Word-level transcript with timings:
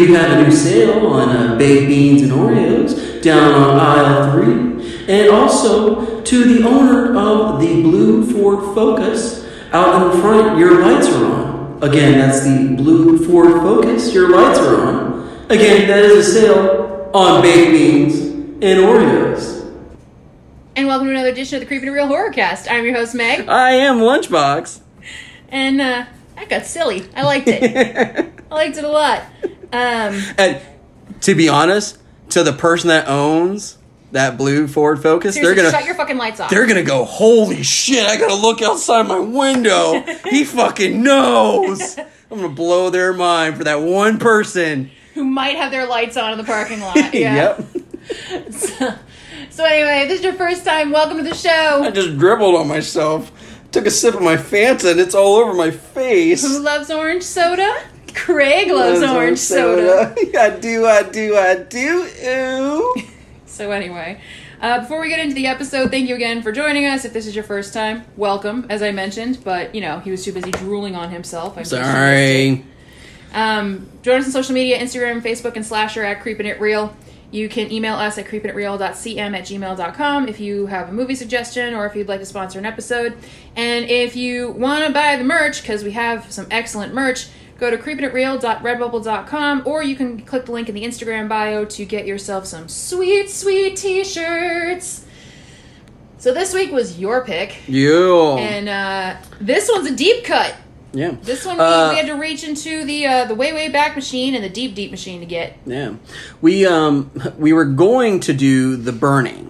Attention 0.00 0.14
shoppers, 0.14 0.14
we 0.14 0.14
have 0.14 0.38
a 0.38 0.42
new 0.42 0.50
sale 0.50 1.06
on 1.06 1.28
uh, 1.28 1.56
baked 1.56 1.88
beans 1.88 2.22
and 2.22 2.32
Oreos 2.32 3.22
down 3.22 3.52
on 3.52 3.78
aisle 3.78 4.32
three. 4.32 5.06
And 5.08 5.28
also 5.30 6.20
to 6.22 6.54
the 6.54 6.66
owner 6.66 7.16
of 7.16 7.60
the 7.60 7.82
blue 7.82 8.24
Ford 8.30 8.74
Focus 8.74 9.46
out 9.72 10.14
in 10.14 10.20
front, 10.20 10.58
your 10.58 10.80
lights 10.82 11.08
are 11.08 11.24
on. 11.24 11.82
Again, 11.82 12.18
that's 12.18 12.44
the 12.44 12.74
blue 12.76 13.24
Ford 13.26 13.52
Focus, 13.62 14.14
your 14.14 14.30
lights 14.30 14.58
are 14.58 14.86
on. 14.86 15.46
Again, 15.50 15.88
that 15.88 16.04
is 16.04 16.28
a 16.28 16.32
sale 16.32 17.10
on 17.12 17.42
baked 17.42 17.70
beans 17.72 18.18
and 18.18 18.80
Oreos. 18.80 19.58
And 20.76 20.86
welcome 20.86 21.08
to 21.08 21.12
another 21.12 21.30
edition 21.30 21.56
of 21.56 21.60
the 21.60 21.66
Creeping 21.66 21.90
Real 21.90 22.08
Horrorcast. 22.08 22.68
I'm 22.70 22.84
your 22.84 22.94
host 22.94 23.14
Meg, 23.14 23.48
I 23.48 23.72
am 23.72 23.98
Lunchbox. 23.98 24.80
and 25.48 25.80
uh, 25.80 26.06
that 26.36 26.48
got 26.48 26.64
silly. 26.64 27.06
I 27.14 27.22
liked 27.24 27.48
it. 27.48 28.32
I 28.50 28.54
liked 28.54 28.78
it 28.78 28.84
a 28.84 28.88
lot. 28.88 29.22
Um, 29.72 30.22
And 30.38 30.60
to 31.22 31.34
be 31.34 31.48
honest, 31.48 31.98
to 32.30 32.42
the 32.42 32.52
person 32.52 32.88
that 32.88 33.08
owns 33.08 33.78
that 34.12 34.36
blue 34.36 34.66
Ford 34.66 35.02
Focus, 35.02 35.34
they're 35.34 35.54
gonna 35.54 35.70
shut 35.70 35.84
your 35.84 35.94
fucking 35.94 36.16
lights 36.18 36.40
off. 36.40 36.50
they're 36.50 36.66
gonna 36.66 36.82
go, 36.82 37.04
holy 37.04 37.62
shit! 37.62 38.04
I 38.06 38.16
gotta 38.16 38.34
look 38.34 38.60
outside 38.62 39.06
my 39.06 39.18
window. 39.20 40.00
he 40.28 40.44
fucking 40.44 41.02
knows. 41.02 41.96
I'm 41.98 42.36
gonna 42.40 42.48
blow 42.48 42.90
their 42.90 43.12
mind 43.12 43.56
for 43.56 43.64
that 43.64 43.80
one 43.82 44.18
person. 44.18 44.90
Who 45.14 45.24
might 45.24 45.56
have 45.56 45.70
their 45.70 45.86
lights 45.86 46.16
on 46.16 46.32
in 46.32 46.38
the 46.38 46.44
parking 46.44 46.80
lot? 46.80 46.96
Yeah. 47.14 47.34
Yep. 47.34 47.66
So, 48.50 48.94
so 49.50 49.64
anyway, 49.64 50.02
if 50.02 50.08
this 50.08 50.18
is 50.18 50.24
your 50.24 50.32
first 50.34 50.64
time. 50.64 50.90
Welcome 50.90 51.18
to 51.18 51.22
the 51.22 51.34
show. 51.34 51.82
I 51.84 51.90
just 51.92 52.18
dribbled 52.18 52.56
on 52.56 52.66
myself. 52.66 53.30
Took 53.70 53.86
a 53.86 53.90
sip 53.90 54.14
of 54.14 54.22
my 54.22 54.36
Fanta 54.36 54.90
and 54.90 54.98
it's 54.98 55.14
all 55.14 55.36
over 55.36 55.54
my 55.54 55.70
face. 55.70 56.42
Who 56.42 56.58
loves 56.60 56.90
orange 56.90 57.22
soda? 57.22 57.84
Craig 58.14 58.70
loves 58.70 59.02
orange 59.02 59.38
soda. 59.38 60.14
I 60.38 60.50
do, 60.50 60.86
I 60.86 61.02
do, 61.02 61.36
I 61.36 61.56
do. 61.56 62.08
Ooh. 62.26 62.94
So 63.46 63.72
anyway, 63.72 64.22
uh, 64.62 64.80
before 64.80 65.00
we 65.02 65.10
get 65.10 65.18
into 65.18 65.34
the 65.34 65.46
episode, 65.48 65.90
thank 65.90 66.08
you 66.08 66.14
again 66.14 66.40
for 66.40 66.50
joining 66.50 66.86
us. 66.86 67.04
If 67.04 67.12
this 67.12 67.26
is 67.26 67.34
your 67.34 67.44
first 67.44 67.74
time, 67.74 68.04
welcome, 68.16 68.64
as 68.70 68.80
I 68.80 68.90
mentioned. 68.90 69.40
But 69.44 69.74
you 69.74 69.82
know, 69.82 69.98
he 69.98 70.10
was 70.10 70.24
too 70.24 70.32
busy 70.32 70.50
drooling 70.52 70.94
on 70.94 71.10
himself. 71.10 71.58
I'm 71.58 71.64
just 71.64 71.72
missed 71.72 71.82
it. 71.82 71.92
Sorry. 71.92 72.64
Um, 73.34 73.88
join 74.02 74.20
us 74.20 74.26
on 74.26 74.32
social 74.32 74.54
media 74.54 74.78
Instagram, 74.78 75.20
Facebook, 75.20 75.56
and 75.56 75.66
Slasher 75.66 76.02
at 76.04 76.22
Creepin' 76.22 76.46
It 76.46 76.60
Real. 76.60 76.96
You 77.32 77.48
can 77.48 77.70
email 77.70 77.94
us 77.94 78.18
at 78.18 78.26
creepinitreal.cm 78.26 79.36
at 79.36 79.44
gmail.com 79.44 80.28
if 80.28 80.40
you 80.40 80.66
have 80.66 80.88
a 80.88 80.92
movie 80.92 81.14
suggestion 81.14 81.74
or 81.74 81.86
if 81.86 81.94
you'd 81.94 82.08
like 82.08 82.20
to 82.20 82.26
sponsor 82.26 82.58
an 82.58 82.66
episode. 82.66 83.16
And 83.54 83.84
if 83.84 84.16
you 84.16 84.50
want 84.50 84.84
to 84.86 84.92
buy 84.92 85.16
the 85.16 85.24
merch, 85.24 85.62
because 85.62 85.84
we 85.84 85.92
have 85.92 86.32
some 86.32 86.46
excellent 86.50 86.92
merch, 86.92 87.28
go 87.60 87.70
to 87.70 87.76
creepinitreal.redbubble.com 87.78 89.62
or 89.66 89.82
you 89.82 89.94
can 89.96 90.20
click 90.22 90.46
the 90.46 90.52
link 90.52 90.68
in 90.68 90.74
the 90.74 90.84
Instagram 90.84 91.28
bio 91.28 91.64
to 91.66 91.84
get 91.84 92.06
yourself 92.06 92.46
some 92.46 92.68
sweet, 92.68 93.30
sweet 93.30 93.76
t 93.76 94.02
shirts. 94.02 95.04
So 96.18 96.34
this 96.34 96.52
week 96.52 96.70
was 96.72 96.98
your 96.98 97.24
pick. 97.24 97.66
You. 97.68 98.32
And 98.38 98.68
uh, 98.68 99.16
this 99.40 99.70
one's 99.72 99.86
a 99.90 99.94
deep 99.96 100.24
cut. 100.24 100.54
yeah. 100.92 101.12
This 101.22 101.46
one 101.46 101.58
Uh, 101.60 101.90
we 101.92 101.96
had 101.98 102.06
to 102.06 102.14
reach 102.14 102.44
into 102.44 102.84
the 102.84 103.06
uh, 103.06 103.24
the 103.26 103.34
way 103.34 103.52
way 103.52 103.68
back 103.68 103.94
machine 103.96 104.34
and 104.34 104.42
the 104.44 104.48
deep 104.50 104.74
deep 104.74 104.90
machine 104.90 105.20
to 105.20 105.26
get. 105.26 105.56
Yeah, 105.64 105.94
we 106.40 106.66
um 106.66 107.10
we 107.38 107.52
were 107.52 107.64
going 107.64 108.20
to 108.20 108.32
do 108.34 108.76
the 108.76 108.92
burning, 108.92 109.49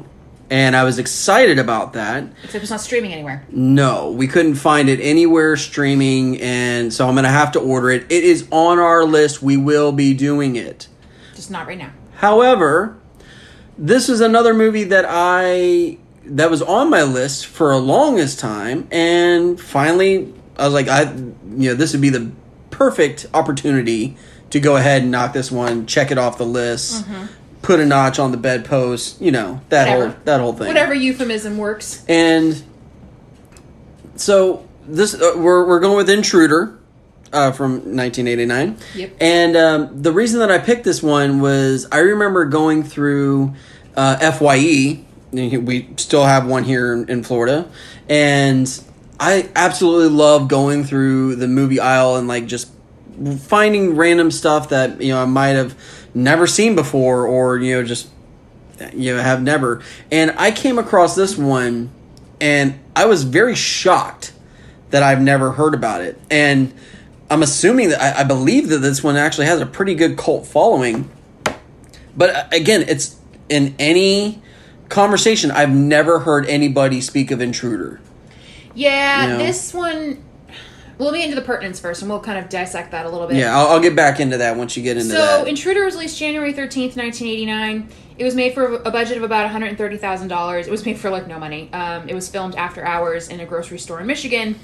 and 0.50 0.74
I 0.74 0.82
was 0.82 0.98
excited 0.98 1.58
about 1.58 1.92
that. 1.92 2.24
Except 2.42 2.62
it's 2.62 2.70
not 2.70 2.80
streaming 2.80 3.12
anywhere. 3.12 3.44
No, 3.50 4.10
we 4.10 4.26
couldn't 4.26 4.56
find 4.56 4.88
it 4.88 4.98
anywhere 5.00 5.56
streaming, 5.56 6.40
and 6.40 6.92
so 6.92 7.08
I'm 7.08 7.14
gonna 7.14 7.28
have 7.28 7.52
to 7.52 7.60
order 7.60 7.90
it. 7.90 8.02
It 8.10 8.24
is 8.24 8.46
on 8.50 8.78
our 8.78 9.04
list. 9.04 9.40
We 9.40 9.56
will 9.56 9.92
be 9.92 10.12
doing 10.12 10.56
it. 10.56 10.88
Just 11.34 11.50
not 11.50 11.66
right 11.66 11.78
now. 11.78 11.92
However, 12.16 12.98
this 13.78 14.08
is 14.08 14.20
another 14.20 14.52
movie 14.52 14.84
that 14.84 15.06
I 15.08 15.98
that 16.26 16.50
was 16.50 16.62
on 16.62 16.90
my 16.90 17.02
list 17.02 17.46
for 17.46 17.70
a 17.70 17.78
longest 17.78 18.40
time, 18.40 18.88
and 18.90 19.58
finally 19.58 20.34
I 20.58 20.64
was 20.64 20.74
like, 20.74 20.88
I 20.88 21.12
you 21.12 21.70
know 21.70 21.74
this 21.74 21.92
would 21.92 22.02
be 22.02 22.10
the 22.10 22.30
perfect 22.70 23.26
opportunity 23.32 24.16
to 24.50 24.58
go 24.58 24.76
ahead 24.76 25.02
and 25.02 25.10
knock 25.12 25.32
this 25.32 25.50
one, 25.50 25.86
check 25.86 26.10
it 26.10 26.18
off 26.18 26.38
the 26.38 26.46
list, 26.46 27.04
mm-hmm. 27.04 27.26
Put 27.62 27.78
a 27.78 27.86
notch 27.86 28.18
on 28.18 28.30
the 28.30 28.38
bedpost, 28.38 29.20
you 29.20 29.30
know 29.30 29.60
that 29.68 29.88
Whatever. 29.88 30.06
whole 30.12 30.20
that 30.24 30.40
whole 30.40 30.52
thing. 30.54 30.68
Whatever 30.68 30.94
euphemism 30.94 31.58
works. 31.58 32.04
And 32.08 32.62
so 34.16 34.66
this 34.86 35.14
uh, 35.14 35.34
we're 35.36 35.66
we're 35.66 35.80
going 35.80 35.96
with 35.96 36.08
Intruder 36.08 36.78
uh, 37.32 37.52
from 37.52 37.72
1989. 37.96 38.76
Yep. 38.94 39.16
And 39.20 39.56
um, 39.56 40.02
the 40.02 40.12
reason 40.12 40.40
that 40.40 40.50
I 40.50 40.58
picked 40.58 40.84
this 40.84 41.02
one 41.02 41.40
was 41.40 41.86
I 41.92 41.98
remember 41.98 42.44
going 42.44 42.82
through 42.82 43.54
uh, 43.96 44.30
FYE. 44.32 45.04
We 45.32 45.88
still 45.96 46.24
have 46.24 46.46
one 46.46 46.64
here 46.64 46.92
in, 46.92 47.08
in 47.08 47.22
Florida, 47.22 47.70
and 48.08 48.82
I 49.20 49.48
absolutely 49.54 50.08
love 50.08 50.48
going 50.48 50.82
through 50.82 51.36
the 51.36 51.46
movie 51.46 51.78
aisle 51.78 52.16
and 52.16 52.26
like 52.26 52.46
just 52.46 52.72
finding 53.38 53.94
random 53.96 54.30
stuff 54.30 54.70
that 54.70 55.00
you 55.00 55.12
know 55.12 55.22
I 55.22 55.26
might 55.26 55.50
have 55.50 55.76
never 56.14 56.46
seen 56.46 56.74
before, 56.74 57.26
or 57.26 57.58
you 57.58 57.76
know 57.76 57.84
just 57.84 58.08
you 58.92 59.14
know 59.14 59.22
have 59.22 59.42
never. 59.42 59.82
And 60.10 60.32
I 60.36 60.50
came 60.50 60.78
across 60.78 61.14
this 61.14 61.36
one, 61.36 61.90
and 62.40 62.78
I 62.94 63.06
was 63.06 63.24
very 63.24 63.54
shocked 63.54 64.32
that 64.90 65.02
I've 65.02 65.20
never 65.20 65.52
heard 65.52 65.74
about 65.74 66.00
it. 66.00 66.20
And 66.30 66.72
I'm 67.30 67.42
assuming 67.42 67.90
that 67.90 68.00
I, 68.00 68.20
I 68.22 68.24
believe 68.24 68.68
that 68.68 68.78
this 68.78 69.02
one 69.02 69.16
actually 69.16 69.46
has 69.46 69.60
a 69.60 69.66
pretty 69.66 69.94
good 69.94 70.16
cult 70.16 70.46
following. 70.46 71.10
But 72.16 72.30
uh, 72.30 72.44
again, 72.52 72.84
it's 72.88 73.16
in 73.48 73.74
any 73.78 74.42
conversation 74.88 75.50
I've 75.50 75.70
never 75.70 76.20
heard 76.20 76.46
anybody 76.46 77.00
speak 77.00 77.30
of 77.30 77.40
Intruder. 77.40 78.00
Yeah, 78.74 79.22
You 79.22 79.28
know? 79.32 79.38
this 79.38 79.72
one. 79.72 80.22
Well, 81.00 81.10
let 81.10 81.16
me 81.16 81.24
into 81.24 81.34
the 81.34 81.40
pertinence 81.40 81.80
first, 81.80 82.02
and 82.02 82.10
we'll 82.10 82.20
kind 82.20 82.38
of 82.38 82.50
dissect 82.50 82.90
that 82.90 83.06
a 83.06 83.08
little 83.08 83.26
bit. 83.26 83.38
Yeah, 83.38 83.56
I'll, 83.56 83.68
I'll 83.68 83.80
get 83.80 83.96
back 83.96 84.20
into 84.20 84.36
that 84.36 84.54
once 84.54 84.76
you 84.76 84.82
get 84.82 84.98
into 84.98 85.08
So, 85.08 85.16
that. 85.16 85.40
So, 85.40 85.46
Intruder 85.46 85.86
was 85.86 85.94
released 85.94 86.18
January 86.18 86.52
13th, 86.52 86.94
1989. 86.98 87.88
It 88.18 88.24
was 88.24 88.34
made 88.34 88.52
for 88.52 88.74
a 88.74 88.90
budget 88.90 89.16
of 89.16 89.22
about 89.22 89.50
$130,000. 89.50 90.66
It 90.66 90.70
was 90.70 90.84
made 90.84 90.98
for 90.98 91.08
like 91.08 91.26
no 91.26 91.38
money. 91.38 91.72
Um, 91.72 92.06
it 92.06 92.14
was 92.14 92.28
filmed 92.28 92.54
after 92.54 92.84
hours 92.84 93.28
in 93.28 93.40
a 93.40 93.46
grocery 93.46 93.78
store 93.78 93.98
in 93.98 94.06
Michigan. 94.06 94.60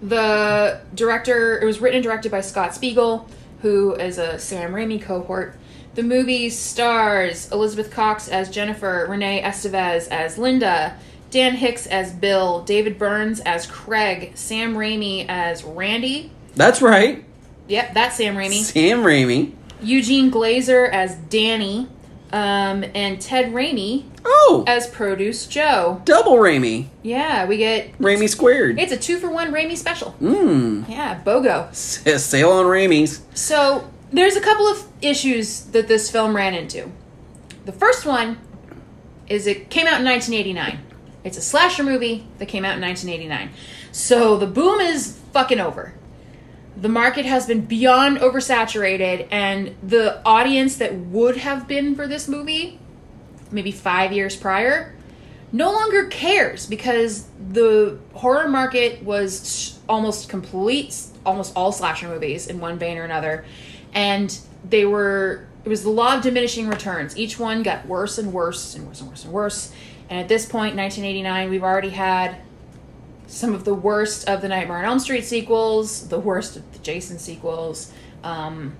The 0.00 0.80
director, 0.94 1.60
it 1.60 1.66
was 1.66 1.78
written 1.78 1.96
and 1.96 2.04
directed 2.04 2.30
by 2.32 2.40
Scott 2.40 2.74
Spiegel, 2.74 3.28
who 3.60 3.96
is 3.96 4.16
a 4.16 4.38
Sam 4.38 4.72
Raimi 4.72 5.02
cohort. 5.02 5.58
The 5.94 6.04
movie 6.04 6.48
stars 6.48 7.52
Elizabeth 7.52 7.90
Cox 7.90 8.28
as 8.28 8.48
Jennifer, 8.48 9.06
Renee 9.06 9.42
Estevez 9.42 10.08
as 10.08 10.38
Linda, 10.38 10.96
Dan 11.30 11.54
Hicks 11.56 11.86
as 11.86 12.12
Bill, 12.12 12.62
David 12.62 12.98
Burns 12.98 13.40
as 13.40 13.66
Craig, 13.66 14.32
Sam 14.34 14.74
Raimi 14.74 15.26
as 15.28 15.62
Randy. 15.64 16.30
That's 16.56 16.80
right, 16.82 17.24
Yep, 17.68 17.92
that's 17.94 18.16
Sam 18.16 18.34
Raimi. 18.34 18.62
Sam 18.62 19.02
Raimi. 19.02 19.52
Eugene 19.82 20.30
Glazer 20.30 20.90
as 20.90 21.14
Danny, 21.28 21.86
um, 22.32 22.82
and 22.94 23.20
Ted 23.20 23.52
Raimi 23.52 24.04
Oh, 24.24 24.64
as 24.66 24.86
Produce 24.88 25.46
Joe. 25.46 26.00
double 26.04 26.36
Raimi, 26.36 26.86
Yeah, 27.02 27.44
we 27.46 27.58
get 27.58 27.96
Raimi 27.98 28.28
squared. 28.28 28.78
it's 28.80 28.92
a 28.92 28.96
two 28.96 29.18
for 29.18 29.30
one 29.30 29.52
Raimi 29.52 29.76
special. 29.76 30.14
Mmm, 30.20 30.88
Yeah, 30.88 31.20
BOGO. 31.24 31.74
sale 31.74 32.50
on 32.52 32.64
Raimi's. 32.66 33.20
So 33.34 33.88
there's 34.12 34.36
a 34.36 34.40
couple 34.40 34.66
of 34.66 34.84
issues 35.02 35.60
that 35.72 35.88
this 35.88 36.10
film 36.10 36.34
ran 36.34 36.54
into. 36.54 36.90
The 37.66 37.72
first 37.72 38.06
one 38.06 38.38
is 39.28 39.46
it 39.46 39.68
came 39.70 39.86
out 39.86 40.00
in 40.00 40.04
1989. 40.06 40.78
It's 41.24 41.36
a 41.36 41.42
slasher 41.42 41.82
movie 41.82 42.26
that 42.38 42.46
came 42.46 42.64
out 42.64 42.76
in 42.76 42.82
1989. 42.82 43.50
So 43.92 44.36
the 44.36 44.46
boom 44.46 44.80
is 44.80 45.18
fucking 45.32 45.60
over. 45.60 45.94
The 46.76 46.88
market 46.88 47.24
has 47.24 47.46
been 47.46 47.62
beyond 47.62 48.18
oversaturated, 48.18 49.26
and 49.30 49.74
the 49.82 50.22
audience 50.24 50.76
that 50.76 50.94
would 50.94 51.38
have 51.38 51.66
been 51.66 51.96
for 51.96 52.06
this 52.06 52.28
movie, 52.28 52.78
maybe 53.50 53.72
five 53.72 54.12
years 54.12 54.36
prior, 54.36 54.94
no 55.50 55.72
longer 55.72 56.06
cares 56.06 56.66
because 56.66 57.26
the 57.50 57.98
horror 58.12 58.48
market 58.48 59.02
was 59.02 59.78
almost 59.88 60.28
complete, 60.28 60.94
almost 61.24 61.52
all 61.56 61.72
slasher 61.72 62.06
movies 62.06 62.46
in 62.46 62.60
one 62.60 62.78
vein 62.78 62.98
or 62.98 63.04
another, 63.04 63.44
and 63.94 64.38
they 64.68 64.84
were. 64.84 65.46
It 65.64 65.68
was 65.68 65.82
the 65.82 65.90
law 65.90 66.16
of 66.16 66.22
diminishing 66.22 66.68
returns. 66.68 67.16
Each 67.18 67.38
one 67.38 67.62
got 67.62 67.86
worse 67.86 68.16
and 68.16 68.32
worse 68.32 68.74
and 68.74 68.86
worse 68.86 69.00
and 69.00 69.10
worse 69.10 69.24
and 69.24 69.32
worse. 69.32 69.72
And 70.10 70.18
at 70.20 70.28
this 70.28 70.44
point, 70.46 70.74
1989, 70.76 71.50
we've 71.50 71.62
already 71.62 71.90
had 71.90 72.36
some 73.26 73.54
of 73.54 73.64
the 73.64 73.74
worst 73.74 74.28
of 74.28 74.40
the 74.40 74.48
Nightmare 74.48 74.78
on 74.78 74.84
Elm 74.84 74.98
Street 75.00 75.24
sequels, 75.24 76.08
the 76.08 76.18
worst 76.18 76.56
of 76.56 76.72
the 76.72 76.78
Jason 76.78 77.18
sequels. 77.18 77.92
Um, 78.24 78.74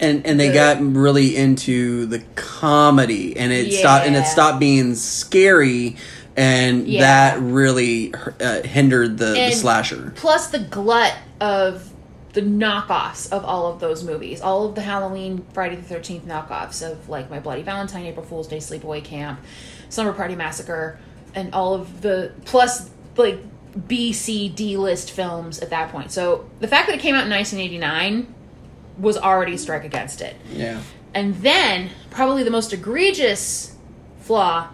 and 0.00 0.26
and 0.26 0.38
they 0.40 0.48
The- 0.48 0.54
got 0.54 0.80
really 0.80 1.36
into 1.36 2.06
the 2.06 2.20
comedy 2.34 3.36
and 3.36 3.52
it 3.52 3.72
stopped 3.72 4.06
and 4.06 4.16
it 4.16 4.24
stopped 4.26 4.58
being 4.58 4.94
scary 4.94 5.96
and 6.36 6.86
Yeah. 6.88 7.00
that 7.02 7.40
really 7.42 8.14
uh, 8.40 8.62
hindered 8.62 9.18
the, 9.18 9.26
the 9.34 9.50
slasher 9.52 10.12
plus 10.16 10.48
the 10.48 10.60
glut 10.60 11.14
of 11.40 11.90
the 12.32 12.40
knockoffs 12.42 13.30
of 13.32 13.44
all 13.44 13.66
of 13.72 13.80
those 13.80 14.04
movies, 14.04 14.40
all 14.40 14.66
of 14.66 14.74
the 14.74 14.82
Halloween, 14.82 15.44
Friday 15.52 15.76
the 15.76 15.82
Thirteenth 15.82 16.26
knockoffs 16.26 16.82
of 16.88 17.08
like 17.08 17.28
My 17.30 17.40
Bloody 17.40 17.62
Valentine, 17.62 18.06
April 18.06 18.24
Fool's 18.24 18.46
Day, 18.48 18.58
Sleepaway 18.58 19.02
Camp, 19.04 19.40
Slumber 19.88 20.12
Party 20.12 20.34
Massacre, 20.34 20.98
and 21.34 21.54
all 21.54 21.74
of 21.74 22.02
the 22.02 22.32
plus 22.44 22.90
like 23.16 23.40
B, 23.86 24.12
C, 24.12 24.48
D 24.48 24.76
list 24.76 25.10
films 25.10 25.58
at 25.60 25.70
that 25.70 25.90
point. 25.90 26.10
So 26.10 26.48
the 26.60 26.68
fact 26.68 26.88
that 26.88 26.96
it 26.96 27.00
came 27.00 27.14
out 27.14 27.24
in 27.24 27.30
1989 27.30 28.34
was 28.98 29.16
already 29.16 29.54
a 29.54 29.58
strike 29.58 29.84
against 29.84 30.20
it. 30.20 30.36
Yeah. 30.52 30.80
And 31.14 31.36
then, 31.36 31.90
probably 32.10 32.42
the 32.42 32.50
most 32.50 32.72
egregious 32.72 33.76
flaw 34.20 34.68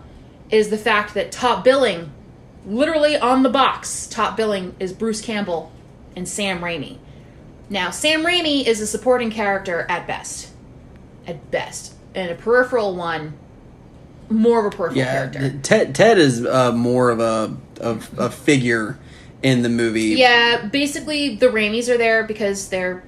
is 0.51 0.71
the 0.71 0.79
fact 0.79 1.15
that 1.15 1.33
top 1.33 1.65
billing, 1.65 2.13
literally 2.67 3.17
on 3.17 3.43
the 3.43 3.49
box, 3.49 4.07
top 4.07 4.37
billing 4.37 4.75
is 4.79 4.93
Bruce 4.93 5.21
Campbell 5.21 5.73
and 6.17 6.29
Sam 6.29 6.61
Raimi. 6.61 6.99
Now, 7.71 7.91
Sam 7.91 8.23
Raimi 8.23 8.67
is 8.67 8.81
a 8.81 8.87
supporting 8.87 9.31
character 9.31 9.87
at 9.89 10.07
best. 10.07 10.53
At 11.27 11.51
best. 11.51 11.95
And 12.15 12.31
a 12.31 12.35
peripheral 12.35 12.95
one, 12.95 13.35
more 14.31 14.61
of 14.61 14.67
a 14.73 14.77
peripheral 14.77 14.99
Yeah. 14.99 15.13
character. 15.31 15.59
Ted 15.63 15.95
Ted 15.95 16.19
is 16.19 16.45
uh, 16.45 16.73
more 16.73 17.11
of 17.11 17.21
a 17.21 17.57
of 17.81 18.11
a 18.19 18.31
figure 18.31 18.99
in 19.43 19.63
the 19.63 19.69
movie. 19.69 20.15
Yeah, 20.17 20.67
basically 20.67 21.37
the 21.37 21.47
Raimis 21.49 21.89
are 21.89 21.99
there 21.99 22.25
because 22.25 22.69
they're 22.69 23.03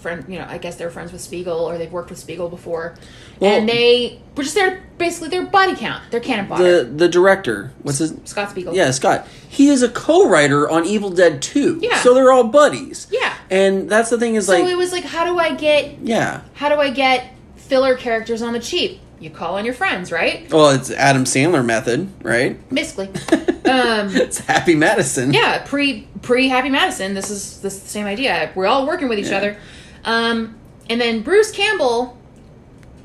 friend. 0.00 0.24
You 0.28 0.38
know, 0.38 0.46
I 0.48 0.58
guess 0.58 0.76
they're 0.76 0.90
friends 0.90 1.12
with 1.12 1.20
Spiegel 1.20 1.58
or 1.58 1.78
they've 1.78 1.92
worked 1.92 2.10
with 2.10 2.18
Spiegel 2.18 2.48
before, 2.48 2.94
Well- 3.38 3.52
and 3.58 3.68
they 3.68 4.20
were 4.36 4.42
just 4.42 4.54
there. 4.54 4.82
Basically, 4.98 5.28
their 5.28 5.44
body 5.46 5.74
count, 5.76 6.02
their 6.10 6.20
cannon 6.20 6.46
fodder. 6.48 6.84
The 6.84 6.90
the 6.90 7.08
director, 7.08 7.72
what's 7.82 7.98
his? 7.98 8.14
Scott 8.24 8.50
Spiegel. 8.50 8.74
Yeah, 8.74 8.90
Scott. 8.92 9.26
He 9.48 9.68
is 9.68 9.82
a 9.82 9.88
co-writer 9.88 10.68
on 10.70 10.86
Evil 10.86 11.10
Dead 11.10 11.42
2. 11.42 11.80
Yeah. 11.82 11.98
So 12.00 12.14
they're 12.14 12.32
all 12.32 12.44
buddies. 12.44 13.06
Yeah. 13.10 13.34
And 13.50 13.90
that's 13.90 14.08
the 14.10 14.18
thing 14.18 14.34
is 14.36 14.46
So 14.46 14.52
like 14.52 14.64
it 14.64 14.76
was 14.76 14.92
like, 14.92 15.04
how 15.04 15.24
do 15.24 15.38
I 15.38 15.54
get 15.54 15.98
yeah. 16.02 16.40
how 16.54 16.68
do 16.70 16.76
I 16.76 16.90
get 16.90 17.34
filler 17.56 17.96
characters 17.96 18.40
on 18.42 18.52
the 18.54 18.60
cheap? 18.60 19.00
You 19.22 19.30
call 19.30 19.56
on 19.56 19.64
your 19.64 19.74
friends, 19.74 20.10
right? 20.10 20.50
Well, 20.50 20.70
it's 20.70 20.90
Adam 20.90 21.22
Sandler 21.24 21.64
method, 21.64 22.08
right? 22.24 22.58
Basically, 22.74 23.06
um, 23.70 24.08
It's 24.16 24.38
Happy 24.40 24.74
Madison. 24.74 25.32
yeah. 25.32 25.62
Pre 25.64 26.08
pre 26.22 26.48
Happy 26.48 26.68
Madison, 26.70 27.14
this 27.14 27.30
is 27.30 27.60
this 27.60 27.74
is 27.76 27.82
the 27.84 27.88
same 27.88 28.06
idea. 28.06 28.50
We're 28.56 28.66
all 28.66 28.84
working 28.84 29.08
with 29.08 29.20
each 29.20 29.28
Yeah. 29.28 29.36
other, 29.36 29.56
um, 30.04 30.56
and 30.90 31.00
then 31.00 31.22
Bruce 31.22 31.52
Campbell 31.52 32.18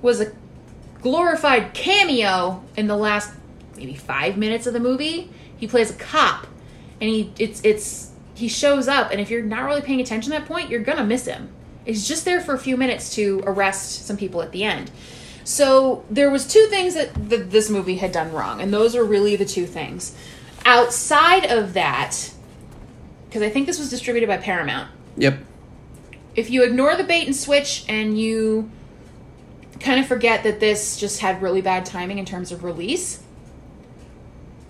was 0.01 0.19
a 0.19 0.31
glorified 1.03 1.73
cameo 1.75 2.63
in 2.75 2.87
the 2.87 2.97
last 2.97 3.31
maybe 3.75 3.93
five 3.93 4.37
minutes 4.37 4.65
of 4.65 4.73
the 4.73 4.79
movie. 4.79 5.29
He 5.57 5.67
plays 5.67 5.91
a 5.91 5.95
cop, 5.95 6.47
and 6.99 7.09
he 7.11 7.31
it's 7.37 7.61
it's 7.63 8.09
he 8.33 8.47
shows 8.47 8.87
up, 8.87 9.11
and 9.11 9.21
if 9.21 9.29
you're 9.29 9.43
not 9.43 9.65
really 9.65 9.81
paying 9.81 10.01
attention 10.01 10.33
at 10.33 10.39
that 10.41 10.47
point, 10.47 10.71
you're 10.71 10.81
gonna 10.81 11.03
miss 11.05 11.25
him. 11.25 11.49
He's 11.85 12.07
just 12.07 12.25
there 12.25 12.41
for 12.41 12.55
a 12.55 12.59
few 12.59 12.75
minutes 12.75 13.13
to 13.15 13.41
arrest 13.45 14.05
some 14.07 14.17
people 14.17 14.41
at 14.41 14.51
the 14.51 14.63
end. 14.63 14.89
So 15.47 16.03
there 16.09 16.29
was 16.29 16.45
two 16.45 16.65
things 16.69 16.93
that 16.95 17.29
th- 17.29 17.47
this 17.47 17.69
movie 17.69 17.95
had 17.95 18.11
done 18.11 18.33
wrong, 18.33 18.59
and 18.59 18.73
those 18.73 18.97
are 18.97 19.03
really 19.05 19.37
the 19.37 19.45
two 19.45 19.65
things. 19.65 20.13
Outside 20.65 21.45
of 21.45 21.73
that, 21.73 22.33
because 23.29 23.41
I 23.41 23.49
think 23.49 23.65
this 23.65 23.79
was 23.79 23.89
distributed 23.89 24.27
by 24.27 24.35
Paramount, 24.35 24.89
Yep. 25.15 25.37
if 26.35 26.49
you 26.49 26.63
ignore 26.65 26.97
the 26.97 27.05
bait 27.05 27.27
and 27.27 27.33
switch 27.33 27.85
and 27.87 28.19
you 28.19 28.69
kind 29.79 30.01
of 30.01 30.05
forget 30.05 30.43
that 30.43 30.59
this 30.59 30.97
just 30.97 31.21
had 31.21 31.41
really 31.41 31.61
bad 31.61 31.85
timing 31.85 32.17
in 32.17 32.25
terms 32.25 32.51
of 32.51 32.65
release, 32.65 33.23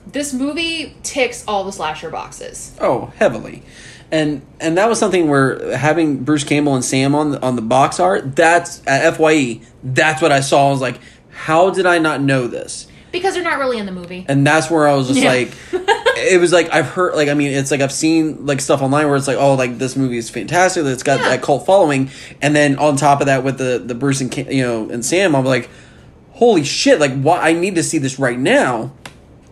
this 0.06 0.32
movie 0.32 0.96
ticks 1.02 1.44
all 1.48 1.64
the 1.64 1.72
slasher 1.72 2.12
boxes. 2.12 2.74
Oh, 2.80 3.12
heavily. 3.18 3.64
And 4.12 4.42
and 4.62 4.78
that 4.78 4.88
was 4.88 5.00
something 5.00 5.28
where 5.28 5.76
having 5.78 6.24
Bruce 6.24 6.44
Campbell 6.46 6.76
and 6.76 6.86
Sam 6.86 7.14
on 7.14 7.32
the, 7.32 7.42
on 7.42 7.56
the 7.58 7.62
box 7.62 8.00
art, 8.00 8.36
that's 8.36 8.82
at 8.88 9.16
FYE, 9.18 9.62
that's 9.84 10.22
what 10.22 10.32
I 10.32 10.40
saw. 10.40 10.68
I 10.68 10.72
was 10.72 10.82
like, 10.82 11.00
how 11.30 11.70
did 11.72 11.86
I 11.86 11.98
not 12.00 12.22
know 12.22 12.48
this? 12.48 12.88
Because 13.12 13.34
they're 13.34 13.44
not 13.44 13.60
really 13.60 13.78
in 13.78 13.86
the 13.86 13.92
movie. 13.92 14.26
And 14.28 14.46
that's 14.48 14.70
where 14.70 14.88
I 14.88 14.94
was 14.94 15.08
just 15.08 15.20
Yeah. 15.20 15.30
like 15.32 15.52
it 15.74 16.40
was 16.40 16.52
like 16.54 16.74
I've 16.74 16.88
heard 16.88 17.16
like 17.16 17.30
I 17.30 17.34
mean 17.34 17.52
it's 17.52 17.72
like 17.72 17.82
I've 17.82 17.92
seen 17.92 18.46
like 18.46 18.62
stuff 18.62 18.82
online 18.82 19.08
where 19.08 19.16
it's 19.16 19.28
like 19.28 19.38
oh 19.38 19.56
like 19.56 19.78
this 19.78 19.96
movie 19.96 20.18
is 20.18 20.30
fantastic 20.30 20.84
that 20.84 20.92
it's 20.92 21.04
got 21.04 21.20
Yeah. 21.20 21.30
that 21.30 21.42
cult 21.42 21.66
following 21.66 22.10
and 22.42 22.56
then 22.56 22.78
on 22.80 22.96
top 22.98 23.20
of 23.22 23.28
that 23.28 23.44
with 23.44 23.58
the 23.58 23.82
the 23.84 23.96
Bruce 23.96 24.22
and 24.22 24.32
Ca- 24.32 24.50
you 24.52 24.62
know 24.64 24.90
and 24.90 25.06
Sam 25.06 25.36
I'm 25.36 25.46
like 25.46 25.70
holy 26.32 26.64
shit 26.64 27.00
like 27.00 27.14
what 27.22 27.44
I 27.44 27.54
need 27.54 27.76
to 27.76 27.84
see 27.84 27.98
this 27.98 28.20
right 28.20 28.38
now 28.40 28.92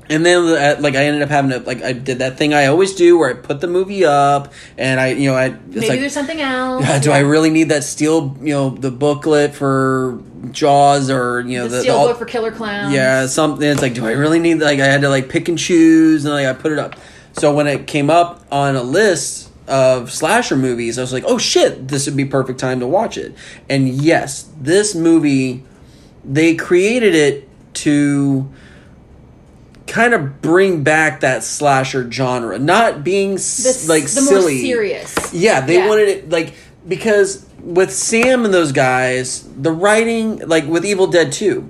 and 0.10 0.26
then 0.26 0.44
uh, 0.44 0.78
like 0.80 0.96
I 0.96 1.06
ended 1.06 1.22
up 1.22 1.30
having 1.30 1.52
to 1.52 1.60
like 1.60 1.82
I 1.82 1.94
did 1.94 2.20
that 2.20 2.38
thing 2.38 2.54
I 2.54 2.68
always 2.68 2.96
do 2.96 3.18
where 3.18 3.30
I 3.30 3.34
put 3.34 3.62
the 3.62 3.68
movie 3.68 4.06
up 4.06 4.54
and 4.78 5.00
I 5.00 5.10
you 5.10 5.30
know 5.30 5.36
I 5.36 5.50
Maybe 5.50 5.88
like 5.88 6.00
there's 6.00 6.14
something 6.14 6.42
else. 6.42 6.86
do 7.04 7.12
I 7.12 7.20
really 7.20 7.50
need 7.50 7.70
that 7.70 7.84
steel 7.84 8.38
you 8.42 8.54
know 8.54 8.70
the 8.70 8.92
booklet 8.92 9.56
for 9.56 10.22
Jaws 10.52 11.10
or 11.10 11.42
you 11.42 11.58
know 11.58 11.68
the 11.68 11.78
the, 11.78 11.82
steel 11.82 11.96
all- 11.96 12.08
book 12.08 12.18
for 12.18 12.26
Killer 12.26 12.52
Clowns? 12.52 12.94
yeah, 12.94 13.26
something. 13.28 13.68
It's 13.68 13.82
like, 13.82 13.94
do 13.94 14.06
I 14.06 14.12
really 14.12 14.40
need? 14.40 14.56
Like, 14.56 14.80
I 14.80 14.86
had 14.86 15.02
to 15.02 15.10
like 15.10 15.30
pick 15.30 15.50
and 15.50 15.58
choose, 15.58 16.26
and 16.26 16.34
like 16.34 16.46
I 16.46 16.54
put 16.54 16.72
it 16.72 16.80
up. 16.80 16.96
So 17.34 17.54
when 17.54 17.68
it 17.68 17.88
came 17.88 18.10
up 18.10 18.46
on 18.52 18.76
a 18.76 18.84
list 18.84 19.50
of 19.68 20.12
slasher 20.12 20.56
movies, 20.56 20.98
I 20.98 21.02
was 21.02 21.12
like, 21.12 21.24
oh 21.28 21.38
shit, 21.38 21.88
this 21.88 22.06
would 22.06 22.16
be 22.16 22.26
perfect 22.26 22.60
time 22.60 22.80
to 22.80 22.88
watch 22.88 23.18
it. 23.18 23.36
And 23.70 23.90
yes, 23.90 24.50
this 24.58 24.96
movie, 24.96 25.64
they 26.24 26.56
created 26.56 27.16
it 27.16 27.50
to 27.76 28.50
kind 29.88 30.14
of 30.14 30.42
bring 30.42 30.84
back 30.84 31.20
that 31.22 31.44
slasher 31.44 32.10
genre, 32.12 32.58
not 32.60 33.04
being 33.04 33.34
s- 33.36 33.84
The, 33.84 33.90
like 33.90 34.04
the 34.04 34.10
silly. 34.22 34.62
serious. 34.62 35.14
Yeah, 35.34 35.62
they 35.62 35.76
Yeah. 35.78 35.88
wanted 35.88 36.10
it 36.10 36.30
like 36.30 36.54
because 36.88 37.46
with 37.64 37.94
Sam 37.94 38.46
and 38.46 38.54
those 38.54 38.72
guys, 38.72 39.44
the 39.56 39.72
writing 39.72 40.42
like 40.48 40.68
with 40.68 40.86
Evil 40.86 41.08
Dead 41.08 41.32
2 41.32 41.70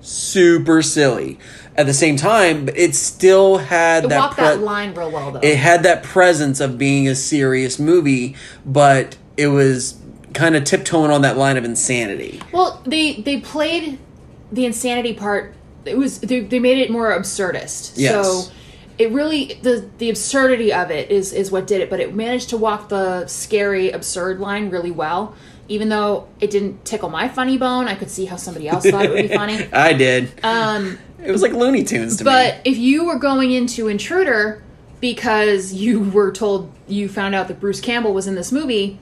super 0.00 0.82
silly. 0.82 1.38
At 1.74 1.86
the 1.86 1.92
same 1.94 2.16
time, 2.16 2.68
it 2.74 2.94
still 2.94 3.58
had 3.58 4.04
It 4.04 4.08
that 4.10 4.30
pre- 4.32 4.44
that 4.44 4.60
line 4.62 4.94
real 4.94 5.10
well, 5.10 5.32
though. 5.32 5.40
it 5.42 5.56
had 5.56 5.82
that 5.82 6.02
presence 6.02 6.58
of 6.60 6.78
being 6.78 7.06
a 7.06 7.14
serious 7.14 7.78
movie, 7.78 8.34
but 8.64 9.16
it 9.36 9.48
was 9.48 9.96
kind 10.32 10.56
of 10.56 10.64
tiptoeing 10.64 11.10
on 11.10 11.20
that 11.22 11.36
line 11.36 11.56
of 11.58 11.64
insanity. 11.64 12.40
Well, 12.52 12.80
they 12.86 13.14
they 13.14 13.38
played 13.40 13.98
the 14.50 14.64
insanity 14.64 15.12
part. 15.12 15.52
It 15.86 15.96
was 15.96 16.20
they, 16.20 16.40
they 16.40 16.58
made 16.58 16.78
it 16.78 16.90
more 16.90 17.10
absurdist. 17.10 17.92
Yes. 17.96 18.12
So 18.12 18.52
it 18.98 19.10
really 19.12 19.58
the 19.62 19.88
the 19.98 20.10
absurdity 20.10 20.72
of 20.72 20.90
it 20.90 21.10
is 21.10 21.32
is 21.32 21.50
what 21.50 21.66
did 21.66 21.80
it, 21.80 21.90
but 21.90 22.00
it 22.00 22.14
managed 22.14 22.50
to 22.50 22.56
walk 22.56 22.88
the 22.88 23.26
scary 23.26 23.90
absurd 23.90 24.40
line 24.40 24.70
really 24.70 24.90
well. 24.90 25.34
Even 25.68 25.88
though 25.88 26.28
it 26.40 26.50
didn't 26.50 26.84
tickle 26.84 27.08
my 27.08 27.28
funny 27.28 27.58
bone, 27.58 27.88
I 27.88 27.96
could 27.96 28.10
see 28.10 28.24
how 28.24 28.36
somebody 28.36 28.68
else 28.68 28.88
thought 28.88 29.04
it 29.04 29.10
would 29.10 29.28
be 29.28 29.34
funny. 29.34 29.68
I 29.72 29.92
did. 29.94 30.32
Um, 30.44 30.96
it 31.22 31.32
was 31.32 31.42
like 31.42 31.52
Looney 31.52 31.82
Tunes 31.82 32.18
to 32.18 32.24
but 32.24 32.56
me. 32.56 32.70
if 32.70 32.78
you 32.78 33.04
were 33.06 33.18
going 33.18 33.50
into 33.50 33.88
Intruder 33.88 34.62
because 35.00 35.72
you 35.72 36.00
were 36.00 36.30
told 36.30 36.72
you 36.86 37.08
found 37.08 37.34
out 37.34 37.48
that 37.48 37.58
Bruce 37.58 37.80
Campbell 37.80 38.14
was 38.14 38.28
in 38.28 38.36
this 38.36 38.52
movie, 38.52 39.00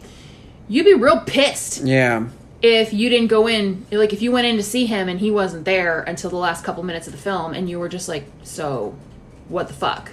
you'd 0.68 0.84
be 0.84 0.94
real 0.94 1.20
pissed 1.20 1.82
Yeah. 1.84 2.28
If 2.64 2.94
you 2.94 3.10
didn't 3.10 3.26
go 3.28 3.46
in 3.46 3.84
like 3.92 4.12
if 4.14 4.22
you 4.22 4.32
went 4.32 4.46
in 4.46 4.56
to 4.56 4.62
see 4.62 4.86
him 4.86 5.08
and 5.08 5.20
he 5.20 5.30
wasn't 5.30 5.64
there 5.66 6.00
until 6.02 6.30
the 6.30 6.36
last 6.36 6.64
couple 6.64 6.82
minutes 6.82 7.06
of 7.06 7.12
the 7.12 7.18
film 7.18 7.52
and 7.52 7.68
you 7.68 7.78
were 7.78 7.88
just 7.90 8.08
like 8.08 8.24
so 8.42 8.96
what 9.48 9.68
the 9.68 9.74
fuck 9.74 10.10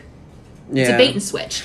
Yeah. 0.70 0.84
it's 0.84 0.92
a 0.92 0.98
bait 0.98 1.12
and 1.14 1.24
switch 1.24 1.64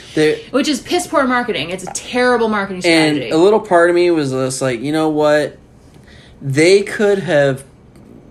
which 0.52 0.68
is 0.68 0.80
piss 0.80 1.08
poor 1.08 1.24
marketing 1.24 1.70
it's 1.70 1.82
a 1.82 1.92
terrible 1.92 2.48
marketing 2.48 2.82
strategy. 2.82 3.24
and 3.24 3.32
a 3.32 3.36
little 3.36 3.58
part 3.60 3.90
of 3.90 3.96
me 3.96 4.10
was 4.12 4.30
just 4.30 4.62
like, 4.62 4.80
you 4.80 4.92
know 4.92 5.08
what? 5.08 5.58
They 6.40 6.82
could 6.82 7.18
have, 7.20 7.64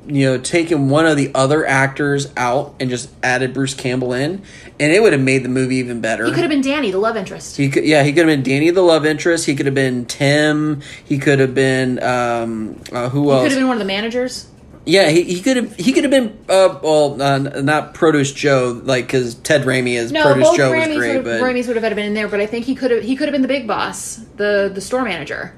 you 0.07 0.25
know, 0.25 0.37
taken 0.37 0.89
one 0.89 1.05
of 1.05 1.17
the 1.17 1.31
other 1.33 1.65
actors 1.65 2.31
out 2.37 2.75
and 2.79 2.89
just 2.89 3.09
added 3.23 3.53
Bruce 3.53 3.73
Campbell 3.73 4.13
in, 4.13 4.41
and 4.79 4.93
it 4.93 5.01
would 5.01 5.13
have 5.13 5.21
made 5.21 5.43
the 5.43 5.49
movie 5.49 5.77
even 5.77 6.01
better. 6.01 6.25
he 6.25 6.31
could 6.31 6.41
have 6.41 6.49
been 6.49 6.61
danny 6.61 6.91
the 6.91 6.97
love 6.97 7.17
interest 7.17 7.57
He 7.57 7.69
could, 7.69 7.85
yeah, 7.85 8.03
he 8.03 8.11
could 8.11 8.27
have 8.27 8.37
been 8.37 8.43
Danny 8.43 8.69
the 8.69 8.81
love 8.81 9.05
interest. 9.05 9.45
He 9.45 9.55
could 9.55 9.65
have 9.65 9.75
been 9.75 10.05
Tim. 10.05 10.81
He 11.03 11.17
could 11.17 11.39
have 11.39 11.55
been 11.55 12.01
um, 12.03 12.81
uh, 12.91 13.09
who 13.09 13.23
he 13.23 13.31
else? 13.31 13.41
He 13.41 13.45
could 13.45 13.51
have 13.51 13.59
been 13.59 13.67
one 13.67 13.77
of 13.77 13.79
the 13.79 13.85
managers 13.85 14.47
yeah, 14.85 15.09
he, 15.09 15.23
he 15.23 15.41
could 15.41 15.57
have 15.57 15.75
he 15.75 15.93
could 15.93 16.03
have 16.03 16.11
been 16.11 16.37
uh, 16.47 16.79
well, 16.81 17.21
uh, 17.21 17.39
not 17.39 17.93
Produce 17.95 18.31
Joe, 18.31 18.79
like 18.83 19.07
because 19.07 19.35
Ted 19.35 19.63
Raimi 19.63 19.93
is 19.93 20.11
no 20.11 20.23
Produce 20.23 20.49
both 20.49 20.57
Joe 20.57 20.71
was 20.71 20.85
great, 20.85 20.97
would 20.97 21.15
have, 21.15 21.23
but 21.23 21.41
Raimis 21.41 21.67
would 21.67 21.75
have 21.75 21.95
been 21.95 22.05
in 22.05 22.13
there 22.13 22.27
but 22.27 22.39
i 22.39 22.45
think 22.45 22.65
he 22.65 22.75
could 22.75 22.91
have 22.91 23.03
he 23.03 23.15
could 23.15 23.27
have 23.27 23.33
been 23.33 23.41
the 23.41 23.47
big 23.47 23.67
boss 23.67 24.17
the 24.35 24.71
the 24.73 24.81
store 24.81 25.03
manager 25.03 25.55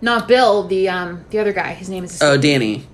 not 0.00 0.28
bill 0.28 0.66
the 0.66 0.88
um 0.88 1.24
the 1.30 1.38
other 1.38 1.52
guy 1.52 1.72
his 1.72 1.88
name 1.88 2.04
is 2.04 2.22
oh, 2.22 2.36
Danny. 2.36 2.86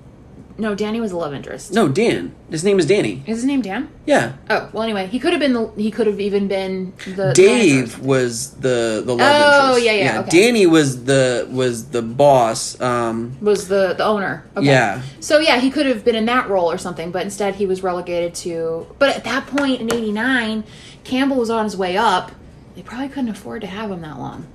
No 0.58 0.74
danny 0.74 1.00
was 1.00 1.12
a 1.12 1.16
love 1.16 1.32
interest 1.32 1.72
No, 1.72 1.88
Dan. 1.88 2.34
His 2.50 2.64
name 2.64 2.78
is 2.78 2.86
Danny. 2.86 3.22
is 3.26 3.36
his 3.38 3.44
name 3.44 3.62
dan 3.62 3.88
Yeah, 4.06 4.32
oh 4.50 4.68
well 4.72 4.82
anyway 4.82 5.06
he 5.06 5.18
could 5.18 5.32
have 5.32 5.40
been 5.40 5.52
the 5.52 5.70
he 5.76 5.90
could 5.90 6.06
have 6.06 6.18
even 6.20 6.48
been 6.48 6.92
the 7.14 7.32
Dave 7.32 7.98
manager. 7.98 8.02
was 8.08 8.50
the 8.54 9.02
the 9.06 9.14
love 9.14 9.20
Oh, 9.20 9.68
interest. 9.76 9.86
yeah, 9.86 9.92
yeah, 9.92 10.20
okay. 10.20 10.30
Danny 10.30 10.66
was 10.66 11.04
the 11.04 11.46
was 11.50 11.90
the 11.90 12.02
boss. 12.02 12.80
Um, 12.80 13.36
was 13.40 13.68
the 13.68 13.94
the 13.96 14.04
owner. 14.04 14.44
Okay. 14.56 14.66
Yeah. 14.66 15.02
So 15.20 15.38
yeah, 15.38 15.58
he 15.60 15.70
could 15.70 15.86
have 15.86 16.04
been 16.04 16.14
in 16.16 16.26
that 16.26 16.48
role 16.48 16.70
or 16.70 16.78
something, 16.78 17.10
but 17.12 17.22
instead 17.22 17.54
he 17.56 17.66
was 17.66 17.82
relegated 17.82 18.34
to. 18.46 18.86
But 18.98 19.16
at 19.16 19.24
that 19.24 19.46
point 19.46 19.80
in 19.80 19.92
'89, 19.92 20.64
Campbell 21.04 21.36
was 21.36 21.50
on 21.50 21.64
his 21.64 21.76
way 21.76 21.96
up. 21.96 22.32
They 22.74 22.82
probably 22.82 23.08
couldn't 23.08 23.30
afford 23.30 23.60
to 23.62 23.66
have 23.66 23.90
him 23.90 24.00
that 24.02 24.18
long. 24.18 24.46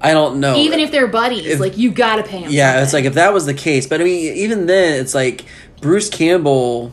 I 0.00 0.12
don't 0.12 0.40
know. 0.40 0.56
Even 0.56 0.78
if 0.80 0.90
they're 0.92 1.06
buddies, 1.06 1.46
If- 1.46 1.60
like 1.60 1.78
you 1.78 1.90
gotta 1.90 2.22
pay 2.22 2.38
him. 2.38 2.50
yeah, 2.52 2.82
it's 2.82 2.92
like 2.92 3.04
if 3.06 3.14
that 3.14 3.32
was 3.32 3.46
the 3.46 3.54
case, 3.54 3.86
but 3.86 4.00
I 4.00 4.04
mean, 4.04 4.34
even 4.36 4.66
then, 4.66 5.00
it's 5.00 5.14
like 5.14 5.44
Bruce 5.80 6.08
Campbell. 6.08 6.92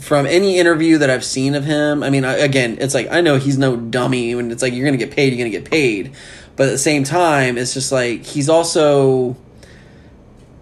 From 0.00 0.26
any 0.26 0.58
interview 0.58 0.98
that 0.98 1.10
I've 1.10 1.24
seen 1.24 1.54
of 1.54 1.64
him, 1.64 2.02
I 2.02 2.10
mean, 2.10 2.24
I, 2.24 2.32
again, 2.38 2.76
it's 2.80 2.92
like 2.92 3.08
I 3.12 3.20
know 3.20 3.36
he's 3.38 3.56
no 3.56 3.76
dummy. 3.76 4.34
When 4.34 4.50
it's 4.50 4.60
like 4.60 4.74
you're 4.74 4.84
gonna 4.84 4.96
get 4.96 5.12
paid, 5.12 5.32
you're 5.32 5.38
gonna 5.38 5.50
get 5.50 5.70
paid. 5.70 6.10
But 6.56 6.66
at 6.66 6.70
the 6.72 6.78
same 6.78 7.04
time, 7.04 7.56
it's 7.56 7.72
just 7.72 7.92
like 7.92 8.24
he's 8.24 8.48
also 8.48 9.36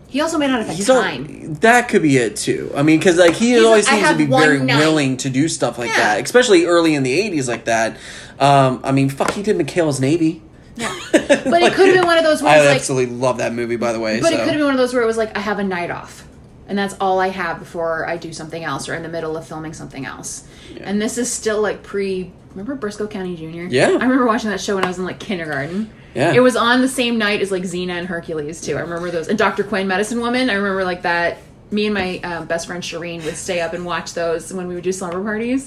he 0.08 0.20
also 0.20 0.36
may 0.38 0.46
not 0.46 0.58
have 0.58 0.66
had 0.68 0.76
he's 0.76 0.86
time. 0.86 1.54
that 1.60 1.88
could 1.88 2.02
be 2.02 2.18
it 2.18 2.36
too. 2.36 2.70
I 2.76 2.82
mean, 2.82 2.98
because 2.98 3.16
like 3.16 3.32
he 3.34 3.52
He's 3.54 3.64
always 3.64 3.86
like, 3.88 3.96
seems 4.04 4.10
to 4.10 4.16
be 4.16 4.26
very 4.26 4.60
night." 4.60 4.78
willing 4.78 5.16
to 5.18 5.30
do 5.30 5.48
stuff 5.48 5.78
like 5.78 5.88
Yeah. 5.90 6.16
that, 6.16 6.24
especially 6.24 6.66
early 6.66 6.94
in 6.94 7.02
the 7.02 7.18
'80s 7.18 7.48
like 7.48 7.64
that. 7.64 7.96
Um, 8.38 8.80
I 8.84 8.92
mean, 8.92 9.08
fuck, 9.08 9.30
he 9.32 9.42
did 9.42 9.56
McHale's 9.56 10.00
Navy. 10.00 10.42
Yeah. 10.76 10.94
But 11.44 11.62
it 11.62 11.72
could 11.74 11.86
have 11.86 11.94
been 11.94 12.06
one 12.06 12.18
of 12.18 12.24
those 12.24 12.42
I 12.42 12.46
ones 12.46 12.64
like 12.64 12.68
I 12.68 12.74
absolutely 12.76 13.14
love 13.14 13.38
that 13.38 13.52
movie, 13.52 13.76
by 13.76 13.92
the 13.92 14.00
way. 14.00 14.20
But 14.20 14.30
so. 14.30 14.34
it 14.34 14.38
could 14.38 14.48
have 14.48 14.56
been 14.56 14.64
one 14.64 14.74
of 14.74 14.78
those 14.78 14.92
where 14.92 15.02
it 15.02 15.06
was 15.06 15.16
like 15.16 15.36
I 15.36 15.40
have 15.40 15.58
a 15.58 15.64
night 15.64 15.90
off, 15.90 16.26
and 16.68 16.76
that's 16.76 16.94
all 17.00 17.20
I 17.20 17.28
have 17.28 17.58
before 17.58 18.06
I 18.08 18.16
do 18.16 18.32
something 18.32 18.64
else 18.64 18.88
or 18.88 18.94
in 18.94 19.02
the 19.02 19.08
middle 19.08 19.36
of 19.36 19.46
filming 19.46 19.72
something 19.72 20.04
else. 20.04 20.46
And 20.80 21.00
this 21.00 21.18
is 21.18 21.32
still 21.32 21.60
like 21.60 21.82
pre. 21.82 22.32
Remember 22.50 22.76
Brisco 22.76 23.10
County 23.10 23.36
Jr. 23.36 23.72
Yeah. 23.72 23.88
I 23.88 24.04
remember 24.04 24.26
watching 24.26 24.50
that 24.50 24.60
show 24.60 24.76
when 24.76 24.84
I 24.84 24.88
was 24.88 24.98
in 24.98 25.04
like 25.04 25.18
kindergarten. 25.18 25.90
Yeah. 26.14 26.32
It 26.32 26.40
was 26.40 26.54
on 26.54 26.80
the 26.80 26.88
same 26.88 27.18
night 27.18 27.40
as 27.40 27.50
like 27.50 27.64
Xena 27.64 27.90
and 27.90 28.06
Hercules 28.06 28.60
too. 28.60 28.76
I 28.76 28.80
remember 28.80 29.10
those 29.10 29.28
and 29.28 29.36
Dr. 29.38 29.64
Quinn, 29.64 29.88
Medicine 29.88 30.20
Woman. 30.20 30.50
I 30.50 30.54
remember 30.54 30.84
like 30.84 31.02
that. 31.02 31.38
Me 31.74 31.86
and 31.86 31.94
my 31.94 32.18
um, 32.20 32.46
best 32.46 32.68
friend 32.68 32.82
Shireen 32.82 33.24
would 33.24 33.36
stay 33.36 33.60
up 33.60 33.72
and 33.72 33.84
watch 33.84 34.14
those 34.14 34.52
when 34.52 34.68
we 34.68 34.76
would 34.76 34.84
do 34.84 34.92
slumber 34.92 35.22
parties 35.22 35.66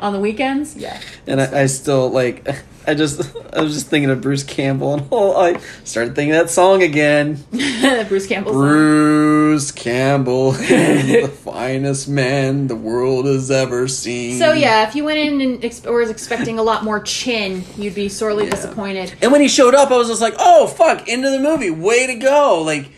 on 0.00 0.14
the 0.14 0.18
weekends. 0.18 0.74
Yeah. 0.76 0.98
and 1.26 1.42
I, 1.42 1.62
I 1.62 1.66
still 1.66 2.08
like. 2.10 2.48
I 2.84 2.94
just 2.94 3.20
I 3.54 3.60
was 3.60 3.74
just 3.74 3.86
thinking 3.86 4.10
of 4.10 4.20
Bruce 4.20 4.42
Campbell, 4.42 4.94
and 4.94 5.06
oh, 5.12 5.36
I 5.36 5.60
started 5.84 6.16
thinking 6.16 6.32
that 6.32 6.50
song 6.50 6.82
again. 6.82 7.36
Bruce 8.08 8.26
Campbell. 8.26 8.54
song. 8.54 8.60
Bruce 8.60 9.70
Campbell, 9.70 10.50
the 10.52 11.30
finest 11.44 12.08
man 12.08 12.66
the 12.66 12.74
world 12.74 13.26
has 13.26 13.52
ever 13.52 13.86
seen. 13.86 14.36
So 14.38 14.52
yeah, 14.52 14.88
if 14.88 14.96
you 14.96 15.04
went 15.04 15.18
in 15.18 15.40
and 15.40 15.64
ex- 15.64 15.86
or 15.86 15.98
was 15.98 16.10
expecting 16.10 16.58
a 16.58 16.62
lot 16.64 16.82
more 16.82 16.98
chin, 16.98 17.62
you'd 17.76 17.94
be 17.94 18.08
sorely 18.08 18.50
disappointed. 18.50 19.14
And 19.22 19.30
when 19.30 19.40
he 19.42 19.48
showed 19.48 19.76
up, 19.76 19.92
I 19.92 19.96
was 19.96 20.08
just 20.08 20.20
like, 20.20 20.34
"Oh 20.40 20.66
fuck!" 20.66 21.06
Into 21.06 21.30
the 21.30 21.38
movie, 21.38 21.70
way 21.70 22.08
to 22.08 22.14
go! 22.16 22.62
Like, 22.62 22.90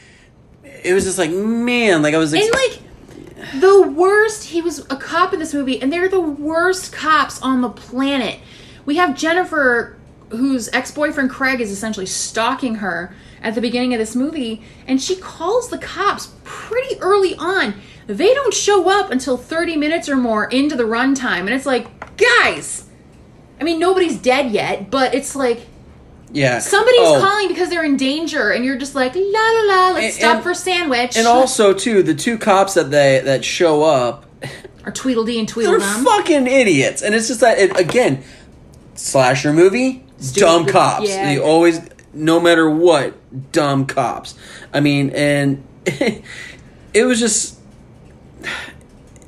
it 0.85 0.95
was 0.95 1.05
just 1.05 1.19
like, 1.19 1.31
man, 1.31 2.03
like 2.03 2.15
I 2.15 2.19
was. 2.19 2.33
Ex- 2.35 2.45
And 2.47 2.55
like 2.55 2.81
the 3.61 3.83
worst, 3.83 4.45
he 4.45 4.61
was 4.63 4.81
a 4.91 4.97
cop 4.97 5.33
in 5.33 5.41
this 5.41 5.53
movie, 5.55 5.81
and 5.81 5.93
they're 5.93 6.09
the 6.09 6.21
worst 6.21 6.93
cops 6.93 7.41
on 7.43 7.61
the 7.61 7.69
planet. 7.71 8.39
We 8.87 8.97
have 8.97 9.17
Jennifer, 9.17 9.97
whose 10.31 10.69
ex 10.73 10.91
boyfriend 10.91 11.31
Craig 11.31 11.61
is 11.61 11.71
essentially 11.71 12.07
stalking 12.07 12.77
her 12.77 13.15
at 13.43 13.55
the 13.55 13.61
beginning 13.61 13.93
of 13.95 13.99
this 13.99 14.15
movie, 14.17 14.63
and 14.87 15.01
she 15.03 15.17
calls 15.17 15.69
the 15.69 15.79
cops 15.79 16.33
pretty 16.45 16.99
early 17.01 17.35
on. 17.37 17.75
They 18.07 18.35
don't 18.35 18.53
show 18.55 18.89
up 18.91 19.11
until 19.11 19.37
30 19.37 19.77
minutes 19.77 20.09
or 20.09 20.17
more 20.17 20.47
into 20.47 20.77
the 20.77 20.85
runtime, 20.85 21.41
and 21.41 21.51
it's 21.51 21.67
like, 21.67 21.87
guys, 22.17 22.87
I 23.61 23.65
mean, 23.65 23.79
nobody's 23.79 24.17
dead 24.19 24.51
yet, 24.53 24.91
but 24.91 25.15
it's 25.15 25.35
like, 25.37 25.67
yeah, 26.35 26.59
Somebody's 26.59 27.01
Oh, 27.03 27.21
calling 27.21 27.49
because 27.49 27.71
they're 27.71 27.85
in 27.85 27.97
danger, 27.97 28.51
and 28.51 28.65
you're 28.65 28.77
just 28.77 28.95
like, 28.95 29.15
la 29.15 29.23
la 29.23 29.63
la, 29.67 29.91
let's 29.95 30.05
And- 30.07 30.15
stop 30.15 30.35
and- 30.37 30.43
for 30.43 30.53
sandwich. 30.55 31.17
And 31.17 31.27
also, 31.27 31.73
too, 31.73 32.03
the 32.03 32.15
two 32.15 32.37
cops 32.37 32.75
that 32.75 32.91
they 32.91 33.21
that 33.25 33.45
show 33.45 33.83
up, 33.83 34.27
are 34.85 34.93
Tweedledee 34.93 35.39
and 35.39 35.49
they're 35.55 35.65
Tweedledum. 35.65 36.05
fucking 36.05 36.47
idiots. 36.47 37.01
And 37.03 37.15
it's 37.15 37.29
just 37.29 37.41
that 37.41 37.59
it, 37.59 37.79
again, 37.81 38.23
slasher 38.95 39.53
movie, 39.53 40.05
dumb 40.35 40.67
cops. 40.67 41.09
yeah. 41.09 41.25
They 41.25 41.39
always, 41.39 41.81
no 42.13 42.39
matter 42.41 42.69
what, 42.69 43.15
dumb 43.53 43.87
cops. 43.87 44.35
I 44.75 44.81
mean, 44.81 45.11
and 45.11 45.63
it 45.87 47.05
was 47.07 47.19
just, 47.21 47.59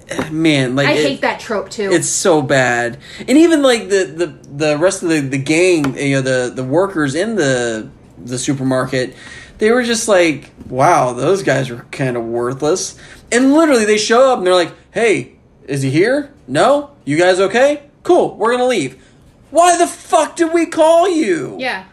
man, 0.31 0.77
like 0.77 0.89
I 0.89 0.93
it- 0.93 1.07
hate 1.07 1.21
that 1.23 1.41
trope 1.41 1.71
too. 1.71 1.91
It's 1.93 2.09
so 2.09 2.43
bad, 2.43 2.99
and 3.21 3.31
even 3.39 3.63
like 3.63 3.89
the 3.89 4.05
the 4.05 4.27
the 4.67 4.79
rest 4.79 5.03
of 5.03 5.09
the 5.09 5.21
the 5.21 5.39
gang, 5.39 5.97
you 5.99 6.17
know, 6.17 6.23
the 6.23 6.53
the 6.55 6.65
workers 6.65 7.15
in 7.15 7.37
the 7.37 7.89
the 8.23 8.39
supermarket, 8.39 9.15
they 9.59 9.71
were 9.71 9.83
just 9.83 10.09
like, 10.09 10.51
wow, 10.69 11.13
those 11.13 11.43
guys 11.43 11.71
are 11.71 11.85
kind 11.91 12.17
of 12.17 12.25
worthless. 12.25 12.99
And 13.33 13.53
literally, 13.55 13.85
they 13.85 13.99
show 13.99 14.31
up 14.33 14.39
and 14.39 14.47
they're 14.47 14.55
like, 14.55 14.73
hey, 14.93 15.33
is 15.67 15.83
he 15.83 15.91
here? 15.91 16.33
No, 16.47 16.93
you 17.05 17.19
guys 17.19 17.41
okay? 17.41 17.83
Cool, 18.05 18.37
we're 18.37 18.53
gonna 18.53 18.67
leave. 18.69 19.03
Why 19.51 19.77
the 19.77 19.87
fuck 19.87 20.37
did 20.37 20.53
we 20.53 20.67
call 20.67 21.09
you? 21.09 21.57
yeah. 21.59 21.87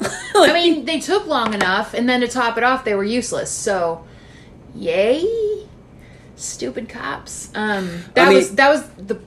Like- 0.00 0.10
I 0.50 0.52
mean, 0.54 0.84
they 0.86 0.98
took 1.00 1.26
long 1.26 1.52
enough, 1.52 1.92
and 1.94 2.08
then 2.08 2.20
to 2.20 2.28
top 2.28 2.56
it 2.56 2.64
off, 2.64 2.84
they 2.84 2.94
were 2.94 3.04
useless. 3.04 3.50
So, 3.50 4.06
yay, 4.74 5.22
stupid 6.40 6.88
cops. 6.88 7.50
Um, 7.54 8.04
that 8.14 8.26
I 8.26 8.28
mean- 8.28 8.36
was 8.38 8.54
that 8.56 8.68
was 8.70 8.82
the 8.96 9.18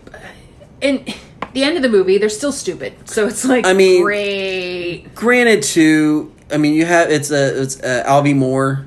in 0.82 1.06
the 1.54 1.64
end 1.64 1.76
of 1.78 1.84
the 1.84 1.90
movie. 1.90 2.18
They're 2.18 2.30
still 2.30 2.52
stupid. 2.52 3.10
So 3.10 3.28
it's 3.28 3.46
like, 3.46 3.66
I 3.66 3.74
mean- 3.74 4.04
great. 4.04 5.14
granted 5.16 5.64
too 5.64 6.32
i 6.52 6.58
mean 6.58 6.74
you 6.74 6.86
have 6.86 7.10
it's 7.10 7.32
a 7.32 7.62
it's 7.62 7.82
uh 7.82 8.04
Alvy 8.06 8.36
Moore 8.36 8.86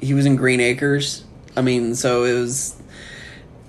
he 0.00 0.14
was 0.14 0.26
in 0.26 0.36
green 0.36 0.60
acres 0.60 1.24
i 1.56 1.60
mean 1.60 1.94
so 1.94 2.24
it 2.24 2.32
was 2.32 2.76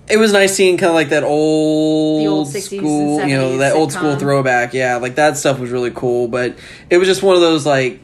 it 0.08 0.18
was 0.18 0.32
nice 0.32 0.56
seeing 0.56 0.78
kind 0.78 0.90
of 0.90 0.94
like 0.94 1.10
that 1.10 1.24
old, 1.24 2.22
The 2.22 2.28
old 2.28 2.48
60s 2.48 2.54
and 2.54 2.64
school 2.80 3.26
you 3.26 3.36
know 3.36 3.52
70s 3.54 3.58
that 3.60 3.74
old 3.76 3.92
school 3.92 4.16
throwback 4.16 4.74
yeah 4.74 4.98
like 4.98 5.16
that 5.16 5.38
stuff 5.38 5.60
was 5.60 5.72
really 5.72 5.92
cool 5.92 6.28
but 6.28 6.56
it 6.90 6.98
was 6.98 7.08
just 7.08 7.24
one 7.24 7.36
of 7.36 7.42
those 7.42 7.66
like 7.66 8.00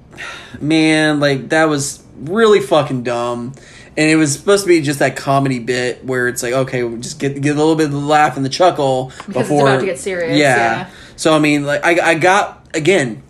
man 0.60 1.20
like 1.20 1.50
that 1.50 1.66
was 1.66 2.02
really 2.16 2.60
fucking 2.60 3.02
dumb 3.02 3.52
and 3.96 4.10
it 4.10 4.16
was 4.16 4.32
supposed 4.32 4.64
to 4.64 4.68
be 4.68 4.80
just 4.80 4.98
that 5.00 5.16
comedy 5.16 5.58
bit 5.58 6.04
where 6.04 6.28
it's 6.28 6.42
like 6.42 6.52
okay 6.52 6.82
we 6.84 6.98
just 7.00 7.18
get 7.18 7.40
get 7.40 7.54
a 7.56 7.58
little 7.58 7.76
bit 7.76 7.86
of 7.86 7.92
the 7.92 7.98
laugh 7.98 8.36
and 8.36 8.44
the 8.44 8.50
chuckle 8.50 9.06
Because 9.06 9.26
it's 9.28 9.36
before 9.36 9.68
about 9.68 9.80
to 9.80 9.86
get 9.86 9.98
serious, 9.98 10.36
yeah. 10.38 10.56
yeah. 10.56 10.90
so 11.16 11.34
i 11.34 11.38
mean 11.38 11.64
like 11.64 11.84
i 11.84 12.10
i 12.10 12.14
got 12.14 12.66
again 12.74 13.22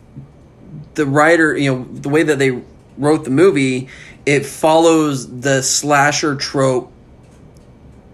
the 0.94 1.06
writer, 1.06 1.56
you 1.56 1.74
know, 1.74 1.84
the 1.84 2.08
way 2.08 2.22
that 2.22 2.38
they 2.38 2.62
wrote 2.98 3.24
the 3.24 3.30
movie, 3.30 3.88
it 4.26 4.44
follows 4.46 5.40
the 5.40 5.62
slasher 5.62 6.36
trope 6.36 6.92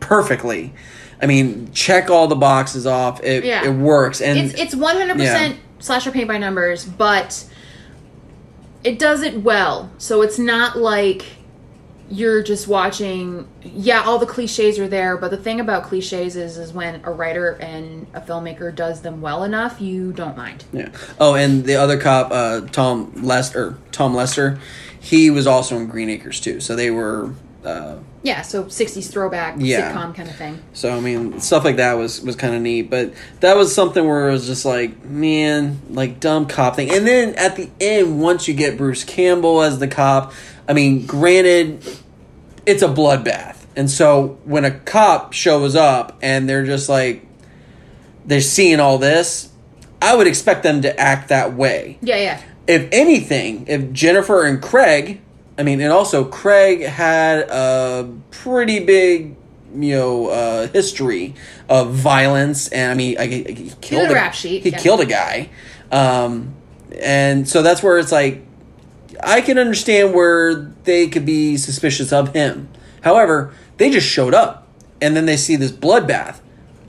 perfectly. 0.00 0.72
I 1.20 1.26
mean, 1.26 1.72
check 1.72 2.10
all 2.10 2.28
the 2.28 2.36
boxes 2.36 2.86
off. 2.86 3.22
It 3.22 3.44
Yeah. 3.44 3.64
it 3.64 3.74
works, 3.74 4.20
and 4.20 4.38
It's 4.38 4.54
it's 4.54 4.74
one 4.74 4.96
hundred 4.96 5.18
percent 5.18 5.56
slasher 5.80 6.10
paint 6.12 6.28
by 6.28 6.38
numbers, 6.38 6.84
but 6.84 7.44
it 8.84 8.98
does 8.98 9.22
it 9.22 9.42
well. 9.42 9.90
So 9.98 10.22
it's 10.22 10.38
not 10.38 10.78
like 10.78 11.24
you're 12.10 12.42
just 12.42 12.68
watching. 12.68 13.46
Yeah, 13.62 14.02
all 14.04 14.18
the 14.18 14.26
cliches 14.26 14.78
are 14.78 14.88
there, 14.88 15.16
but 15.16 15.30
the 15.30 15.36
thing 15.36 15.60
about 15.60 15.84
cliches 15.84 16.36
is, 16.36 16.56
is 16.58 16.72
when 16.72 17.00
a 17.04 17.10
writer 17.12 17.52
and 17.60 18.06
a 18.14 18.20
filmmaker 18.20 18.74
does 18.74 19.02
them 19.02 19.20
well 19.20 19.44
enough, 19.44 19.80
you 19.80 20.12
don't 20.12 20.36
mind. 20.36 20.64
yeah. 20.72 20.88
Oh, 21.20 21.34
and 21.34 21.64
the 21.64 21.76
other 21.76 21.98
cop, 21.98 22.28
uh, 22.30 22.62
Tom 22.72 23.12
Lester, 23.22 23.76
Tom 23.92 24.14
Lester, 24.14 24.58
he 25.00 25.30
was 25.30 25.46
also 25.46 25.76
in 25.76 25.86
Green 25.86 26.08
Acres 26.10 26.40
too. 26.40 26.60
So 26.60 26.74
they 26.76 26.90
were. 26.90 27.32
Uh, 27.64 27.96
Yeah, 28.22 28.42
so 28.42 28.64
'60s 28.64 29.10
throwback 29.10 29.56
Yeah. 29.58 29.92
sitcom 29.92 30.14
kind 30.14 30.28
of 30.28 30.36
thing. 30.36 30.60
So 30.72 30.96
I 30.96 31.00
mean, 31.00 31.40
stuff 31.40 31.64
like 31.64 31.76
that 31.76 31.94
was 31.94 32.20
was 32.22 32.36
kind 32.36 32.54
of 32.54 32.62
neat, 32.62 32.82
but 32.88 33.12
that 33.40 33.56
was 33.56 33.74
something 33.74 34.06
where 34.06 34.28
it 34.28 34.32
was 34.32 34.46
just 34.46 34.64
like, 34.64 35.04
man, 35.04 35.80
like 35.90 36.20
dumb 36.20 36.46
cop 36.46 36.76
thing. 36.76 36.90
And 36.90 37.06
then 37.06 37.34
at 37.34 37.56
the 37.56 37.68
end, 37.80 38.20
once 38.20 38.46
you 38.48 38.54
get 38.54 38.78
Bruce 38.78 39.02
Campbell 39.04 39.60
as 39.62 39.78
the 39.80 39.88
cop, 39.88 40.32
I 40.68 40.74
mean, 40.74 41.06
granted, 41.06 41.82
it's 42.66 42.82
a 42.82 42.88
bloodbath, 42.88 43.64
and 43.74 43.90
so 43.90 44.38
when 44.44 44.64
a 44.64 44.70
cop 44.70 45.32
shows 45.32 45.74
up 45.74 46.18
and 46.22 46.48
they're 46.48 46.66
just 46.66 46.88
like, 46.88 47.26
they're 48.26 48.40
seeing 48.42 48.78
all 48.78 48.98
this, 48.98 49.50
I 50.02 50.14
would 50.14 50.26
expect 50.26 50.62
them 50.62 50.82
to 50.82 51.00
act 51.00 51.30
that 51.30 51.54
way 51.54 51.98
Yeah, 52.02 52.16
yeah. 52.16 52.42
if 52.66 52.88
anything, 52.92 53.66
if 53.66 53.92
Jennifer 53.92 54.44
and 54.44 54.62
Craig, 54.62 55.20
I 55.56 55.62
mean, 55.62 55.80
and 55.80 55.90
also 55.92 56.24
Craig 56.24 56.82
had 56.82 57.40
a 57.48 58.12
pretty 58.30 58.80
big, 58.84 59.34
you 59.74 59.96
know, 59.96 60.28
uh, 60.28 60.68
history 60.68 61.34
of 61.68 61.94
violence, 61.94 62.68
and 62.68 62.92
I 62.92 62.94
mean, 62.94 63.16
I, 63.18 63.26
he 63.26 63.42
he 63.54 63.72
killed 63.80 64.10
a 64.10 64.14
rap 64.14 64.34
sheet, 64.34 64.62
He 64.62 64.70
yeah. 64.70 64.78
killed 64.78 65.00
a 65.00 65.06
guy, 65.06 65.48
um, 65.90 66.54
and 67.00 67.48
so 67.48 67.62
that's 67.62 67.82
where 67.82 67.98
it's 67.98 68.12
like, 68.12 68.44
I 69.22 69.40
can 69.40 69.58
understand 69.58 70.14
where 70.14 70.54
they 70.84 71.08
could 71.08 71.26
be 71.26 71.56
suspicious 71.56 72.12
of 72.12 72.34
him. 72.34 72.68
However, 73.02 73.52
they 73.76 73.90
just 73.90 74.06
showed 74.06 74.34
up, 74.34 74.68
and 75.00 75.16
then 75.16 75.26
they 75.26 75.36
see 75.36 75.56
this 75.56 75.72
bloodbath. 75.72 76.40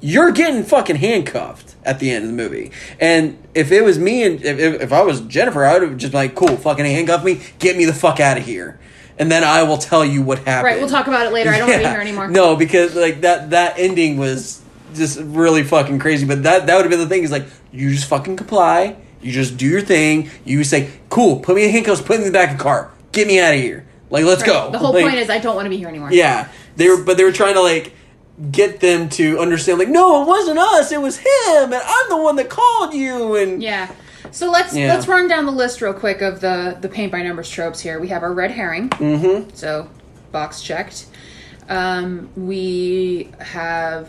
You're 0.01 0.31
getting 0.31 0.63
fucking 0.63 0.97
handcuffed 0.97 1.75
at 1.83 1.99
the 1.99 2.11
end 2.11 2.25
of 2.25 2.31
the 2.31 2.35
movie. 2.35 2.71
And 2.99 3.37
if 3.53 3.71
it 3.71 3.83
was 3.83 3.97
me 3.97 4.23
and 4.23 4.41
if, 4.43 4.81
if, 4.81 4.93
I 4.93 5.01
was 5.01 5.21
Jennifer, 5.21 5.65
I 5.65 5.73
would 5.73 5.81
have 5.83 5.97
just 5.97 6.11
been 6.11 6.21
like, 6.21 6.35
cool, 6.35 6.55
fucking 6.55 6.85
handcuff 6.85 7.23
me, 7.23 7.41
get 7.59 7.75
me 7.75 7.85
the 7.85 7.93
fuck 7.93 8.19
out 8.19 8.37
of 8.37 8.45
here. 8.45 8.79
And 9.17 9.29
then 9.29 9.43
I 9.43 9.63
will 9.63 9.77
tell 9.77 10.05
you 10.05 10.21
what 10.21 10.39
happened. 10.39 10.63
Right, 10.63 10.79
we'll 10.79 10.89
talk 10.89 11.07
about 11.07 11.27
it 11.27 11.33
later. 11.33 11.49
I 11.49 11.57
don't 11.57 11.67
want 11.67 11.81
to 11.81 11.87
be 11.87 11.91
here 11.91 11.99
anymore. 11.99 12.29
No, 12.29 12.55
because 12.55 12.95
like 12.95 13.21
that 13.21 13.49
that 13.49 13.77
ending 13.77 14.17
was 14.17 14.61
just 14.93 15.19
really 15.19 15.63
fucking 15.63 15.99
crazy. 15.99 16.25
But 16.25 16.43
that 16.43 16.67
that 16.67 16.75
would 16.75 16.85
have 16.85 16.89
been 16.89 17.01
the 17.01 17.07
thing 17.07 17.23
is 17.23 17.31
like 17.31 17.45
you 17.73 17.89
just 17.91 18.07
fucking 18.07 18.37
comply, 18.37 18.95
You 19.21 19.31
just 19.31 19.57
do 19.57 19.65
your 19.65 19.81
thing. 19.81 20.29
You 20.45 20.63
say, 20.63 20.89
"Cool, 21.09 21.39
put 21.39 21.55
me 21.55 21.65
in 21.65 21.71
handcuffs, 21.71 22.01
put 22.01 22.19
me 22.19 22.25
in 22.25 22.31
the 22.31 22.37
back 22.37 22.51
of 22.51 22.57
the 22.57 22.63
car, 22.63 22.91
get 23.11 23.27
me 23.27 23.39
out 23.39 23.53
of 23.53 23.59
here." 23.59 23.85
Like, 24.09 24.23
let's 24.25 24.43
go. 24.43 24.69
The 24.71 24.77
whole 24.79 24.93
Like, 24.93 25.03
point 25.03 25.17
is, 25.17 25.29
I 25.29 25.37
don't 25.39 25.55
want 25.55 25.65
to 25.65 25.69
be 25.69 25.77
here 25.77 25.87
anymore. 25.89 26.09
yeah, 26.11 26.47
they 26.77 26.87
were, 26.89 26.97
but 27.03 27.17
they 27.17 27.23
were 27.23 27.31
trying 27.31 27.53
to 27.55 27.61
like 27.61 27.93
get 28.51 28.79
them 28.79 29.09
to 29.09 29.37
understand. 29.39 29.77
Like, 29.79 29.89
no, 29.89 30.21
it 30.23 30.27
wasn't 30.27 30.57
us. 30.57 30.91
It 30.91 31.01
was 31.01 31.17
him, 31.17 31.25
and 31.73 31.75
I'm 31.75 32.09
the 32.09 32.17
one 32.17 32.37
that 32.37 32.49
called 32.49 32.93
you. 32.93 33.35
And 33.35 33.61
Yeah. 33.61 33.89
So 34.31 34.49
let's 34.51 34.73
Yeah. 34.75 34.93
let's 34.93 35.07
run 35.07 35.27
down 35.27 35.45
the 35.45 35.51
list 35.51 35.81
real 35.81 35.93
quick 35.93 36.21
of 36.21 36.39
the 36.39 36.77
the 36.79 36.87
paint 36.87 37.11
by 37.11 37.21
numbers 37.21 37.49
tropes 37.49 37.79
here. 37.81 37.99
We 37.99 38.07
have 38.09 38.23
our 38.23 38.31
red 38.33 38.51
herring. 38.51 38.89
Mhm. 38.89 39.45
So 39.55 39.87
box 40.31 40.61
checked. 40.61 41.05
Um, 41.69 42.29
we 42.35 43.29
have 43.39 44.07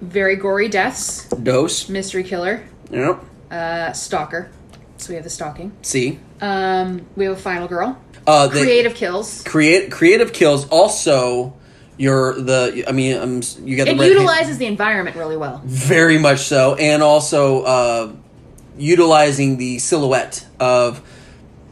very 0.00 0.36
gory 0.36 0.68
deaths, 0.68 1.26
dose. 1.42 1.88
mystery 1.90 2.22
killer, 2.22 2.62
Yep. 2.90 3.22
Uh, 3.50 3.92
stalker. 3.92 4.50
So 4.96 5.08
we 5.10 5.14
have 5.14 5.24
the 5.24 5.30
stalking. 5.30 5.72
See, 5.82 6.18
Um, 6.40 7.06
we 7.16 7.24
have 7.24 7.34
a 7.36 7.40
final 7.40 7.68
girl. 7.68 7.98
uh, 8.26 8.46
the 8.48 8.60
Creative 8.60 8.94
kills. 8.94 9.42
create 9.44 9.90
creative 9.90 10.32
kills. 10.32 10.68
Also, 10.68 11.54
your 11.96 12.34
the. 12.40 12.84
I 12.86 12.92
mean, 12.92 13.16
um, 13.16 13.40
you 13.64 13.76
got 13.76 13.84
the 13.84 13.92
It 13.92 13.98
red 13.98 14.08
utilizes 14.10 14.58
the 14.58 14.66
environment 14.66 15.16
really 15.16 15.36
well. 15.38 15.62
Very 15.64 16.18
much 16.18 16.40
so, 16.40 16.74
and 16.74 17.02
also 17.02 17.62
uh, 17.62 18.12
utilizing 18.78 19.56
the 19.58 19.78
silhouette 19.78 20.46
of 20.58 21.02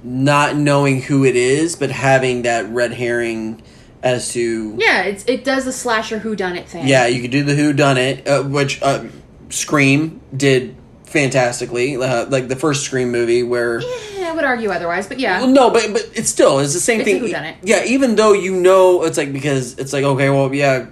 not 0.02 0.56
knowing 0.56 1.02
who 1.02 1.25
it 1.25 1.37
is, 1.37 1.76
but 1.76 1.90
having 1.90 2.42
that 2.42 2.68
red 2.70 2.92
herring 2.94 3.62
as 4.02 4.32
to 4.32 4.75
Yeah, 4.78 5.02
it's, 5.02 5.25
it 5.26 5.44
does 5.44 5.64
the 5.64 5.73
slasher 5.73 6.18
who 6.20 6.37
done 6.37 6.56
it 6.56 6.68
thing. 6.68 6.87
yeah, 6.87 7.06
you 7.06 7.20
could 7.20 7.30
do 7.32 7.42
the 7.42 7.54
who 7.54 7.73
done 7.73 7.99
it, 7.99 8.26
uh, 8.28 8.42
which 8.42 8.80
uh, 8.82 9.04
Scream 9.50 10.20
did 10.37 10.76
fantastically, 11.08 11.96
uh, 11.96 12.26
like 12.26 12.48
the 12.48 12.56
first 12.56 12.84
Scream 12.84 13.10
movie 13.10 13.42
where. 13.42 13.80
Yeah, 13.80 14.30
I 14.30 14.32
would 14.34 14.44
argue 14.44 14.70
otherwise, 14.70 15.06
but 15.06 15.18
yeah. 15.18 15.40
Well, 15.40 15.48
no, 15.48 15.70
but 15.70 15.92
but 15.92 16.08
it's 16.14 16.28
still 16.28 16.58
it's 16.58 16.74
the 16.74 16.80
same 16.80 17.00
It's 17.00 17.10
thing. 17.10 17.56
Yeah, 17.62 17.84
even 17.84 18.16
though 18.16 18.32
you 18.32 18.54
know 18.54 19.02
it's 19.04 19.18
like 19.18 19.32
because 19.32 19.78
it's 19.78 19.92
like 19.92 20.04
okay, 20.04 20.30
well, 20.30 20.54
yeah, 20.54 20.86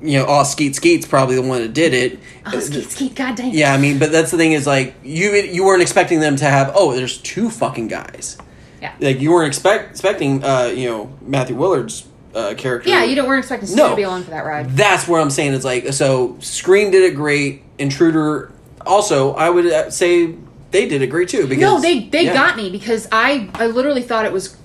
you 0.00 0.18
know, 0.18 0.26
oh, 0.28 0.42
Skeet 0.44 0.74
Skeet's 0.74 1.06
probably 1.06 1.36
the 1.36 1.42
one 1.42 1.62
that 1.62 1.72
did 1.72 1.94
it. 1.94 2.18
Oh, 2.46 2.58
skeet, 2.60 2.90
skeet, 2.90 3.14
god 3.14 3.34
dang 3.36 3.48
it. 3.48 3.54
Yeah, 3.54 3.72
I 3.72 3.78
mean, 3.78 3.98
but 3.98 4.12
that's 4.12 4.30
the 4.30 4.36
thing 4.36 4.52
is 4.52 4.66
like 4.66 4.94
you 5.02 5.32
you 5.32 5.64
weren't 5.64 5.82
expecting 5.82 6.20
them 6.20 6.36
to 6.36 6.44
have 6.44 6.72
oh, 6.74 6.94
there's 6.94 7.18
two 7.18 7.50
fucking 7.50 7.88
guys. 7.88 8.38
Yeah. 8.80 8.94
Like 9.00 9.20
you 9.20 9.32
weren't 9.32 9.48
expect 9.48 9.90
expecting 9.90 10.44
uh 10.44 10.72
you 10.74 10.88
know 10.88 11.12
Matthew 11.22 11.56
Lillard's 11.56 12.06
uh, 12.34 12.54
character. 12.56 12.90
Yeah, 12.90 13.04
you 13.04 13.16
don't 13.16 13.26
weren't 13.26 13.38
expecting 13.38 13.66
Stu 13.66 13.76
No. 13.76 13.90
to 13.90 13.96
be 13.96 14.02
along 14.02 14.24
for 14.24 14.30
that 14.30 14.44
ride. 14.44 14.70
That's 14.70 15.08
where 15.08 15.20
I'm 15.20 15.30
saying 15.30 15.54
it's 15.54 15.64
like 15.64 15.92
so. 15.94 16.36
Scream 16.40 16.90
did 16.90 17.10
it 17.10 17.16
great. 17.16 17.62
Intruder 17.78 18.52
also, 18.86 19.34
I 19.34 19.50
would 19.50 19.66
uh, 19.66 19.90
say 19.90 20.34
they 20.70 20.88
did 20.88 21.02
agree 21.02 21.26
too. 21.26 21.46
Because 21.46 21.60
No, 21.60 21.80
they 21.80 22.08
they 22.08 22.26
yeah. 22.26 22.34
got 22.34 22.56
me 22.56 22.70
because 22.70 23.08
I 23.12 23.50
I 23.54 23.66
literally 23.66 24.02
thought 24.02 24.24
it 24.24 24.32
was 24.32 24.56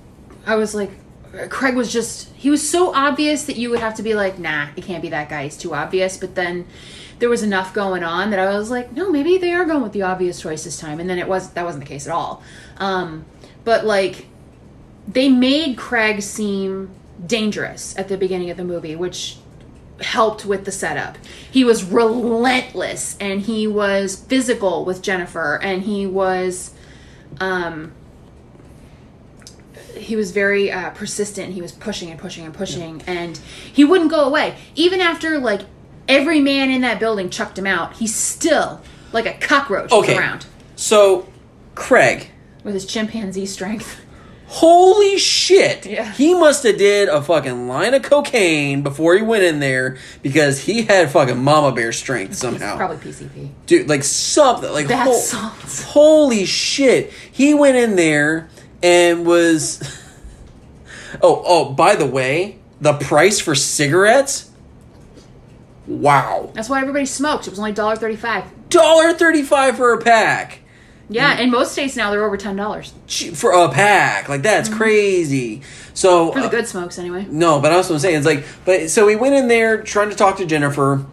I 0.45 0.55
was 0.55 0.73
like 0.73 0.91
Craig 1.49 1.75
was 1.75 1.91
just 1.91 2.29
he 2.35 2.49
was 2.49 2.67
so 2.67 2.93
obvious 2.93 3.45
that 3.45 3.55
you 3.55 3.69
would 3.69 3.79
have 3.79 3.95
to 3.95 4.03
be 4.03 4.13
like 4.13 4.37
nah 4.37 4.67
it 4.75 4.83
can't 4.83 5.01
be 5.01 5.09
that 5.09 5.29
guy 5.29 5.43
he's 5.43 5.57
too 5.57 5.73
obvious 5.73 6.17
but 6.17 6.35
then 6.35 6.65
there 7.19 7.29
was 7.29 7.43
enough 7.43 7.73
going 7.73 8.03
on 8.03 8.31
that 8.31 8.39
I 8.39 8.57
was 8.57 8.69
like 8.69 8.91
no 8.93 9.09
maybe 9.09 9.37
they 9.37 9.53
are 9.53 9.63
going 9.63 9.81
with 9.81 9.93
the 9.93 10.01
obvious 10.01 10.41
choice 10.41 10.63
this 10.63 10.77
time 10.77 10.99
and 10.99 11.09
then 11.09 11.19
it 11.19 11.27
was 11.27 11.51
that 11.51 11.63
wasn't 11.63 11.83
the 11.83 11.87
case 11.87 12.05
at 12.05 12.13
all 12.13 12.43
um 12.77 13.25
but 13.63 13.85
like 13.85 14.25
they 15.07 15.29
made 15.29 15.77
Craig 15.77 16.21
seem 16.21 16.89
dangerous 17.25 17.97
at 17.97 18.07
the 18.09 18.17
beginning 18.17 18.49
of 18.49 18.57
the 18.57 18.65
movie 18.65 18.95
which 18.95 19.37
helped 20.03 20.45
with 20.45 20.65
the 20.65 20.71
setup. 20.71 21.17
He 21.49 21.63
was 21.63 21.83
relentless 21.83 23.17
and 23.19 23.41
he 23.41 23.67
was 23.67 24.15
physical 24.15 24.85
with 24.85 25.01
Jennifer 25.01 25.59
and 25.61 25.83
he 25.83 26.05
was 26.05 26.73
um 27.39 27.91
he 29.95 30.15
was 30.15 30.31
very 30.31 30.71
uh, 30.71 30.89
persistent. 30.91 31.53
He 31.53 31.61
was 31.61 31.71
pushing 31.71 32.09
and 32.09 32.19
pushing 32.19 32.43
and 32.45 32.53
pushing 32.53 33.01
and 33.05 33.37
he 33.71 33.83
wouldn't 33.83 34.09
go 34.09 34.23
away. 34.25 34.57
Even 34.75 34.99
after 34.99 35.37
like 35.37 35.61
every 36.07 36.39
man 36.39 36.69
in 36.71 36.81
that 36.81 36.99
building 36.99 37.29
chucked 37.29 37.57
him 37.57 37.67
out, 37.67 37.93
he's 37.97 38.15
still 38.15 38.81
like 39.13 39.25
a 39.25 39.33
cockroach 39.33 39.91
Okay. 39.91 40.17
around 40.17 40.45
So, 40.75 41.27
Craig, 41.75 42.29
with 42.63 42.73
his 42.73 42.85
chimpanzee 42.85 43.45
strength. 43.45 44.00
Holy 44.53 45.17
shit! 45.17 45.85
Yeah. 45.85 46.11
He 46.11 46.33
must 46.33 46.63
have 46.63 46.77
did 46.77 47.07
a 47.09 47.21
fucking 47.21 47.67
line 47.67 47.93
of 47.93 48.03
cocaine 48.03 48.81
before 48.83 49.15
he 49.15 49.21
went 49.23 49.43
in 49.43 49.59
there 49.59 49.97
because 50.21 50.59
he 50.59 50.83
had 50.83 51.09
fucking 51.09 51.41
mama 51.41 51.73
bear 51.73 51.91
strength 51.93 52.35
somehow. 52.35 52.75
Probably 52.77 52.97
PCP. 52.97 53.49
dude 53.65 53.87
like 53.89 54.03
something 54.03 54.71
like 54.71 54.89
hol- 54.89 55.19
holy 55.93 56.45
shit 56.45 57.11
he 57.31 57.53
went 57.53 57.77
in 57.77 57.95
there 57.95 58.49
and 58.83 59.25
was 59.25 59.79
oh 61.21 61.41
oh 61.45 61.71
by 61.73 61.95
the 61.95 62.05
way 62.05 62.59
the 62.81 62.93
price 62.93 63.39
for 63.39 63.55
cigarettes 63.55 64.49
wow 65.87 66.49
That's 66.53 66.69
why 66.69 66.79
everybody 66.81 67.05
smoked. 67.05 67.47
It 67.47 67.51
was 67.51 67.59
only 67.59 67.73
$1.35. 67.73 68.45
dollar 68.69 69.13
35 69.13 69.77
for 69.77 69.93
a 69.93 69.97
pack 70.01 70.60
Yeah, 71.11 71.39
in 71.39 71.51
most 71.51 71.73
states 71.73 71.95
now 71.95 72.09
they're 72.11 72.23
over 72.23 72.37
$10 72.37 73.35
for 73.35 73.51
a 73.51 73.69
pack 73.69 74.29
like 74.29 74.41
that's 74.41 74.69
crazy 74.69 75.61
so 75.93 76.29
Mm-hmm. 76.29 76.33
for 76.33 76.39
the 76.41 76.47
uh, 76.47 76.49
good 76.49 76.67
smokes 76.67 76.97
anyway. 76.97 77.27
No, 77.29 77.59
but 77.59 77.71
I 77.71 77.77
was 77.77 78.01
saying 78.01 78.15
it's 78.15 78.25
like, 78.25 78.45
but 78.65 78.89
so 78.89 79.05
we 79.05 79.15
went 79.15 79.35
in 79.35 79.47
there 79.47 79.81
trying 79.83 80.09
to 80.09 80.15
talk 80.15 80.37
to 80.37 80.45
Jennifer, 80.45 81.05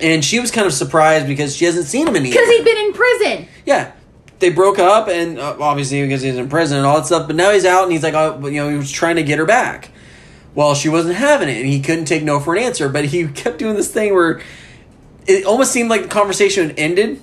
and 0.00 0.24
she 0.24 0.38
was 0.38 0.50
kind 0.50 0.66
of 0.66 0.72
surprised 0.72 1.26
because 1.26 1.56
she 1.56 1.64
hasn't 1.64 1.86
seen 1.86 2.06
him 2.06 2.16
in. 2.16 2.22
Because 2.22 2.48
he'd 2.48 2.64
been 2.64 2.76
in 2.76 2.92
prison. 2.92 3.48
Yeah, 3.64 3.92
they 4.38 4.50
broke 4.50 4.78
up, 4.78 5.08
and 5.08 5.38
uh, 5.38 5.56
obviously 5.60 6.02
because 6.02 6.22
he's 6.22 6.36
in 6.36 6.48
prison 6.48 6.76
and 6.78 6.86
all 6.86 6.98
that 6.98 7.06
stuff. 7.06 7.26
But 7.26 7.36
now 7.36 7.50
he's 7.52 7.64
out, 7.64 7.84
and 7.84 7.92
he's 7.92 8.02
like, 8.02 8.14
oh, 8.14 8.46
you 8.46 8.60
know, 8.60 8.68
he 8.68 8.76
was 8.76 8.90
trying 8.92 9.16
to 9.16 9.22
get 9.22 9.38
her 9.38 9.46
back. 9.46 9.90
Well, 10.54 10.74
she 10.74 10.88
wasn't 10.88 11.16
having 11.16 11.48
it, 11.48 11.56
and 11.56 11.66
he 11.66 11.80
couldn't 11.80 12.04
take 12.06 12.22
no 12.22 12.38
for 12.40 12.54
an 12.54 12.62
answer. 12.62 12.88
But 12.88 13.06
he 13.06 13.26
kept 13.34 13.58
doing 13.58 13.76
this 13.76 13.90
thing 13.90 14.14
where 14.14 14.42
it 15.26 15.44
almost 15.44 15.72
seemed 15.72 15.88
like 15.90 16.02
the 16.02 16.08
conversation 16.08 16.68
had 16.68 16.78
ended, 16.78 17.22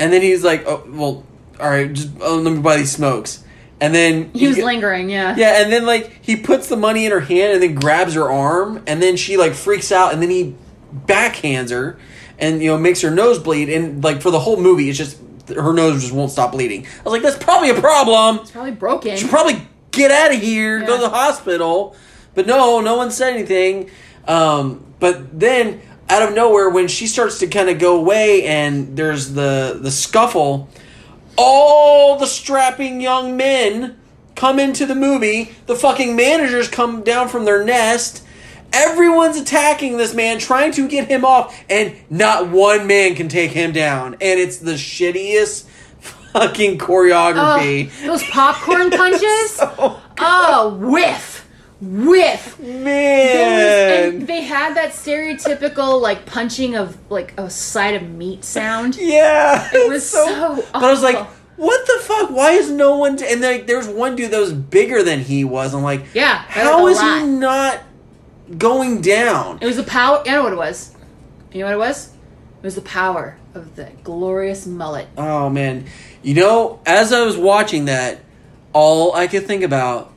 and 0.00 0.12
then 0.12 0.22
he's 0.22 0.42
like, 0.42 0.64
"Oh, 0.66 0.82
well, 0.88 1.24
all 1.60 1.70
right, 1.70 1.92
just 1.92 2.08
oh, 2.20 2.36
let 2.38 2.52
me 2.52 2.60
buy 2.60 2.76
these 2.76 2.90
smokes." 2.90 3.44
And 3.82 3.94
then 3.94 4.30
He 4.34 4.46
was 4.46 4.56
get- 4.56 4.64
lingering, 4.66 5.08
yeah. 5.08 5.34
yeah, 5.36 5.62
and 5.62 5.72
then 5.72 5.86
like 5.86 6.18
he 6.22 6.36
puts 6.36 6.68
the 6.68 6.76
money 6.76 7.06
in 7.06 7.12
her 7.12 7.20
hand 7.20 7.52
and 7.54 7.62
then 7.62 7.74
grabs 7.76 8.14
her 8.14 8.28
arm, 8.30 8.82
and 8.86 9.02
then 9.02 9.16
she 9.16 9.36
like 9.36 9.54
freaks 9.54 9.92
out, 9.92 10.12
and 10.12 10.20
then 10.20 10.30
he 10.30 10.54
backhands 11.06 11.70
her, 11.70 11.98
and 12.38 12.62
you 12.62 12.68
know 12.70 12.78
makes 12.78 13.00
her 13.02 13.10
nose 13.10 13.38
bleed, 13.38 13.68
and 13.70 14.02
like 14.04 14.20
for 14.22 14.30
the 14.30 14.40
whole 14.40 14.56
movie, 14.60 14.88
it's 14.88 14.98
just 14.98 15.18
her 15.48 15.72
nose 15.72 16.00
just 16.02 16.12
won't 16.14 16.30
stop 16.30 16.52
bleeding. 16.52 16.86
I 16.86 17.02
was 17.04 17.12
like, 17.12 17.22
that's 17.22 17.42
probably 17.42 17.70
a 17.70 17.80
problem. 17.80 18.38
It's 18.42 18.50
probably 18.50 18.70
broken. 18.72 19.16
She 19.16 19.26
probably 19.26 19.66
get 19.92 20.10
out 20.10 20.32
of 20.34 20.40
here, 20.40 20.80
go 20.80 20.96
to 20.96 21.02
the 21.02 21.08
hospital. 21.10 21.96
But 22.34 22.46
no, 22.46 22.80
no 22.80 22.96
one 22.96 23.10
said 23.10 23.34
anything. 23.34 23.90
Um, 24.28 24.84
but 25.00 25.40
then 25.40 25.80
out 26.10 26.28
of 26.28 26.34
nowhere, 26.34 26.68
when 26.68 26.88
she 26.88 27.06
starts 27.06 27.38
to 27.38 27.46
kind 27.46 27.70
of 27.70 27.78
go 27.78 27.96
away, 27.96 28.44
and 28.44 28.96
there's 28.96 29.32
the 29.32 29.78
the 29.80 29.90
scuffle, 29.90 30.68
all 31.36 32.18
the 32.18 32.26
strapping 32.26 33.00
young 33.00 33.36
men 33.36 33.96
come 34.34 34.58
into 34.58 34.86
the 34.86 34.94
movie. 34.94 35.52
The 35.66 35.76
fucking 35.76 36.16
managers 36.16 36.68
come 36.68 37.02
down 37.02 37.28
from 37.28 37.44
their 37.44 37.64
nest. 37.64 38.24
Everyone's 38.72 39.36
attacking 39.36 39.96
this 39.96 40.14
man, 40.14 40.38
trying 40.38 40.72
to 40.72 40.88
get 40.88 41.08
him 41.08 41.24
off, 41.24 41.58
and 41.68 41.94
not 42.08 42.48
one 42.48 42.86
man 42.86 43.16
can 43.16 43.28
take 43.28 43.50
him 43.50 43.72
down. 43.72 44.14
And 44.14 44.38
it's 44.38 44.58
the 44.58 44.74
shittiest 44.74 45.64
fucking 46.32 46.78
choreography. 46.78 47.90
Oh, 48.02 48.06
those 48.06 48.22
popcorn 48.24 48.90
punches. 48.90 49.50
So 49.52 50.00
oh, 50.20 50.78
whiff, 50.80 51.39
whiff. 51.80 52.58
Man. 52.58 54.14
And 54.14 54.26
they 54.26 54.42
had 54.42 54.76
that 54.76 54.90
stereotypical 54.90 56.00
like 56.00 56.26
punching 56.26 56.76
of 56.76 56.98
like 57.10 57.34
a 57.38 57.48
side 57.50 57.94
of 57.94 58.08
meat 58.08 58.44
sound. 58.44 58.96
yeah. 59.00 59.68
It 59.72 59.88
was 59.88 60.02
it's 60.02 60.10
so 60.10 60.56
But 60.72 60.84
I 60.84 60.90
was 60.90 61.02
like, 61.02 61.26
what 61.56 61.86
the 61.86 61.98
fuck? 62.04 62.30
Why 62.30 62.52
is 62.52 62.70
no 62.70 62.96
one. 62.96 63.16
T-? 63.16 63.26
And 63.30 63.40
like, 63.40 63.66
there's 63.66 63.88
one 63.88 64.16
dude 64.16 64.30
that 64.30 64.40
was 64.40 64.52
bigger 64.52 65.02
than 65.02 65.20
he 65.20 65.44
was. 65.44 65.74
I'm 65.74 65.82
like, 65.82 66.14
Yeah, 66.14 66.38
how 66.48 66.84
was 66.84 66.96
lot. 66.98 67.20
he 67.20 67.26
not 67.26 67.80
going 68.56 69.00
down? 69.00 69.58
It 69.60 69.66
was 69.66 69.76
the 69.76 69.82
power. 69.82 70.22
You 70.24 70.32
know 70.32 70.44
what 70.44 70.52
it 70.52 70.56
was? 70.56 70.94
You 71.52 71.60
know 71.60 71.66
what 71.66 71.74
it 71.74 71.78
was? 71.78 72.08
It 72.08 72.64
was 72.64 72.74
the 72.74 72.82
power 72.82 73.36
of 73.54 73.76
the 73.76 73.90
glorious 74.04 74.66
mullet. 74.66 75.08
Oh, 75.16 75.48
man. 75.48 75.86
You 76.22 76.34
know, 76.34 76.80
as 76.84 77.12
I 77.12 77.24
was 77.24 77.36
watching 77.36 77.86
that, 77.86 78.20
all 78.72 79.14
I 79.14 79.26
could 79.26 79.46
think 79.46 79.62
about 79.62 80.12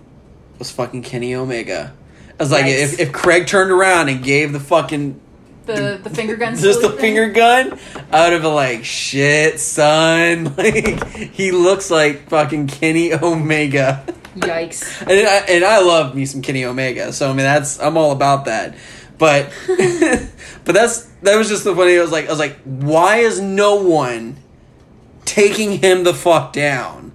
was 0.59 0.71
fucking 0.71 1.03
Kenny 1.03 1.35
Omega. 1.35 1.93
I 2.39 2.43
was 2.43 2.51
like, 2.51 2.65
Yikes. 2.65 2.93
if, 2.93 2.99
if 2.99 3.11
Craig 3.13 3.47
turned 3.47 3.71
around 3.71 4.09
and 4.09 4.23
gave 4.23 4.53
the 4.53 4.59
fucking 4.59 5.19
The 5.65 5.99
the 6.01 6.09
finger 6.09 6.35
gun. 6.35 6.55
just 6.55 6.81
the 6.81 6.89
finger 6.91 7.29
gun, 7.29 7.79
I 8.11 8.23
would 8.23 8.33
have 8.33 8.41
been 8.41 8.53
like, 8.55 8.83
shit, 8.83 9.59
son. 9.59 10.55
Like, 10.57 11.05
he 11.15 11.51
looks 11.51 11.89
like 11.91 12.29
fucking 12.29 12.67
Kenny 12.67 13.13
Omega. 13.13 14.03
Yikes! 14.35 15.01
And 15.07 15.11
I, 15.11 15.37
and 15.47 15.63
I 15.63 15.79
love 15.81 16.15
me 16.15 16.25
some 16.25 16.41
Kenny 16.41 16.65
Omega, 16.65 17.13
so 17.13 17.25
I 17.29 17.29
mean 17.29 17.37
that's 17.45 17.79
I'm 17.79 17.97
all 17.97 18.11
about 18.11 18.45
that. 18.45 18.75
But 19.19 19.51
but 19.67 20.73
that's 20.73 21.03
that 21.21 21.35
was 21.35 21.49
just 21.49 21.63
the 21.63 21.75
funny. 21.75 21.97
I 21.97 22.01
was 22.01 22.11
like 22.11 22.25
I 22.25 22.29
was 22.29 22.39
like, 22.39 22.57
why 22.63 23.17
is 23.17 23.39
no 23.39 23.75
one 23.75 24.37
taking 25.25 25.79
him 25.79 26.03
the 26.03 26.13
fuck 26.13 26.51
down. 26.51 27.11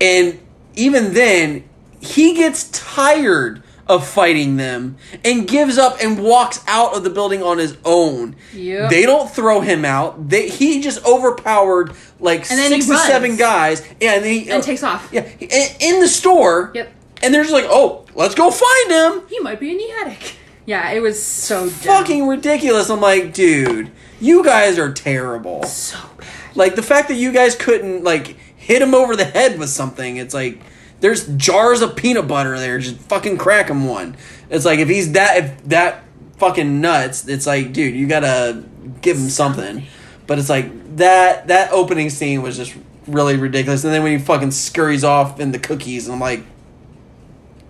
And 0.00 0.40
even 0.74 1.14
then, 1.14 1.64
he 2.00 2.34
gets 2.34 2.68
tired 2.70 3.62
of 3.88 4.06
fighting 4.06 4.56
them 4.56 4.96
and 5.24 5.46
gives 5.46 5.76
up 5.76 5.96
and 6.00 6.22
walks 6.22 6.62
out 6.66 6.96
of 6.96 7.02
the 7.04 7.10
building 7.10 7.42
on 7.42 7.58
his 7.58 7.76
own. 7.84 8.36
Yep. 8.54 8.90
They 8.90 9.02
don't 9.02 9.30
throw 9.30 9.60
him 9.60 9.84
out. 9.84 10.28
They 10.28 10.48
he 10.48 10.80
just 10.80 11.04
overpowered 11.04 11.92
like 12.20 12.48
And 12.50 12.58
then 12.58 12.72
he 12.72 12.80
six 12.80 13.00
to 13.00 13.06
seven 13.06 13.36
guys. 13.36 13.86
Yeah, 14.00 14.14
and 14.14 14.24
then 14.24 14.32
he 14.32 14.50
And 14.50 14.62
uh, 14.62 14.64
takes 14.64 14.82
off. 14.82 15.08
Yeah, 15.12 15.28
in, 15.40 16.00
the 16.00 16.08
store. 16.08 16.70
Yep. 16.74 16.92
And 17.22 17.34
they're 17.34 17.42
just 17.42 17.52
like, 17.52 17.66
oh, 17.68 18.06
let's 18.14 18.34
go 18.34 18.50
find 18.50 18.90
him. 18.90 19.28
He 19.28 19.38
might 19.40 19.60
be 19.60 19.70
in 19.70 19.78
the 19.78 19.90
attic. 20.00 20.36
Yeah, 20.64 20.90
it 20.92 21.00
was 21.00 21.20
so 21.22 21.64
dumb. 21.64 21.70
Fucking 21.70 22.26
ridiculous. 22.26 22.88
I'm 22.88 23.00
like, 23.00 23.34
dude, 23.34 23.90
you 24.20 24.44
guys 24.44 24.78
are 24.78 24.92
terrible. 24.92 25.64
so 25.64 25.98
bad. 26.18 26.28
Like 26.54 26.76
the 26.76 26.82
fact 26.82 27.08
that 27.08 27.14
you 27.14 27.32
guys 27.32 27.56
couldn't 27.56 28.04
like 28.04 28.36
hit 28.62 28.80
him 28.80 28.94
over 28.94 29.16
the 29.16 29.24
head 29.24 29.58
with 29.58 29.68
something. 29.68 30.16
It's 30.16 30.32
like 30.32 30.60
there's 31.00 31.26
jars 31.36 31.82
of 31.82 31.96
peanut 31.96 32.28
butter 32.28 32.58
there. 32.58 32.78
Just 32.78 32.96
fucking 33.00 33.36
crack 33.36 33.68
him 33.68 33.86
one. 33.86 34.16
It's 34.50 34.64
like 34.64 34.78
if 34.78 34.88
he's 34.88 35.12
that 35.12 35.36
if 35.36 35.64
that 35.64 36.04
fucking 36.38 36.80
nuts. 36.80 37.28
It's 37.28 37.46
like, 37.46 37.72
dude, 37.72 37.94
you 37.94 38.06
gotta 38.06 38.64
give 39.00 39.16
him 39.16 39.28
something. 39.28 39.84
But 40.26 40.38
it's 40.38 40.48
like 40.48 40.96
that 40.96 41.48
that 41.48 41.72
opening 41.72 42.08
scene 42.08 42.42
was 42.42 42.56
just 42.56 42.76
really 43.06 43.36
ridiculous. 43.36 43.84
And 43.84 43.92
then 43.92 44.02
when 44.02 44.18
he 44.18 44.24
fucking 44.24 44.52
scurries 44.52 45.04
off 45.04 45.40
in 45.40 45.50
the 45.50 45.58
cookies, 45.58 46.08
I'm 46.08 46.20
like, 46.20 46.44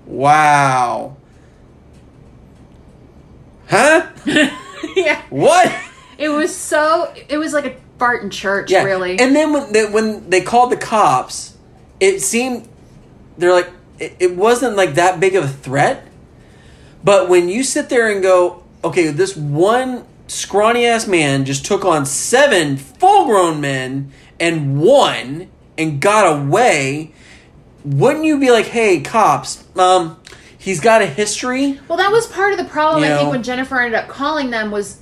wow. 0.05 1.16
Huh? 3.68 4.09
yeah. 4.26 5.22
What? 5.31 5.72
It 6.18 6.28
was 6.28 6.55
so. 6.55 7.12
It 7.28 7.38
was 7.38 7.55
like 7.55 7.64
a 7.64 7.76
fart 8.03 8.23
in 8.25 8.31
church, 8.31 8.69
Yeah. 8.71 8.83
really. 8.83 9.17
And 9.21 9.35
then 9.37 9.53
when 9.53 9.73
they, 9.73 9.87
when 9.87 10.29
they 10.29 10.41
called 10.41 10.73
the 10.73 10.77
cops, 10.77 11.57
it 12.01 12.21
seemed 12.21 12.69
they're 13.38 13.53
like 13.53 13.71
it, 14.01 14.17
it 14.19 14.37
wasn't 14.37 14.77
like 14.77 14.95
that 14.95 15.21
big 15.21 15.37
of 15.37 15.45
a 15.45 15.49
threat. 15.49 16.09
But 17.05 17.29
when 17.29 17.49
you 17.49 17.62
sit 17.62 17.88
there 17.88 18.11
and 18.11 18.21
go, 18.21 18.65
okay, 18.83 19.09
this 19.11 19.37
one 19.37 20.05
scrawny 20.27 20.85
ass 20.87 21.07
man 21.07 21.45
just 21.45 21.65
took 21.65 21.85
on 21.85 22.05
seven 22.07 22.77
full 22.77 23.27
grown 23.27 23.61
men 23.61 24.11
and 24.41 24.81
won 24.81 25.49
and 25.79 26.01
got 26.01 26.25
away, 26.27 27.12
wouldn't 27.85 28.25
you 28.25 28.41
be 28.41 28.51
like, 28.51 28.67
hey, 28.67 29.01
cops, 29.01 29.65
um, 29.77 30.21
he's 30.59 30.81
got 30.81 31.03
a 31.03 31.07
history? 31.07 31.79
well, 31.88 31.99
that 31.99 32.11
was 32.11 32.27
part 32.27 32.53
of 32.53 32.59
the 32.59 32.65
problem. 32.65 33.05
You 33.05 33.11
I 33.15 33.19
think 33.19 33.31
when 33.31 33.43
Jennifer 33.45 33.79
ended 33.81 33.99
up 33.99 34.09
calling 34.09 34.51
them 34.51 34.73
was. 34.73 34.99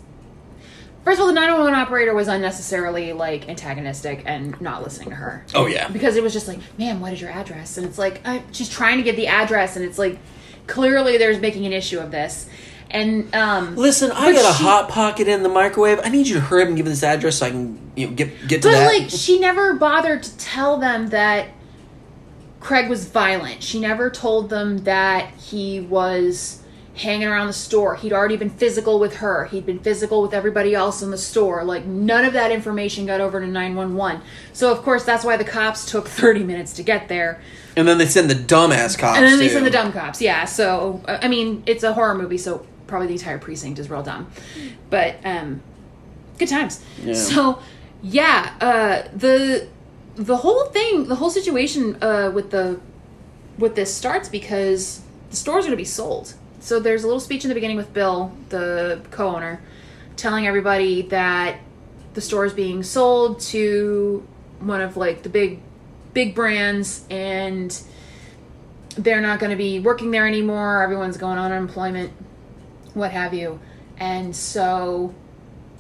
First 1.04 1.16
of 1.18 1.22
all, 1.22 1.26
the 1.28 1.32
911 1.34 1.74
operator 1.80 2.14
was 2.14 2.28
unnecessarily 2.28 3.12
like 3.14 3.48
antagonistic 3.48 4.22
and 4.26 4.60
not 4.60 4.82
listening 4.82 5.10
to 5.10 5.14
her. 5.16 5.44
Oh 5.54 5.66
yeah. 5.66 5.88
because 5.88 6.16
it 6.16 6.22
was 6.22 6.32
just 6.32 6.46
like, 6.46 6.58
"Ma'am, 6.78 7.00
what 7.00 7.12
is 7.12 7.20
your 7.20 7.30
address?" 7.30 7.78
And 7.78 7.86
it's 7.86 7.98
like, 7.98 8.20
I, 8.26 8.42
she's 8.52 8.68
trying 8.68 8.98
to 8.98 9.02
get 9.02 9.16
the 9.16 9.26
address, 9.28 9.76
and 9.76 9.84
it's 9.84 9.98
like, 9.98 10.18
clearly 10.66 11.16
there's 11.16 11.40
making 11.40 11.64
an 11.66 11.72
issue 11.72 11.98
of 11.98 12.10
this. 12.10 12.48
And 12.90 13.34
um, 13.34 13.76
Listen, 13.76 14.10
I 14.10 14.32
But 14.32 14.42
got 14.42 14.54
a 14.54 14.58
she- 14.58 14.64
hot 14.64 14.88
pocket 14.88 15.26
in 15.28 15.42
the 15.42 15.48
microwave. 15.48 16.00
I 16.04 16.08
need 16.10 16.26
you 16.26 16.34
to 16.34 16.40
hurry 16.40 16.62
up 16.62 16.68
and 16.68 16.76
give 16.76 16.86
me 16.86 16.90
this 16.90 17.02
address 17.04 17.36
so 17.38 17.46
I 17.46 17.50
can 17.50 17.78
you 17.96 18.08
know, 18.08 18.12
get 18.14 18.48
get 18.48 18.62
to 18.62 18.68
But 18.68 18.72
that. 18.72 18.86
like 18.86 19.10
she 19.10 19.38
never 19.40 19.74
bothered 19.74 20.22
to 20.24 20.36
tell 20.38 20.76
them 20.76 21.08
that 21.08 21.48
Craig 22.60 22.90
was 22.90 23.06
violent. 23.08 23.62
She 23.62 23.80
never 23.80 24.10
told 24.10 24.50
them 24.50 24.78
that 24.84 25.30
he 25.34 25.80
was 25.80 26.59
hanging 27.00 27.26
around 27.26 27.46
the 27.46 27.52
store. 27.52 27.96
He'd 27.96 28.12
already 28.12 28.36
been 28.36 28.50
physical 28.50 28.98
with 28.98 29.16
her. 29.16 29.46
He'd 29.46 29.64
been 29.64 29.78
physical 29.78 30.20
with 30.20 30.34
everybody 30.34 30.74
else 30.74 31.02
in 31.02 31.10
the 31.10 31.18
store. 31.18 31.64
Like 31.64 31.86
none 31.86 32.26
of 32.26 32.34
that 32.34 32.52
information 32.52 33.06
got 33.06 33.22
over 33.22 33.40
to 33.40 33.46
911. 33.46 34.20
So 34.52 34.70
of 34.70 34.82
course 34.82 35.04
that's 35.04 35.24
why 35.24 35.36
the 35.38 35.44
cops 35.44 35.90
took 35.90 36.06
30 36.06 36.44
minutes 36.44 36.74
to 36.74 36.82
get 36.82 37.08
there. 37.08 37.40
And 37.74 37.88
then 37.88 37.96
they 37.96 38.06
send 38.06 38.28
the 38.28 38.34
dumbass 38.34 38.98
cops. 38.98 39.16
And 39.16 39.26
then 39.26 39.38
they 39.38 39.48
too. 39.48 39.54
send 39.54 39.66
the 39.66 39.70
dumb 39.70 39.92
cops. 39.92 40.20
Yeah. 40.20 40.44
So 40.44 41.02
uh, 41.08 41.18
I 41.22 41.28
mean, 41.28 41.62
it's 41.66 41.82
a 41.82 41.94
horror 41.94 42.14
movie, 42.14 42.38
so 42.38 42.66
probably 42.86 43.08
the 43.08 43.14
entire 43.14 43.38
precinct 43.38 43.78
is 43.78 43.88
real 43.88 44.02
dumb. 44.02 44.30
But 44.90 45.16
um, 45.24 45.62
good 46.38 46.48
times. 46.48 46.84
Yeah. 47.02 47.14
So 47.14 47.62
yeah, 48.02 48.54
uh, 48.60 49.08
the 49.16 49.68
the 50.16 50.36
whole 50.36 50.66
thing, 50.66 51.06
the 51.06 51.14
whole 51.14 51.30
situation 51.30 51.96
uh, 52.02 52.30
with 52.34 52.50
the 52.50 52.78
with 53.58 53.74
this 53.74 53.94
starts 53.94 54.28
because 54.28 55.00
the 55.30 55.36
store's 55.36 55.64
going 55.64 55.72
to 55.72 55.76
be 55.76 55.84
sold. 55.84 56.34
So 56.60 56.78
there's 56.78 57.04
a 57.04 57.06
little 57.06 57.20
speech 57.20 57.44
in 57.44 57.48
the 57.48 57.54
beginning 57.54 57.78
with 57.78 57.92
Bill, 57.92 58.32
the 58.50 59.00
co-owner, 59.10 59.60
telling 60.16 60.46
everybody 60.46 61.02
that 61.02 61.58
the 62.14 62.20
store 62.20 62.44
is 62.44 62.52
being 62.52 62.82
sold 62.82 63.40
to 63.40 64.26
one 64.60 64.80
of 64.80 64.96
like 64.96 65.22
the 65.22 65.28
big 65.28 65.60
big 66.12 66.34
brands 66.34 67.04
and 67.08 67.80
they're 68.96 69.20
not 69.20 69.38
going 69.38 69.50
to 69.50 69.56
be 69.56 69.80
working 69.80 70.10
there 70.10 70.26
anymore. 70.26 70.82
Everyone's 70.82 71.16
going 71.16 71.38
on 71.38 71.52
unemployment, 71.52 72.12
what 72.94 73.12
have 73.12 73.32
you. 73.32 73.60
And 73.98 74.34
so 74.34 75.14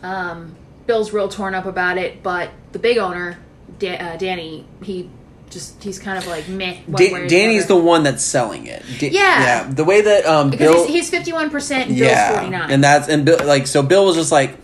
um, 0.02 0.54
Bill's 0.86 1.12
real 1.12 1.28
torn 1.28 1.54
up 1.54 1.66
about 1.66 1.98
it, 1.98 2.22
but 2.22 2.50
the 2.72 2.78
big 2.78 2.98
owner, 2.98 3.38
da- 3.78 3.98
uh, 3.98 4.16
Danny, 4.16 4.66
he 4.82 5.10
just 5.50 5.82
he's 5.82 5.98
kind 5.98 6.16
of 6.16 6.26
like 6.26 6.48
meh. 6.48 6.78
Da- 6.90 7.26
Danny's 7.28 7.66
the 7.66 7.76
one 7.76 8.02
that's 8.04 8.22
selling 8.24 8.66
it. 8.66 8.82
Da- 8.98 9.10
Yeah. 9.10 9.20
yeah. 9.42 9.70
The 9.70 9.84
way 9.84 10.00
that 10.00 10.24
um 10.26 10.50
because 10.50 10.68
Bill, 10.74 10.86
he's 10.86 10.94
he's 10.94 11.10
fifty 11.10 11.32
one 11.32 11.50
percent 11.50 11.88
Bill's 11.88 12.00
yeah, 12.00 12.32
forty 12.38 12.50
nine. 12.50 12.70
and 12.70 12.82
that's 12.84 13.08
and 13.08 13.24
Bill 13.24 13.38
like 13.44 13.66
so 13.66 13.82
Bill 13.82 14.04
was 14.06 14.16
just 14.16 14.30
like, 14.32 14.56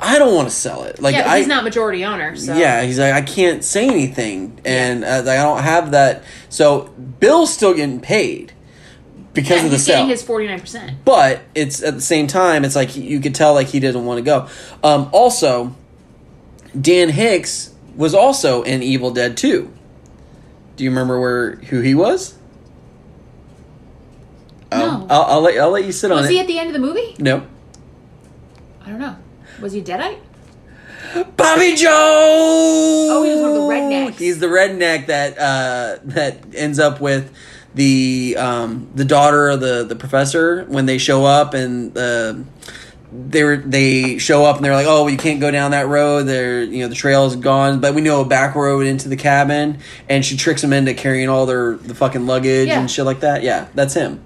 I 0.00 0.18
don't 0.18 0.34
want 0.34 0.48
to 0.48 0.54
sell 0.54 0.84
it. 0.84 1.00
Like 1.00 1.14
yeah, 1.14 1.30
I, 1.30 1.38
he's 1.38 1.46
not 1.46 1.62
majority 1.64 2.04
owner. 2.04 2.34
So 2.36 2.56
yeah, 2.56 2.82
he's 2.82 2.98
like 2.98 3.14
I 3.14 3.22
can't 3.22 3.62
say 3.64 3.86
anything, 3.88 4.60
and 4.64 5.04
uh, 5.04 5.18
I 5.20 5.36
don't 5.36 5.62
have 5.62 5.92
that. 5.92 6.24
So 6.48 6.92
Bill's 7.20 7.52
still 7.54 7.72
getting 7.74 8.00
paid 8.00 8.52
because 9.34 9.50
Yeah, 9.58 9.64
of 9.64 9.70
the 9.70 9.76
he's 9.76 9.84
sale. 9.86 9.94
getting 9.98 10.10
his 10.10 10.22
forty 10.22 10.46
nine 10.48 10.60
percent. 10.60 11.04
but 11.04 11.42
it's 11.54 11.82
at 11.82 11.94
the 11.94 12.00
same 12.00 12.26
time 12.26 12.64
it's 12.64 12.76
like 12.76 12.94
you 12.96 13.18
could 13.20 13.34
tell 13.34 13.54
like 13.54 13.66
he 13.68 13.80
didn't 13.80 14.04
want 14.04 14.18
to 14.18 14.22
go 14.22 14.48
um, 14.84 15.08
also 15.12 15.74
dan 16.80 17.08
hicks 17.08 17.72
was 17.96 18.14
also 18.14 18.62
in 18.62 18.82
evil 18.82 19.10
dead 19.10 19.36
2 19.36 19.72
do 20.76 20.84
you 20.84 20.90
remember 20.90 21.20
where 21.20 21.56
who 21.56 21.80
he 21.80 21.94
was 21.94 22.36
No. 24.72 25.06
I'll, 25.08 25.22
I'll, 25.22 25.40
let, 25.40 25.58
I'll 25.58 25.70
let 25.70 25.84
you 25.84 25.92
sit 25.92 26.10
on 26.10 26.18
it. 26.18 26.20
Was 26.22 26.30
he 26.30 26.40
at 26.40 26.46
the 26.46 26.58
end 26.58 26.66
of 26.68 26.72
the 26.72 26.80
movie? 26.80 27.14
no 27.18 27.46
I 28.84 28.88
don't 28.90 28.98
know. 28.98 29.16
Was 29.60 29.72
he 29.72 29.82
deadite? 29.82 30.18
bobby 31.36 31.76
joe 31.76 31.88
oh 31.90 33.22
he 33.22 33.30
was 33.32 33.40
one 33.40 33.50
of 33.50 33.54
the 33.56 33.60
rednecks. 33.60 34.18
he's 34.18 34.40
the 34.40 34.46
redneck 34.48 35.06
that 35.06 35.38
uh, 35.38 35.98
that 36.02 36.38
ends 36.56 36.80
up 36.80 37.00
with 37.00 37.32
the 37.74 38.34
um, 38.38 38.88
the 38.94 39.04
daughter 39.04 39.48
of 39.48 39.60
the 39.60 39.84
the 39.84 39.94
professor 39.94 40.64
when 40.64 40.86
they 40.86 40.98
show 40.98 41.24
up 41.24 41.54
and 41.54 41.96
uh, 41.96 42.34
they 43.16 43.44
were 43.44 43.56
they 43.56 44.18
show 44.18 44.44
up 44.44 44.56
and 44.56 44.64
they're 44.64 44.72
like, 44.74 44.86
oh, 44.88 45.06
you 45.06 45.16
can't 45.16 45.40
go 45.40 45.50
down 45.50 45.70
that 45.70 45.86
road. 45.86 46.24
There, 46.24 46.62
you 46.62 46.82
know, 46.82 46.88
the 46.88 46.94
trail 46.96 47.26
is 47.26 47.36
gone, 47.36 47.80
but 47.80 47.94
we 47.94 48.00
know 48.00 48.20
a 48.20 48.24
back 48.24 48.54
road 48.56 48.86
into 48.86 49.08
the 49.08 49.16
cabin, 49.16 49.78
and 50.08 50.24
she 50.24 50.36
tricks 50.36 50.62
them 50.62 50.72
into 50.72 50.94
carrying 50.94 51.28
all 51.28 51.46
their 51.46 51.76
the 51.76 51.94
fucking 51.94 52.26
luggage 52.26 52.68
Yeah. 52.68 52.80
and 52.80 52.90
shit 52.90 53.04
like 53.04 53.20
that. 53.20 53.42
Yeah, 53.42 53.68
that's 53.74 53.94
him. 53.94 54.20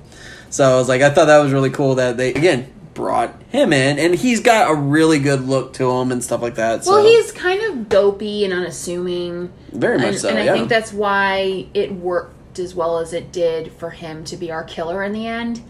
So 0.50 0.64
I 0.64 0.76
was 0.76 0.88
like, 0.88 1.02
I 1.02 1.10
thought 1.10 1.26
that 1.26 1.38
was 1.38 1.52
really 1.52 1.70
cool 1.70 1.96
that 1.96 2.16
they 2.16 2.32
again 2.32 2.72
brought 2.94 3.40
him 3.50 3.72
in, 3.72 3.98
and 3.98 4.14
he's 4.14 4.40
got 4.40 4.70
a 4.70 4.74
really 4.74 5.18
good 5.18 5.42
look 5.46 5.74
to 5.74 5.88
him 5.90 6.10
and 6.10 6.24
stuff 6.24 6.40
like 6.42 6.54
that. 6.56 6.84
So 6.84 6.92
Well, 6.92 7.04
he's 7.04 7.30
kind 7.30 7.62
of 7.62 7.88
dopey 7.88 8.44
and 8.44 8.52
unassuming. 8.54 9.52
very 9.72 9.98
much 9.98 10.06
and, 10.06 10.18
so. 10.18 10.28
and 10.30 10.38
I 10.38 10.44
yeah. 10.44 10.52
think 10.54 10.68
that's 10.68 10.92
why 10.92 11.66
it 11.74 11.92
worked 11.92 12.58
as 12.58 12.74
well 12.74 12.98
as 12.98 13.12
it 13.12 13.30
did 13.30 13.70
for 13.72 13.90
him 13.90 14.24
to 14.24 14.36
be 14.36 14.50
our 14.50 14.64
killer 14.64 15.04
in 15.04 15.12
the 15.12 15.26
end, 15.28 15.62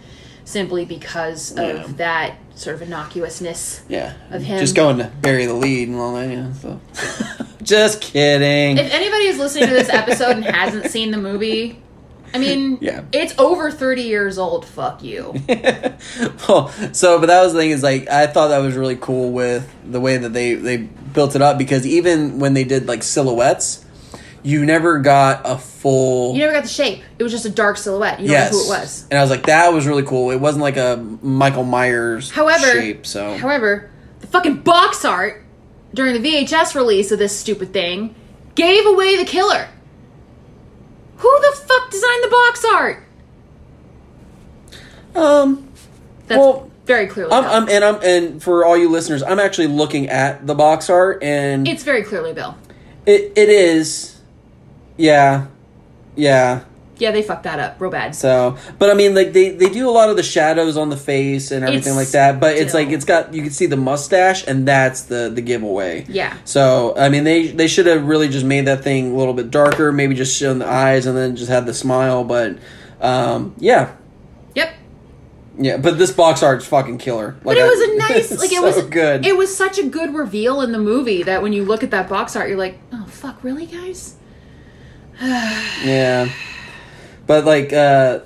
simply 0.45 0.85
because 0.87 1.51
of 1.53 1.59
Yeah. 1.59 1.87
that 1.97 2.37
sort 2.59 2.81
of 2.81 2.83
innocuousness. 2.89 3.81
yeah, 3.89 4.15
of 4.31 4.43
him. 4.43 4.59
just 4.59 4.75
going 4.75 4.99
to 4.99 5.11
bury 5.21 5.47
the 5.47 5.55
lead 5.55 5.89
and 5.89 5.97
all 5.99 6.15
that. 6.15 6.29
Yeah, 6.31 6.53
so 6.55 6.81
just 7.63 8.01
kidding. 8.01 8.79
If 8.79 8.93
anybody 8.93 9.25
is 9.27 9.39
listening 9.39 9.69
to 9.69 9.75
this 9.75 9.89
episode 9.89 10.37
and 10.37 10.45
hasn't 10.45 10.87
seen 10.91 11.11
the 11.11 11.19
movie, 11.19 11.81
I 12.35 12.39
mean, 12.39 12.79
Yeah. 12.81 13.05
it's 13.13 13.33
over 13.39 13.71
30 13.71 14.03
years 14.03 14.37
old. 14.39 14.67
Fuck 14.67 15.03
you. 15.03 15.35
well, 16.49 16.69
so 16.93 17.19
but 17.19 17.27
that 17.27 17.43
was 17.43 17.53
the 17.55 17.59
thing 17.61 17.71
is 17.71 17.83
like 17.83 18.09
I 18.09 18.27
thought 18.27 18.49
that 18.49 18.59
was 18.59 18.75
really 18.77 18.97
cool 18.97 19.31
with 19.33 19.69
the 19.91 20.01
way 20.01 20.17
that 20.19 20.33
they 20.35 20.55
they 20.55 20.77
built 20.79 21.35
it 21.37 21.43
up 21.43 21.57
because 21.59 21.87
even 21.87 22.39
when 22.39 22.55
they 22.55 22.65
did 22.65 22.87
like 22.87 23.03
silhouettes, 23.03 23.85
you 24.43 24.65
never 24.65 24.99
got 25.01 25.43
a 25.45 25.59
full. 25.59 26.35
You 26.35 26.41
never 26.41 26.53
got 26.53 26.63
the 26.63 26.69
shape. 26.69 27.03
It 27.19 27.23
was 27.23 27.33
just 27.33 27.45
a 27.45 27.51
dark 27.51 27.77
silhouette. 27.77 28.21
You 28.21 28.31
yes, 28.31 28.53
know 28.53 28.59
who 28.59 28.65
it 28.65 28.69
was. 28.69 29.07
and 29.11 29.19
I 29.19 29.23
was 29.23 29.31
like, 29.31 29.47
that 29.47 29.73
was 29.73 29.87
really 29.87 30.03
cool. 30.05 30.31
It 30.31 30.41
wasn't 30.41 30.63
like 30.63 30.77
a 30.77 30.97
Michael 31.23 31.65
Myers 31.65 32.31
However, 32.31 32.67
shape. 32.67 33.07
So 33.07 33.37
however, 33.37 33.91
the 34.21 34.27
fucking 34.27 34.63
box 34.63 35.05
art 35.05 35.45
during 35.95 36.21
the 36.21 36.29
VHS 36.29 36.75
release 36.75 37.11
of 37.13 37.19
this 37.19 37.39
stupid 37.39 37.73
thing 37.73 38.15
gave 38.55 38.87
away 38.87 39.17
the 39.17 39.25
killer. 39.25 39.69
Who 41.17 41.41
the 41.41 41.57
fuck 41.57 41.91
designed 41.91 42.25
the 42.25 42.29
box 42.31 42.65
art? 42.65 43.05
um, 45.15 45.69
That's 46.27 46.39
Well, 46.39 46.71
very 46.85 47.07
clearly. 47.07 47.33
I'm, 47.33 47.45
I'm 47.45 47.69
and 47.69 47.85
I'm 47.85 48.01
and 48.03 48.43
for 48.43 48.65
all 48.65 48.77
you 48.77 48.89
listeners, 48.89 49.23
I'm 49.23 49.39
actually 49.39 49.67
looking 49.67 50.09
at 50.09 50.47
the 50.47 50.55
box 50.55 50.89
art 50.91 51.23
and 51.23 51.67
it's 51.67 51.83
very 51.83 52.03
clearly 52.03 52.33
Bill. 52.33 52.57
It 53.07 53.33
it 53.37 53.49
is. 53.49 54.18
Yeah. 54.99 55.47
Yeah. 56.17 56.65
Yeah, 56.99 57.13
they 57.13 57.23
fucked 57.23 57.45
that 57.45 57.61
up 57.61 57.81
real 57.81 57.93
bad. 57.93 58.17
So, 58.17 58.57
but 58.81 58.91
I 58.91 58.95
mean, 58.95 59.15
like 59.15 59.33
they 59.33 59.51
they 59.51 59.69
do 59.71 59.89
a 59.89 59.93
lot 59.93 60.11
of 60.11 60.17
the 60.17 60.23
shadows 60.25 60.77
on 60.77 60.89
the 60.91 60.97
face 60.97 61.53
and 61.53 61.63
everything 61.65 61.91
It's 61.93 61.97
like 61.97 62.09
that. 62.09 62.41
But 62.41 62.57
it's 62.57 62.71
still- 62.73 62.83
like 62.83 62.93
it's 62.93 63.05
got 63.05 63.33
you 63.33 63.43
can 63.43 63.53
see 63.53 63.67
the 63.67 63.77
mustache, 63.77 64.45
and 64.49 64.67
that's 64.67 65.03
the 65.03 65.31
the 65.33 65.41
giveaway. 65.41 66.07
Yeah. 66.09 66.37
So 66.45 66.95
I 66.97 67.09
mean, 67.09 67.23
they 67.23 67.47
they 67.47 67.69
should 67.69 67.87
have 67.87 68.05
really 68.05 68.29
just 68.29 68.45
made 68.45 68.65
that 68.67 68.83
thing 68.83 69.13
a 69.13 69.17
little 69.17 69.33
bit 69.33 69.53
darker, 69.53 69.93
maybe 69.93 70.17
just 70.17 70.37
shown 70.37 70.59
the 70.59 70.67
eyes, 70.67 71.07
and 71.07 71.17
then 71.17 71.37
just 71.37 71.49
had 71.49 71.67
the 71.67 71.75
smile. 71.75 72.25
But 72.25 72.59
um, 73.01 73.55
yeah, 73.59 73.93
Yep. 74.57 74.75
yeah. 75.57 75.77
But 75.77 75.99
this 75.99 76.11
box 76.11 76.43
art's 76.43 76.67
fucking 76.67 76.99
killer. 76.99 77.37
But 77.45 77.57
it 77.59 77.63
was 77.63 77.81
a 77.81 77.97
nice, 78.13 78.31
like 78.41 78.51
it 78.51 78.57
so 78.57 78.63
was 78.63 78.83
good. 78.87 79.25
It 79.25 79.37
was 79.37 79.57
such 79.57 79.79
a 79.79 79.85
good 79.85 80.15
reveal 80.17 80.63
in 80.63 80.73
the 80.73 80.81
movie 80.81 81.23
that 81.23 81.43
when 81.43 81.53
you 81.53 81.65
look 81.65 81.85
at 81.85 81.93
that 81.93 82.09
box 82.09 82.35
art, 82.35 82.49
you're 82.49 82.59
like, 82.59 82.81
oh 82.93 83.05
fuck, 83.07 83.45
really, 83.45 83.67
guys? 83.67 84.17
Yeah. 85.85 86.31
But 87.27 87.45
like 87.45 87.73
uh 87.73 88.21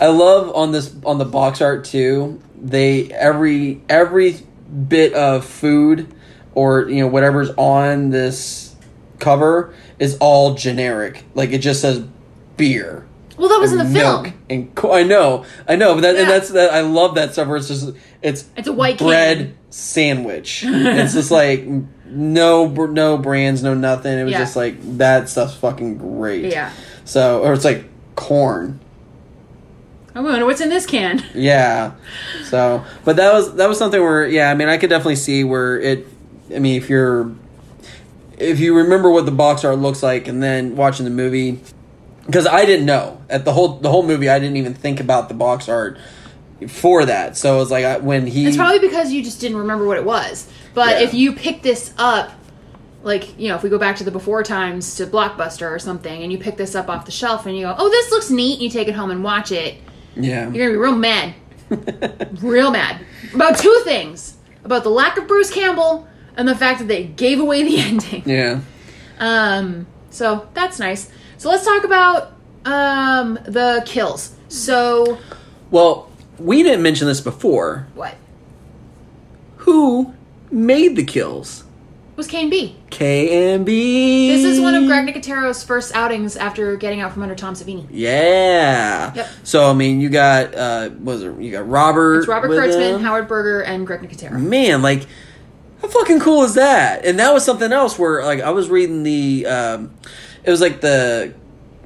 I 0.00 0.06
love 0.06 0.54
on 0.54 0.70
this 0.72 0.94
on 1.04 1.18
the 1.18 1.24
box 1.24 1.60
art 1.60 1.84
too. 1.84 2.40
They 2.56 3.10
every 3.12 3.80
every 3.88 4.40
bit 4.88 5.14
of 5.14 5.44
food 5.44 6.14
or 6.54 6.88
you 6.88 7.00
know 7.00 7.08
whatever's 7.08 7.50
on 7.56 8.10
this 8.10 8.76
cover 9.18 9.74
is 9.98 10.16
all 10.20 10.54
generic. 10.54 11.24
Like 11.34 11.50
it 11.50 11.58
just 11.58 11.80
says 11.80 12.04
beer. 12.56 13.07
Well, 13.38 13.48
that 13.48 13.60
was 13.60 13.72
in 13.72 13.78
the 13.78 13.84
film. 13.86 14.32
and 14.50 14.74
co- 14.74 14.92
I 14.92 15.04
know, 15.04 15.44
I 15.68 15.76
know, 15.76 15.94
but 15.94 16.00
that 16.02 16.16
and 16.16 16.28
that's 16.28 16.48
that 16.50 16.72
I 16.72 16.80
love 16.80 17.14
that 17.14 17.32
stuff 17.32 17.46
where 17.48 17.56
it's 17.56 17.68
just 17.68 17.90
it's 18.22 18.44
It's 18.56 18.66
a 18.68 18.72
white 18.72 18.98
bread 18.98 19.38
can. 19.38 19.56
sandwich. 19.70 20.64
it's 20.66 21.14
just 21.14 21.30
like 21.30 21.64
no 22.06 22.68
br- 22.68 22.88
no 22.88 23.16
brands, 23.18 23.62
no 23.62 23.74
nothing. 23.74 24.18
It 24.18 24.24
was 24.24 24.32
Yeah. 24.32 24.38
just 24.40 24.56
like 24.56 24.74
that 24.98 25.28
stuff's 25.28 25.54
fucking 25.54 25.98
great. 25.98 26.46
Yeah. 26.46 26.72
So 27.04 27.42
or 27.44 27.52
it's 27.52 27.64
like 27.64 27.84
corn. 28.16 28.80
I 30.14 30.20
wonder 30.20 30.44
what's 30.46 30.60
in 30.60 30.68
this 30.68 30.84
can. 30.84 31.24
Yeah. 31.34 31.92
So, 32.44 32.84
but 33.04 33.14
that 33.16 33.32
was 33.32 33.54
that 33.54 33.68
was 33.68 33.78
something 33.78 34.00
where 34.00 34.26
yeah, 34.26 34.50
I 34.50 34.54
mean, 34.54 34.68
I 34.68 34.76
could 34.78 34.90
definitely 34.90 35.16
see 35.16 35.44
where 35.44 35.78
it. 35.78 36.06
I 36.52 36.58
mean, 36.58 36.74
if 36.76 36.88
you're 36.88 37.30
if 38.36 38.58
you 38.58 38.76
remember 38.76 39.10
what 39.10 39.26
the 39.26 39.32
box 39.32 39.64
art 39.64 39.78
looks 39.78 40.02
like, 40.02 40.26
and 40.26 40.42
then 40.42 40.74
watching 40.76 41.04
the 41.04 41.10
movie, 41.10 41.60
because 42.28 42.46
I 42.46 42.64
didn't 42.64 42.86
know 42.86 43.20
at 43.28 43.44
the 43.44 43.52
whole 43.52 43.78
the 43.78 43.90
whole 43.90 44.04
movie, 44.06 44.28
I 44.28 44.38
didn't 44.38 44.56
even 44.58 44.74
think 44.74 45.00
about 45.00 45.28
the 45.28 45.34
box 45.34 45.68
art 45.68 45.98
for 46.68 47.04
that. 47.06 47.36
So 47.36 47.56
it 47.56 47.58
was 47.58 47.70
like 47.70 47.84
I, 47.84 47.98
when 47.98 48.26
he 48.26 48.46
It's 48.46 48.56
probably 48.56 48.78
because 48.78 49.12
you 49.12 49.22
just 49.24 49.40
didn't 49.40 49.56
remember 49.58 49.86
what 49.86 49.96
it 49.96 50.04
was. 50.04 50.48
But 50.74 50.98
Yeah. 51.00 51.06
if 51.06 51.14
you 51.14 51.32
pick 51.32 51.62
this 51.62 51.92
up, 51.98 52.32
like, 53.04 53.38
you 53.38 53.48
know, 53.48 53.54
if 53.54 53.62
we 53.62 53.70
go 53.70 53.78
back 53.78 53.96
to 53.96 54.04
the 54.04 54.10
before 54.10 54.42
times 54.42 54.96
to 54.96 55.06
Blockbuster 55.06 55.70
or 55.70 55.78
something, 55.78 56.22
and 56.22 56.30
you 56.32 56.38
pick 56.38 56.56
this 56.56 56.74
up 56.74 56.88
off 56.88 57.04
the 57.06 57.12
shelf 57.12 57.46
and 57.46 57.56
you 57.56 57.62
go, 57.62 57.74
oh, 57.78 57.88
this 57.88 58.10
looks 58.10 58.28
neat, 58.30 58.54
and 58.54 58.62
you 58.62 58.70
take 58.70 58.88
it 58.88 58.94
home 58.94 59.10
and 59.10 59.22
watch 59.24 59.52
it, 59.52 59.76
yeah 60.16 60.50
you're 60.50 60.66
gonna 60.66 60.70
be 60.70 60.76
real 60.76 60.96
mad. 60.96 61.34
real 62.42 62.70
mad. 62.72 63.00
About 63.34 63.56
two 63.58 63.80
things 63.84 64.36
about 64.64 64.82
the 64.82 64.90
lack 64.90 65.16
of 65.16 65.26
Bruce 65.28 65.50
Campbell 65.50 66.08
and 66.36 66.46
the 66.48 66.54
fact 66.56 66.80
that 66.80 66.88
they 66.88 67.04
gave 67.04 67.38
away 67.40 67.62
the 67.62 67.78
ending. 67.80 68.22
yeah 68.26 68.60
Um, 69.20 69.86
so 70.10 70.48
that's 70.54 70.78
nice. 70.78 71.10
So 71.38 71.48
let's 71.48 71.64
talk 71.64 71.84
about 71.84 72.32
um, 72.64 73.38
the 73.46 73.82
kills. 73.86 74.34
So, 74.48 75.18
well 75.70 76.08
we 76.38 76.62
didn't 76.62 76.82
mention 76.82 77.06
this 77.06 77.20
before. 77.20 77.86
what? 77.94 78.14
Who 79.58 80.14
made 80.50 80.96
the 80.96 81.04
kills? 81.04 81.64
Was 82.16 82.26
Kane 82.26 82.50
B? 82.50 82.74
K 82.90 83.52
and 83.54 83.64
B. 83.64 84.28
This 84.28 84.44
is 84.44 84.60
one 84.60 84.74
of 84.74 84.86
Greg 84.86 85.06
Nicotero's 85.06 85.62
first 85.62 85.94
outings 85.94 86.36
after 86.36 86.76
getting 86.76 87.00
out 87.00 87.12
from 87.12 87.22
under 87.22 87.34
Tom 87.34 87.54
Savini. 87.54 87.86
Yeah. 87.90 89.14
Yep. 89.14 89.28
So 89.44 89.70
I 89.70 89.72
mean, 89.72 90.00
you 90.00 90.08
got 90.08 90.54
uh, 90.54 90.88
what 90.90 91.14
was 91.14 91.22
it? 91.22 91.40
You 91.40 91.52
got 91.52 91.68
Robert. 91.68 92.20
It's 92.20 92.28
Robert 92.28 92.48
with 92.48 92.58
Kurtzman, 92.58 92.96
him. 92.96 93.02
Howard 93.02 93.28
Berger, 93.28 93.62
and 93.62 93.86
Greg 93.86 94.00
Nicotero. 94.00 94.40
Man, 94.40 94.82
like, 94.82 95.06
how 95.80 95.88
fucking 95.88 96.18
cool 96.20 96.42
is 96.42 96.54
that? 96.54 97.04
And 97.04 97.20
that 97.20 97.32
was 97.32 97.44
something 97.44 97.72
else 97.72 97.96
where, 97.98 98.24
like, 98.24 98.40
I 98.40 98.50
was 98.50 98.68
reading 98.68 99.04
the, 99.04 99.46
um, 99.46 99.94
it 100.48 100.50
was 100.50 100.62
like 100.62 100.80
the, 100.80 101.34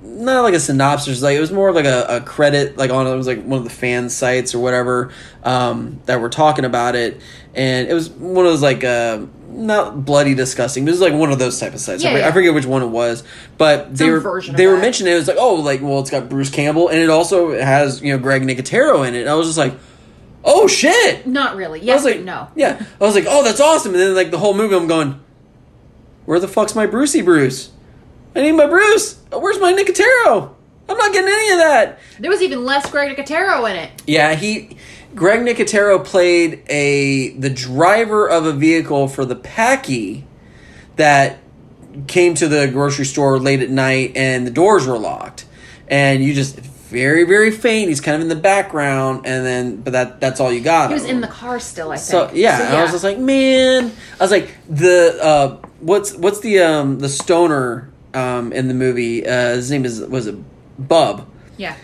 not 0.02 0.42
like 0.42 0.54
a 0.54 0.60
synopsis, 0.60 1.20
like 1.20 1.36
it 1.36 1.40
was 1.40 1.50
more 1.50 1.68
of 1.68 1.74
like 1.74 1.84
a, 1.84 2.06
a 2.08 2.20
credit, 2.20 2.76
like 2.78 2.92
on 2.92 3.08
it 3.08 3.16
was 3.16 3.26
like 3.26 3.42
one 3.42 3.58
of 3.58 3.64
the 3.64 3.70
fan 3.70 4.08
sites 4.08 4.54
or 4.54 4.60
whatever, 4.60 5.12
um, 5.42 6.00
that 6.06 6.20
were 6.20 6.28
talking 6.28 6.64
about 6.64 6.94
it, 6.94 7.20
and 7.54 7.88
it 7.88 7.94
was 7.94 8.08
one 8.08 8.46
of 8.46 8.52
those 8.52 8.62
like, 8.62 8.84
uh, 8.84 9.26
not 9.48 10.04
bloody 10.04 10.34
disgusting, 10.34 10.84
but 10.84 10.90
it 10.90 10.92
was 10.92 11.00
like 11.00 11.12
one 11.12 11.32
of 11.32 11.38
those 11.40 11.58
type 11.58 11.74
of 11.74 11.80
sites. 11.80 12.04
I, 12.04 12.08
Yeah, 12.08 12.14
forget, 12.14 12.28
I 12.28 12.32
forget 12.32 12.54
which 12.54 12.66
one 12.66 12.82
it 12.82 12.86
was, 12.86 13.24
but 13.58 13.96
they 13.96 14.06
Some 14.06 14.22
were 14.22 14.40
they 14.40 14.66
were 14.66 14.76
that. 14.76 14.80
mentioning 14.80 15.12
it 15.12 15.16
was 15.16 15.26
like, 15.28 15.36
oh, 15.40 15.56
like 15.56 15.82
well, 15.82 15.98
it's 15.98 16.10
got 16.10 16.28
Bruce 16.28 16.50
Campbell, 16.50 16.88
and 16.88 16.98
it 16.98 17.10
also 17.10 17.52
has 17.60 18.00
you 18.00 18.12
know 18.12 18.22
Greg 18.22 18.42
Nicotero 18.42 19.06
in 19.06 19.14
it. 19.16 19.22
And 19.22 19.28
I 19.28 19.34
was 19.34 19.48
just 19.48 19.58
like, 19.58 19.74
oh 20.44 20.68
shit, 20.68 21.26
Not 21.26 21.56
really. 21.56 21.90
I 21.90 21.94
was 21.94 22.04
like, 22.04 22.20
no. 22.20 22.48
Yeah, 22.54 22.80
I 23.00 23.04
was 23.04 23.16
like, 23.16 23.26
oh, 23.28 23.42
that's 23.42 23.60
awesome. 23.60 23.92
And 23.92 24.00
then 24.00 24.14
like 24.14 24.30
the 24.30 24.38
whole 24.38 24.54
movie, 24.54 24.76
I'm 24.76 24.86
going, 24.86 25.20
where 26.24 26.38
the 26.38 26.48
fuck's 26.48 26.74
my 26.74 26.86
Brucey 26.86 27.20
Bruce? 27.20 27.71
I 28.34 28.42
need 28.42 28.52
my 28.52 28.66
Bruce. 28.66 29.20
Where's 29.30 29.60
my 29.60 29.72
Nicotero? 29.72 30.54
I'm 30.88 30.96
not 30.96 31.12
getting 31.12 31.30
any 31.32 31.50
of 31.52 31.58
that. 31.58 31.98
There 32.18 32.30
was 32.30 32.42
even 32.42 32.64
less 32.64 32.90
Greg 32.90 33.16
Nicotero 33.16 33.70
in 33.70 33.76
it. 33.76 34.02
Yeah, 34.06 34.34
he, 34.34 34.76
Greg 35.14 35.40
Nicotero 35.40 36.04
played 36.04 36.62
a 36.68 37.30
the 37.30 37.50
driver 37.50 38.28
of 38.28 38.46
a 38.46 38.52
vehicle 38.52 39.08
for 39.08 39.24
the 39.24 39.36
Packy 39.36 40.26
that 40.96 41.38
came 42.06 42.34
to 42.34 42.48
the 42.48 42.68
grocery 42.68 43.04
store 43.04 43.38
late 43.38 43.60
at 43.60 43.70
night 43.70 44.12
and 44.16 44.46
the 44.46 44.50
doors 44.50 44.86
were 44.86 44.98
locked, 44.98 45.46
and 45.88 46.22
you 46.24 46.34
just 46.34 46.58
very 46.58 47.24
very 47.24 47.50
faint. 47.50 47.88
He's 47.88 48.00
kind 48.00 48.16
of 48.16 48.22
in 48.22 48.28
the 48.28 48.34
background, 48.34 49.26
and 49.26 49.44
then 49.44 49.76
but 49.82 49.92
that 49.92 50.20
that's 50.20 50.40
all 50.40 50.52
you 50.52 50.60
got. 50.60 50.88
He 50.88 50.94
was 50.94 51.04
in 51.04 51.20
the 51.20 51.28
car 51.28 51.60
still, 51.60 51.90
I 51.90 51.96
think. 51.96 52.06
So 52.06 52.30
yeah, 52.34 52.68
and 52.68 52.76
I 52.76 52.82
was 52.82 52.92
just 52.92 53.04
like, 53.04 53.18
man, 53.18 53.92
I 54.18 54.24
was 54.24 54.30
like 54.30 54.50
the 54.68 55.18
uh, 55.22 55.56
what's 55.80 56.14
what's 56.14 56.40
the 56.40 56.60
um 56.60 56.98
the 56.98 57.08
stoner 57.08 57.91
um 58.14 58.52
in 58.52 58.68
the 58.68 58.74
movie? 58.74 59.26
Uh, 59.26 59.54
his 59.54 59.70
name 59.70 59.84
is 59.84 60.00
was 60.00 60.26
it 60.26 60.36
Bub. 60.78 61.26
yeah. 61.56 61.76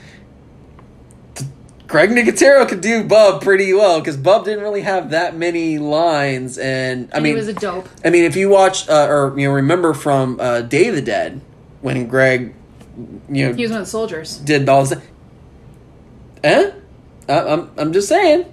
Greg 1.87 2.11
Nicotero 2.11 2.69
could 2.69 2.83
do 2.83 3.03
Bub 3.03 3.41
pretty 3.43 3.73
well 3.73 3.99
because 3.99 4.19
Bub 4.19 4.45
didn't 4.45 4.63
really 4.63 4.83
have 4.83 5.09
that 5.11 5.35
many 5.35 5.79
lines, 5.79 6.59
and 6.59 7.09
I 7.13 7.17
And 7.17 7.25
mean, 7.25 7.33
he 7.33 7.39
was 7.39 7.49
a 7.49 7.55
dope. 7.55 7.89
I 8.05 8.11
mean, 8.11 8.25
if 8.25 8.37
you 8.37 8.51
watch 8.51 8.87
uh, 8.91 9.07
or 9.09 9.39
you 9.41 9.49
know 9.49 9.55
remember 9.55 9.95
from 9.95 10.39
uh, 10.39 10.61
Day 10.61 10.89
of 10.89 10.95
the 10.97 11.01
Dead 11.01 11.41
when 11.81 12.07
Greg, 12.07 12.55
you 13.31 13.47
know, 13.49 13.55
He 13.55 13.63
was 13.63 13.71
one 13.71 13.81
of 13.81 13.87
the 13.87 13.91
soldiers. 13.91 14.37
did 14.37 14.69
all 14.69 14.85
this. 14.85 15.01
Eh? 16.45 16.73
I, 17.27 17.41
I'm 17.41 17.71
I'm 17.79 17.93
just 17.95 18.09
saying, 18.09 18.53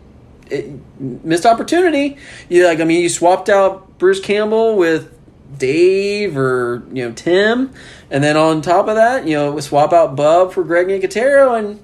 it, 0.50 0.70
missed 1.00 1.46
opportunity. 1.46 2.18
You 2.48 2.66
like 2.66 2.80
I 2.80 2.86
mean 2.86 3.02
you 3.02 3.10
swapped 3.10 3.50
out 3.50 3.98
Bruce 3.98 4.22
Campbell 4.22 4.78
with 4.78 5.12
Dave 5.58 6.38
or 6.38 6.84
you 6.92 7.06
know 7.08 7.14
Tim, 7.14 7.72
and 8.12 8.24
then 8.24 8.38
on 8.38 8.62
top 8.62 8.88
of 8.88 8.96
that 8.96 9.28
you 9.28 9.36
know 9.36 9.60
swap 9.60 9.94
out 9.94 10.16
Bub 10.16 10.52
for 10.54 10.64
Greg 10.64 10.88
Nicotero, 10.88 11.58
and 11.58 11.80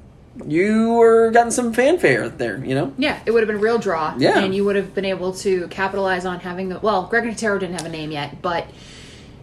you 0.49 0.93
were 0.93 1.31
gotten 1.31 1.51
some 1.51 1.73
fanfare 1.73 2.29
there. 2.29 2.63
You 2.63 2.75
know. 2.75 2.93
Yeah, 2.97 3.19
it 3.25 3.31
would 3.31 3.41
have 3.41 3.47
been 3.47 3.57
a 3.57 3.59
real 3.59 3.77
draw. 3.77 4.13
Yeah. 4.17 4.39
And 4.39 4.53
you 4.55 4.65
would 4.65 4.75
have 4.75 4.93
been 4.95 5.05
able 5.05 5.33
to 5.35 5.67
capitalize 5.67 6.25
on 6.25 6.39
having 6.39 6.69
the. 6.69 6.79
Well, 6.79 7.03
Greg 7.07 7.23
Nicotero 7.23 7.59
didn't 7.59 7.75
have 7.77 7.85
a 7.85 7.89
name 7.89 8.11
yet, 8.11 8.41
but 8.41 8.67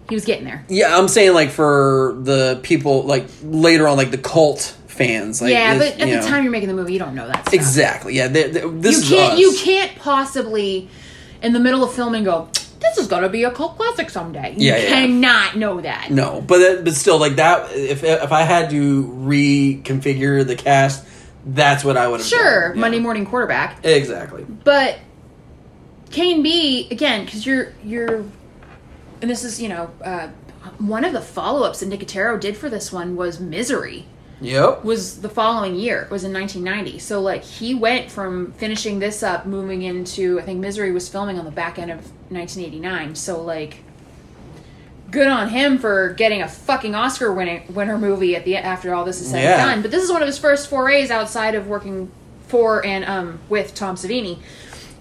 he 0.09 0.15
was 0.15 0.25
getting 0.25 0.45
there. 0.45 0.65
Yeah, 0.69 0.97
I'm 0.97 1.09
saying 1.09 1.35
like 1.35 1.51
for 1.51 2.17
the 2.21 2.61
people 2.63 3.03
like 3.05 3.27
later 3.43 3.87
on 3.89 3.97
like 3.97 4.11
the 4.11 4.19
cult 4.19 4.75
fans. 4.87 5.41
Like, 5.43 5.53
yeah, 5.53 5.77
but 5.79 5.87
at 5.89 5.99
the 5.99 6.07
know. 6.07 6.27
time 6.27 6.43
you're 6.43 6.51
making 6.53 6.69
the 6.69 6.75
movie, 6.75 6.93
you 6.95 6.99
don't 6.99 7.15
know 7.15 7.27
that 7.29 7.43
stuff. 7.43 7.55
exactly. 7.55 8.15
Yeah, 8.15 8.29
they, 8.29 8.51
they- 8.51 8.69
this 8.69 9.09
You 9.11 9.17
is 9.17 9.21
can't. 9.21 9.33
us. 9.35 9.39
You 9.39 9.55
can't 9.59 9.97
possibly, 9.99 10.89
in 11.43 11.53
the 11.53 11.61
middle 11.61 11.85
of 11.85 11.93
filming, 11.93 12.25
go. 12.25 12.49
This 12.81 12.99
is 12.99 13.07
gonna 13.09 13.29
be 13.29 13.45
a 13.45 13.51
cult 13.51 13.77
classic 13.77 14.09
someday. 14.11 14.55
You 14.57 14.69
Yeah, 14.71 14.77
yeah. 14.79 14.89
cannot 14.89 15.57
know 15.57 15.81
that. 15.81 16.11
No, 16.11 16.41
but 16.41 16.85
but 16.85 16.95
still, 16.95 17.19
like 17.19 17.37
that. 17.37 17.73
If 17.73 18.05
if 18.05 18.31
I 18.33 18.43
had 18.43 18.71
to 18.71 19.05
reconfigure 19.05 20.47
the 20.47 20.57
cast, 20.57 21.05
that's 21.45 21.85
what 21.85 21.97
I 21.97 22.07
would 22.09 22.21
have. 22.21 22.27
Sure, 22.29 22.69
done. 22.69 22.77
Yeah. 22.77 22.81
Monday 22.81 22.99
morning 23.01 23.27
quarterback, 23.27 23.85
Exactly. 23.85 24.45
but 24.65 24.99
K 26.11 26.33
and 26.35 26.43
B 26.43 26.89
again 26.91 27.25
because 27.25 27.45
you're 27.47 27.73
you're, 27.85 28.25
and 29.21 29.31
this 29.31 29.45
is 29.45 29.61
you 29.61 29.69
know 29.69 29.91
uh, 30.05 30.29
one 30.79 31.05
of 31.05 31.13
the 31.13 31.21
follow 31.21 31.65
ups 31.67 31.81
that 31.81 31.89
Nicotero 31.91 32.39
did 32.41 32.57
for 32.57 32.69
this 32.71 32.93
one 32.93 33.17
was 33.17 33.41
Misery. 33.41 34.07
Yep. 34.41 34.85
was 34.85 35.21
the 35.21 35.29
following 35.29 35.75
year 35.75 36.03
It 36.03 36.11
was 36.11 36.23
in 36.25 36.33
1990 36.33 36.99
so 37.01 37.21
like 37.21 37.43
he 37.43 37.75
went 37.75 38.11
from 38.11 38.53
finishing 38.53 38.99
this 39.01 39.23
up 39.23 39.47
moving 39.47 39.83
into 39.83 40.39
i 40.39 40.43
think 40.43 40.61
misery 40.61 40.93
was 40.93 41.09
filming 41.09 41.39
on 41.39 41.45
the 41.45 41.51
back 41.51 41.79
end 41.79 41.91
of 41.91 41.99
1989 42.31 43.15
so 43.17 43.43
like 43.43 43.83
good 45.11 45.27
on 45.27 45.49
him 45.49 45.79
for 45.79 46.11
getting 46.11 46.43
a 46.43 46.49
fucking 46.49 46.95
oscar 46.95 47.33
winning 47.33 47.63
winner 47.75 47.99
movie 47.99 48.37
at 48.37 48.45
the 48.45 48.57
after 48.57 48.95
all 48.95 49.05
this 49.05 49.21
is 49.21 49.31
said 49.31 49.43
Yeah. 49.43 49.63
and 49.63 49.71
done 49.71 49.83
but 49.83 49.91
this 49.91 50.05
is 50.05 50.11
one 50.13 50.23
of 50.23 50.27
his 50.29 50.39
first 50.39 50.69
forays 50.69 51.11
outside 51.11 51.55
of 51.55 51.67
working 51.67 52.11
for 52.47 52.85
and 52.87 53.05
um 53.07 53.41
with 53.49 53.75
tom 53.75 53.97
savini 53.97 54.39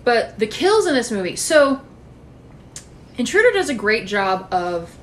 but 0.03 0.39
the 0.39 0.47
kills 0.47 0.87
in 0.87 0.93
this 0.95 1.11
movie 1.11 1.35
so 1.35 1.81
intruder 3.17 3.51
does 3.51 3.69
a 3.69 3.73
great 3.75 4.07
job 4.07 4.47
of 4.53 4.95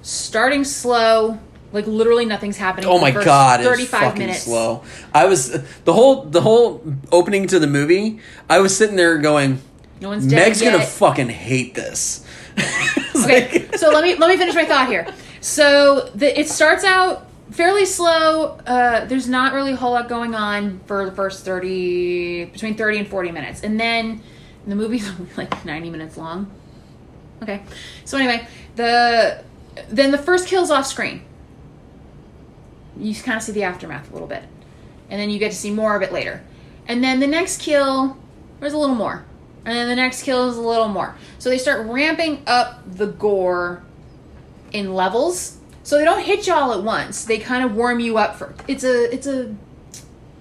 starting 0.00 0.64
slow, 0.64 1.38
like 1.72 1.86
literally 1.86 2.24
nothing's 2.26 2.56
happening. 2.56 2.88
Oh 2.88 2.98
my 2.98 3.10
god, 3.10 3.60
it's 3.60 3.68
thirty-five 3.68 4.00
fucking 4.00 4.18
minutes. 4.18 4.42
slow. 4.42 4.84
I 5.14 5.26
was 5.26 5.50
the 5.84 5.92
whole 5.92 6.24
the 6.24 6.40
whole 6.42 6.82
opening 7.10 7.46
to 7.48 7.58
the 7.58 7.66
movie. 7.66 8.20
I 8.48 8.58
was 8.60 8.76
sitting 8.76 8.96
there 8.96 9.18
going, 9.18 9.60
No 10.00 10.10
one's 10.10 10.26
dead 10.26 10.36
Meg's 10.36 10.60
gonna 10.62 10.84
fucking 10.84 11.28
hate 11.28 11.74
this. 11.74 12.26
Okay, 13.14 13.66
like- 13.68 13.76
so 13.76 13.90
let 13.90 14.02
me 14.02 14.14
let 14.16 14.28
me 14.28 14.36
finish 14.36 14.54
my 14.54 14.64
thought 14.64 14.88
here. 14.88 15.06
So 15.40 16.10
the, 16.14 16.38
it 16.38 16.48
starts 16.48 16.82
out 16.82 17.26
fairly 17.50 17.84
slow. 17.86 18.58
Uh, 18.66 19.04
there's 19.04 19.28
not 19.28 19.52
really 19.52 19.72
a 19.72 19.76
whole 19.76 19.92
lot 19.92 20.08
going 20.08 20.34
on 20.34 20.80
for 20.86 21.04
the 21.04 21.12
first 21.12 21.44
thirty 21.44 22.46
between 22.46 22.74
thirty 22.74 22.98
and 22.98 23.06
forty 23.06 23.30
minutes, 23.30 23.62
and 23.62 23.78
then 23.78 24.22
the 24.66 24.74
movie's 24.74 25.08
like 25.36 25.64
ninety 25.64 25.88
minutes 25.90 26.16
long. 26.16 26.50
Okay, 27.42 27.62
so 28.04 28.18
anyway, 28.18 28.46
the 28.76 29.42
then 29.88 30.10
the 30.10 30.18
first 30.18 30.48
kill's 30.48 30.70
off 30.70 30.86
screen. 30.86 31.22
You 32.98 33.14
kind 33.14 33.36
of 33.36 33.42
see 33.42 33.52
the 33.52 33.62
aftermath 33.64 34.10
a 34.10 34.12
little 34.12 34.28
bit, 34.28 34.42
and 35.10 35.20
then 35.20 35.30
you 35.30 35.38
get 35.38 35.50
to 35.50 35.56
see 35.56 35.70
more 35.70 35.96
of 35.96 36.02
it 36.02 36.12
later, 36.12 36.42
and 36.86 37.02
then 37.02 37.20
the 37.20 37.26
next 37.26 37.60
kill 37.60 38.16
there's 38.60 38.72
a 38.72 38.78
little 38.78 38.94
more, 38.94 39.24
and 39.64 39.74
then 39.76 39.88
the 39.88 39.96
next 39.96 40.22
kill 40.22 40.48
is 40.48 40.56
a 40.56 40.60
little 40.60 40.88
more. 40.88 41.16
So 41.38 41.48
they 41.50 41.58
start 41.58 41.86
ramping 41.86 42.42
up 42.46 42.82
the 42.86 43.06
gore 43.06 43.82
in 44.72 44.94
levels. 44.94 45.58
So 45.84 45.98
they 45.98 46.04
don't 46.04 46.22
hit 46.22 46.46
you 46.46 46.54
all 46.54 46.72
at 46.72 46.84
once. 46.84 47.24
They 47.24 47.38
kind 47.38 47.64
of 47.64 47.74
warm 47.74 47.98
you 47.98 48.16
up 48.18 48.36
for 48.36 48.54
it's 48.68 48.84
a 48.84 49.12
it's 49.12 49.26
a 49.26 49.54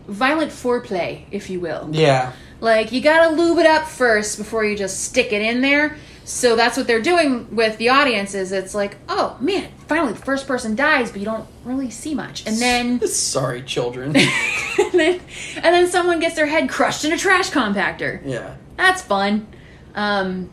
violent 0.08 0.52
foreplay, 0.52 1.24
if 1.32 1.50
you 1.50 1.60
will. 1.60 1.90
yeah. 1.92 2.34
Like 2.60 2.92
you 2.92 3.02
gotta 3.02 3.36
lube 3.36 3.58
it 3.58 3.66
up 3.66 3.88
first 3.88 4.38
before 4.38 4.64
you 4.64 4.78
just 4.78 5.04
stick 5.04 5.34
it 5.34 5.42
in 5.42 5.62
there. 5.62 5.98
So 6.32 6.56
that's 6.56 6.78
what 6.78 6.88
they're 6.88 7.02
doing 7.02 7.54
with 7.54 7.78
the 7.78 7.89
audience. 7.89 8.34
Is 8.34 8.54
it's 8.54 8.74
like, 8.74 8.96
oh 9.10 9.38
man, 9.41 9.70
finally 9.88 10.13
the 10.13 10.20
first 10.20 10.48
person 10.48 10.76
dies, 10.76 11.12
but 11.12 11.20
you 11.20 11.26
don't 11.26 11.48
really 11.65 11.89
see 11.91 12.15
much, 12.15 12.48
and 12.48 12.58
then 12.58 13.06
Sorry, 13.08 13.62
children. 13.62 14.15
and 14.15 14.94
then 14.94 15.20
and 15.56 15.63
then 15.76 15.88
someone 15.88 16.20
gets 16.22 16.36
their 16.36 16.46
head 16.48 16.70
crushed 16.70 17.04
in 17.04 17.12
a 17.12 17.17
trash 17.17 17.52
compactor. 17.52 18.22
yeah. 18.26 18.56
That's 18.78 19.02
fun. 19.02 19.46
Um, 19.94 20.50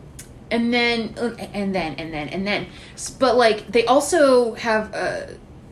and 0.50 0.74
then 0.74 1.14
and 1.54 1.72
then 1.74 1.94
and 1.94 2.12
then 2.12 2.28
and 2.28 2.46
then, 2.46 2.66
but 3.20 3.36
like 3.36 3.68
they 3.70 3.86
also 3.86 4.54
have 4.54 4.92
uh, 4.92 5.26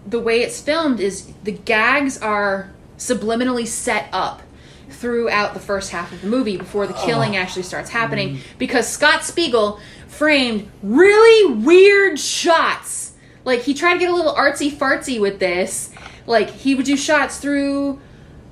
the 0.06 0.20
way 0.20 0.42
it's 0.42 0.60
filmed 0.60 1.00
is 1.00 1.32
the 1.42 1.52
gags 1.52 2.16
are 2.18 2.70
subliminally 2.96 3.66
set 3.66 4.08
up 4.12 4.42
throughout 4.88 5.52
the 5.52 5.60
first 5.60 5.90
half 5.90 6.12
of 6.12 6.22
the 6.22 6.26
movie 6.26 6.56
before 6.56 6.86
the 6.86 6.94
killing 6.94 7.36
actually 7.36 7.62
starts 7.62 7.90
happening 7.90 8.38
because 8.56 8.88
Scott 8.88 9.24
Spiegel 9.24 9.78
framed 10.16 10.70
really 10.82 11.54
weird 11.54 12.18
shots. 12.18 13.12
Like 13.44 13.60
he 13.60 13.74
tried 13.74 13.94
to 13.94 13.98
get 13.98 14.10
a 14.10 14.14
little 14.14 14.34
artsy 14.34 14.70
fartsy 14.70 15.20
with 15.20 15.38
this. 15.38 15.92
Like 16.26 16.50
he 16.50 16.74
would 16.74 16.86
do 16.86 16.96
shots 16.96 17.38
through 17.38 18.00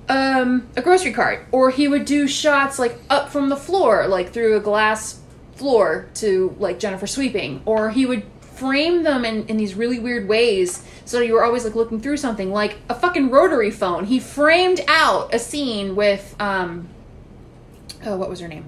um, 0.08 0.68
a 0.76 0.82
grocery 0.82 1.12
cart, 1.12 1.46
or 1.50 1.70
he 1.70 1.88
would 1.88 2.04
do 2.04 2.28
shots 2.28 2.78
like 2.78 2.98
up 3.10 3.30
from 3.30 3.48
the 3.48 3.56
floor, 3.56 4.06
like 4.06 4.32
through 4.32 4.56
a 4.56 4.60
glass 4.60 5.20
floor 5.56 6.08
to 6.14 6.54
like 6.58 6.78
Jennifer 6.78 7.06
sweeping, 7.06 7.62
or 7.64 7.90
he 7.90 8.06
would 8.06 8.24
frame 8.40 9.02
them 9.02 9.24
in, 9.24 9.46
in 9.48 9.56
these 9.56 9.74
really 9.74 9.98
weird 9.98 10.28
ways 10.28 10.84
so 11.04 11.20
you 11.20 11.34
were 11.34 11.44
always 11.44 11.64
like 11.64 11.74
looking 11.74 12.00
through 12.00 12.16
something 12.16 12.52
like 12.52 12.76
a 12.88 12.94
fucking 12.94 13.28
rotary 13.28 13.70
phone 13.70 14.04
he 14.04 14.20
framed 14.20 14.80
out 14.86 15.34
a 15.34 15.38
scene 15.40 15.96
with 15.96 16.36
um 16.38 16.88
oh 18.06 18.16
what 18.16 18.30
was 18.30 18.38
her 18.38 18.46
name 18.46 18.64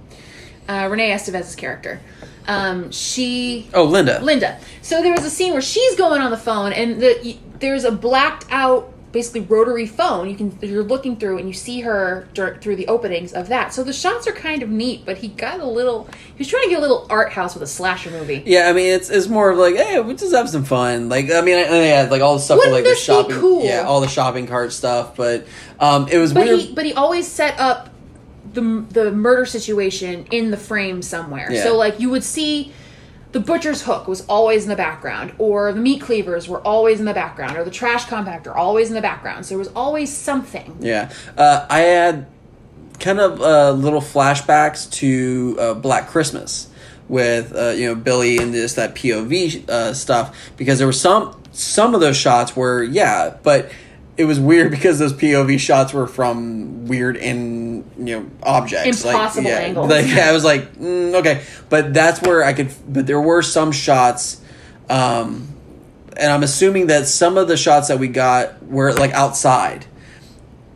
uh, 0.69 0.89
renee 0.91 1.11
estevez's 1.13 1.55
character 1.57 2.01
um 2.49 2.91
she 2.93 3.69
Oh, 3.75 3.85
Linda. 3.85 4.21
Linda. 4.23 4.59
So 4.83 5.03
there 5.03 5.13
was 5.13 5.25
a 5.25 5.31
scene 5.31 5.53
where 5.53 5.61
she's 5.63 5.97
going 5.97 6.21
on 6.23 6.31
the 6.31 6.37
phone, 6.37 6.73
and 6.73 7.01
the, 7.01 7.19
y- 7.25 7.39
there's 7.59 7.83
a 7.83 7.91
blacked 7.91 8.47
out, 8.51 8.93
basically 9.11 9.41
rotary 9.41 9.87
phone. 9.89 10.31
You 10.31 10.37
can 10.37 10.57
you're 10.63 10.85
looking 10.85 11.17
through, 11.17 11.39
and 11.39 11.49
you 11.49 11.55
see 11.55 11.81
her 11.81 12.29
dur- 12.35 12.57
through 12.61 12.77
the 12.77 12.87
openings 12.87 13.33
of 13.33 13.49
that. 13.49 13.75
So 13.75 13.83
the 13.83 13.93
shots 13.93 14.29
are 14.29 14.33
kind 14.33 14.63
of 14.63 14.69
neat, 14.71 15.05
but 15.05 15.19
he 15.19 15.27
got 15.27 15.59
a 15.59 15.67
little. 15.67 16.05
He 16.37 16.39
was 16.39 16.47
trying 16.47 16.63
to 16.65 16.69
get 16.71 16.79
a 16.79 16.83
little 16.83 17.05
art 17.11 17.33
house 17.33 17.55
with 17.55 17.65
a 17.65 17.67
slasher 17.67 18.13
movie. 18.13 18.45
Yeah, 18.47 18.69
I 18.69 18.73
mean 18.73 18.93
it's 18.95 19.11
it's 19.11 19.27
more 19.27 19.51
of 19.51 19.59
like, 19.59 19.75
hey, 19.75 19.99
we 19.99 20.15
just 20.15 20.33
have 20.33 20.49
some 20.49 20.63
fun. 20.65 21.09
Like, 21.09 21.29
I 21.33 21.41
mean, 21.41 21.57
I, 21.57 21.63
I 21.63 21.77
had 21.99 22.13
like 22.13 22.23
all 22.23 22.35
the 22.35 22.41
stuff 22.43 22.59
with 22.61 22.71
like 22.71 22.85
the 22.85 22.95
shopping, 22.95 23.41
cool? 23.41 23.65
yeah, 23.65 23.81
all 23.83 24.01
the 24.01 24.07
shopping 24.09 24.47
cart 24.47 24.73
stuff. 24.73 25.17
But 25.17 25.49
um, 25.81 26.07
it 26.07 26.19
was 26.19 26.33
But 26.33 26.47
weird. 26.47 26.61
he 26.61 26.75
but 26.75 26.85
he 26.85 26.93
always 26.93 27.27
set 27.27 27.59
up 27.59 27.89
the 28.57 28.85
the 28.91 29.13
murder 29.13 29.47
situation 29.47 30.27
in 30.33 30.51
the 30.51 30.57
frame 30.57 31.03
somewhere. 31.03 31.53
Yeah. 31.53 31.63
So 31.63 31.77
like 31.77 32.01
you 32.01 32.11
would 32.11 32.25
see 32.25 32.73
the 33.33 33.41
butcher's 33.41 33.83
hook 33.83 34.09
was 34.09 34.27
always 34.27 34.65
in 34.65 34.71
the 34.71 34.77
background, 34.77 35.35
or 35.39 35.73
the 35.73 35.81
meat 35.81 36.01
cleavers 36.01 36.49
were 36.49 36.61
always 36.61 36.99
in 36.99 37.07
the 37.07 37.15
background, 37.15 37.57
or 37.57 37.65
the 37.65 37.71
trash 37.71 38.07
compactor 38.07 38.55
always 38.57 38.89
in 38.89 38.95
the 38.95 39.03
background. 39.03 39.47
So 39.47 39.51
there 39.51 39.59
was 39.59 39.71
always 39.77 40.15
something. 40.15 40.79
Yeah, 40.81 41.13
uh, 41.37 41.67
I 41.71 41.81
had 41.81 42.27
kind 42.99 43.21
of 43.21 43.41
uh, 43.41 43.73
little 43.73 44.01
flashbacks 44.01 44.91
to 44.93 45.57
uh, 45.61 45.75
Black 45.75 46.09
Christmas 46.09 46.69
with 47.09 47.55
uh, 47.55 47.69
you 47.69 47.87
know 47.87 47.95
Billy 47.95 48.39
and 48.39 48.53
just 48.53 48.77
that 48.77 48.95
POV 48.95 49.69
uh, 49.69 49.95
stuff 49.95 50.37
because 50.57 50.79
there 50.79 50.89
were 50.89 50.93
some 50.93 51.41
some 51.53 51.95
of 51.95 52.01
those 52.01 52.17
shots 52.17 52.57
were 52.57 52.83
yeah, 52.83 53.37
but 53.43 53.71
it 54.17 54.25
was 54.25 54.41
weird 54.41 54.71
because 54.71 54.99
those 54.99 55.13
POV 55.13 55.59
shots 55.61 55.93
were 55.93 56.07
from 56.07 56.87
weird 56.87 57.17
in 57.17 57.85
you 57.99 58.21
know 58.21 58.31
objects 58.43 59.05
Impossible 59.05 59.45
like, 59.45 59.51
yeah, 59.53 59.59
angles. 59.67 59.91
Like 59.91 60.07
I 60.07 60.33
was 60.33 60.45
like 60.45 60.75
mm, 60.75 61.15
okay, 61.17 61.43
but 61.69 61.93
that's 61.93 62.23
where 62.23 62.43
I 62.45 62.53
could. 62.53 62.73
But 62.89 63.07
there 63.07 63.21
were 63.21 63.43
some 63.43 63.73
shots. 63.73 64.41
Um, 64.89 65.49
and 66.17 66.33
I'm 66.33 66.43
assuming 66.43 66.87
that 66.87 67.07
some 67.09 67.37
of 67.37 67.49
the 67.49 67.57
shots 67.57 67.89
that 67.89 67.99
we 67.99 68.09
got 68.09 68.63
were 68.65 68.93
like 68.95 69.13
outside 69.13 69.85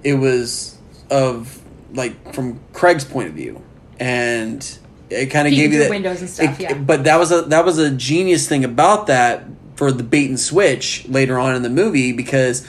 it 0.02 0.14
was 0.14 0.76
of 1.10 1.60
like 1.94 2.34
from 2.34 2.60
Craig's 2.72 3.04
point 3.04 3.28
of 3.28 3.34
view, 3.34 3.62
and 3.98 4.66
it 5.08 5.26
kind 5.26 5.46
of 5.48 5.54
gave 5.54 5.72
you 5.72 5.78
that 5.80 5.90
windows 5.90 6.20
and 6.20 6.30
stuff, 6.30 6.58
it- 6.60 6.62
yeah. 6.62 6.74
But 6.74 7.04
that 7.04 7.18
was 7.18 7.32
a 7.32 7.42
that 7.42 7.64
was 7.64 7.78
a 7.78 7.90
genius 7.90 8.48
thing 8.48 8.64
about 8.64 9.06
that 9.06 9.44
for 9.76 9.92
the 9.92 10.02
bait 10.02 10.28
and 10.28 10.38
switch 10.38 11.06
later 11.08 11.38
on 11.38 11.54
in 11.54 11.62
the 11.62 11.70
movie 11.70 12.12
because 12.12 12.66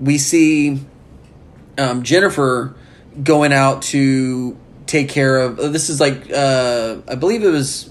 we 0.00 0.18
see 0.18 0.80
um, 1.78 2.02
Jennifer 2.02 2.74
going 3.22 3.52
out 3.52 3.82
to 3.82 4.56
take 4.86 5.08
care 5.08 5.38
of. 5.38 5.56
This 5.72 5.88
is 5.90 6.00
like 6.00 6.30
uh, 6.32 6.96
I 7.08 7.14
believe 7.14 7.42
it 7.44 7.50
was 7.50 7.90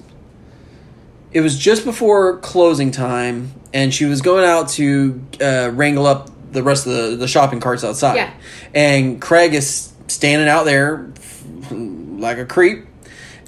it 1.32 1.42
was 1.42 1.58
just 1.58 1.84
before 1.86 2.38
closing 2.38 2.92
time, 2.92 3.54
and 3.74 3.94
she 3.94 4.06
was 4.06 4.22
going 4.22 4.46
out 4.46 4.70
to 4.70 5.22
uh, 5.42 5.72
wrangle 5.74 6.06
up 6.06 6.30
the 6.52 6.62
rest 6.62 6.86
of 6.86 6.94
the, 6.94 7.16
the 7.16 7.28
shopping 7.28 7.60
carts 7.60 7.84
outside. 7.84 8.16
Yeah. 8.16 8.34
And 8.76 9.20
Craig 9.20 9.56
is 9.56 9.92
standing 10.08 10.48
out 10.48 10.66
there 10.66 11.12
like 11.72 12.38
a 12.38 12.46
creep. 12.46 12.86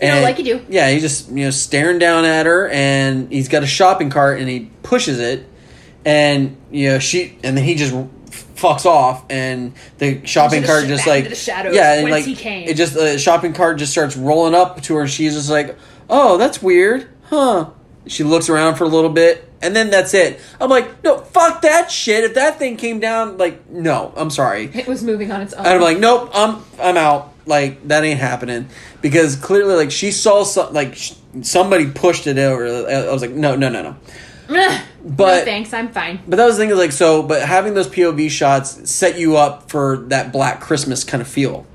You 0.02 0.08
know, 0.08 0.14
And- 0.16 0.24
like 0.24 0.40
you 0.40 0.44
do. 0.44 0.66
Yeah, 0.68 0.90
he's 0.90 1.02
just 1.04 1.30
you 1.30 1.46
know 1.46 1.50
staring 1.52 2.00
down 2.00 2.26
at 2.26 2.46
her, 2.48 2.68
and 2.70 3.32
he's 3.32 3.48
got 3.48 3.64
a 3.64 3.68
shopping 3.68 4.10
cart, 4.10 4.40
and 4.40 4.50
he 4.50 4.72
pushes 4.84 5.20
it, 5.20 5.48
and 6.04 6.58
you 6.72 6.90
know 6.90 7.00
she, 7.00 7.38
and 7.44 7.56
then 7.56 7.64
he 7.64 7.76
just 7.76 7.94
fucks 8.56 8.86
off, 8.86 9.24
and 9.30 9.74
the 9.98 10.26
shopping 10.26 10.62
the 10.62 10.68
cart 10.68 10.86
just 10.88 11.06
like 11.08 11.26
yeah, 11.74 11.94
and 11.96 12.04
like 12.12 12.24
it 12.70 12.74
just 12.76 12.94
the 12.94 13.18
shopping 13.18 13.54
cart 13.54 13.78
just 13.78 13.92
starts 13.92 14.16
rolling 14.16 14.56
up 14.56 14.82
to 14.84 14.96
her, 14.96 15.02
and 15.02 15.10
she's 15.10 15.34
just 15.36 15.50
like, 15.50 15.78
oh, 16.10 16.38
that's 16.38 16.62
weird, 16.62 17.08
huh? 17.24 17.70
She 18.08 18.24
looks 18.24 18.50
around 18.50 18.76
for 18.76 18.84
a 18.84 18.88
little 18.88 19.10
bit, 19.10 19.50
and 19.62 19.76
then 19.76 19.90
that's 19.90 20.14
it. 20.14 20.40
I'm 20.62 20.70
like, 20.70 21.04
no, 21.04 21.18
fuck 21.18 21.62
that 21.64 21.90
shit. 21.90 22.24
If 22.24 22.36
that 22.36 22.60
thing 22.60 22.78
came 22.78 23.00
down, 23.00 23.38
like, 23.38 23.68
no, 23.70 24.14
I'm 24.16 24.30
sorry. 24.30 24.70
It 24.74 24.88
was 24.88 25.04
moving 25.04 25.32
on 25.32 25.42
its 25.42 25.54
own. 25.54 25.66
And 25.66 25.76
I'm 25.76 25.82
like, 25.82 26.00
nope, 26.00 26.30
I'm 26.34 26.64
I'm 26.80 26.98
out. 26.98 27.34
Like 27.48 27.88
that 27.90 28.04
ain't 28.04 28.20
happening 28.20 28.70
because 29.02 29.36
clearly, 29.36 29.76
like 29.76 29.92
she 29.92 30.12
saw 30.12 30.44
some, 30.44 30.74
like 30.74 30.96
sh- 30.96 31.14
somebody 31.42 31.90
pushed 31.92 32.26
it 32.26 32.38
over. 32.40 32.66
I 32.66 33.12
was 33.12 33.22
like, 33.22 33.32
no, 33.32 33.56
no, 33.56 33.70
no, 33.70 33.84
no. 33.84 33.96
But 35.06 35.40
no, 35.40 35.46
thanks, 35.46 35.72
I'm 35.74 35.90
fine. 35.90 36.20
But 36.28 36.38
that 36.38 36.46
was 36.46 36.58
the 36.58 36.64
thing 36.64 36.72
is 36.72 36.78
like 36.78 36.92
so. 36.92 37.22
But 37.24 37.44
having 37.44 37.74
those 37.76 37.88
POV 37.88 38.30
shots 38.32 38.90
set 38.90 39.20
you 39.20 39.38
up 39.38 39.70
for 39.70 39.98
that 40.08 40.32
Black 40.32 40.60
Christmas 40.62 41.04
kind 41.04 41.22
of 41.22 41.28
feel, 41.28 41.66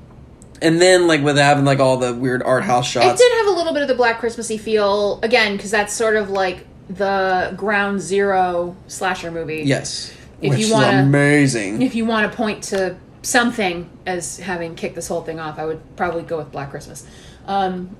and 0.61 0.81
then 0.81 1.07
like 1.07 1.21
with 1.23 1.37
having 1.37 1.63
like 1.65 1.79
all 1.79 1.97
the 1.97 2.13
weird 2.13 2.43
art 2.43 2.63
house 2.63 2.87
shots, 2.87 3.05
It 3.05 3.17
did 3.23 3.37
have 3.39 3.47
a 3.47 3.57
little 3.57 3.73
bit 3.73 3.81
of 3.81 3.87
the 3.87 3.95
Black 3.95 4.19
Christmassy 4.19 4.57
feel 4.57 5.19
again 5.23 5.55
because 5.55 5.71
that's 5.71 5.93
sort 5.93 6.15
of 6.17 6.29
like 6.29 6.65
the 6.89 7.53
ground 7.55 8.01
zero 8.01 8.75
slasher 8.87 9.31
movie. 9.31 9.63
Yes, 9.65 10.11
If 10.41 10.49
which 10.51 10.59
you 10.59 10.65
is 10.65 10.71
wanna- 10.73 10.99
amazing. 11.03 11.81
If 11.81 11.95
you 11.95 12.03
want 12.05 12.29
to 12.29 12.35
point 12.35 12.63
to 12.65 12.97
something 13.21 13.89
as 14.05 14.37
having 14.39 14.75
kicked 14.75 14.95
this 14.95 15.07
whole 15.07 15.21
thing 15.21 15.39
off, 15.39 15.57
I 15.57 15.65
would 15.65 15.79
probably 15.95 16.23
go 16.23 16.37
with 16.37 16.51
Black 16.51 16.69
Christmas. 16.71 17.05
Um, 17.47 17.95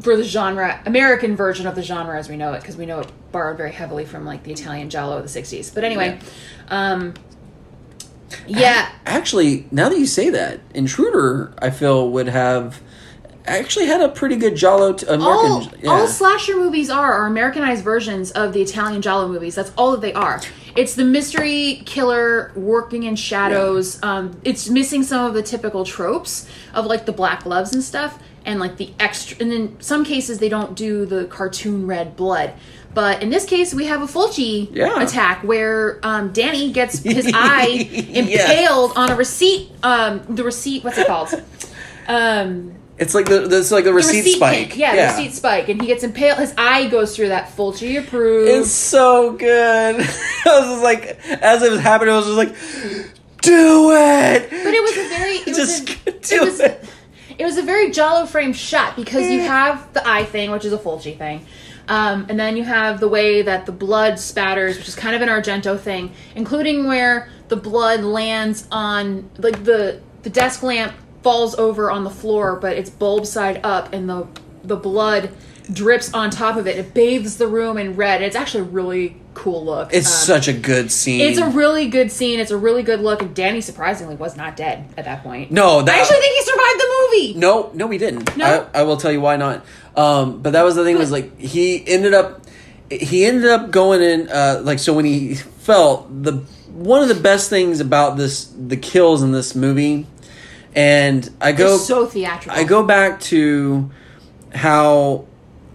for 0.00 0.16
the 0.16 0.24
genre, 0.24 0.80
American 0.86 1.36
version 1.36 1.66
of 1.66 1.74
the 1.74 1.82
genre 1.82 2.18
as 2.18 2.28
we 2.30 2.36
know 2.36 2.54
it, 2.54 2.60
because 2.62 2.76
we 2.76 2.86
know 2.86 3.00
it 3.00 3.08
borrowed 3.32 3.56
very 3.56 3.72
heavily 3.72 4.04
from 4.04 4.24
like 4.24 4.44
the 4.44 4.52
Italian 4.52 4.90
giallo 4.90 5.18
of 5.18 5.32
the 5.32 5.40
'60s. 5.40 5.74
But 5.74 5.84
anyway, 5.84 6.18
um, 6.68 7.14
yeah, 8.46 8.92
Actually, 9.06 9.66
now 9.70 9.88
that 9.88 9.98
you 9.98 10.06
say 10.06 10.30
that, 10.30 10.60
Intruder, 10.74 11.52
I 11.58 11.70
feel 11.70 12.10
would 12.10 12.28
have 12.28 12.80
actually 13.44 13.86
had 13.86 14.00
a 14.00 14.08
pretty 14.08 14.36
good 14.36 14.56
Giallo. 14.56 14.92
T- 14.92 15.06
American, 15.06 15.50
all, 15.50 15.72
yeah. 15.80 15.90
all 15.90 16.06
slasher 16.06 16.56
movies 16.56 16.90
are 16.90 17.12
are 17.12 17.26
Americanized 17.26 17.84
versions 17.84 18.30
of 18.32 18.52
the 18.52 18.62
Italian 18.62 19.02
Giallo 19.02 19.28
movies. 19.28 19.54
That's 19.54 19.72
all 19.76 19.92
that 19.92 20.00
they 20.00 20.12
are. 20.12 20.40
It's 20.76 20.94
the 20.94 21.04
mystery 21.04 21.82
killer 21.84 22.52
working 22.54 23.02
in 23.02 23.16
shadows. 23.16 24.02
Um, 24.02 24.40
it's 24.44 24.68
missing 24.70 25.02
some 25.02 25.26
of 25.26 25.34
the 25.34 25.42
typical 25.42 25.84
tropes 25.84 26.48
of 26.72 26.86
like 26.86 27.06
the 27.06 27.12
black 27.12 27.44
gloves 27.44 27.74
and 27.74 27.82
stuff, 27.82 28.22
and 28.44 28.60
like 28.60 28.76
the 28.76 28.92
extra. 28.98 29.36
And 29.40 29.52
in 29.52 29.80
some 29.80 30.04
cases, 30.04 30.38
they 30.38 30.48
don't 30.48 30.74
do 30.74 31.04
the 31.04 31.26
cartoon 31.26 31.86
red 31.86 32.16
blood. 32.16 32.54
But 32.94 33.22
in 33.22 33.30
this 33.30 33.44
case, 33.46 33.72
we 33.72 33.86
have 33.86 34.02
a 34.02 34.06
Fulci 34.06 34.68
Yeah. 34.72 35.02
attack 35.02 35.42
where 35.44 35.98
um, 36.02 36.32
Danny 36.32 36.72
gets 36.72 36.98
his 36.98 37.30
eye 37.34 37.88
impaled 38.12 38.92
on 38.96 39.10
a 39.10 39.16
receipt. 39.16 39.70
Um, 39.82 40.22
the 40.28 40.44
receipt, 40.44 40.84
what's 40.84 40.98
it 40.98 41.06
called? 41.06 41.30
Um, 42.06 42.74
It's 42.98 43.14
like 43.14 43.26
the 43.26 43.44
it's 43.58 43.70
like 43.70 43.84
the 43.84 43.90
the 43.90 43.94
receipt, 43.94 44.32
spike. 44.36 44.76
Yeah, 44.76 44.94
the 44.94 45.02
receipt 45.22 45.34
spike, 45.34 45.68
and 45.70 45.80
he 45.80 45.86
gets 45.86 46.04
impaled. 46.04 46.38
His 46.38 46.52
eye 46.58 46.88
goes 46.88 47.16
through 47.16 47.28
that 47.28 47.56
Fulci 47.56 47.98
approved. 47.98 48.48
It's 48.50 48.70
so 48.70 49.32
good. 49.32 49.96
I 50.46 50.60
was 50.60 50.68
just 50.68 50.82
like, 50.82 51.18
as 51.42 51.62
it 51.62 51.70
was 51.70 51.80
happening, 51.80 52.12
I 52.14 52.16
was 52.18 52.26
just 52.26 52.36
like, 52.36 52.54
do 53.40 53.90
it. 53.92 54.50
but 54.50 54.74
it 54.74 54.82
was 54.82 54.92
a 54.92 55.08
very 55.08 55.34
it 55.36 55.46
Just 55.56 55.88
was 55.88 56.06
a, 56.06 56.10
do 56.12 56.36
it 56.36 56.44
was 56.44 56.60
it. 56.60 56.84
it 57.38 57.44
was 57.44 57.56
a 57.56 57.62
very 57.62 57.90
Giallo 57.90 58.26
frame 58.26 58.52
shot 58.52 58.94
because 58.96 59.30
you 59.30 59.40
have 59.40 59.92
the 59.94 60.06
eye 60.06 60.24
thing, 60.24 60.50
which 60.50 60.64
is 60.66 60.72
a 60.72 60.78
Fulci 60.78 61.16
thing. 61.16 61.46
Um, 61.88 62.26
and 62.28 62.38
then 62.38 62.56
you 62.56 62.64
have 62.64 63.00
the 63.00 63.08
way 63.08 63.42
that 63.42 63.66
the 63.66 63.72
blood 63.72 64.18
spatters, 64.18 64.78
which 64.78 64.88
is 64.88 64.94
kind 64.94 65.14
of 65.16 65.22
an 65.22 65.28
Argento 65.28 65.78
thing, 65.78 66.12
including 66.36 66.86
where 66.86 67.28
the 67.48 67.56
blood 67.56 68.00
lands 68.02 68.66
on 68.70 69.28
like 69.38 69.64
the 69.64 70.00
the 70.22 70.30
desk 70.30 70.62
lamp 70.62 70.94
falls 71.22 71.54
over 71.56 71.90
on 71.90 72.04
the 72.04 72.10
floor, 72.10 72.56
but 72.56 72.76
it's 72.76 72.90
bulb 72.90 73.26
side 73.26 73.60
up, 73.64 73.92
and 73.92 74.08
the 74.08 74.26
the 74.64 74.76
blood 74.76 75.30
drips 75.72 76.12
on 76.14 76.30
top 76.30 76.56
of 76.56 76.66
it. 76.66 76.76
It 76.78 76.94
bathes 76.94 77.36
the 77.38 77.46
room 77.46 77.78
in 77.78 77.96
red. 77.96 78.22
It's 78.22 78.36
actually 78.36 78.60
a 78.62 78.64
really 78.70 79.16
cool 79.34 79.64
look. 79.64 79.94
It's 79.94 80.06
Um, 80.08 80.26
such 80.36 80.48
a 80.48 80.52
good 80.52 80.90
scene. 80.92 81.20
it's 81.20 81.38
a 81.38 81.46
really 81.48 81.88
good 81.88 82.12
scene. 82.12 82.38
It's 82.38 82.50
a 82.50 82.56
really 82.56 82.82
good 82.82 83.00
look, 83.00 83.22
and 83.22 83.34
Danny 83.34 83.60
surprisingly 83.60 84.14
was 84.16 84.36
not 84.36 84.56
dead 84.56 84.84
at 84.96 85.04
that 85.04 85.22
point. 85.22 85.50
no, 85.50 85.80
that 85.82 85.94
I 85.94 86.00
actually 86.00 86.18
think 86.18 86.34
he 86.36 86.42
survived 86.42 86.80
the 86.80 87.06
movie. 87.10 87.34
No, 87.38 87.70
no, 87.74 87.88
he 87.88 87.96
didn't. 87.98 88.36
No? 88.36 88.68
I, 88.74 88.80
I 88.80 88.82
will 88.82 88.96
tell 88.96 89.10
you 89.12 89.20
why 89.20 89.36
not. 89.36 89.64
Um, 89.96 90.40
but 90.40 90.52
that 90.54 90.62
was 90.64 90.74
the 90.74 90.84
thing 90.84 90.96
was 90.98 91.10
like 91.12 91.38
he 91.38 91.86
ended 91.86 92.14
up 92.14 92.40
he 92.90 93.24
ended 93.24 93.50
up 93.50 93.70
going 93.70 94.02
in 94.02 94.28
uh, 94.28 94.60
like 94.64 94.78
so 94.78 94.92
when 94.94 95.04
he 95.04 95.34
felt 95.34 96.06
the 96.24 96.42
one 96.72 97.02
of 97.02 97.08
the 97.08 97.14
best 97.22 97.50
things 97.50 97.80
about 97.80 98.16
this 98.16 98.44
the 98.46 98.76
kills 98.76 99.22
in 99.22 99.32
this 99.32 99.54
movie, 99.54 100.06
and 100.74 101.28
I 101.40 101.52
go 101.52 101.74
It's 101.74 101.86
so 101.86 102.06
theatrical. 102.06 102.58
I 102.58 102.64
go 102.64 102.82
back 102.82 103.20
to 103.22 103.90
how 104.54 105.26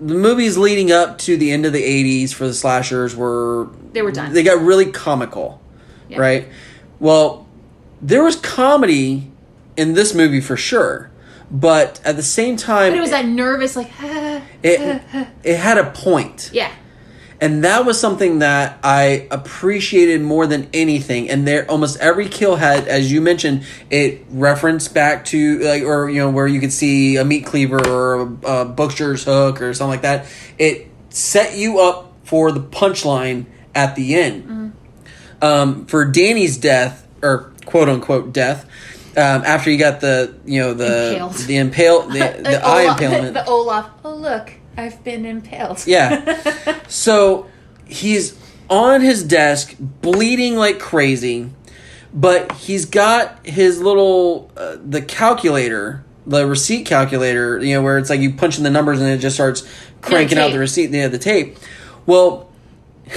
the 0.02 0.14
movies 0.16 0.58
leading 0.58 0.92
up 0.92 1.18
to 1.20 1.38
the 1.38 1.52
end 1.52 1.66
of 1.66 1.74
the 1.74 1.82
80s 1.82 2.32
for 2.34 2.48
the 2.48 2.54
slashers 2.54 3.16
were 3.16 3.68
They 3.94 4.02
were 4.02 4.12
done. 4.12 4.34
They 4.34 4.44
got 4.44 4.62
really 4.62 4.92
comical, 4.92 5.60
Yeah. 6.10 6.20
right? 6.20 6.48
Well, 7.00 7.48
there 8.02 8.24
was 8.24 8.36
comedy 8.36 9.32
in 9.76 9.94
this 9.94 10.14
movie 10.14 10.42
for 10.42 10.56
sure, 10.58 11.10
but 11.50 12.02
at 12.04 12.16
the 12.16 12.24
same 12.24 12.58
time 12.58 12.92
But 12.92 12.98
it 12.98 13.02
was 13.02 13.12
that 13.12 13.26
nervous, 13.26 13.76
like, 13.76 13.92
it 14.02 14.42
it 15.44 15.58
had 15.58 15.78
a 15.78 15.92
point. 15.92 16.50
yeah. 16.54 16.72
And 17.40 17.64
that 17.64 17.86
was 17.86 18.00
something 18.00 18.40
that 18.40 18.80
I 18.84 19.28
appreciated 19.30 20.22
more 20.24 20.48
than 20.48 20.68
anything. 20.74 21.30
And 21.30 21.48
there, 21.48 21.70
almost 21.70 22.00
every 22.00 22.28
kill 22.30 22.56
had, 22.56 22.88
as 22.88 23.12
you 23.12 23.22
mentioned, 23.22 23.64
it 23.92 24.26
referenced 24.32 24.96
back 24.96 25.24
to 25.26 25.60
like, 25.60 25.84
or 25.84 26.10
you 26.10 26.18
know, 26.20 26.32
where 26.32 26.48
you 26.48 26.60
could 26.60 26.74
see 26.74 27.16
a 27.18 27.24
meat 27.24 27.46
cleaver 27.46 27.78
or 27.88 28.22
a, 28.22 28.62
a 28.62 28.66
butcher's 28.66 29.24
hook 29.26 29.62
or 29.62 29.72
something 29.76 29.92
like 29.92 30.02
that. 30.02 30.26
It 30.58 30.88
set 31.10 31.56
you 31.56 31.80
up 31.80 32.12
for 32.24 32.52
the 32.52 32.60
punchline 32.60 33.46
at 33.76 33.96
the 33.96 34.16
end. 34.16 34.74
Um, 35.40 35.86
for 35.86 36.06
Danny's 36.06 36.58
death, 36.58 37.08
or 37.22 37.54
quote 37.66 37.88
unquote 37.88 38.34
death, 38.34 38.68
um, 39.18 39.44
after 39.46 39.72
you 39.72 39.80
got 39.80 40.00
the, 40.00 40.36
you 40.46 40.62
know, 40.62 40.74
the 40.76 41.14
Impaled. 41.14 41.34
the 41.34 41.58
impale, 41.58 42.02
the, 42.04 42.20
the 42.44 42.64
eye 42.64 42.84
Olaf, 42.84 43.02
impalement. 43.02 43.34
The 43.34 43.46
Olaf. 43.48 43.90
Oh 44.06 44.16
look, 44.16 44.54
I've 44.78 45.04
been 45.04 45.26
impaled. 45.26 45.86
Yeah. 45.88 46.80
so 46.88 47.48
he's 47.86 48.38
on 48.70 49.02
his 49.02 49.24
desk, 49.24 49.76
bleeding 49.80 50.56
like 50.56 50.80
crazy, 50.80 51.50
but 52.14 52.52
he's 52.54 52.86
got 52.86 53.44
his 53.46 53.82
little 53.82 54.52
uh, 54.56 54.78
the 54.86 55.02
calculator, 55.02 56.04
the 56.28 56.46
receipt 56.46 56.86
calculator. 56.86 57.64
You 57.64 57.76
know, 57.76 57.82
where 57.82 57.98
it's 57.98 58.12
like 58.12 58.20
you 58.20 58.34
punch 58.34 58.60
in 58.60 58.64
the 58.64 58.70
numbers 58.70 59.02
and 59.02 59.10
it 59.10 59.18
just 59.18 59.36
starts 59.36 59.68
cranking 60.02 60.38
out 60.38 60.52
the 60.52 60.60
receipt. 60.60 60.92
Yeah, 60.92 61.08
the 61.08 61.18
tape. 61.18 61.58
Well, 62.06 62.52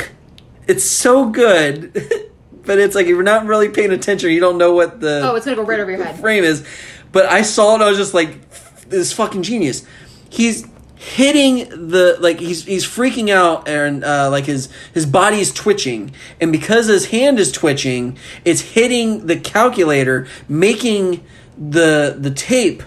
it's 0.67 0.85
so 0.85 1.29
good. 1.29 2.30
But 2.71 2.79
it's 2.79 2.95
like 2.95 3.07
if 3.07 3.09
you're 3.09 3.25
not 3.25 3.47
really 3.47 3.69
paying 3.69 3.91
attention, 3.91 4.31
you 4.31 4.39
don't 4.39 4.57
know 4.57 4.75
what 4.75 5.01
the 5.01 5.23
Oh, 5.25 5.35
it's 5.35 5.45
gonna 5.45 5.57
go 5.57 5.65
right 5.65 5.81
over 5.81 5.91
your 5.91 6.05
head. 6.05 6.21
frame 6.21 6.45
is. 6.45 6.65
But 7.11 7.27
I 7.27 7.43
saw 7.43 7.75
it, 7.75 7.83
I 7.83 7.89
was 7.89 7.99
just 7.99 8.15
like, 8.15 8.49
this 8.89 9.13
fucking 9.13 9.43
genius. 9.43 9.85
He's 10.29 10.65
hitting 10.95 11.69
the 11.89 12.17
like 12.21 12.39
he's 12.39 12.65
he's 12.65 12.87
freaking 12.87 13.29
out 13.29 13.67
and 13.67 14.05
uh, 14.05 14.31
like 14.31 14.47
his 14.47 14.69
his 14.95 15.05
body's 15.05 15.53
twitching 15.53 16.13
and 16.41 16.53
because 16.53 16.87
his 16.87 17.07
hand 17.07 17.41
is 17.41 17.51
twitching 17.51 18.17
it's 18.45 18.61
hitting 18.61 19.27
the 19.27 19.35
calculator 19.35 20.29
making 20.47 21.25
the 21.59 22.15
the 22.17 22.31
tape 22.31 22.85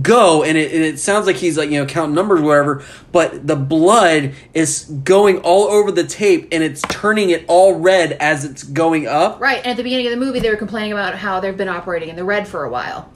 go 0.00 0.42
and 0.42 0.56
it, 0.56 0.72
and 0.72 0.82
it 0.82 0.98
sounds 0.98 1.26
like 1.26 1.36
he's 1.36 1.58
like 1.58 1.68
you 1.68 1.78
know 1.78 1.84
counting 1.84 2.14
numbers 2.14 2.40
or 2.40 2.44
whatever 2.44 2.82
but 3.12 3.46
the 3.46 3.56
blood 3.56 4.32
is 4.54 4.84
going 5.04 5.38
all 5.40 5.64
over 5.64 5.92
the 5.92 6.04
tape 6.04 6.48
and 6.50 6.62
it's 6.62 6.80
turning 6.88 7.28
it 7.28 7.44
all 7.46 7.74
red 7.74 8.12
as 8.12 8.44
it's 8.46 8.62
going 8.62 9.06
up 9.06 9.38
Right, 9.38 9.58
and 9.58 9.66
at 9.66 9.76
the 9.76 9.82
beginning 9.82 10.06
of 10.06 10.12
the 10.12 10.16
movie, 10.24 10.40
they 10.40 10.48
were 10.48 10.56
complaining 10.56 10.92
about 10.92 11.14
how 11.16 11.40
they've 11.40 11.56
been 11.56 11.68
operating 11.68 12.08
in 12.08 12.16
the 12.16 12.24
red 12.24 12.48
for 12.48 12.64
a 12.64 12.70
while. 12.70 13.12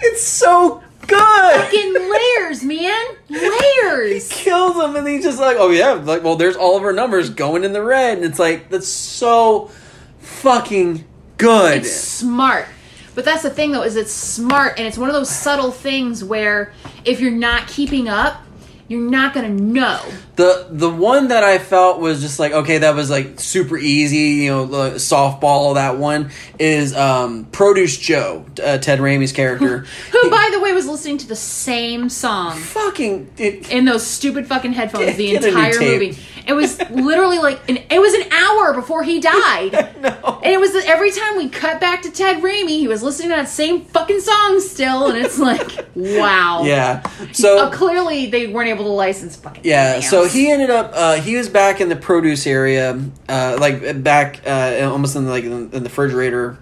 it's 0.00 0.22
so 0.22 0.82
good 1.06 1.16
Fucking 1.60 1.94
layers, 1.94 2.62
man, 2.64 3.04
layers. 3.28 4.30
He 4.32 4.44
kills 4.44 4.74
him 4.76 4.96
and 4.96 5.06
he's 5.06 5.22
just 5.24 5.38
like 5.38 5.56
oh 5.60 5.70
yeah 5.70 5.92
like 5.92 6.24
well 6.24 6.34
there's 6.36 6.56
all 6.56 6.76
of 6.76 6.82
our 6.82 6.92
numbers 6.92 7.30
going 7.30 7.62
in 7.64 7.72
the 7.72 7.82
red 7.82 8.18
and 8.18 8.26
it's 8.26 8.38
like 8.40 8.68
that's 8.68 8.88
so 8.88 9.70
fucking 10.18 11.04
good 11.38 11.78
It's 11.78 11.92
smart. 11.94 12.66
But 13.14 13.24
that's 13.24 13.42
the 13.42 13.50
thing, 13.50 13.72
though, 13.72 13.82
is 13.82 13.96
it's 13.96 14.12
smart, 14.12 14.78
and 14.78 14.86
it's 14.86 14.98
one 14.98 15.08
of 15.08 15.14
those 15.14 15.30
subtle 15.30 15.72
things 15.72 16.22
where 16.22 16.72
if 17.04 17.20
you're 17.20 17.30
not 17.30 17.66
keeping 17.68 18.08
up, 18.08 18.42
you're 18.88 19.00
not 19.00 19.34
gonna 19.34 19.48
know. 19.48 20.00
The 20.40 20.66
the 20.70 20.88
one 20.90 21.28
that 21.28 21.44
i 21.44 21.58
felt 21.58 22.00
was 22.00 22.20
just 22.22 22.38
like 22.38 22.52
okay 22.52 22.78
that 22.78 22.94
was 22.94 23.10
like 23.10 23.38
super 23.38 23.76
easy 23.76 24.42
you 24.44 24.50
know 24.50 24.64
the 24.64 24.90
softball 24.92 25.74
that 25.74 25.98
one 25.98 26.30
is 26.58 26.96
um 26.96 27.44
produce 27.52 27.98
joe 27.98 28.44
uh, 28.64 28.78
ted 28.78 29.00
Raimi's 29.00 29.32
character 29.32 29.78
Who, 30.12 30.30
by 30.30 30.48
the 30.52 30.60
way, 30.60 30.72
was 30.72 30.86
listening 30.86 31.18
to 31.18 31.26
the 31.28 31.36
same 31.36 32.08
song 32.08 32.56
fucking 32.56 33.30
it, 33.36 33.70
in 33.70 33.84
those 33.84 34.06
stupid 34.06 34.46
fucking 34.46 34.72
headphones 34.72 35.06
Get- 35.06 35.16
the 35.16 35.30
get 35.32 35.44
a 35.44 35.50
new 35.50 35.56
entire 35.56 35.80
movie. 35.80 36.18
It 36.46 36.54
was 36.54 36.80
literally 36.90 37.38
like 37.38 37.68
an, 37.68 37.76
it 37.90 38.00
was 38.00 38.14
an 38.14 38.32
hour 38.32 38.72
before 38.72 39.02
he 39.02 39.20
died. 39.20 39.72
no. 40.00 40.40
And 40.42 40.52
it 40.52 40.58
was 40.58 40.74
every 40.86 41.12
time 41.12 41.36
we 41.36 41.48
cut 41.48 41.80
back 41.80 42.02
to 42.02 42.10
Ted 42.10 42.42
Raimi, 42.42 42.70
he 42.78 42.88
was 42.88 43.02
listening 43.02 43.28
to 43.28 43.36
that 43.36 43.48
same 43.48 43.84
fucking 43.84 44.20
song 44.20 44.60
still, 44.60 45.08
and 45.08 45.18
it's 45.18 45.38
like, 45.38 45.86
wow. 45.94 46.62
yeah 46.64 47.02
so 47.32 47.58
Uh, 47.66 47.70
clearly, 47.70 48.30
they 48.30 48.46
weren't 48.46 48.68
able 48.70 48.84
to 48.84 48.90
license 48.90 49.36
fucking. 49.36 49.62
Yeah, 49.64 50.00
so. 50.00 50.24
He 50.32 50.50
ended 50.50 50.70
up. 50.70 50.92
Uh, 50.94 51.14
he 51.16 51.36
was 51.36 51.48
back 51.48 51.80
in 51.80 51.88
the 51.88 51.96
produce 51.96 52.46
area, 52.46 53.00
uh, 53.28 53.56
like 53.60 54.02
back 54.02 54.40
uh, 54.46 54.88
almost 54.90 55.16
in 55.16 55.28
like 55.28 55.44
in 55.44 55.70
the 55.70 55.80
refrigerator, 55.80 56.58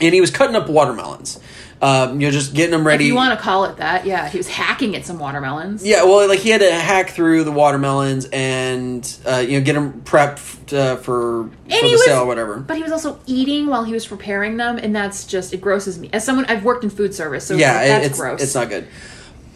and 0.00 0.14
he 0.14 0.20
was 0.20 0.30
cutting 0.30 0.56
up 0.56 0.68
watermelons. 0.68 1.38
Um, 1.80 2.20
you 2.20 2.28
know, 2.28 2.30
just 2.30 2.54
getting 2.54 2.70
them 2.70 2.86
ready. 2.86 3.02
If 3.06 3.08
you 3.08 3.16
want 3.16 3.36
to 3.36 3.42
call 3.42 3.64
it 3.64 3.78
that, 3.78 4.06
yeah, 4.06 4.28
he 4.28 4.38
was 4.38 4.46
hacking 4.46 4.94
at 4.94 5.04
some 5.04 5.18
watermelons. 5.18 5.84
yeah, 5.84 6.04
well, 6.04 6.28
like 6.28 6.38
he 6.38 6.50
had 6.50 6.60
to 6.60 6.72
hack 6.72 7.10
through 7.10 7.42
the 7.42 7.50
watermelons 7.50 8.28
and 8.32 9.02
uh, 9.26 9.38
you 9.38 9.58
know 9.58 9.64
get 9.64 9.72
them 9.72 10.00
prepped 10.02 10.72
uh, 10.72 10.94
for 10.94 11.48
for 11.48 11.50
the 11.68 11.90
was- 11.90 12.04
sale 12.04 12.20
or 12.20 12.26
whatever. 12.26 12.60
But 12.60 12.76
he 12.76 12.84
was 12.84 12.92
also 12.92 13.18
eating 13.26 13.66
while 13.66 13.82
he 13.82 13.92
was 13.92 14.06
preparing 14.06 14.58
them, 14.58 14.78
and 14.78 14.94
that's 14.94 15.26
just 15.26 15.52
it 15.52 15.60
grosses 15.60 15.98
me. 15.98 16.08
As 16.12 16.24
someone 16.24 16.44
I've 16.44 16.64
worked 16.64 16.84
in 16.84 16.90
food 16.90 17.14
service, 17.16 17.44
so 17.48 17.56
yeah, 17.56 17.72
like, 17.74 17.88
that's 17.88 18.06
it's 18.06 18.18
gross. 18.20 18.42
it's 18.42 18.54
not 18.54 18.68
good. 18.68 18.86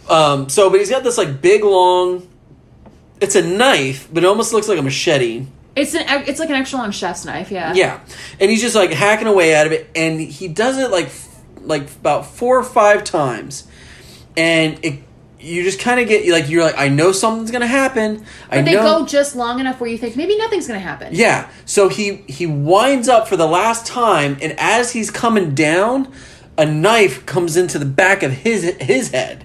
Um, 0.09 0.49
so, 0.49 0.69
but 0.69 0.81
he's 0.81 0.91
got 0.91 1.05
this 1.05 1.19
like 1.19 1.41
big 1.41 1.63
long. 1.63 2.27
It's 3.21 3.35
a 3.35 3.43
knife, 3.43 4.09
but 4.13 4.25
it 4.25 4.27
almost 4.27 4.53
looks 4.53 4.69
like 4.69 4.79
a 4.79 4.83
machete. 4.83 5.47
It's 5.75 5.95
an 5.95 6.05
it's 6.27 6.41
like 6.41 6.49
an 6.51 6.57
extra 6.57 6.79
long 6.79 6.91
chef's 6.91 7.25
knife. 7.25 7.51
Yeah. 7.51 7.73
Yeah, 7.75 8.01
and 8.41 8.51
he's 8.51 8.61
just 8.63 8.75
like 8.75 8.91
hacking 8.93 9.27
away 9.27 9.55
at 9.55 9.71
it, 9.73 9.91
and 9.95 10.21
he 10.21 10.49
does 10.49 10.79
it 10.79 10.91
like 10.91 11.11
like 11.63 11.83
about 11.97 12.27
four 12.27 12.59
or 12.59 12.63
five 12.65 13.05
times, 13.05 13.67
and 14.37 14.79
it 14.85 15.01
you 15.39 15.63
just 15.63 15.79
kind 15.81 16.01
of 16.01 16.09
get 16.09 16.27
like 16.29 16.49
you're 16.49 16.63
like 16.65 16.79
I 16.79 16.89
know 16.89 17.13
something's 17.13 17.51
gonna 17.51 17.67
happen. 17.67 18.25
I 18.51 18.57
But 18.59 18.65
they 18.65 18.75
know. 18.75 19.01
go 19.01 19.07
just 19.07 19.37
long 19.37 19.61
enough 19.61 19.81
where 19.81 19.89
you 19.91 19.99
think 19.99 20.17
maybe 20.17 20.37
nothing's 20.39 20.67
gonna 20.67 20.79
happen. 20.81 21.15
yeah, 21.15 21.49
so 21.65 21.89
he 21.89 22.17
he 22.27 22.47
winds 22.47 23.09
up 23.09 23.29
for 23.29 23.37
the 23.37 23.47
last 23.47 23.87
time, 23.87 24.37
and 24.43 24.55
as 24.59 24.93
he's 24.93 25.11
coming 25.11 25.55
down, 25.55 26.11
a 26.59 26.65
knife 26.67 27.25
comes 27.27 27.57
into 27.57 27.79
the 27.79 27.85
back 27.87 28.23
of 28.23 28.33
his 28.33 28.65
his 28.81 29.11
head, 29.11 29.45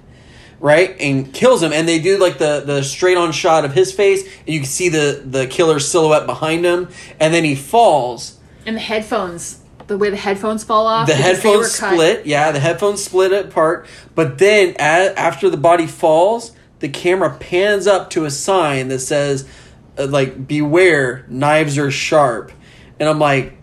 right, 0.61 0.95
and 0.99 1.33
kills 1.33 1.61
him. 1.61 1.73
And 1.73 1.87
they 1.87 1.99
do 1.99 2.17
like 2.17 2.37
the 2.37 2.63
the 2.65 2.83
straight 2.83 3.17
on 3.17 3.33
shot 3.33 3.65
of 3.65 3.73
his 3.73 3.91
face, 3.91 4.23
and 4.23 4.49
you 4.49 4.59
can 4.61 4.69
see 4.69 4.87
the 4.87 5.21
the 5.25 5.47
killer 5.47 5.79
silhouette 5.79 6.25
behind 6.25 6.63
him, 6.63 6.87
and 7.19 7.33
then 7.33 7.43
he 7.43 7.55
falls. 7.55 8.37
And 8.65 8.77
the 8.77 8.81
headphones, 8.81 9.59
the 9.87 9.97
way 9.97 10.09
the 10.09 10.15
headphones 10.15 10.63
fall 10.63 10.87
off. 10.87 11.07
The 11.07 11.15
headphones 11.15 11.71
split. 11.71 12.25
Yeah, 12.25 12.51
the 12.51 12.59
headphones 12.59 13.03
split 13.03 13.33
apart. 13.33 13.87
But 14.15 14.37
then, 14.37 14.75
after 14.77 15.49
the 15.49 15.57
body 15.57 15.87
falls, 15.87 16.51
the 16.79 16.89
camera 16.89 17.35
pans 17.37 17.87
up 17.87 18.11
to 18.11 18.25
a 18.25 18.31
sign 18.31 18.89
that 18.89 18.99
says, 18.99 19.47
uh, 19.97 20.05
like, 20.07 20.47
"Beware, 20.47 21.25
knives 21.27 21.77
are 21.77 21.91
sharp." 21.91 22.51
And 22.99 23.09
I'm 23.09 23.19
like, 23.19 23.57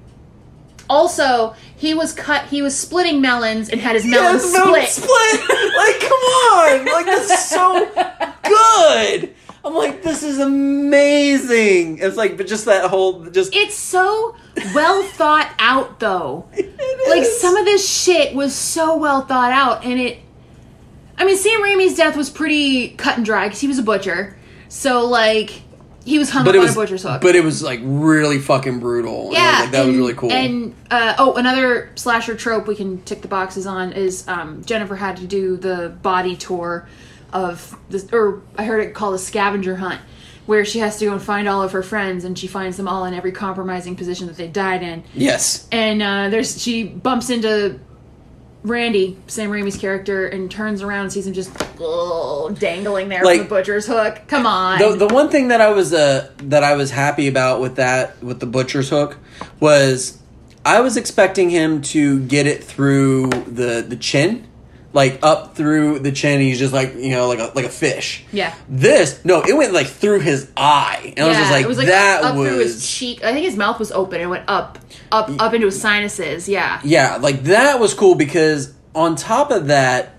Also, 0.90 1.54
he 1.78 1.94
was 1.94 2.12
cut. 2.12 2.46
He 2.46 2.60
was 2.60 2.76
splitting 2.76 3.20
melons 3.20 3.68
and 3.68 3.80
had 3.80 3.94
his 3.94 4.04
"Yeah, 4.04 4.20
melons 4.20 4.52
melon 4.52 4.84
split. 4.86 4.88
split!" 4.88 5.48
like, 5.76 6.00
come 6.00 6.12
on! 6.12 6.84
Like, 6.86 7.06
this 7.06 7.30
is 7.30 7.44
so 7.44 7.88
good. 8.42 9.34
I'm 9.64 9.74
like, 9.74 10.02
this 10.02 10.22
is 10.24 10.38
amazing. 10.40 11.98
It's 11.98 12.16
like, 12.16 12.36
but 12.36 12.46
just 12.46 12.64
that 12.64 12.90
whole, 12.90 13.24
just 13.26 13.54
It's 13.54 13.76
so 13.76 14.34
well 14.74 15.02
thought 15.04 15.52
out, 15.58 16.00
though. 16.00 16.48
It 16.54 17.08
Like 17.08 17.24
some 17.24 17.56
of 17.56 17.64
this 17.64 17.88
shit 17.88 18.34
was 18.34 18.54
so 18.54 18.96
well 18.96 19.22
thought 19.22 19.52
out, 19.52 19.84
and 19.84 20.00
it. 20.00 20.18
I 21.16 21.24
mean, 21.24 21.36
Sam 21.36 21.60
Raimi's 21.62 21.96
death 21.96 22.16
was 22.16 22.28
pretty 22.28 22.90
cut 22.90 23.16
and 23.16 23.24
dry 23.24 23.46
because 23.46 23.60
he 23.60 23.68
was 23.68 23.78
a 23.78 23.82
butcher. 23.82 24.36
So 24.68 25.06
like, 25.06 25.62
he 26.08 26.18
was 26.18 26.30
hung 26.30 26.44
but 26.44 26.54
up 26.54 26.60
on 26.60 26.66
was, 26.66 26.72
a 26.72 26.78
butcher's 26.80 27.02
hook. 27.02 27.20
but 27.20 27.36
it 27.36 27.44
was 27.44 27.62
like 27.62 27.80
really 27.82 28.38
fucking 28.38 28.80
brutal. 28.80 29.20
And 29.20 29.28
was 29.28 29.38
yeah, 29.38 29.58
like, 29.60 29.70
that 29.72 29.86
was 29.86 29.96
really 29.96 30.14
cool. 30.14 30.32
And 30.32 30.74
uh, 30.90 31.14
oh, 31.18 31.34
another 31.34 31.90
slasher 31.94 32.34
trope 32.34 32.66
we 32.66 32.74
can 32.74 33.02
tick 33.02 33.22
the 33.22 33.28
boxes 33.28 33.66
on 33.66 33.92
is 33.92 34.26
um, 34.26 34.64
Jennifer 34.64 34.96
had 34.96 35.18
to 35.18 35.26
do 35.26 35.56
the 35.56 35.90
body 36.02 36.34
tour 36.36 36.88
of 37.32 37.76
this, 37.90 38.08
or 38.12 38.42
I 38.56 38.64
heard 38.64 38.82
it 38.82 38.94
called 38.94 39.14
a 39.14 39.18
scavenger 39.18 39.76
hunt, 39.76 40.00
where 40.46 40.64
she 40.64 40.78
has 40.78 40.98
to 40.98 41.04
go 41.04 41.12
and 41.12 41.20
find 41.22 41.46
all 41.46 41.62
of 41.62 41.72
her 41.72 41.82
friends, 41.82 42.24
and 42.24 42.38
she 42.38 42.46
finds 42.46 42.78
them 42.78 42.88
all 42.88 43.04
in 43.04 43.12
every 43.12 43.32
compromising 43.32 43.94
position 43.94 44.26
that 44.28 44.36
they 44.36 44.48
died 44.48 44.82
in. 44.82 45.04
yes, 45.12 45.68
And 45.70 46.02
uh, 46.02 46.30
there's 46.30 46.60
she 46.60 46.84
bumps 46.84 47.28
into 47.28 47.78
Randy, 48.64 49.16
Sam 49.28 49.50
Raimi's 49.50 49.76
character, 49.78 50.26
and 50.26 50.50
turns 50.50 50.82
around 50.82 51.02
and 51.02 51.12
sees 51.12 51.26
him 51.26 51.32
just 51.32 51.50
oh, 51.78 52.50
dangling 52.58 53.08
there 53.08 53.24
Like- 53.24 53.38
from 53.38 53.44
the 53.46 53.50
butcher's 53.50 53.86
hook. 53.86 54.22
Come 54.26 54.46
on. 54.46 54.78
the 54.80 55.06
the 55.06 55.14
one 55.14 55.28
thing 55.30 55.48
that 55.48 55.60
I 55.60 55.70
was 55.70 55.94
uh 55.94 56.30
that 56.38 56.64
I 56.64 56.74
was 56.74 56.90
happy 56.90 57.28
about 57.28 57.60
with 57.60 57.76
that 57.76 58.20
with 58.22 58.40
the 58.40 58.46
butcher's 58.46 58.90
hook 58.90 59.16
was 59.60 60.18
I 60.64 60.80
was 60.80 60.96
expecting 60.96 61.50
him 61.50 61.80
to 61.82 62.18
get 62.26 62.46
it 62.48 62.64
through 62.64 63.28
the 63.30 63.84
the 63.86 63.96
chin, 63.96 64.47
like 64.92 65.18
up 65.22 65.54
through 65.54 65.98
the 65.98 66.12
chin. 66.12 66.40
He's 66.40 66.58
just 66.58 66.72
like 66.72 66.94
you 66.94 67.10
know 67.10 67.28
like 67.28 67.38
a 67.38 67.52
like 67.54 67.64
a 67.66 67.70
fish. 67.70 68.24
yeah. 68.32 68.54
This 68.68 69.24
no, 69.24 69.42
it 69.42 69.56
went 69.56 69.72
like 69.72 69.86
through 69.86 70.20
his 70.20 70.50
eye, 70.56 71.12
and 71.16 71.26
I 71.26 71.28
was 71.28 71.36
just 71.36 71.50
like, 71.50 71.64
it 71.64 71.68
was 71.68 71.78
like 71.78 71.88
that 71.88 72.24
up 72.24 72.36
was 72.36 72.48
through 72.48 72.58
his 72.58 72.90
cheek. 72.90 73.22
I 73.24 73.32
think 73.32 73.44
his 73.44 73.56
mouth 73.56 73.78
was 73.78 73.92
open 73.92 74.20
and 74.20 74.30
went 74.30 74.44
up, 74.48 74.78
up, 75.12 75.30
up 75.38 75.54
into 75.54 75.66
his 75.66 75.80
sinuses. 75.80 76.48
Yeah, 76.48 76.80
yeah, 76.84 77.16
like 77.16 77.44
that 77.44 77.78
was 77.80 77.94
cool 77.94 78.14
because 78.14 78.74
on 78.94 79.14
top 79.16 79.50
of 79.50 79.66
that, 79.66 80.14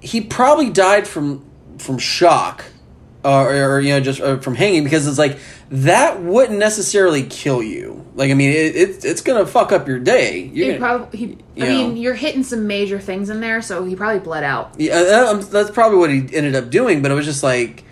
he 0.00 0.20
probably 0.20 0.70
died 0.70 1.06
from 1.08 1.44
from 1.78 1.98
shock, 1.98 2.64
or, 3.26 3.72
or 3.76 3.80
you 3.80 3.90
know 3.90 4.00
just 4.00 4.20
uh, 4.20 4.38
from 4.38 4.54
hanging 4.54 4.84
because 4.84 5.06
it's 5.06 5.18
like 5.18 5.38
that 5.70 6.22
wouldn't 6.22 6.58
necessarily 6.58 7.24
kill 7.24 7.62
you. 7.62 8.06
Like 8.14 8.30
I 8.30 8.34
mean, 8.34 8.50
it, 8.50 8.76
it's 8.76 9.04
it's 9.04 9.20
gonna 9.20 9.44
fuck 9.46 9.72
up 9.72 9.88
your 9.88 9.98
day. 9.98 10.38
You're 10.52 10.72
he 10.72 10.78
gonna- 10.78 10.98
probably. 10.98 11.18
He, 11.18 11.38
I 11.62 11.68
mean, 11.68 11.96
you're 11.96 12.14
hitting 12.14 12.42
some 12.44 12.66
major 12.66 12.98
things 13.00 13.30
in 13.30 13.40
there, 13.40 13.60
so 13.62 13.84
he 13.84 13.96
probably 13.96 14.20
bled 14.20 14.44
out. 14.44 14.74
Yeah, 14.78 15.02
that- 15.02 15.26
um, 15.28 15.40
that's 15.50 15.70
probably 15.70 15.98
what 15.98 16.10
he 16.10 16.18
ended 16.36 16.54
up 16.54 16.70
doing. 16.70 17.02
But 17.02 17.10
it 17.10 17.14
was 17.14 17.26
just 17.26 17.42
like 17.42 17.84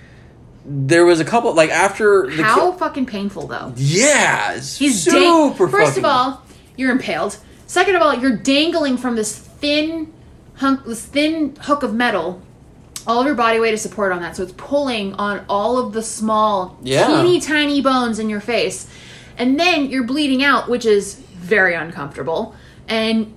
there 0.67 1.05
was 1.05 1.21
a 1.21 1.25
couple 1.25 1.53
like 1.55 1.71
after 1.71 2.27
the 2.31 2.43
How 2.43 2.55
kill- 2.55 2.73
fucking 2.75 3.07
painful, 3.07 3.47
though. 3.49 3.73
yeah, 3.77 4.55
He's 4.55 5.03
super. 5.03 5.67
dang- 5.67 5.71
First 5.71 5.99
of 5.99 6.05
all, 6.05 6.43
you're 6.77 6.91
impaled. 6.91 7.37
Second 7.67 7.97
of 7.97 8.03
all, 8.03 8.15
you're 8.15 8.37
dangling 8.37 8.97
from 8.97 9.17
this 9.17 9.37
thin 9.37 10.13
hunk, 10.57 10.85
this 10.85 11.05
thin 11.05 11.57
hook 11.63 11.83
of 11.83 11.93
metal. 11.95 12.41
All 13.07 13.21
of 13.21 13.27
your 13.27 13.35
body 13.35 13.61
weight 13.61 13.75
is 13.75 13.83
support 13.83 14.13
on 14.13 14.23
that, 14.23 14.37
so 14.37 14.43
it's 14.43 14.55
pulling 14.57 15.15
on 15.15 15.45
all 15.49 15.79
of 15.79 15.93
the 15.93 16.03
small, 16.03 16.79
Yeah. 16.83 17.07
teeny 17.23 17.41
tiny 17.41 17.81
bones 17.81 18.19
in 18.19 18.29
your 18.31 18.41
face, 18.41 18.87
and 19.37 19.59
then 19.61 19.91
you're 19.91 20.05
bleeding 20.05 20.43
out, 20.43 20.69
which 20.69 20.87
is 20.87 21.15
very 21.39 21.75
uncomfortable. 21.75 22.55
And 22.89 23.33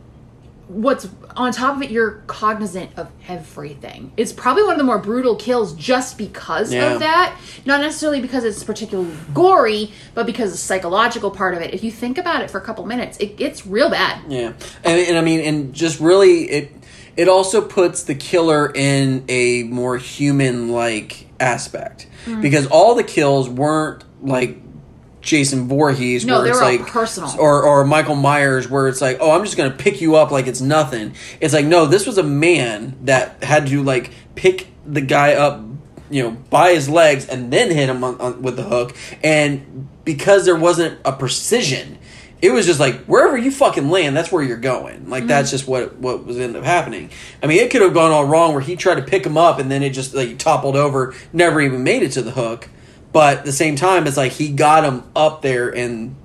what's 0.70 1.08
on 1.38 1.52
top 1.52 1.76
of 1.78 1.82
it, 1.84 1.92
you're 1.92 2.24
cognizant 2.28 2.90
of 2.98 3.08
everything. 3.30 4.12
It's 4.18 4.34
probably 4.34 4.64
one 4.64 4.72
of 4.74 4.78
the 4.80 4.84
more 4.84 4.98
brutal 4.98 5.36
kills 5.36 5.74
just 5.74 6.18
because 6.18 6.74
Yeah. 6.74 6.94
of 6.94 7.00
that. 7.00 7.36
Not 7.66 7.80
necessarily 7.80 8.20
because 8.22 8.44
it's 8.44 8.64
particularly 8.64 9.12
gory, 9.34 9.92
but 10.16 10.26
because 10.26 10.52
the 10.52 10.58
psychological 10.58 11.30
part 11.30 11.54
of 11.54 11.62
it. 11.62 11.74
If 11.74 11.84
you 11.84 11.92
think 11.92 12.18
about 12.18 12.42
it 12.42 12.50
for 12.50 12.58
a 12.58 12.62
couple 12.62 12.86
minutes, 12.86 13.18
it 13.20 13.38
gets 13.38 13.68
real 13.68 13.90
bad. 13.90 14.20
Yeah, 14.28 14.54
and, 14.84 15.00
and 15.00 15.18
I 15.18 15.22
mean, 15.22 15.40
and 15.42 15.74
just 15.74 16.00
really, 16.00 16.50
it 16.50 16.77
it 17.18 17.28
also 17.28 17.62
puts 17.62 18.04
the 18.04 18.16
killer 18.16 18.72
in 18.74 19.26
a 19.28 19.64
more 19.64 19.98
human 19.98 20.70
like 20.70 21.28
aspect 21.40 22.08
Mm. 22.26 22.42
because 22.42 22.68
all 22.68 22.94
the 22.96 23.04
kills 23.04 23.48
weren't 23.50 24.04
like 24.22 24.58
Jason 25.22 25.68
Voorhees, 25.68 26.26
No, 26.26 26.40
where 26.42 26.48
it's 26.50 26.62
like 26.62 26.88
personal. 26.88 27.34
or 27.40 27.64
or 27.64 27.84
Michael 27.86 28.16
Myers, 28.16 28.70
where 28.70 28.88
it's 28.88 29.02
like, 29.02 29.18
oh, 29.20 29.32
I'm 29.32 29.44
just 29.44 29.58
gonna 29.58 29.72
pick 29.72 30.00
you 30.02 30.16
up 30.16 30.32
like 30.32 30.48
it's 30.48 30.62
nothing. 30.62 31.14
It's 31.42 31.54
like, 31.54 31.66
no, 31.66 31.86
this 31.86 32.06
was 32.06 32.18
a 32.18 32.24
man 32.24 32.96
that 33.04 33.44
had 33.44 33.68
to 33.68 33.84
like 33.84 34.12
pick 34.36 34.68
the 34.86 35.02
guy 35.02 35.34
up, 35.34 35.62
you 36.10 36.24
know, 36.24 36.32
by 36.50 36.74
his 36.74 36.88
legs 36.90 37.28
and 37.28 37.52
then 37.52 37.72
hit 37.72 37.90
him 37.90 38.04
on, 38.04 38.20
on, 38.22 38.42
with 38.42 38.56
the 38.56 38.64
hook, 38.64 38.96
and 39.24 39.88
because 40.06 40.46
there 40.46 40.56
wasn't 40.56 40.98
a 41.04 41.12
precision. 41.12 41.98
It 42.42 42.52
was 42.52 42.66
just 42.66 42.80
like 42.80 43.06
wherever 43.06 43.36
you 43.38 43.50
fucking 43.52 43.90
land, 43.90 44.16
that's 44.16 44.32
where 44.32 44.44
you're 44.44 44.58
going. 44.58 45.10
Like 45.10 45.22
mm-hmm. 45.22 45.30
that's 45.30 45.50
just 45.50 45.68
what 45.68 45.98
what 45.98 46.26
was 46.26 46.38
ended 46.38 46.58
up 46.58 46.66
happening. 46.66 47.10
I 47.42 47.48
mean, 47.48 47.60
it 47.60 47.72
could 47.72 47.82
have 47.82 47.94
gone 47.94 48.12
all 48.12 48.26
wrong 48.26 48.54
where 48.54 48.62
he 48.62 48.76
tried 48.76 48.96
to 48.96 49.02
pick 49.02 49.26
him 49.26 49.38
up 49.38 49.60
and 49.60 49.72
then 49.72 49.82
it 49.82 49.90
just 49.90 50.14
like 50.14 50.38
toppled 50.38 50.76
over, 50.76 51.16
never 51.34 51.60
even 51.62 51.84
made 51.84 52.04
it 52.04 52.12
to 52.12 52.22
the 52.22 52.32
hook. 52.32 52.70
But 53.12 53.40
at 53.40 53.46
the 53.46 53.52
same 53.52 53.76
time, 53.76 54.06
it's 54.06 54.18
like 54.18 54.34
he 54.34 54.50
got 54.50 54.84
him 54.84 55.04
up 55.16 55.42
there, 55.42 55.76
and 55.76 56.16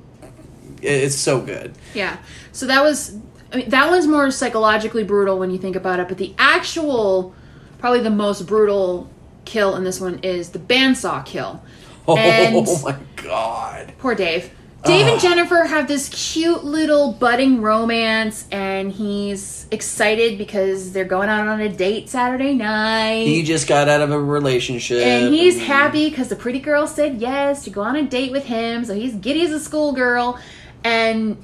it's 0.83 1.15
so 1.15 1.41
good. 1.41 1.75
Yeah. 1.95 2.19
So 2.53 2.67
that 2.67 2.83
was 2.83 3.17
I 3.53 3.57
mean 3.57 3.71
that 3.71 3.89
one's 3.91 4.07
more 4.07 4.31
psychologically 4.31 5.05
brutal 5.05 5.39
when 5.39 5.51
you 5.51 5.59
think 5.59 5.77
about 5.77 6.01
it, 6.01 6.09
but 6.09 6.19
the 6.19 6.35
actual 6.39 7.35
probably 7.79 8.01
the 8.01 8.11
most 8.11 8.47
brutal 8.47 9.11
kill 9.45 9.75
in 9.77 9.85
this 9.85 10.01
one 10.01 10.19
is 10.23 10.51
the 10.51 10.59
bandsaw 10.59 11.25
kill. 11.25 11.63
Oh 12.09 12.17
And- 12.17 12.67
my 12.83 12.97
god! 13.15 13.93
Poor 13.99 14.17
Dave. 14.17 14.51
Dave 14.85 15.07
and 15.07 15.21
Jennifer 15.21 15.65
have 15.65 15.87
this 15.87 16.09
cute 16.09 16.65
little 16.65 17.13
budding 17.13 17.63
romance, 17.63 18.47
and 18.51 18.91
he's 18.91 19.67
excited 19.71 20.39
because 20.39 20.93
they're 20.93 21.05
going 21.05 21.29
out 21.29 21.47
on 21.47 21.61
a 21.61 21.69
date 21.69 22.09
Saturday 22.09 22.55
night. 22.55 23.25
He 23.27 23.45
just 23.45 23.69
got 23.69 23.89
out 23.89 24.01
of 24.01 24.11
a 24.11 24.21
relationship, 24.21 25.05
and 25.05 25.33
he's 25.33 25.61
happy 25.61 26.11
because 26.11 26.29
the 26.29 26.37
pretty 26.37 26.59
girl 26.59 26.87
said 26.87 27.21
yes 27.21 27.63
to 27.65 27.71
go 27.71 27.83
on 27.83 27.95
a 27.95 28.03
date 28.03 28.33
with 28.33 28.45
him, 28.45 28.85
so 28.85 28.95
he's 28.95 29.15
giddy 29.15 29.43
as 29.43 29.53
a 29.53 29.61
schoolgirl. 29.61 30.39
And 30.83 31.43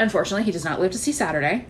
unfortunately, 0.00 0.42
he 0.42 0.50
does 0.50 0.64
not 0.64 0.80
live 0.80 0.90
to 0.92 0.98
see 0.98 1.12
Saturday 1.12 1.66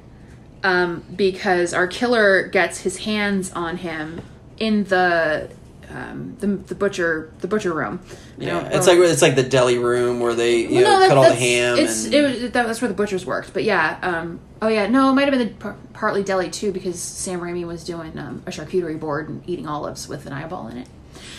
um, 0.63 1.05
because 1.15 1.75
our 1.75 1.87
killer 1.87 2.49
gets 2.49 2.81
his 2.81 2.99
hands 2.99 3.53
on 3.53 3.77
him 3.79 4.23
in 4.59 4.85
the 4.85 5.51
um, 5.95 6.37
the, 6.41 6.47
the 6.47 6.75
butcher 6.75 7.33
the 7.41 7.49
butcher 7.49 7.73
room. 7.73 8.01
Yeah, 8.39 8.69
it's 8.73 8.87
like 8.87 8.99
it's 8.99 9.23
like 9.23 9.35
the 9.37 9.43
deli 9.43 9.79
room 9.79 10.21
where 10.21 10.35
they 10.35 10.67
you 10.67 10.77
Well, 10.83 10.83
know 10.95 11.01
that- 11.01 11.09
cut 11.09 11.17
all 11.19 11.25
the 11.25 11.35
ham. 11.35 11.79
It's 11.79 12.05
and, 12.07 12.15
it 12.15 12.23
was, 12.23 12.41
that, 12.41 12.53
that's 12.53 12.81
where 12.81 12.89
the 12.89 12.95
butchers 12.95 13.25
worked, 13.27 13.53
but 13.53 13.65
yeah. 13.65 13.99
Um, 14.03 14.41
oh 14.61 14.69
yeah, 14.69 14.87
no, 14.87 15.11
it 15.11 15.15
might 15.15 15.29
have 15.29 15.37
been 15.39 15.49
the, 15.49 15.55
par- 15.55 15.77
partly 15.93 16.23
deli 16.23 16.51
too 16.51 16.73
because 16.73 16.99
Sam 17.01 17.41
Raimi 17.41 17.67
was 17.67 17.85
doing 17.85 18.19
um, 18.19 18.43
a 18.47 18.51
charcuterie 18.51 18.99
board 18.99 19.29
and 19.29 19.43
eating 19.49 19.67
olives 19.67 20.09
with 20.09 20.27
an 20.27 20.33
eyeball 20.33 20.69
in 20.69 20.79
it. 20.79 20.89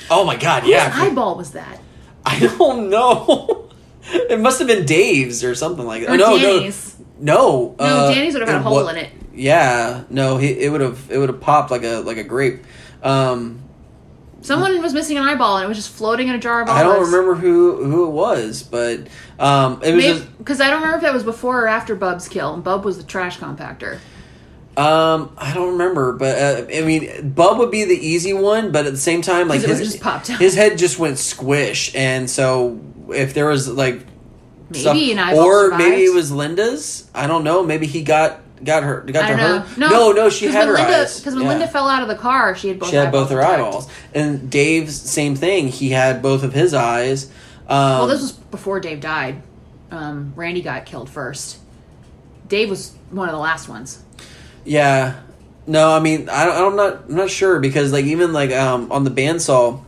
oh 0.09 0.23
my 0.25 0.35
god! 0.35 0.63
Whose 0.63 0.71
Yeah, 0.71 0.91
eyeball 0.93 1.35
was 1.35 1.51
that? 1.51 1.79
I 2.25 2.39
don't 2.57 2.89
know. 2.89 3.69
it 4.03 4.39
must 4.39 4.59
have 4.59 4.67
been 4.67 4.85
Dave's 4.85 5.43
or 5.43 5.55
something 5.55 5.85
like 5.85 6.01
that. 6.05 6.11
Or 6.11 6.17
no, 6.17 6.37
Danny's. 6.37 6.95
no, 7.19 7.75
no. 7.79 7.85
No, 7.85 7.85
uh, 7.85 8.13
Danny's 8.13 8.33
would 8.33 8.41
have 8.41 8.49
had 8.49 8.59
a 8.59 8.63
hole 8.63 8.83
wa- 8.83 8.89
in 8.89 8.97
it. 8.97 9.09
Yeah, 9.35 10.03
no, 10.11 10.37
he, 10.37 10.49
it 10.51 10.71
would 10.71 10.81
have 10.81 11.09
it 11.09 11.17
would 11.17 11.29
have 11.29 11.41
popped 11.41 11.71
like 11.71 11.83
a 11.83 12.01
like 12.01 12.17
a 12.17 12.23
grape. 12.23 12.63
Um, 13.01 13.62
Someone 14.43 14.81
was 14.81 14.93
missing 14.93 15.17
an 15.17 15.23
eyeball 15.23 15.57
and 15.57 15.65
it 15.65 15.67
was 15.67 15.77
just 15.77 15.89
floating 15.89 16.27
in 16.27 16.35
a 16.35 16.39
jar 16.39 16.61
of 16.61 16.69
olives. 16.69 16.81
I 16.81 16.83
don't 16.83 17.05
remember 17.05 17.35
who 17.35 17.83
who 17.85 18.05
it 18.07 18.11
was, 18.11 18.61
but 18.61 19.07
um, 19.39 19.81
it 19.83 19.95
was 19.95 20.21
because 20.37 20.61
I 20.61 20.69
don't 20.69 20.81
remember 20.81 20.97
if 20.97 21.03
that 21.03 21.13
was 21.13 21.23
before 21.23 21.63
or 21.63 21.67
after 21.67 21.95
Bub's 21.95 22.27
kill. 22.27 22.53
And 22.53 22.63
Bub 22.63 22.83
was 22.85 22.97
the 22.97 23.03
trash 23.03 23.39
compactor. 23.39 23.99
um, 24.77 25.33
I 25.37 25.53
don't 25.53 25.73
remember, 25.73 26.13
but 26.13 26.37
uh, 26.37 26.65
I 26.75 26.81
mean, 26.81 27.31
Bub 27.31 27.57
would 27.59 27.71
be 27.71 27.85
the 27.85 27.95
easy 27.95 28.33
one, 28.33 28.71
but 28.71 28.85
at 28.85 28.91
the 28.91 28.97
same 28.97 29.21
time, 29.21 29.47
like 29.47 29.61
his 29.61 29.79
just 29.79 30.01
popped 30.01 30.29
out. 30.29 30.39
his 30.39 30.55
head 30.55 30.77
just 30.77 30.99
went 30.99 31.19
squish, 31.19 31.95
and 31.95 32.29
so 32.29 32.79
if 33.09 33.33
there 33.33 33.45
was 33.47 33.69
like 33.69 34.05
Maybe 34.69 35.11
an 35.11 35.19
eyeball 35.19 35.43
or 35.45 35.63
survived. 35.65 35.83
maybe 35.83 36.03
it 36.05 36.13
was 36.13 36.31
Linda's. 36.31 37.07
I 37.13 37.27
don't 37.27 37.43
know. 37.43 37.63
Maybe 37.63 37.85
he 37.85 38.01
got 38.01 38.41
got 38.63 38.83
her 38.83 39.01
got 39.01 39.27
to 39.27 39.37
know. 39.37 39.59
her? 39.59 39.79
No, 39.79 39.89
no, 39.89 40.11
no, 40.11 40.29
she 40.29 40.45
had 40.47 40.67
her 40.67 40.73
Linda, 40.73 40.97
eyes. 41.01 41.19
Because 41.19 41.33
when 41.35 41.43
Yeah. 41.43 41.49
Linda 41.49 41.67
fell 41.67 41.87
out 41.87 42.01
of 42.01 42.07
the 42.07 42.15
car, 42.15 42.55
she 42.55 42.67
had 42.69 42.79
both. 42.79 42.89
she 42.89 42.95
had 42.95 43.11
both 43.11 43.29
her 43.29 43.39
intact. 43.39 43.59
eyeballs, 43.59 43.89
and 44.13 44.49
Dave's 44.49 44.95
same 44.95 45.35
thing. 45.35 45.67
He 45.67 45.89
had 45.89 46.21
both 46.21 46.43
of 46.43 46.53
his 46.53 46.73
eyes. 46.73 47.25
Um, 47.67 47.77
Well, 47.99 48.07
this 48.07 48.21
was 48.21 48.31
before 48.33 48.79
Dave 48.79 48.99
died. 48.99 49.41
Um, 49.91 50.33
Randy 50.35 50.61
got 50.61 50.85
killed 50.85 51.09
first. 51.09 51.57
Dave 52.47 52.69
was 52.69 52.91
one 53.11 53.29
of 53.29 53.33
the 53.33 53.39
last 53.39 53.69
ones. 53.69 53.99
Yeah. 54.65 55.15
No, 55.65 55.91
I 55.95 55.99
mean, 55.99 56.27
I, 56.29 56.45
don't- 56.45 56.71
I'm 56.71 56.75
not. 56.75 57.03
I'm 57.07 57.15
not 57.15 57.29
sure 57.29 57.59
because, 57.59 57.93
like, 57.93 58.05
even 58.05 58.33
like 58.33 58.51
um, 58.51 58.91
on 58.91 59.03
the 59.05 59.11
bandsaw, 59.11 59.81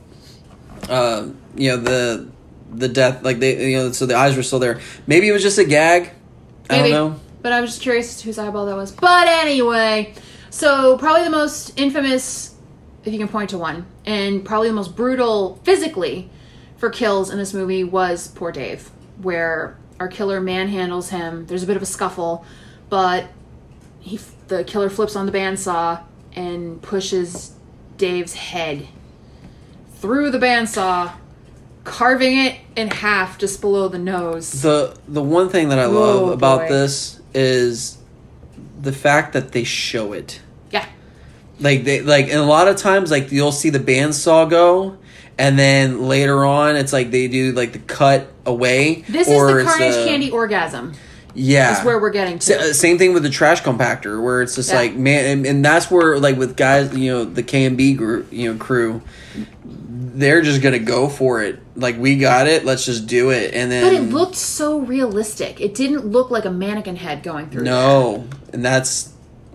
uh, 0.90 1.28
you 1.56 1.70
know 1.72 1.78
the 1.78 2.28
the 2.74 2.88
death, 2.88 3.24
like 3.24 3.40
they, 3.40 3.72
you 3.72 3.78
know, 3.78 3.92
so 3.92 4.06
the 4.06 4.16
eyes 4.16 4.36
were 4.38 4.44
still 4.44 4.60
there. 4.60 4.80
Maybe 5.08 5.28
it 5.28 5.32
was 5.32 5.42
just 5.44 5.58
a 5.58 5.66
gag. 5.66 6.12
I 6.70 6.80
don't 6.80 6.90
know. 6.92 7.20
But 7.46 7.54
I 7.54 7.62
was 7.62 7.70
just 7.70 7.84
curious 7.84 8.22
whose 8.22 8.40
eyeball 8.40 8.66
that 8.66 8.76
was. 8.76 8.92
But 8.92 9.28
anyway, 9.28 10.16
so 10.50 10.98
probably 10.98 11.26
the 11.26 11.30
most 11.30 11.80
infamous, 11.80 12.56
if 13.04 13.14
you 13.14 13.20
can 13.20 13.28
point 13.28 13.52
to 13.52 13.60
one, 13.60 13.86
and 14.04 14.44
probably 14.44 14.70
the 14.70 14.74
most 14.74 14.96
brutal 14.96 15.60
physically 15.64 16.32
for 16.78 16.90
kills 16.90 17.30
in 17.30 17.38
this 17.38 17.54
movie 17.54 17.84
was 17.84 18.30
poor 18.30 18.52
Dave, 18.52 18.90
where 19.22 19.78
our 20.00 20.08
killer 20.08 20.42
manhandles 20.42 21.10
him. 21.10 21.46
There's 21.46 21.62
a 21.62 21.68
bit 21.68 21.76
of 21.78 21.84
a 21.84 21.86
scuffle, 21.86 22.44
but 22.90 23.26
he 24.00 24.20
the 24.48 24.64
killer 24.64 24.90
flips 24.90 25.16
on 25.16 25.28
the 25.28 25.32
bandsaw 25.32 26.02
and 26.36 26.82
pushes 26.82 27.54
Dave's 27.98 28.34
head 28.34 28.88
through 29.98 30.32
the 30.32 30.40
bandsaw, 30.40 31.14
carving 31.84 32.40
it 32.40 32.56
in 32.76 32.88
half 32.88 33.38
just 33.38 33.62
below 33.62 33.88
the 33.88 34.00
nose. 34.00 34.64
The 34.64 34.98
the 35.08 35.22
one 35.22 35.50
thing 35.50 35.70
that 35.70 35.78
I 35.78 35.86
love 35.86 36.30
Oh, 36.30 36.32
about 36.32 36.62
boy. 36.62 36.70
this 36.70 37.15
is 37.36 37.98
the 38.82 38.92
fact 38.92 39.34
that 39.34 39.52
they 39.52 39.64
show 39.64 40.14
it. 40.14 40.42
Yeah. 40.72 40.86
Like 41.60 41.84
they 41.84 42.02
like 42.02 42.26
and 42.26 42.40
a 42.40 42.46
lot 42.46 42.68
of 42.68 42.78
times 42.78 43.12
like 43.12 43.32
you'll 43.32 43.52
see 43.52 43.70
the 43.70 43.80
bandsaw 43.80 44.50
go 44.50 44.98
and 45.38 45.60
then 45.60 46.08
later 46.08 46.46
on 46.46 46.76
it's 46.76 46.94
like 46.94 47.12
they 47.12 47.28
do 47.28 47.52
like 47.52 47.74
the 47.74 47.80
cut 47.80 48.32
away. 48.46 49.02
This 49.08 49.28
is 49.28 49.34
the 49.34 49.64
Carnage 49.64 50.08
Candy 50.08 50.32
orgasm. 50.32 50.94
Yeah. 51.36 51.78
Is 51.80 51.86
where 51.86 52.00
we're 52.00 52.12
getting 52.12 52.40
to. 52.40 52.60
uh, 52.60 52.74
Same 52.74 52.98
thing 52.98 53.14
with 53.14 53.24
the 53.24 53.30
trash 53.30 53.62
compactor, 53.62 54.22
where 54.24 54.42
it's 54.42 54.56
just 54.56 54.70
Yeah. 54.70 54.78
like 54.78 54.96
man, 54.96 55.26
and, 55.26 55.46
and 55.46 55.66
that's 55.66 55.92
where 55.92 56.18
like 56.18 56.38
with 56.38 56.56
guys, 56.56 56.96
you 56.98 57.12
know, 57.12 57.26
the 57.26 57.44
KNB 57.44 57.98
group, 57.98 58.32
you 58.32 58.52
know, 58.54 58.58
crew, 58.58 59.02
they're 59.66 60.42
just 60.42 60.62
gonna 60.62 60.80
go 60.80 61.10
for 61.10 61.42
it. 61.44 61.60
Like 61.76 61.98
we 61.98 62.18
got 62.18 62.48
it, 62.48 62.64
let's 62.66 62.86
just 62.86 63.06
do 63.08 63.32
it, 63.32 63.54
and 63.54 63.70
then 63.72 63.84
But 63.84 63.94
it 63.94 64.14
looked 64.14 64.36
so 64.36 64.80
realistic. 64.80 65.60
It 65.60 65.76
didn't 65.76 66.06
look 66.06 66.32
like 66.32 66.46
a 66.46 66.52
mannequin 66.52 66.96
head 66.96 67.22
going 67.24 67.50
through. 67.50 67.64
no, 67.64 68.26
and 68.54 68.64
that's 68.64 69.12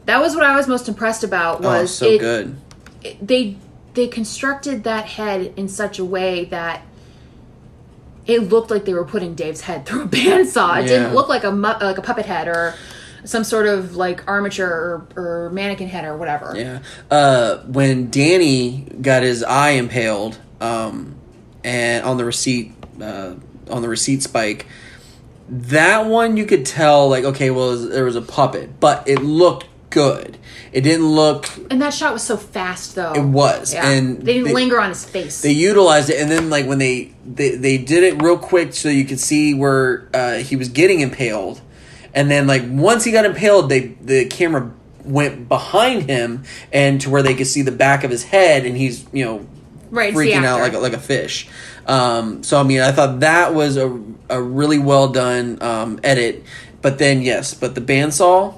that 0.07 0.21
was 0.21 0.35
what 0.35 0.45
I 0.45 0.57
was 0.57 0.67
most 0.69 0.89
impressed 0.89 1.25
about. 1.25 1.65
oh 1.65 1.69
Was 1.81 1.95
so 1.95 2.07
it, 2.07 2.19
good. 2.21 2.57
it- 3.03 3.27
they 3.27 3.57
they 3.95 4.07
constructed 4.07 4.85
that 4.85 5.07
head 5.07 5.53
in 5.57 5.67
such 5.69 5.99
a 5.99 6.05
way 6.05 6.45
that 6.47 6.83
it 8.31 8.49
looked 8.49 8.71
like 8.71 8.85
they 8.85 8.95
were 8.95 9.05
putting 9.05 9.35
Dave's 9.35 9.61
head 9.63 9.85
through 9.87 10.03
a 10.03 10.07
bandsaw. 10.09 10.79
It 10.79 10.83
Yeah. 10.83 10.99
didn't 10.99 11.15
look 11.15 11.29
like 11.29 11.45
a 11.45 11.51
mu- 11.53 11.79
like 11.81 11.99
a 11.99 12.03
puppet 12.03 12.27
head 12.27 12.49
or 12.49 12.75
some 13.25 13.45
sort 13.45 13.67
of 13.67 13.97
like 13.97 14.27
armature 14.29 14.69
or, 15.17 15.47
or 15.47 15.51
mannequin 15.51 15.89
head 15.89 16.05
or 16.05 16.17
whatever. 16.17 16.55
Yeah. 16.57 16.79
Uh, 17.11 17.59
when 17.67 18.11
Danny 18.11 18.87
got 19.03 19.23
his 19.23 19.43
eye 19.43 19.71
impaled, 19.73 20.39
um, 20.61 21.17
and 21.63 22.05
on 22.05 22.17
the 22.17 22.25
receipt, 22.25 22.73
uh, 23.03 23.35
on 23.71 23.83
the 23.83 23.89
receipt 23.89 24.23
spike, 24.23 24.67
that 25.51 26.07
one 26.07 26.37
you 26.37 26.47
could 26.47 26.65
tell 26.65 27.09
like 27.11 27.25
okay, 27.25 27.51
well 27.51 27.77
there 27.77 28.05
was 28.05 28.17
a 28.17 28.23
puppet, 28.23 28.81
but 28.81 29.07
it 29.09 29.19
looked 29.23 29.67
good. 29.91 30.39
It 30.73 30.83
didn't 30.83 31.07
look. 31.07 31.49
And 31.71 31.83
that 31.83 31.93
shot 31.93 32.13
was 32.13 32.23
so 32.23 32.37
fast 32.37 32.95
though. 32.95 33.13
It 33.13 33.25
was, 33.25 33.75
Yeah. 33.75 33.89
and 33.91 34.19
they 34.23 34.35
didn't 34.35 34.49
they- 34.49 34.55
linger 34.55 34.81
on 34.81 34.91
his 34.91 35.05
face. 35.05 35.41
They 35.43 35.51
utilized 35.53 36.11
it, 36.11 36.21
and 36.21 36.31
then 36.31 36.49
like 36.51 36.67
when 36.67 36.79
they 36.79 37.13
they, 37.27 37.57
they 37.57 37.79
did 37.79 38.05
it 38.05 38.23
real 38.23 38.39
quick, 38.39 38.73
so 38.75 38.89
you 38.89 39.05
could 39.05 39.21
see 39.21 39.53
where 39.55 40.09
uh, 40.15 40.35
he 40.35 40.55
was 40.57 40.69
getting 40.69 41.01
impaled, 41.01 41.61
and 42.15 42.31
then 42.31 42.47
like 42.47 42.63
once 42.69 43.05
he 43.05 43.11
got 43.13 43.25
impaled, 43.25 43.69
they 43.69 43.97
the 44.01 44.27
camera 44.27 44.71
went 45.05 45.49
behind 45.49 46.03
him 46.11 46.45
and 46.73 47.01
to 47.01 47.09
where 47.11 47.23
they 47.23 47.35
could 47.35 47.47
see 47.47 47.63
the 47.63 47.73
back 47.73 48.05
of 48.05 48.11
his 48.11 48.23
head, 48.25 48.65
and 48.65 48.77
he's 48.77 49.05
you 49.13 49.25
know 49.25 49.47
right, 49.91 50.15
freaking 50.15 50.45
out 50.45 50.61
like 50.61 50.75
a, 50.75 50.79
like 50.79 50.93
a 50.93 51.01
fish. 51.01 51.49
Um, 51.87 52.45
so 52.45 52.61
I 52.61 52.63
mean, 52.63 52.81
I 52.81 52.93
thought 52.93 53.21
that 53.21 53.55
was 53.55 53.77
a 53.77 54.01
a 54.29 54.41
really 54.41 54.79
well 54.79 55.09
done 55.09 55.59
um, 55.63 55.99
edit, 56.05 56.45
but 56.81 56.99
then 56.99 57.23
yes, 57.23 57.55
but 57.55 57.75
the 57.75 57.81
bandsaw, 57.81 58.55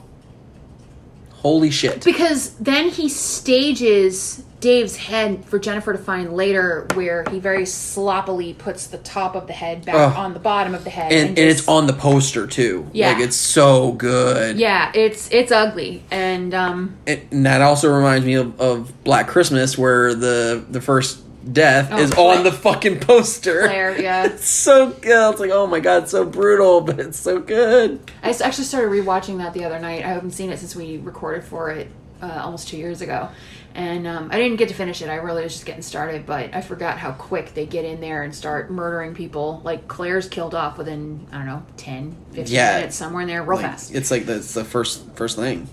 holy 1.43 1.71
shit. 1.71 2.05
Because 2.05 2.51
then 2.55 2.89
he 2.89 3.09
stages 3.09 4.43
Dave's 4.61 4.97
head 4.97 5.45
for 5.45 5.59
Jennifer 5.59 5.93
to 5.93 5.99
find 5.99 6.35
later, 6.35 6.87
where 6.95 7.25
he 7.31 7.41
very 7.41 7.67
sloppily 7.67 8.55
puts 8.55 8.87
the 8.87 8.99
top 8.99 9.35
of 9.35 9.49
the 9.49 9.53
head 9.53 9.85
back 9.85 9.97
Ugh. 9.97 10.17
on 10.17 10.35
the 10.35 10.39
bottom 10.39 10.73
of 10.75 10.85
the 10.85 10.91
head, 10.91 11.11
And, 11.13 11.31
and 11.31 11.39
it's 11.39 11.61
just- 11.61 11.69
on 11.69 11.87
the 11.89 11.93
poster 11.93 12.47
too. 12.47 12.87
Yeah. 12.93 13.13
Like 13.13 13.23
it's 13.25 13.37
so 13.37 13.93
good. 13.93 14.59
Yeah, 14.59 14.93
it's 14.95 15.29
it's 15.33 15.51
ugly, 15.51 16.05
and 16.13 16.55
um, 16.55 16.95
It- 17.07 17.27
and 17.33 17.45
that 17.45 17.61
also 17.61 17.93
reminds 17.93 18.25
me 18.25 18.35
of, 18.35 18.61
of 18.61 19.05
Black 19.05 19.27
Christmas, 19.27 19.77
where 19.77 20.15
the 20.15 20.65
the 20.71 20.81
first 20.81 21.19
death 21.51 21.89
Oh, 21.93 21.99
is 21.99 22.11
Claire. 22.13 22.39
on 22.39 22.45
the 22.45 22.53
fucking 22.53 23.01
poster. 23.01 23.63
Claire, 23.67 24.01
yeah. 24.01 24.27
it's 24.27 24.47
so 24.49 24.91
good. 24.91 25.31
It's 25.33 25.41
like, 25.41 25.51
oh 25.51 25.67
my 25.67 25.81
god, 25.81 26.05
it's 26.05 26.13
so 26.13 26.25
brutal, 26.25 26.81
but 26.81 27.01
it's 27.01 27.19
so 27.19 27.39
good. 27.41 28.01
I 28.23 28.31
actually 28.31 28.65
started 28.65 28.89
rewatching 28.91 29.39
that 29.39 29.53
the 29.55 29.65
other 29.65 29.79
night. 29.79 30.05
I 30.05 30.09
haven't 30.09 30.33
seen 30.33 30.51
it 30.51 30.59
since 30.59 30.77
we 30.77 30.99
recorded 30.99 31.45
for 31.45 31.71
it 31.71 31.89
uh, 32.23 32.41
almost 32.45 32.69
two 32.69 32.77
years 32.77 33.01
ago, 33.01 33.29
and 33.75 34.07
um, 34.07 34.29
I 34.31 34.39
didn't 34.39 34.57
get 34.59 34.69
to 34.69 34.75
finish 34.75 35.03
it. 35.03 35.09
I 35.09 35.17
really 35.17 35.43
was 35.43 35.53
just 35.55 35.67
getting 35.67 35.83
started, 35.83 36.25
but 36.27 36.55
I 36.55 36.61
forgot 36.61 36.99
how 36.99 37.13
quick 37.13 37.55
they 37.55 37.67
get 37.67 37.85
in 37.85 38.01
there 38.01 38.23
and 38.23 38.33
start 38.35 38.71
murdering 38.71 39.15
people. 39.15 39.61
Like 39.65 39.89
Claire's 39.89 40.29
killed 40.29 40.55
off 40.55 40.79
within 40.79 41.27
I 41.33 41.39
don't 41.39 41.47
know 41.47 41.63
10, 41.79 42.17
15 42.33 42.55
Yeah. 42.55 42.77
minutes 42.77 42.97
somewhere 42.97 43.23
in 43.23 43.29
there, 43.29 43.43
real 43.43 43.57
Like, 43.57 43.67
fast. 43.67 43.95
It's 43.95 44.11
like 44.11 44.27
that's 44.27 44.55
the 44.55 44.65
first 44.65 45.05
first 45.15 45.37
thing. 45.37 45.69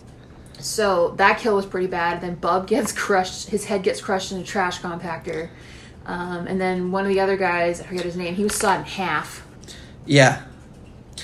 So 0.59 1.13
that 1.17 1.39
kill 1.39 1.55
was 1.55 1.65
pretty 1.65 1.87
bad. 1.87 2.21
Then 2.21 2.35
Bub 2.35 2.67
gets 2.67 2.91
crushed. 3.05 3.49
His 3.49 3.65
head 3.65 3.83
gets 3.83 4.01
crushed 4.01 4.31
in 4.31 4.39
a 4.39 4.43
trash 4.43 4.79
compactor. 4.81 5.49
Um, 6.05 6.47
and 6.47 6.59
then 6.59 6.91
one 6.91 7.05
of 7.05 7.09
the 7.09 7.19
other 7.19 7.37
guys, 7.37 7.81
I 7.81 7.83
forget 7.85 8.03
his 8.03 8.15
name, 8.15 8.33
he 8.35 8.43
was 8.43 8.55
sawed 8.55 8.79
in 8.79 8.85
half. 8.85 9.45
Yeah, 10.05 10.41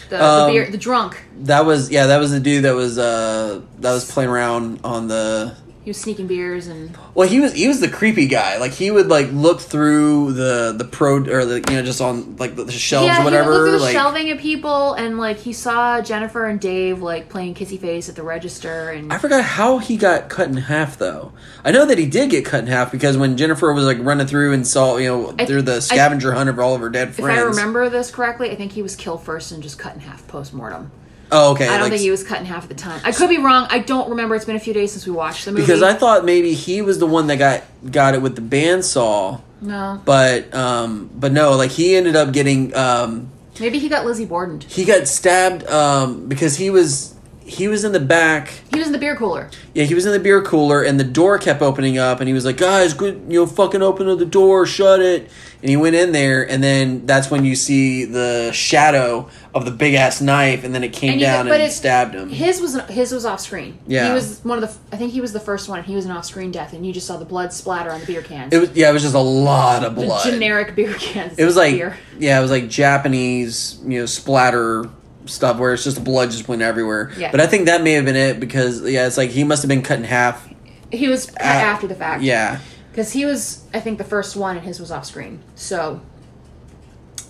The, 0.10 0.24
Um, 0.24 0.48
the, 0.48 0.54
beer, 0.54 0.70
the 0.70 0.78
drunk. 0.78 1.24
that 1.40 1.66
was 1.66 1.90
yeah, 1.90 2.06
that 2.08 2.18
was 2.20 2.30
the 2.32 2.40
dude 2.40 2.66
that 2.66 2.76
was 2.76 3.00
uh 3.00 3.62
that 3.80 3.92
was 3.94 4.10
playing 4.12 4.30
around 4.30 4.80
on 4.84 5.08
the. 5.08 5.56
He 5.86 5.92
was 5.92 5.98
sneaking 5.98 6.26
beers 6.26 6.66
and 6.66 6.98
Well, 7.14 7.30
he 7.30 7.40
was 7.40 7.54
he 7.54 7.68
was 7.68 7.80
the 7.80 7.88
creepy 7.88 8.26
guy. 8.26 8.58
Like 8.58 8.72
he 8.72 8.90
would 8.90 9.06
like 9.08 9.32
look 9.32 9.62
through 9.62 10.34
the 10.34 10.74
the 10.76 10.84
pro 10.84 11.18
or 11.18 11.46
the 11.46 11.58
you 11.58 11.78
know 11.78 11.84
just 11.84 12.02
on 12.02 12.38
like 12.38 12.56
the, 12.56 12.72
shelves 12.72 13.06
yeah, 13.06 13.22
or 13.22 13.24
whatever. 13.24 13.44
he 13.44 13.50
would 13.50 13.56
look 13.56 13.70
through 13.70 13.80
like 13.82 13.94
shelving 13.94 14.32
at 14.32 14.40
people, 14.40 14.94
and 14.94 15.20
like 15.20 15.38
he 15.38 15.54
saw 15.54 16.02
Jennifer 16.02 16.48
and 16.48 16.60
Dave 16.60 17.04
like 17.04 17.30
playing 17.30 17.54
kissy 17.54 17.80
face 17.80 18.10
at 18.10 18.16
the 18.16 18.24
register, 18.24 18.90
and 18.90 19.14
I 19.14 19.20
forgot 19.20 19.44
how 19.44 19.78
he 19.78 19.96
got 19.96 20.28
cut 20.28 20.50
in 20.50 20.58
half 20.58 20.98
though. 20.98 21.34
I 21.64 21.70
know 21.70 21.86
that 21.86 22.00
he 22.00 22.08
did 22.08 22.32
get 22.32 22.46
cut 22.46 22.62
in 22.62 22.68
half 22.68 22.92
because 22.92 23.16
when 23.16 23.38
Jennifer 23.38 23.72
was 23.72 23.86
like 23.86 24.00
running 24.00 24.26
through 24.26 24.54
and 24.54 24.66
saw 24.66 24.98
you 24.98 25.08
know 25.08 25.36
I- 25.38 25.46
through 25.46 25.62
the 25.62 25.82
scavenger 25.82 26.34
hunt 26.34 26.50
of 26.50 26.58
all 26.58 26.74
of 26.74 26.82
her 26.82 26.90
dead 26.90 27.14
friends. 27.14 27.38
if. 27.40 27.46
I 27.46 27.48
remember 27.48 27.92
this 27.92 28.10
correctly, 28.10 28.50
I 28.50 28.56
think 28.56 28.72
he 28.72 28.82
was 28.82 28.96
killed 28.96 29.24
first 29.24 29.52
and 29.52 29.62
just 29.62 29.78
cut 29.78 29.94
in 29.94 30.00
half 30.00 30.28
post 30.28 30.52
mortem. 30.52 30.90
Oh, 31.32 31.54
okay. 31.54 31.68
I 31.68 31.74
don't 31.74 31.82
like, 31.82 31.92
think 31.92 32.02
he 32.02 32.12
was 32.12 32.24
cut 32.24 32.40
in 32.40 32.46
half 32.46 32.64
at 32.64 32.70
the 32.70 32.76
time. 32.76 33.02
I 33.04 33.12
could 33.12 33.30
be 33.30 33.38
wrong. 33.38 33.68
I 33.70 33.80
don't 33.80 34.10
remember. 34.10 34.36
It's 34.36 34.46
been 34.46 34.56
a 34.56 34.60
few 34.60 34.74
days 34.74 34.92
since 34.92 35.06
we 35.06 35.12
watched 35.12 35.46
the 35.46 35.52
movie. 35.52 35.64
because 35.64 35.82
I 35.82 35.94
thought 35.94 36.24
maybe 36.24 36.54
he 36.54 36.82
was 36.82 37.00
the 37.00 37.08
one 37.08 37.28
that 37.28 37.38
got 37.38 37.64
got 37.92 38.14
it 38.14 38.22
with 38.22 38.36
the 38.36 38.42
bandsaw, 38.42 39.42
no, 39.62 40.02
but 40.06 40.54
um, 40.54 41.10
but 41.16 41.32
no, 41.32 41.56
like 41.56 41.72
he 41.72 41.96
ended 41.96 42.16
up 42.16 42.32
getting 42.32 42.76
um, 42.76 43.32
maybe 43.60 43.80
he 43.80 43.90
got 43.90 44.06
Lizzie 44.06 44.26
Borden. 44.26 44.62
he 44.62 44.86
got 44.86 45.08
stabbed 45.08 45.66
um 45.68 46.28
because 46.28 46.58
he 46.58 46.70
was 46.70 47.15
he 47.46 47.68
was 47.68 47.84
in 47.84 47.92
the 47.92 48.00
back. 48.00 48.50
He 48.74 48.80
was 48.80 48.88
in 48.88 48.94
the 48.94 48.98
beer 49.00 49.16
cooler. 49.16 49.50
Yeah, 49.74 49.84
he 49.86 49.94
was 49.94 50.06
in 50.06 50.12
the 50.12 50.20
beer 50.20 50.42
cooler, 50.42 50.82
and 50.84 51.00
the 51.00 51.04
door 51.04 51.38
kept 51.38 51.62
opening 51.62 51.98
up, 51.98 52.20
and 52.20 52.28
he 52.28 52.34
was 52.34 52.44
like, 52.46 52.58
"Guys, 52.58 52.94
good, 52.94 53.22
you 53.30 53.40
know, 53.40 53.46
fucking 53.46 53.82
open 53.82 54.08
the 54.18 54.26
door, 54.26 54.66
shut 54.66 55.00
it." 55.00 55.30
And 55.62 55.70
he 55.70 55.78
went 55.78 55.96
in 55.96 56.12
there, 56.12 56.48
and 56.48 56.64
then 56.64 57.06
that's 57.08 57.32
when 57.32 57.44
you 57.46 57.56
see 57.56 58.06
the 58.06 58.52
shadow 58.54 59.30
of 59.54 59.66
the 59.66 59.72
big 59.72 59.94
ass 59.96 60.22
knife, 60.22 60.64
and 60.64 60.76
then 60.76 60.84
it 60.84 60.92
came 60.94 61.14
And 61.14 61.22
you- 61.22 61.26
down 61.28 61.48
and 61.48 61.62
it- 61.62 61.72
stabbed 61.72 62.14
him. 62.14 62.30
His 62.30 62.60
was 62.62 62.80
his 62.90 63.12
was 63.12 63.26
off 63.26 63.40
screen. 63.42 63.78
Yeah. 63.88 64.08
he 64.08 64.14
was 64.14 64.40
one 64.44 64.62
of 64.62 64.70
the. 64.70 64.96
I 64.96 64.98
think 64.98 65.12
he 65.14 65.22
was 65.22 65.32
the 65.34 65.40
first 65.40 65.70
one. 65.70 65.80
and 65.80 65.88
He 65.88 65.96
was 65.96 66.06
an 66.06 66.12
off 66.12 66.26
screen 66.26 66.52
death, 66.52 66.74
and 66.74 66.86
you 66.86 66.92
just 66.94 67.08
saw 67.08 67.18
the 67.18 67.26
blood 67.26 67.54
splatter 67.54 67.92
on 67.92 68.00
the 68.00 68.06
beer 68.06 68.22
cans. 68.22 68.54
It 68.54 68.60
was 68.60 68.70
yeah, 68.74 68.90
it 68.90 68.94
was 68.94 69.04
just 69.04 69.16
a 69.16 69.20
lot 69.20 69.84
of 69.84 69.96
the 69.96 70.02
blood. 70.04 70.26
generic 70.26 70.76
beer 70.76 70.94
cans. 70.96 71.38
it 71.38 71.46
was 71.46 71.56
like 71.56 71.74
beer. 71.76 71.98
yeah, 72.20 72.38
it 72.38 72.42
was 72.42 72.52
like 72.52 72.70
Japanese, 72.70 73.78
you 73.86 74.00
know, 74.00 74.06
splatter 74.06 74.90
stuff 75.26 75.58
where 75.60 75.74
it's 75.74 75.84
just 75.84 76.04
blood 76.04 76.32
just 76.32 76.48
went 76.48 76.62
everywhere. 76.62 77.12
Yeah. 77.18 77.32
But 77.32 77.42
I 77.42 77.48
think 77.48 77.66
that 77.66 77.82
may 77.82 77.94
have 77.94 78.06
been 78.06 78.16
it 78.16 78.40
because 78.40 78.82
yeah, 78.82 79.08
it's 79.08 79.18
like 79.18 79.30
he 79.30 79.44
must 79.44 79.62
have 79.64 79.70
been 79.70 79.82
cut 79.82 80.00
in 80.00 80.06
half. 80.06 80.48
He 80.92 81.08
was 81.08 81.28
cut 81.28 81.42
uh, 81.42 81.44
after 81.44 81.88
the 81.88 81.96
fact. 81.96 82.24
Yeah. 82.24 82.60
because 82.92 83.12
he 83.12 83.26
was 83.26 83.66
I 83.74 83.80
think 83.80 83.98
the 83.98 84.04
first 84.04 84.36
one, 84.36 84.58
and 84.58 84.66
his 84.66 84.80
was 84.80 84.92
off 84.92 85.06
screen. 85.06 85.42
So 85.56 86.02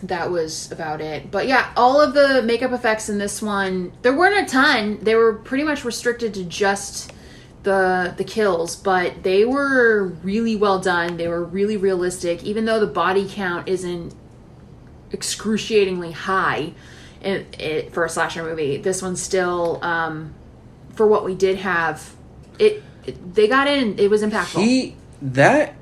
that 0.04 0.30
was 0.30 0.72
about 0.72 1.02
it. 1.02 1.32
But 1.32 1.48
yeah, 1.48 1.72
all 1.76 2.02
of 2.02 2.14
the 2.14 2.42
makeup 2.42 2.72
effects 2.72 3.10
in 3.10 3.18
this 3.18 3.42
one, 3.42 3.94
there 4.02 4.14
weren't 4.14 4.48
a 4.48 4.52
ton. 4.52 5.00
They 5.02 5.16
were 5.16 5.34
pretty 5.34 5.64
much 5.64 5.84
restricted 5.84 6.34
to 6.36 6.44
just 6.44 7.12
the 7.64 8.14
the 8.16 8.24
kills, 8.24 8.76
but 8.76 9.24
they 9.24 9.46
were 9.46 10.08
really 10.24 10.56
well 10.56 10.80
done. 10.80 11.18
They 11.18 11.28
were 11.28 11.44
really 11.44 11.78
realistic, 11.78 12.44
even 12.44 12.66
though 12.66 12.80
the 12.80 12.88
body 12.88 13.28
count 13.28 13.68
isn't 13.68 14.14
excruciatingly 15.12 16.12
high 16.12 16.74
in, 17.26 17.46
it, 17.60 17.94
for 17.94 18.06
a 18.06 18.10
slasher 18.10 18.44
movie. 18.44 18.78
This 18.78 19.02
one's 19.02 19.22
still, 19.22 19.80
um, 19.84 20.34
for 20.94 21.08
what 21.08 21.26
we 21.26 21.36
did 21.36 21.58
have, 21.58 22.14
it, 22.60 22.84
it 23.06 23.36
they 23.36 23.48
got 23.48 23.68
in. 23.68 24.00
It 24.00 24.10
was 24.10 24.24
impactful. 24.24 24.64
He 24.64 24.96
that 25.22 25.76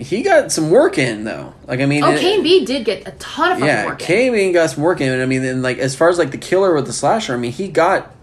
he 0.00 0.22
got 0.22 0.52
some 0.52 0.70
work 0.70 0.98
in 0.98 1.24
though. 1.24 1.52
Like 1.66 1.80
I 1.80 1.86
mean, 1.86 2.02
oh, 2.02 2.10
it- 2.10 2.20
KNB 2.20 2.66
did 2.66 2.84
get 2.84 3.06
a 3.06 3.12
ton 3.12 3.52
of 3.52 3.60
yeah, 3.60 3.86
work. 3.86 4.00
in. 4.00 4.06
K 4.06 4.52
got 4.52 4.70
some 4.70 4.82
work 4.82 5.00
in. 5.00 5.12
And 5.12 5.22
I 5.22 5.26
mean, 5.26 5.42
then 5.42 5.62
like 5.62 5.78
as 5.78 5.94
far 5.94 6.08
as 6.08 6.18
like 6.18 6.30
the 6.30 6.38
killer 6.38 6.74
with 6.74 6.86
the 6.86 6.92
slasher, 6.92 7.34
I 7.34 7.36
mean, 7.36 7.52
he 7.52 7.68
got 7.68 8.14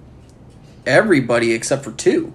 everybody 0.85 1.53
except 1.53 1.83
for 1.83 1.91
two. 1.91 2.33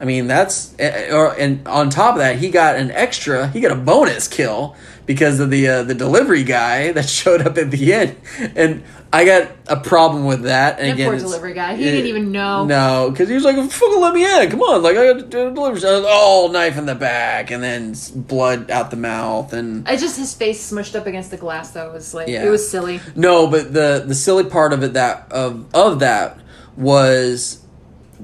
I 0.00 0.04
mean, 0.04 0.28
that's 0.28 0.74
eh, 0.78 1.12
or 1.12 1.34
and 1.34 1.66
on 1.66 1.90
top 1.90 2.14
of 2.14 2.18
that, 2.20 2.36
he 2.36 2.50
got 2.50 2.76
an 2.76 2.90
extra. 2.92 3.48
He 3.48 3.60
got 3.60 3.72
a 3.72 3.80
bonus 3.80 4.28
kill 4.28 4.76
because 5.06 5.40
of 5.40 5.50
the 5.50 5.66
uh, 5.68 5.82
the 5.82 5.94
delivery 5.94 6.44
guy 6.44 6.92
that 6.92 7.08
showed 7.08 7.42
up 7.42 7.58
at 7.58 7.72
the 7.72 7.92
end, 7.92 8.16
and 8.54 8.84
I 9.12 9.24
got 9.24 9.50
a 9.66 9.80
problem 9.80 10.24
with 10.24 10.42
that. 10.42 10.78
And 10.78 10.92
again, 10.92 11.10
poor 11.10 11.18
delivery 11.18 11.52
guy. 11.52 11.74
He 11.74 11.82
didn't 11.82 12.06
even 12.06 12.30
know. 12.30 12.64
No, 12.64 13.10
because 13.10 13.28
he 13.28 13.34
was 13.34 13.42
like, 13.42 13.56
"Fucking 13.56 14.00
let 14.00 14.14
me 14.14 14.24
in! 14.24 14.50
Come 14.50 14.60
on!" 14.60 14.84
Like 14.84 14.96
I 14.96 15.14
got 15.14 15.30
to 15.32 15.50
deliver. 15.50 15.80
Oh, 15.84 16.48
knife 16.52 16.78
in 16.78 16.86
the 16.86 16.94
back, 16.94 17.50
and 17.50 17.60
then 17.60 17.96
blood 18.14 18.70
out 18.70 18.92
the 18.92 18.96
mouth, 18.96 19.52
and 19.52 19.88
I 19.88 19.96
just 19.96 20.16
his 20.16 20.32
face 20.32 20.70
smushed 20.70 20.94
up 20.94 21.06
against 21.08 21.32
the 21.32 21.38
glass 21.38 21.72
though 21.72 21.88
it 21.88 21.92
was 21.92 22.14
like 22.14 22.28
Yeah. 22.28 22.46
it 22.46 22.50
was 22.50 22.70
silly. 22.70 23.00
No, 23.16 23.48
but 23.48 23.72
the 23.72 24.04
the 24.06 24.14
silly 24.14 24.44
part 24.44 24.72
of 24.72 24.84
it 24.84 24.92
that 24.92 25.32
of 25.32 25.74
of 25.74 25.98
that 26.00 26.38
was 26.76 27.58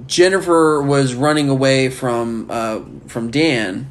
Jennifer 0.06 0.82
was 0.82 1.14
running 1.14 1.48
away 1.48 1.88
from 1.88 2.48
uh, 2.50 2.80
from 3.06 3.30
Dan, 3.30 3.90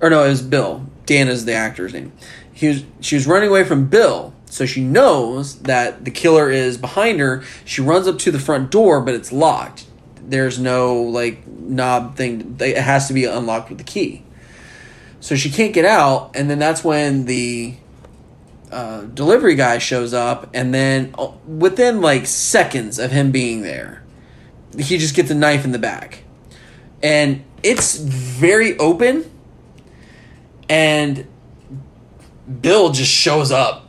or 0.00 0.10
no, 0.10 0.24
it 0.24 0.28
was 0.28 0.42
Bill. 0.42 0.86
Dan 1.04 1.28
is 1.28 1.44
the 1.44 1.54
actor's 1.54 1.92
name. 1.92 2.12
He 2.52 2.68
was 2.68 2.84
she 3.00 3.16
was 3.16 3.26
running 3.26 3.48
away 3.48 3.64
from 3.64 3.86
Bill, 3.86 4.32
so 4.46 4.66
she 4.66 4.82
knows 4.82 5.60
that 5.60 6.04
the 6.04 6.10
killer 6.10 6.50
is 6.50 6.78
behind 6.78 7.20
her. 7.20 7.42
She 7.64 7.82
runs 7.82 8.06
up 8.06 8.18
to 8.20 8.30
the 8.30 8.38
front 8.38 8.70
door, 8.70 9.00
but 9.00 9.14
it's 9.14 9.32
locked. 9.32 9.86
There's 10.22 10.58
no 10.58 11.02
like 11.02 11.46
knob 11.46 12.16
thing. 12.16 12.56
It 12.60 12.78
has 12.78 13.08
to 13.08 13.14
be 13.14 13.24
unlocked 13.24 13.68
with 13.68 13.78
the 13.78 13.84
key. 13.84 14.22
So 15.20 15.34
she 15.34 15.50
can't 15.50 15.72
get 15.72 15.84
out, 15.84 16.30
and 16.34 16.48
then 16.48 16.58
that's 16.58 16.84
when 16.84 17.24
the 17.24 17.74
uh, 18.70 19.02
delivery 19.02 19.54
guy 19.54 19.78
shows 19.78 20.14
up, 20.14 20.50
and 20.54 20.72
then 20.72 21.14
uh, 21.18 21.32
within 21.46 22.00
like 22.00 22.26
seconds 22.26 22.98
of 22.98 23.10
him 23.10 23.30
being 23.32 23.62
there, 23.62 24.02
he 24.78 24.98
just 24.98 25.14
gets 25.14 25.30
a 25.30 25.34
knife 25.34 25.64
in 25.64 25.72
the 25.72 25.78
back, 25.78 26.24
and 27.02 27.44
it's 27.62 27.96
very 27.96 28.78
open, 28.78 29.30
and 30.68 31.26
Bill 32.60 32.90
just 32.90 33.10
shows 33.10 33.50
up. 33.50 33.84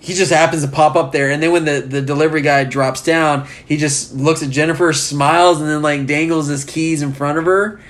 He 0.00 0.14
just 0.14 0.32
happens 0.32 0.64
to 0.64 0.70
pop 0.70 0.96
up 0.96 1.12
there, 1.12 1.30
and 1.30 1.42
then 1.42 1.52
when 1.52 1.64
the, 1.64 1.80
the 1.80 2.00
delivery 2.00 2.40
guy 2.40 2.64
drops 2.64 3.02
down, 3.02 3.46
he 3.66 3.76
just 3.76 4.14
looks 4.14 4.42
at 4.42 4.50
Jennifer, 4.50 4.92
smiles, 4.92 5.60
and 5.60 5.68
then 5.68 5.82
like 5.82 6.06
dangles 6.06 6.48
his 6.48 6.64
keys 6.64 7.02
in 7.02 7.12
front 7.12 7.38
of 7.38 7.44
her. 7.44 7.80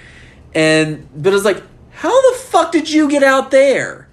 And 0.54 1.08
Bill's 1.22 1.44
like, 1.44 1.62
"How 1.90 2.32
the 2.32 2.38
fuck 2.38 2.72
did 2.72 2.90
you 2.90 3.08
get 3.08 3.22
out 3.22 3.50
there? 3.50 4.08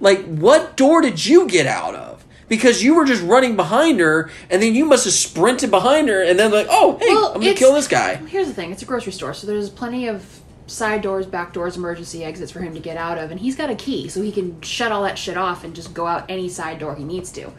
Like, 0.00 0.24
what 0.26 0.76
door 0.76 1.00
did 1.00 1.24
you 1.24 1.46
get 1.46 1.66
out 1.66 1.94
of? 1.94 2.13
Because 2.48 2.82
you 2.82 2.94
were 2.94 3.04
just 3.04 3.22
running 3.22 3.56
behind 3.56 4.00
her, 4.00 4.30
and 4.50 4.62
then 4.62 4.74
you 4.74 4.84
must 4.84 5.04
have 5.04 5.14
sprinted 5.14 5.70
behind 5.70 6.08
her, 6.08 6.22
and 6.22 6.38
then 6.38 6.50
like, 6.50 6.66
oh, 6.68 6.98
hey, 7.00 7.08
Well, 7.08 7.32
I'm 7.34 7.40
gonna 7.40 7.54
kill 7.54 7.72
this 7.72 7.88
guy. 7.88 8.16
Here's 8.16 8.48
the 8.48 8.54
thing: 8.54 8.70
it's 8.70 8.82
a 8.82 8.86
grocery 8.86 9.12
store, 9.12 9.32
so 9.34 9.46
there's 9.46 9.70
plenty 9.70 10.08
of 10.08 10.40
side 10.66 11.02
doors, 11.02 11.26
back 11.26 11.52
doors, 11.52 11.76
emergency 11.76 12.24
exits 12.24 12.50
for 12.50 12.60
him 12.60 12.74
to 12.74 12.80
get 12.80 12.96
out 12.96 13.18
of, 13.18 13.30
and 13.30 13.40
he's 13.40 13.56
got 13.56 13.70
a 13.70 13.74
key, 13.74 14.08
so 14.08 14.22
he 14.22 14.32
can 14.32 14.60
shut 14.62 14.92
all 14.92 15.02
that 15.02 15.18
shit 15.18 15.36
off 15.36 15.64
and 15.64 15.74
just 15.74 15.92
go 15.94 16.06
out 16.06 16.24
any 16.28 16.48
side 16.48 16.78
door 16.78 16.94
he 16.94 17.04
needs 17.04 17.30
to. 17.32 17.52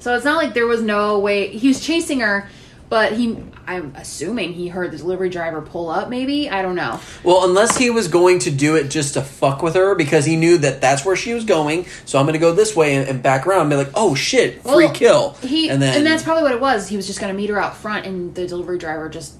So 0.00 0.14
it's 0.14 0.24
not 0.24 0.36
like 0.36 0.54
there 0.54 0.66
was 0.66 0.82
no 0.82 1.18
way 1.18 1.48
he 1.48 1.68
was 1.68 1.80
chasing 1.84 2.20
her, 2.20 2.48
but 2.88 3.12
he. 3.12 3.36
I'm 3.66 3.92
assuming 3.96 4.54
he 4.54 4.68
heard 4.68 4.92
the 4.92 4.96
delivery 4.96 5.28
driver 5.28 5.60
pull 5.60 5.90
up. 5.90 6.08
Maybe 6.08 6.48
I 6.48 6.62
don't 6.62 6.74
know. 6.74 7.00
Well, 7.22 7.44
unless 7.44 7.76
he 7.76 7.90
was 7.90 8.08
going 8.08 8.38
to 8.40 8.50
do 8.50 8.76
it 8.76 8.88
just 8.88 9.14
to 9.14 9.22
fuck 9.22 9.62
with 9.62 9.74
her 9.74 9.94
because 9.94 10.24
he 10.24 10.36
knew 10.36 10.56
that 10.58 10.80
that's 10.80 11.04
where 11.04 11.14
she 11.16 11.34
was 11.34 11.44
going. 11.44 11.86
So 12.06 12.18
I'm 12.18 12.24
going 12.24 12.32
to 12.32 12.38
go 12.38 12.52
this 12.52 12.74
way 12.74 12.96
and, 12.96 13.06
and 13.08 13.22
back 13.22 13.46
around 13.46 13.62
and 13.62 13.70
be 13.70 13.76
like, 13.76 13.90
oh 13.94 14.14
shit, 14.14 14.62
free 14.62 14.86
Well, 14.86 14.94
kill. 14.94 15.32
He 15.42 15.68
and 15.68 15.82
then 15.82 15.98
and 15.98 16.06
that's 16.06 16.22
probably 16.22 16.44
what 16.44 16.52
it 16.52 16.60
was. 16.60 16.88
He 16.88 16.96
was 16.96 17.06
just 17.06 17.20
going 17.20 17.32
to 17.32 17.36
meet 17.36 17.50
her 17.50 17.60
out 17.60 17.76
front, 17.76 18.06
and 18.06 18.34
the 18.34 18.46
delivery 18.46 18.78
driver 18.78 19.08
just 19.08 19.34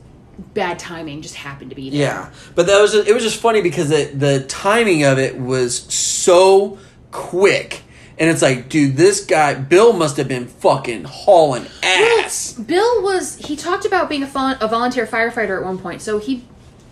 bad 0.55 0.78
timing 0.78 1.22
just 1.22 1.34
happened 1.34 1.70
to 1.70 1.76
be 1.76 1.90
there. 1.90 2.01
yeah. 2.01 2.30
But 2.55 2.66
that 2.66 2.80
was 2.80 2.94
it 2.94 3.14
was 3.14 3.22
just 3.22 3.40
funny 3.40 3.62
because 3.62 3.88
the 3.88 4.05
the 4.14 4.44
timing 4.44 5.05
of 5.05 5.18
it 5.18 5.38
was 5.38 5.74
so 5.92 6.78
quick. 7.11 7.82
And 8.19 8.29
it's 8.29 8.43
like, 8.43 8.69
dude, 8.69 8.97
this 8.97 9.25
guy 9.25 9.55
Bill 9.55 9.93
must 9.93 10.16
have 10.16 10.27
been 10.29 10.47
fucking 10.47 11.05
hauling 11.05 11.66
ass. 11.83 12.53
Bill 12.55 13.03
was 13.03 13.37
he 13.37 13.55
talked 13.55 13.85
about 13.85 14.09
being 14.09 14.23
a, 14.23 14.27
vol- 14.27 14.57
a 14.61 14.66
volunteer 14.69 15.07
firefighter 15.07 15.59
at 15.59 15.64
one 15.64 15.79
point, 15.79 16.03
so 16.03 16.19
he 16.19 16.45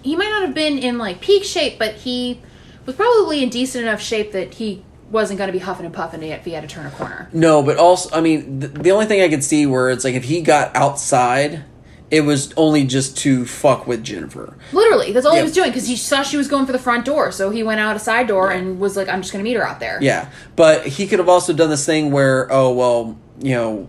he 0.02 0.14
might 0.14 0.28
not 0.28 0.42
have 0.42 0.54
been 0.54 0.78
in 0.78 0.98
like 0.98 1.20
peak 1.20 1.42
shape, 1.42 1.78
but 1.78 1.94
he 1.94 2.40
was 2.84 2.94
probably 2.94 3.42
in 3.42 3.48
decent 3.50 3.82
enough 3.82 4.00
shape 4.00 4.32
that 4.32 4.54
he 4.54 4.84
wasn't 5.10 5.38
going 5.38 5.48
to 5.48 5.52
be 5.52 5.58
huffing 5.58 5.84
and 5.84 5.94
puffing 5.94 6.22
if 6.22 6.44
he 6.44 6.52
had 6.52 6.62
to 6.62 6.68
turn 6.68 6.86
a 6.86 6.90
corner. 6.90 7.28
No, 7.32 7.62
but 7.62 7.76
also, 7.76 8.14
I 8.16 8.20
mean, 8.20 8.60
the, 8.60 8.68
the 8.68 8.90
only 8.92 9.06
thing 9.06 9.20
I 9.20 9.28
could 9.28 9.44
see 9.44 9.66
where 9.66 9.90
it's 9.90 10.04
like 10.04 10.14
if 10.14 10.24
he 10.24 10.40
got 10.40 10.74
outside, 10.76 11.64
it 12.10 12.20
was 12.20 12.52
only 12.56 12.84
just 12.84 13.16
to 13.18 13.44
fuck 13.44 13.86
with 13.86 14.04
Jennifer. 14.04 14.54
Literally, 14.72 15.12
that's 15.12 15.26
all 15.26 15.32
Yeah. 15.32 15.40
he 15.40 15.44
was 15.44 15.52
doing 15.52 15.70
because 15.70 15.88
he 15.88 15.96
saw 15.96 16.22
she 16.22 16.36
was 16.36 16.46
going 16.48 16.64
for 16.66 16.72
the 16.72 16.78
front 16.78 17.04
door, 17.04 17.32
so 17.32 17.50
he 17.50 17.62
went 17.62 17.80
out 17.80 17.96
a 17.96 17.98
side 17.98 18.28
door 18.28 18.50
and 18.50 18.78
was 18.78 18.96
like, 18.96 19.08
"I'm 19.08 19.22
just 19.22 19.32
going 19.32 19.44
to 19.44 19.48
meet 19.48 19.56
her 19.56 19.66
out 19.66 19.80
there." 19.80 19.98
Yeah, 20.00 20.28
but 20.54 20.86
he 20.86 21.06
could 21.06 21.18
have 21.18 21.28
also 21.28 21.52
done 21.52 21.68
this 21.70 21.84
thing 21.84 22.10
where, 22.12 22.46
oh 22.52 22.72
well, 22.72 23.16
you 23.40 23.54
know, 23.54 23.88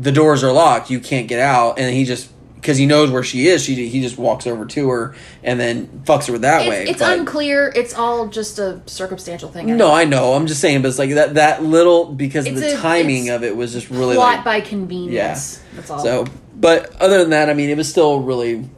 the 0.00 0.10
doors 0.12 0.42
are 0.42 0.52
locked, 0.52 0.90
you 0.90 0.98
can't 1.00 1.28
get 1.28 1.40
out, 1.40 1.78
and 1.78 1.94
he 1.94 2.04
just 2.04 2.28
because 2.60 2.76
he 2.76 2.86
knows 2.86 3.10
where 3.10 3.22
she 3.22 3.48
is, 3.48 3.64
she 3.64 3.88
he 3.88 4.00
just 4.00 4.18
walks 4.18 4.46
over 4.46 4.66
to 4.66 4.88
her 4.90 5.14
and 5.42 5.58
then 5.60 6.02
fucks 6.04 6.28
her 6.28 6.38
that 6.38 6.68
way. 6.68 6.82
It's, 6.82 6.90
it's 6.92 7.00
but- 7.00 7.18
unclear. 7.18 7.72
It's 7.74 7.94
all 7.94 8.26
just 8.28 8.58
a 8.58 8.80
circumstantial 8.86 9.48
thing. 9.50 9.76
No, 9.76 9.92
I 9.92 10.04
know. 10.04 10.34
I'm 10.34 10.46
just 10.46 10.60
saying, 10.60 10.82
but 10.82 10.88
it's 10.88 10.98
like 10.98 11.10
that 11.10 11.34
that 11.34 11.62
little 11.62 12.06
because 12.12 12.46
It's 12.46 12.60
the 12.60 12.74
a- 12.74 12.76
timing 12.76 13.30
of 13.30 13.42
it 13.44 13.56
was 13.56 13.72
just 13.72 13.90
really 13.90 14.16
plot 14.16 14.36
like 14.36 14.44
by 14.44 14.60
convenience. 14.60 15.62
That's 15.74 15.90
all. 15.90 15.98
so. 16.00 16.26
But 16.54 16.94
other 17.00 17.18
than 17.18 17.30
that, 17.30 17.48
I 17.48 17.54
mean, 17.54 17.70
it 17.70 17.76
was 17.76 17.88
still 17.88 18.20
really, 18.20 18.68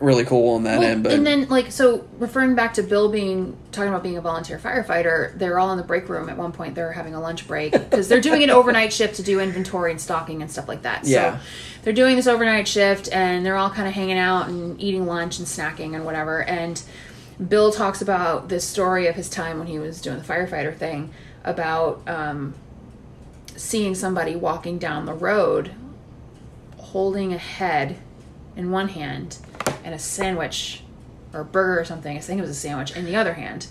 really 0.00 0.24
cool 0.24 0.54
on 0.54 0.64
that 0.64 0.80
Well, 0.80 0.88
end. 0.88 1.02
But 1.02 1.12
and 1.12 1.26
then 1.26 1.48
like 1.48 1.70
so 1.72 2.06
referring 2.18 2.54
back 2.54 2.74
to 2.74 2.82
Bill 2.82 3.08
being 3.10 3.56
talking 3.72 3.88
about 3.88 4.02
being 4.02 4.16
a 4.16 4.20
volunteer 4.20 4.58
firefighter, 4.58 5.36
they're 5.38 5.58
all 5.58 5.70
in 5.72 5.78
the 5.78 5.84
break 5.84 6.08
room 6.08 6.28
at 6.28 6.36
one 6.36 6.52
point. 6.52 6.74
They're 6.74 6.92
having 6.92 7.14
a 7.14 7.20
lunch 7.20 7.46
break 7.46 7.72
because 7.72 8.08
they're 8.08 8.20
doing 8.20 8.42
an 8.42 8.50
overnight 8.50 8.92
shift 8.92 9.16
to 9.16 9.22
do 9.22 9.40
inventory 9.40 9.90
and 9.90 10.00
stocking 10.00 10.42
and 10.42 10.50
stuff 10.50 10.68
like 10.68 10.82
that. 10.82 11.04
Yeah. 11.06 11.38
So 11.38 11.44
they're 11.82 11.92
doing 11.92 12.16
this 12.16 12.26
overnight 12.26 12.66
shift 12.68 13.08
and 13.12 13.44
they're 13.44 13.56
all 13.56 13.70
kind 13.70 13.88
of 13.88 13.94
hanging 13.94 14.18
out 14.18 14.48
and 14.48 14.80
eating 14.80 15.06
lunch 15.06 15.38
and 15.38 15.46
snacking 15.46 15.94
and 15.94 16.04
whatever. 16.04 16.42
And 16.42 16.82
Bill 17.48 17.72
talks 17.72 18.00
about 18.00 18.48
this 18.48 18.66
story 18.66 19.06
of 19.06 19.16
his 19.16 19.28
time 19.28 19.58
when 19.58 19.66
he 19.66 19.78
was 19.78 20.00
doing 20.00 20.18
the 20.18 20.24
firefighter 20.24 20.76
thing 20.76 21.12
about 21.44 22.00
um, 22.06 22.54
seeing 23.56 23.94
somebody 23.94 24.34
walking 24.36 24.78
down 24.78 25.06
the 25.06 25.12
road 25.14 25.72
holding 26.78 27.32
a 27.32 27.38
head 27.38 27.96
in 28.56 28.70
one 28.70 28.88
hand 28.88 29.38
and 29.84 29.94
a 29.94 29.98
sandwich 29.98 30.82
or 31.32 31.40
a 31.40 31.44
burger 31.44 31.80
or 31.80 31.84
something. 31.84 32.16
I 32.16 32.20
think 32.20 32.38
it 32.38 32.42
was 32.42 32.50
a 32.50 32.54
sandwich 32.54 32.96
in 32.96 33.04
the 33.04 33.16
other 33.16 33.34
hand. 33.34 33.66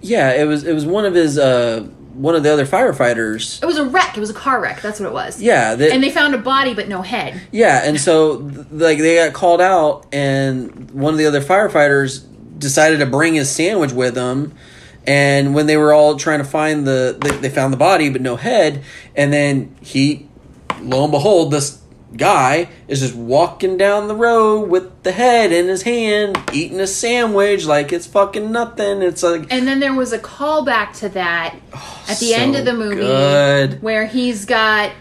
yeah, 0.00 0.32
it 0.32 0.44
was 0.44 0.64
it 0.64 0.72
was 0.72 0.84
one 0.86 1.04
of 1.04 1.14
his 1.14 1.38
uh 1.38 1.86
one 2.14 2.34
of 2.34 2.42
the 2.42 2.52
other 2.52 2.66
firefighters. 2.66 3.62
It 3.62 3.66
was 3.66 3.78
a 3.78 3.84
wreck. 3.84 4.16
It 4.16 4.20
was 4.20 4.30
a 4.30 4.34
car 4.34 4.60
wreck. 4.60 4.82
That's 4.82 4.98
what 4.98 5.06
it 5.06 5.12
was. 5.12 5.40
Yeah, 5.40 5.76
that, 5.76 5.92
And 5.92 6.02
they 6.02 6.10
found 6.10 6.34
a 6.34 6.38
body 6.38 6.74
but 6.74 6.88
no 6.88 7.02
head. 7.02 7.40
Yeah, 7.52 7.82
and 7.84 8.00
so 8.00 8.50
like 8.72 8.98
they 8.98 9.14
got 9.16 9.32
called 9.32 9.60
out, 9.60 10.06
and 10.12 10.90
one 10.90 11.14
of 11.14 11.18
the 11.18 11.26
other 11.26 11.40
firefighters 11.40 12.26
decided 12.58 12.98
to 12.98 13.06
bring 13.06 13.34
his 13.34 13.48
sandwich 13.48 13.92
with 13.92 14.16
him. 14.16 14.52
And 15.06 15.54
when 15.54 15.66
they 15.66 15.76
were 15.78 15.94
all 15.94 16.16
trying 16.16 16.40
to 16.40 16.44
find 16.44 16.86
the, 16.86 17.16
they, 17.18 17.30
they 17.36 17.48
found 17.48 17.72
the 17.72 17.78
body 17.78 18.10
but 18.10 18.20
no 18.20 18.36
head. 18.36 18.82
And 19.16 19.32
then 19.32 19.74
he, 19.80 20.28
lo 20.82 21.04
and 21.04 21.10
behold, 21.12 21.52
this 21.52 21.80
guy 22.16 22.68
is 22.88 23.00
just 23.00 23.14
walking 23.14 23.76
down 23.76 24.08
the 24.08 24.14
road 24.14 24.68
with 24.68 25.02
the 25.02 25.12
head 25.12 25.52
in 25.52 25.68
his 25.68 25.82
hand, 25.82 26.38
eating 26.52 26.80
a 26.80 26.86
sandwich 26.86 27.64
like 27.66 27.92
it's 27.92 28.06
fucking 28.06 28.50
nothing. 28.50 29.02
It's 29.02 29.22
like 29.22 29.52
And 29.52 29.66
then 29.66 29.80
there 29.80 29.94
was 29.94 30.12
a 30.12 30.18
callback 30.18 30.92
to 30.98 31.08
that 31.10 31.56
oh, 31.72 32.04
at 32.08 32.18
the 32.18 32.34
end 32.34 32.56
of 32.56 32.64
the 32.64 32.72
movie 32.74 32.96
good. 32.96 33.82
where 33.82 34.06
he's 34.06 34.44
got 34.44 34.92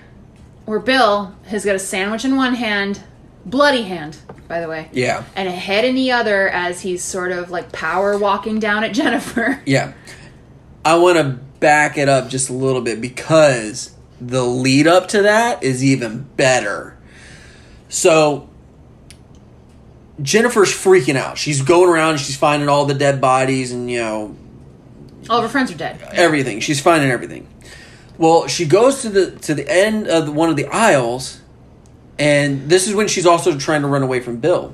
where 0.66 0.80
Bill 0.80 1.34
has 1.48 1.66
got 1.66 1.76
a 1.76 1.80
sandwich 1.80 2.24
in 2.26 2.36
one 2.36 2.54
hand, 2.54 3.02
bloody 3.44 3.82
hand, 3.82 4.18
by 4.48 4.60
the 4.62 4.68
way. 4.68 4.88
yeah, 4.94 5.24
And 5.36 5.48
a 5.48 5.52
head 5.52 5.84
in 5.84 5.96
the 5.96 6.12
other 6.12 6.48
as 6.48 6.82
he's 6.82 7.04
sort 7.04 7.32
of 7.32 7.50
like 7.50 7.72
power 7.72 8.18
walking 8.20 8.60
down 8.60 8.84
at 8.84 8.94
Jennifer. 8.94 9.62
Yeah. 9.66 9.94
I 10.86 10.96
want 10.98 11.18
to 11.18 11.24
back 11.60 11.98
it 11.98 12.08
up 12.08 12.30
just 12.30 12.50
a 12.50 12.54
little 12.54 12.82
bit 12.82 13.02
because 13.02 13.96
the 14.22 14.44
lead 14.44 14.86
up 14.86 15.08
to 15.10 15.24
that 15.24 15.64
is 15.64 15.84
even 15.84 16.24
better. 16.38 16.98
So 17.90 18.48
Jennifer's 20.22 20.72
freaking 20.72 21.16
out. 21.16 21.38
She's 21.38 21.62
going 21.62 21.90
around, 21.90 22.20
she's 22.20 22.38
finding 22.38 22.70
all 22.70 22.86
the 22.86 22.94
dead 22.94 23.20
bodies 23.20 23.72
and 23.72 23.90
you 23.90 24.00
know 24.00 24.36
All 25.30 25.38
of 25.38 25.44
her 25.44 25.50
friends 25.50 25.72
are 25.72 25.76
dead. 25.78 26.02
everything. 26.12 26.60
She's 26.62 26.80
finding 26.80 27.10
everything. 27.12 27.48
Well, 28.18 28.48
she 28.48 28.66
goes 28.66 29.02
to 29.04 29.10
the 29.10 29.32
to 29.32 29.54
the 29.54 29.68
end 29.70 30.08
of 30.08 30.26
the, 30.28 30.32
one 30.32 30.50
of 30.50 30.56
the 30.58 30.66
aisles, 30.68 31.40
and 32.18 32.70
this 32.70 32.88
is 32.88 32.94
when 32.94 33.08
she's 33.08 33.26
also 33.26 33.58
trying 33.58 33.82
to 33.82 33.88
run 33.88 34.04
away 34.04 34.20
from 34.20 34.38
Bill. 34.38 34.74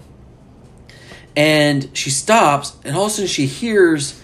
And 1.36 1.90
she 1.96 2.10
stops, 2.10 2.76
and 2.84 2.96
all 2.96 3.06
of 3.06 3.12
a 3.12 3.14
sudden 3.14 3.28
she 3.28 3.46
hears 3.46 4.22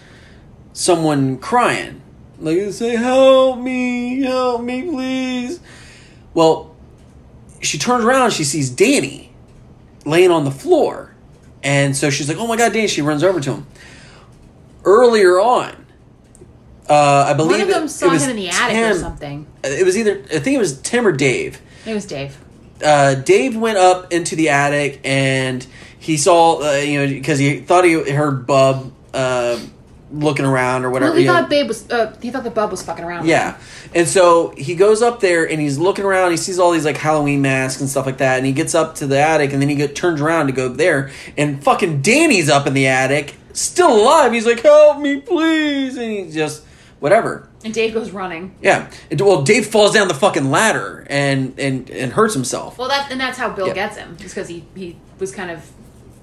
someone 0.73 1.37
crying, 1.37 2.01
like 2.39 2.57
they 2.57 2.71
say, 2.71 2.95
"Help 2.95 3.59
me! 3.59 4.21
Help 4.21 4.63
me, 4.63 4.83
please!" 4.83 5.59
Well, 6.33 6.70
she 7.61 7.77
turns 7.77 8.03
around, 8.03 8.23
and 8.23 8.33
she 8.33 8.43
sees 8.43 8.69
Danny 8.69 9.31
laying 10.05 10.31
on 10.31 10.45
the 10.45 10.51
floor, 10.51 11.13
and 11.63 11.95
so 11.95 12.09
she's 12.09 12.27
like, 12.27 12.37
"Oh 12.37 12.47
my 12.47 12.57
god, 12.57 12.73
Danny!" 12.73 12.87
She 12.87 13.01
runs 13.01 13.23
over 13.23 13.39
to 13.39 13.53
him. 13.53 13.67
Earlier 14.83 15.39
on, 15.39 15.85
uh, 16.89 17.25
I 17.29 17.33
believe 17.33 17.51
One 17.51 17.61
of 17.61 17.67
them 17.67 17.83
it, 17.85 17.89
saw 17.89 18.07
it 18.07 18.11
was 18.11 18.23
him 18.23 18.31
in 18.31 18.35
the 18.35 18.49
attic 18.49 18.77
or 18.77 18.99
something. 18.99 19.47
It 19.63 19.85
was 19.85 19.97
either 19.97 20.23
I 20.33 20.39
think 20.39 20.55
it 20.55 20.59
was 20.59 20.81
Tim 20.81 21.07
or 21.07 21.11
Dave. 21.11 21.61
It 21.85 21.93
was 21.93 22.05
Dave. 22.05 22.37
Uh, 22.83 23.15
Dave 23.15 23.55
went 23.55 23.77
up 23.77 24.11
into 24.11 24.35
the 24.35 24.49
attic 24.49 24.99
and 25.03 25.65
he 25.99 26.17
saw 26.17 26.61
uh, 26.63 26.77
you 26.77 26.99
know 26.99 27.07
because 27.07 27.39
he 27.39 27.59
thought 27.59 27.85
he 27.85 27.93
heard 28.11 28.47
Bub 28.47 28.91
uh, 29.13 29.59
looking 30.11 30.45
around 30.45 30.85
or 30.85 30.89
whatever. 30.89 31.11
Well, 31.11 31.17
he 31.17 31.23
you 31.23 31.27
know. 31.27 31.39
thought 31.39 31.49
Babe 31.49 31.67
was. 31.67 31.89
Uh, 31.89 32.15
he 32.21 32.31
thought 32.31 32.43
that 32.43 32.53
Bub 32.53 32.71
was 32.71 32.81
fucking 32.83 33.03
around. 33.03 33.25
Yeah. 33.27 33.57
And 33.95 34.07
so 34.07 34.53
he 34.57 34.75
goes 34.75 35.01
up 35.01 35.19
there 35.19 35.49
and 35.49 35.59
he's 35.61 35.77
looking 35.77 36.05
around. 36.05 36.31
He 36.31 36.37
sees 36.37 36.59
all 36.59 36.71
these 36.71 36.85
like 36.85 36.97
Halloween 36.97 37.41
masks 37.41 37.81
and 37.81 37.89
stuff 37.89 38.05
like 38.05 38.17
that. 38.19 38.37
And 38.37 38.45
he 38.45 38.51
gets 38.53 38.75
up 38.75 38.95
to 38.95 39.07
the 39.07 39.19
attic 39.19 39.53
and 39.53 39.61
then 39.61 39.69
he 39.69 39.75
get, 39.75 39.95
turns 39.95 40.21
around 40.21 40.47
to 40.47 40.53
go 40.53 40.69
there. 40.69 41.11
And 41.37 41.63
fucking 41.63 42.01
Danny's 42.01 42.49
up 42.49 42.67
in 42.67 42.73
the 42.73 42.87
attic, 42.87 43.35
still 43.53 44.01
alive. 44.01 44.31
He's 44.33 44.45
like, 44.45 44.59
help 44.61 44.99
me, 44.99 45.21
please. 45.21 45.97
And 45.97 46.11
he 46.11 46.31
just, 46.31 46.63
whatever. 46.99 47.47
And 47.63 47.73
Dave 47.73 47.93
goes 47.93 48.11
running. 48.11 48.55
Yeah. 48.61 48.89
And, 49.11 49.21
well, 49.21 49.43
Dave 49.43 49.67
falls 49.67 49.93
down 49.93 50.07
the 50.07 50.13
fucking 50.13 50.49
ladder 50.49 51.05
and, 51.09 51.59
and, 51.59 51.89
and 51.89 52.11
hurts 52.11 52.33
himself. 52.33 52.77
Well, 52.77 52.87
that 52.87 53.11
and 53.11 53.19
that's 53.19 53.37
how 53.37 53.49
Bill 53.49 53.67
Yeah. 53.67 53.73
gets 53.73 53.97
him. 53.97 54.17
Just 54.17 54.35
because 54.35 54.47
he 54.49 54.65
he 54.75 54.97
was 55.19 55.31
kind 55.33 55.51
of. 55.51 55.69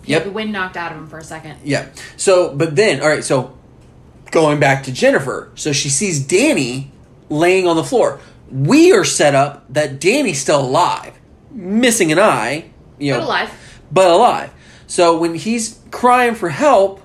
He 0.03 0.13
Yep. 0.13 0.25
the 0.25 0.31
wind 0.31 0.53
knocked 0.53 0.77
out 0.79 0.91
of 0.91 0.97
him 0.99 1.07
for 1.07 1.19
a 1.19 1.23
second. 1.25 1.59
Yeah. 1.65 1.87
So, 2.17 2.55
but 2.57 2.75
then, 2.75 3.03
all 3.03 3.09
right, 3.09 3.23
so 3.23 3.58
going 4.31 4.61
back 4.61 4.85
to 4.85 4.93
Jennifer. 4.93 5.51
So 5.55 5.73
she 5.73 5.89
sees 5.89 6.21
Danny 6.21 6.91
laying 7.29 7.67
on 7.67 7.77
the 7.77 7.85
floor. 7.85 8.21
We 8.51 8.93
are 8.93 9.05
set 9.05 9.35
up 9.35 9.65
that 9.73 10.01
Danny's 10.01 10.41
still 10.41 10.61
alive, 10.61 11.13
missing 11.51 12.13
an 12.13 12.19
eye, 12.19 12.71
you 12.99 13.13
know, 13.13 13.19
But 13.21 13.27
alive. 13.27 13.81
but 13.93 14.11
alive. 14.11 14.51
So 14.87 15.19
when 15.19 15.35
he's 15.35 15.81
crying 15.91 16.35
for 16.35 16.49
help, 16.49 17.03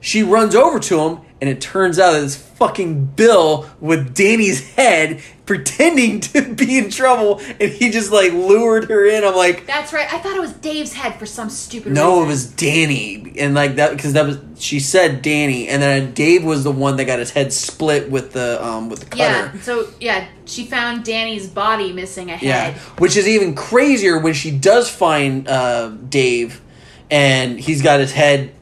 she 0.00 0.22
runs 0.22 0.54
over 0.54 0.80
to 0.80 1.00
him, 1.00 1.20
and 1.40 1.50
it 1.50 1.60
turns 1.60 1.98
out 1.98 2.12
that 2.12 2.22
it's 2.22 2.36
fucking 2.36 3.06
Bill 3.06 3.68
with 3.80 4.14
Danny's 4.14 4.70
head 4.74 5.20
pretending 5.46 6.20
to 6.20 6.54
be 6.54 6.78
in 6.78 6.88
trouble, 6.88 7.38
and 7.60 7.70
he 7.70 7.90
just 7.90 8.10
like 8.10 8.32
lured 8.32 8.84
her 8.88 9.04
in. 9.04 9.24
I'm 9.24 9.34
like, 9.36 9.66
That's 9.66 9.92
right. 9.92 10.10
I 10.10 10.18
thought 10.18 10.34
it 10.36 10.40
was 10.40 10.52
Dave's 10.54 10.94
head 10.94 11.18
for 11.18 11.26
some 11.26 11.50
stupid 11.50 11.90
reason. 11.90 12.02
no, 12.02 12.12
reason. 12.20 12.24
it 12.24 12.28
was 12.28 12.46
Danny, 12.52 13.34
and 13.38 13.54
like 13.54 13.76
that 13.76 13.90
because 13.90 14.14
that 14.14 14.24
was 14.26 14.38
she 14.58 14.80
said 14.80 15.20
Danny, 15.20 15.68
and 15.68 15.82
then 15.82 16.14
Dave 16.14 16.44
was 16.44 16.64
the 16.64 16.70
one 16.72 16.96
that 16.96 17.04
got 17.04 17.18
his 17.18 17.30
head 17.30 17.52
split 17.52 18.10
with 18.10 18.32
the 18.32 18.64
um 18.64 18.88
with 18.88 19.00
the 19.00 19.06
cutter. 19.06 19.22
Yeah. 19.54 19.60
So 19.60 19.88
yeah, 20.00 20.28
she 20.46 20.64
found 20.64 21.04
Danny's 21.04 21.46
body 21.48 21.92
missing 21.92 22.30
a 22.30 22.38
Yeah, 22.40 22.70
head. 22.70 22.76
which 22.98 23.16
is 23.18 23.28
even 23.28 23.54
crazier 23.54 24.18
when 24.18 24.32
she 24.32 24.50
does 24.50 24.88
find 24.88 25.46
uh, 25.46 25.88
Dave, 25.88 26.62
and 27.10 27.60
he's 27.60 27.82
got 27.82 28.00
his 28.00 28.12
head, 28.12 28.54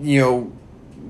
you 0.00 0.20
know, 0.20 0.52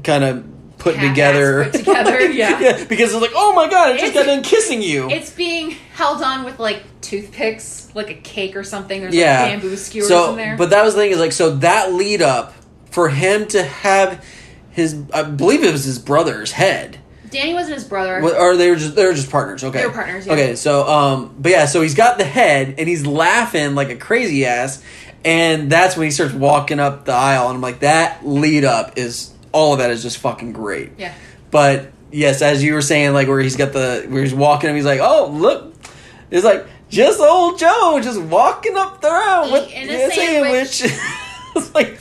kind 0.04 0.24
of 0.24 0.44
put 0.80 0.96
Half-assed 0.96 1.08
together. 1.10 1.64
put 1.64 1.72
together, 1.78 2.20
yeah. 2.30 2.84
because 2.84 3.12
it's 3.12 3.20
like, 3.22 3.30
oh 3.34 3.52
my 3.54 3.68
god, 3.68 3.90
I 3.90 3.92
just 3.92 4.04
It's- 4.06 4.14
got 4.26 4.26
done 4.32 4.42
kissing 4.42 4.82
you. 4.82 5.08
It's 5.10 5.30
being 5.30 5.70
held 5.94 6.22
on 6.22 6.44
with 6.44 6.58
like 6.58 6.82
toothpicks, 7.00 7.94
like 7.94 8.10
a 8.10 8.14
cake 8.14 8.56
or 8.56 8.64
something. 8.64 9.00
There's 9.00 9.14
yeah, 9.14 9.42
like 9.42 9.50
bamboo 9.60 9.76
skewers 9.76 10.08
so, 10.08 10.30
in 10.30 10.36
there. 10.36 10.56
but 10.56 10.70
that 10.70 10.84
was 10.84 10.94
the 10.94 11.00
thing 11.00 11.12
is 11.12 11.18
like, 11.18 11.32
so 11.32 11.56
that 11.56 11.92
lead 11.92 12.22
up 12.22 12.54
for 12.86 13.08
him 13.08 13.46
to 13.48 13.62
have 13.62 14.24
his, 14.70 15.00
I 15.14 15.22
believe 15.22 15.62
it 15.62 15.70
was 15.72 15.84
his 15.84 15.98
brother's 15.98 16.52
head. 16.52 16.98
Danny 17.30 17.54
wasn't 17.54 17.74
his 17.74 17.84
brother. 17.84 18.20
What- 18.20 18.36
Or 18.36 18.56
they 18.56 18.70
were 18.70 18.76
just 18.76 18.96
they 18.96 19.06
were 19.06 19.12
just 19.12 19.30
partners. 19.30 19.62
Okay, 19.62 19.78
They 19.80 19.86
were 19.86 19.92
partners, 19.92 20.26
yeah. 20.26 20.32
Okay, 20.32 20.56
so 20.56 20.88
um, 20.88 21.34
but 21.38 21.52
yeah, 21.52 21.66
so 21.66 21.80
he's 21.82 21.94
got 21.94 22.18
the 22.18 22.24
head 22.24 22.74
and 22.78 22.88
he's 22.88 23.06
laughing 23.06 23.74
like 23.76 23.90
a 23.90 23.96
crazy 23.96 24.46
ass, 24.46 24.82
and 25.24 25.70
that's 25.70 25.96
when 25.96 26.06
he 26.06 26.10
starts 26.10 26.34
walking 26.34 26.80
up 26.80 27.04
the 27.04 27.12
aisle, 27.12 27.46
and 27.48 27.54
I'm 27.56 27.60
like, 27.60 27.80
that 27.80 28.26
lead 28.26 28.64
up 28.64 28.96
is 28.98 29.29
all 29.52 29.72
of 29.72 29.78
that 29.78 29.90
is 29.90 30.02
just 30.02 30.18
fucking 30.18 30.52
great. 30.52 30.92
Yeah. 30.98 31.14
But 31.50 31.90
yes, 32.10 32.42
as 32.42 32.62
you 32.62 32.74
were 32.74 32.82
saying, 32.82 33.12
like 33.12 33.28
where 33.28 33.40
he's 33.40 33.56
got 33.56 33.72
the 33.72 34.06
where 34.08 34.22
he's 34.22 34.34
walking, 34.34 34.68
and 34.68 34.76
he's 34.76 34.86
like, 34.86 35.00
oh 35.00 35.30
look, 35.32 35.74
it's 36.30 36.44
like 36.44 36.66
just 36.88 37.20
old 37.20 37.58
Joe 37.58 38.00
just 38.02 38.20
walking 38.20 38.76
up 38.76 39.00
the 39.00 39.10
road 39.10 39.52
with 39.52 39.68
a 39.72 40.06
a 40.06 40.10
sandwich. 40.10 40.82
it's 41.56 41.74
like 41.74 42.00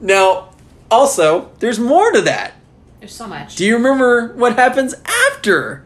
now, 0.00 0.50
also 0.90 1.50
there's 1.58 1.78
more 1.78 2.12
to 2.12 2.22
that. 2.22 2.54
There's 3.00 3.14
so 3.14 3.26
much. 3.26 3.56
Do 3.56 3.64
you 3.64 3.74
remember 3.76 4.32
what 4.34 4.54
happens 4.54 4.94
after? 5.32 5.84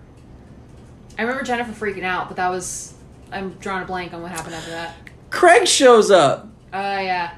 I 1.19 1.23
remember 1.23 1.43
Jennifer 1.43 1.73
freaking 1.73 2.05
out, 2.05 2.29
but 2.29 2.37
that 2.37 2.49
was 2.49 2.95
I'm 3.33 3.51
drawing 3.55 3.83
a 3.83 3.87
blank 3.87 4.13
on 4.13 4.23
what 4.23 4.31
happened 4.31 4.55
after 4.55 4.71
that. 4.71 4.95
Craig 5.31 5.67
shows 5.67 6.11
up. 6.11 6.49
Oh 6.73 6.99
yeah. 6.99 7.35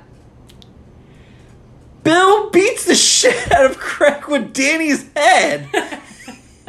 Bill 2.03 2.51
beats 2.51 2.85
the 2.87 2.95
shit 2.95 3.53
out 3.53 3.71
of 3.71 3.79
Craig 3.79 4.27
with 4.29 4.53
Danny's 4.53 5.11
head. 5.15 5.69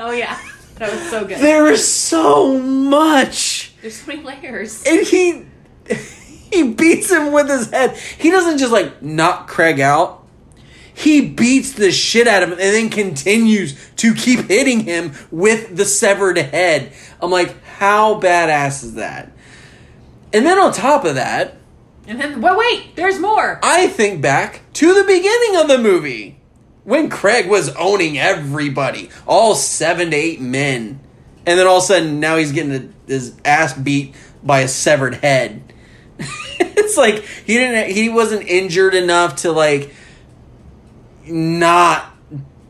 Oh 0.04 0.10
yeah. 0.10 0.36
That 0.78 0.92
was 0.92 1.10
so 1.12 1.26
good. 1.28 1.38
there 1.38 1.68
is 1.68 1.88
so 1.88 2.58
much. 2.58 3.72
There's 3.84 3.98
so 3.98 4.08
many 4.08 4.24
layers. 4.24 4.84
And 4.84 5.06
he 5.06 5.46
he 6.52 6.74
beats 6.74 7.12
him 7.12 7.32
with 7.32 7.48
his 7.48 7.70
head. 7.70 7.96
He 8.18 8.32
doesn't 8.32 8.58
just 8.58 8.72
like 8.72 9.00
knock 9.04 9.48
Craig 9.48 9.80
out. 9.80 10.26
He 10.92 11.22
beats 11.30 11.74
the 11.74 11.92
shit 11.92 12.28
out 12.28 12.42
of 12.42 12.50
him 12.50 12.54
and 12.60 12.62
then 12.74 12.90
continues 12.90 13.78
to 13.98 14.16
keep 14.16 14.40
hitting 14.48 14.80
him 14.80 15.14
with 15.30 15.78
the 15.78 15.86
severed 15.86 16.40
head. 16.40 16.94
I'm 17.22 17.30
like, 17.30 17.64
how 17.64 18.20
badass 18.20 18.84
is 18.84 18.96
that? 18.96 19.32
And 20.34 20.48
then 20.48 20.58
on 20.58 20.74
top 20.74 21.06
of 21.06 21.14
that, 21.14 21.58
And 22.08 22.20
then 22.20 22.42
wait, 22.42 22.96
there's 22.96 23.20
more. 23.20 23.60
I 23.64 23.88
think 23.88 24.22
back 24.22 24.62
to 24.74 24.94
the 24.94 25.04
beginning 25.04 25.62
of 25.62 25.68
the 25.68 25.78
movie 25.78 26.40
when 26.84 27.10
Craig 27.10 27.48
was 27.48 27.70
owning 27.76 28.18
everybody, 28.18 29.10
all 29.28 29.56
seven 29.56 30.12
to 30.12 30.18
eight 30.18 30.42
men, 30.42 31.00
and 31.46 31.60
then 31.60 31.68
all 31.68 31.78
of 31.78 31.84
a 31.84 31.88
sudden 31.88 32.20
now 32.20 32.38
he's 32.38 32.52
getting 32.52 32.94
his 33.08 33.40
ass 33.46 33.74
beat 33.74 34.16
by 34.44 34.62
a 34.62 34.68
severed 34.68 35.16
head. 35.16 35.74
it's 36.60 36.98
like 36.98 37.24
he 37.24 37.54
didn't, 37.58 37.92
he 37.92 38.10
wasn't 38.10 38.48
injured 38.48 38.96
enough 38.96 39.38
to 39.38 39.52
like 39.52 39.94
not 41.26 42.06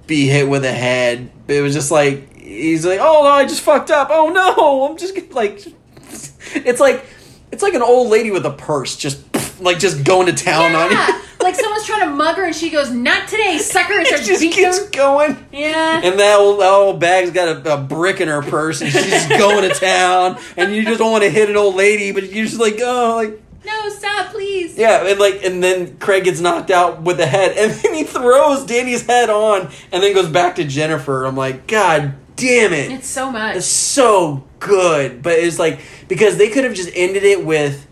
be 0.07 0.27
hit 0.27 0.47
with 0.47 0.65
a 0.65 0.71
head. 0.71 1.31
It 1.47 1.61
was 1.61 1.73
just 1.73 1.91
like 1.91 2.35
he's 2.37 2.85
like, 2.85 2.99
oh 2.99 3.23
no, 3.23 3.29
I 3.29 3.43
just 3.43 3.61
fucked 3.61 3.91
up. 3.91 4.09
Oh 4.11 4.29
no, 4.29 4.87
I'm 4.87 4.97
just 4.97 5.15
like, 5.31 5.65
it's 6.53 6.79
like 6.79 7.05
it's 7.51 7.63
like 7.63 7.73
an 7.73 7.81
old 7.81 8.09
lady 8.09 8.31
with 8.31 8.45
a 8.45 8.51
purse, 8.51 8.95
just 8.97 9.21
like 9.61 9.79
just 9.79 10.03
going 10.03 10.27
to 10.27 10.33
town 10.33 10.73
on 10.75 10.91
Yeah. 10.91 11.07
you. 11.07 11.21
like 11.41 11.55
someone's 11.55 11.85
trying 11.85 12.09
to 12.09 12.15
mug 12.15 12.35
her 12.37 12.45
and 12.45 12.55
she 12.55 12.69
goes, 12.69 12.89
Not 12.91 13.27
today, 13.27 13.57
sucker, 13.57 13.93
and 13.99 14.07
it 14.07 14.23
just 14.23 14.41
keeps 14.41 14.89
going. 14.89 15.37
Yeah. 15.51 16.01
And 16.03 16.19
that 16.19 16.39
old, 16.39 16.61
that 16.61 16.71
old 16.71 16.99
bag's 16.99 17.31
got 17.31 17.65
a, 17.65 17.73
a 17.75 17.77
brick 17.77 18.21
in 18.21 18.27
her 18.27 18.41
purse, 18.41 18.81
and 18.81 18.91
she's 18.91 19.05
just 19.09 19.29
going 19.29 19.67
to 19.69 19.75
town. 19.79 20.39
And 20.57 20.73
you 20.75 20.83
just 20.83 20.99
don't 20.99 21.11
want 21.11 21.23
to 21.23 21.29
hit 21.29 21.49
an 21.49 21.57
old 21.57 21.75
lady, 21.75 22.11
but 22.11 22.31
you're 22.31 22.45
just 22.45 22.59
like, 22.59 22.77
oh, 22.81 23.15
like 23.17 23.41
no, 23.63 23.89
stop, 23.89 24.31
please. 24.31 24.75
yeah, 24.75 25.05
and 25.07 25.19
like, 25.19 25.43
and 25.45 25.63
then 25.63 25.97
Craig 25.99 26.23
gets 26.23 26.39
knocked 26.39 26.71
out 26.71 27.03
with 27.03 27.17
the 27.17 27.27
head, 27.27 27.55
and 27.57 27.71
then 27.71 27.93
he 27.93 28.03
throws 28.03 28.65
Danny's 28.65 29.05
head 29.05 29.29
on, 29.29 29.69
and 29.91 30.01
then 30.01 30.15
goes 30.15 30.27
back 30.29 30.55
to 30.55 30.63
Jennifer. 30.63 31.25
I'm 31.25 31.35
like, 31.35 31.67
God 31.67 32.15
damn 32.41 32.73
it! 32.73 32.91
It's 32.91 33.07
so 33.07 33.31
much. 33.31 33.57
It's 33.57 33.65
so 33.65 34.43
good, 34.59 35.21
but 35.21 35.33
it's 35.33 35.59
like 35.59 35.79
because 36.07 36.37
they 36.37 36.49
could 36.49 36.63
have 36.63 36.73
just 36.73 36.89
ended 36.93 37.23
it 37.23 37.45
with 37.45 37.87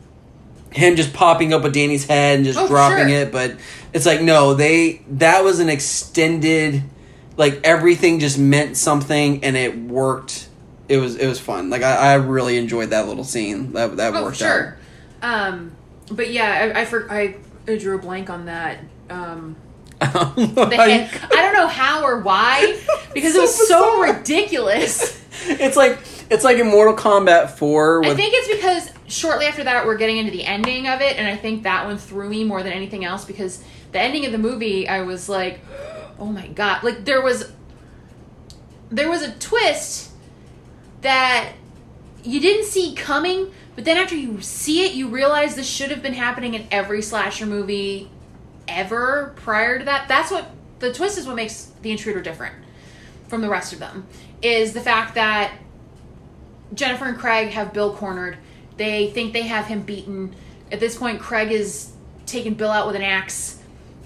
him 0.71 0.95
just 0.95 1.13
popping 1.13 1.53
up 1.53 1.63
with 1.63 1.73
Danny's 1.73 2.05
head 2.05 2.37
and 2.37 2.45
just 2.45 2.59
Oh, 2.59 2.67
dropping 2.67 3.09
sure. 3.09 3.17
it, 3.19 3.31
but 3.31 3.55
it's 3.93 4.05
like 4.05 4.21
no, 4.21 4.53
they 4.53 5.01
that 5.09 5.43
was 5.43 5.59
an 5.59 5.69
extended 5.69 6.83
like 7.37 7.61
everything 7.63 8.19
just 8.19 8.37
meant 8.37 8.77
something 8.77 9.43
and 9.43 9.55
it 9.55 9.77
worked. 9.77 10.47
It 10.87 10.97
was 10.97 11.15
it 11.15 11.27
was 11.27 11.39
fun. 11.39 11.69
Like 11.69 11.83
I, 11.83 12.11
I 12.11 12.13
really 12.15 12.57
enjoyed 12.57 12.89
that 12.89 13.07
little 13.07 13.23
scene. 13.23 13.73
That 13.73 13.97
that 13.97 14.15
oh, 14.15 14.23
worked 14.23 14.37
sure. 14.37 14.77
Um, 15.21 15.71
but 16.11 16.31
yeah, 16.31 16.71
I 16.75 16.81
I, 16.81 16.85
for, 16.85 17.11
I 17.11 17.37
I 17.67 17.77
drew 17.77 17.97
a 17.97 18.01
blank 18.01 18.29
on 18.29 18.45
that. 18.45 18.79
Um, 19.09 19.55
out. 20.01 20.35
the 20.35 20.75
head. 20.75 21.21
I 21.31 21.41
don't 21.41 21.53
know 21.53 21.67
how 21.67 22.03
or 22.03 22.19
why 22.19 22.79
because 23.13 23.35
it 23.35 23.41
was 23.41 23.55
So 23.55 23.65
so 23.65 24.01
ridiculous. 24.01 25.21
it's 25.47 25.75
like 25.75 25.99
it's 26.29 26.43
like 26.43 26.57
in 26.57 26.67
Mortal 26.67 26.95
Kombat 26.95 27.51
Four. 27.51 28.01
With, 28.01 28.09
I 28.09 28.15
think 28.15 28.33
it's 28.35 28.47
because 28.47 28.91
shortly 29.11 29.45
after 29.45 29.63
that 29.63 29.85
we're 29.85 29.97
getting 29.97 30.17
into 30.17 30.31
the 30.31 30.43
ending 30.43 30.87
of 30.87 31.01
it, 31.01 31.17
and 31.17 31.27
I 31.27 31.35
think 31.35 31.63
that 31.63 31.85
one 31.85 31.97
threw 31.97 32.29
me 32.29 32.43
more 32.43 32.63
than 32.63 32.73
anything 32.73 33.05
else 33.05 33.25
because 33.25 33.63
the 33.91 33.99
ending 33.99 34.25
of 34.25 34.31
the 34.31 34.37
movie, 34.37 34.87
I 34.87 35.01
was 35.01 35.29
like, 35.29 35.59
oh 36.19 36.27
my 36.27 36.47
god, 36.47 36.83
like 36.83 37.05
there 37.05 37.21
was 37.21 37.51
there 38.91 39.09
was 39.09 39.21
a 39.21 39.31
twist 39.33 40.11
that 41.01 41.53
you 42.23 42.39
didn't 42.39 42.65
see 42.65 42.93
coming, 42.95 43.51
but 43.75 43.85
then 43.85 43.97
after 43.97 44.15
you 44.15 44.41
see 44.41 44.85
it, 44.85 44.93
you 44.93 45.07
realize 45.07 45.55
this 45.55 45.69
should 45.69 45.89
have 45.91 46.03
been 46.03 46.13
happening 46.13 46.53
in 46.53 46.67
every 46.71 47.01
slasher 47.01 47.45
movie 47.45 48.09
ever 48.69 49.33
prior 49.37 49.79
to 49.79 49.85
that. 49.85 50.07
That's 50.07 50.31
what 50.31 50.49
the 50.79 50.93
twist 50.93 51.17
is 51.17 51.27
what 51.27 51.35
makes 51.35 51.71
the 51.81 51.91
intruder 51.91 52.21
different 52.21 52.55
from 53.27 53.41
the 53.41 53.49
rest 53.49 53.73
of 53.73 53.79
them 53.79 54.07
is 54.41 54.73
the 54.73 54.81
fact 54.81 55.15
that 55.15 55.53
Jennifer 56.73 57.05
and 57.05 57.17
Craig 57.17 57.49
have 57.49 57.73
Bill 57.73 57.93
cornered. 57.93 58.37
They 58.77 59.09
think 59.11 59.33
they 59.33 59.43
have 59.43 59.67
him 59.67 59.81
beaten. 59.81 60.35
At 60.71 60.79
this 60.79 60.97
point, 60.97 61.19
Craig 61.19 61.51
is 61.51 61.91
taking 62.25 62.53
Bill 62.53 62.71
out 62.71 62.87
with 62.87 62.95
an 62.95 63.01
axe. 63.01 63.61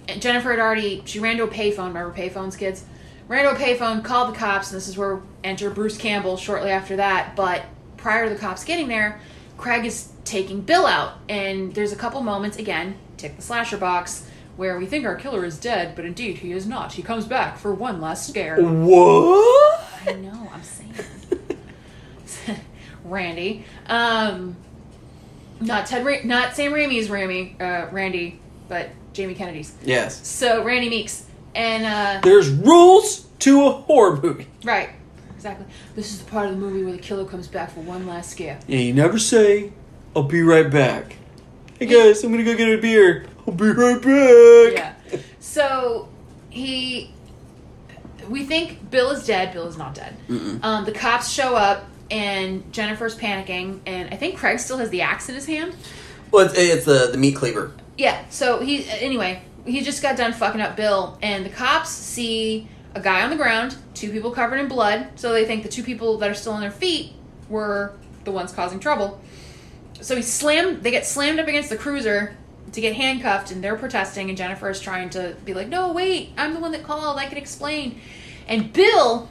And 0.07 0.21
Jennifer 0.21 0.51
had 0.51 0.59
already 0.59 1.03
she 1.05 1.19
ran 1.19 1.37
to 1.37 1.43
a 1.43 1.47
payphone. 1.47 1.87
Remember 1.87 2.13
payphones, 2.13 2.57
kids? 2.57 2.83
Ran 3.27 3.45
to 3.45 3.51
a 3.51 3.55
payphone, 3.55 4.03
called 4.03 4.33
the 4.33 4.37
cops, 4.37 4.71
and 4.71 4.77
this 4.77 4.87
is 4.87 4.97
where 4.97 5.21
enter 5.43 5.69
Bruce 5.69 5.97
Campbell 5.97 6.35
shortly 6.35 6.71
after 6.71 6.97
that. 6.97 7.35
But 7.35 7.63
prior 7.95 8.27
to 8.27 8.33
the 8.33 8.39
cops 8.39 8.63
getting 8.65 8.87
there, 8.87 9.19
Craig 9.57 9.85
is 9.85 10.09
taking 10.25 10.61
Bill 10.61 10.85
out, 10.85 11.19
and 11.29 11.73
there's 11.73 11.93
a 11.93 11.95
couple 11.95 12.21
moments 12.21 12.57
again, 12.57 12.97
tick 13.17 13.35
the 13.37 13.41
slasher 13.41 13.77
box, 13.77 14.29
where 14.55 14.77
we 14.77 14.85
think 14.85 15.05
our 15.05 15.15
killer 15.15 15.43
is 15.45 15.57
dead, 15.59 15.95
but 15.95 16.05
indeed 16.05 16.37
he 16.39 16.51
is 16.51 16.65
not. 16.67 16.93
He 16.93 17.01
comes 17.01 17.25
back 17.25 17.57
for 17.57 17.73
one 17.73 17.99
last 17.99 18.27
scare. 18.29 18.57
what? 18.61 19.83
I 20.07 20.13
know, 20.13 20.49
I'm 20.53 20.63
saying. 20.63 20.93
Randy. 23.05 23.65
Um, 23.87 24.55
not 25.59 25.85
Ted, 25.87 26.05
Ra- 26.05 26.17
not 26.23 26.55
Sam 26.55 26.71
Raimi's 26.73 27.07
Raimi, 27.09 27.59
uh, 27.61 27.89
Randy, 27.91 28.39
but 28.67 28.89
Jamie 29.13 29.35
Kennedy's. 29.35 29.73
Yes. 29.83 30.25
So 30.27 30.63
Randy 30.63 30.89
Meeks, 30.89 31.25
and 31.55 31.85
uh, 31.85 32.21
There's 32.23 32.49
rules 32.49 33.21
to 33.39 33.65
a 33.67 33.71
horror 33.71 34.19
movie. 34.21 34.47
right, 34.63 34.89
exactly. 35.35 35.65
This 35.95 36.11
is 36.11 36.19
the 36.19 36.29
part 36.29 36.45
of 36.47 36.51
the 36.53 36.57
movie 36.57 36.83
where 36.83 36.93
the 36.93 36.99
killer 37.01 37.25
comes 37.25 37.47
back 37.47 37.71
for 37.71 37.81
one 37.81 38.07
last 38.07 38.31
scare. 38.31 38.59
Yeah, 38.67 38.79
you 38.79 38.93
never 38.93 39.19
say, 39.19 39.71
"I'll 40.15 40.23
be 40.23 40.41
right 40.41 40.69
back." 40.69 41.17
Hey 41.83 41.89
guys, 41.89 42.23
I'm 42.23 42.31
gonna 42.31 42.45
go 42.45 42.55
get 42.55 42.79
a 42.79 42.81
beer. 42.81 43.25
I'll 43.45 43.53
be 43.53 43.69
right 43.69 44.01
back. 44.01 44.73
Yeah. 44.73 45.19
So 45.41 46.07
he, 46.49 47.11
we 48.29 48.45
think 48.45 48.89
Bill 48.89 49.11
is 49.11 49.27
dead. 49.27 49.51
Bill 49.51 49.67
is 49.67 49.75
not 49.77 49.93
dead. 49.93 50.15
Um, 50.63 50.85
the 50.85 50.93
cops 50.93 51.29
show 51.29 51.57
up. 51.57 51.83
And 52.09 52.71
Jennifer's 52.71 53.17
panicking, 53.17 53.81
and 53.85 54.13
I 54.13 54.15
think 54.15 54.37
Craig 54.37 54.59
still 54.59 54.77
has 54.77 54.91
the 54.91 55.01
axe 55.01 55.27
in 55.27 55.35
his 55.35 55.45
hand. 55.45 55.75
Well, 56.31 56.45
it's, 56.45 56.57
it's 56.57 56.85
the 56.85 57.09
the 57.11 57.17
meat 57.17 57.35
cleaver. 57.35 57.73
Yeah, 57.97 58.23
so 58.29 58.61
he 58.61 58.87
anyway, 58.89 59.41
he 59.65 59.81
just 59.81 60.01
got 60.01 60.15
done 60.15 60.31
fucking 60.31 60.61
up 60.61 60.77
Bill 60.77 61.17
and 61.21 61.45
the 61.45 61.49
cops 61.49 61.89
see 61.89 62.69
a 62.95 63.01
guy 63.01 63.23
on 63.23 63.29
the 63.29 63.35
ground, 63.35 63.75
two 63.93 64.09
people 64.09 64.31
covered 64.31 64.61
in 64.61 64.69
blood, 64.69 65.09
so 65.15 65.33
they 65.33 65.43
think 65.43 65.63
the 65.63 65.69
two 65.69 65.83
people 65.83 66.17
that 66.19 66.29
are 66.29 66.33
still 66.33 66.53
on 66.53 66.61
their 66.61 66.71
feet 66.71 67.11
were 67.49 67.93
the 68.23 68.31
ones 68.31 68.53
causing 68.53 68.79
trouble. 68.79 69.19
So 70.03 70.15
he 70.15 70.21
slammed 70.21 70.83
they 70.83 70.91
get 70.91 71.05
slammed 71.05 71.39
up 71.39 71.47
against 71.47 71.69
the 71.69 71.77
cruiser 71.77 72.35
to 72.73 72.81
get 72.81 72.93
handcuffed 72.95 73.51
and 73.51 73.63
they're 73.63 73.75
protesting 73.77 74.29
and 74.29 74.37
Jennifer 74.37 74.69
is 74.69 74.79
trying 74.79 75.09
to 75.11 75.35
be 75.45 75.53
like, 75.53 75.69
"No, 75.69 75.91
wait, 75.93 76.31
I'm 76.37 76.53
the 76.53 76.59
one 76.59 76.71
that 76.73 76.83
called. 76.83 77.17
I 77.17 77.25
can 77.27 77.37
explain." 77.37 77.99
And 78.47 78.73
Bill 78.73 79.29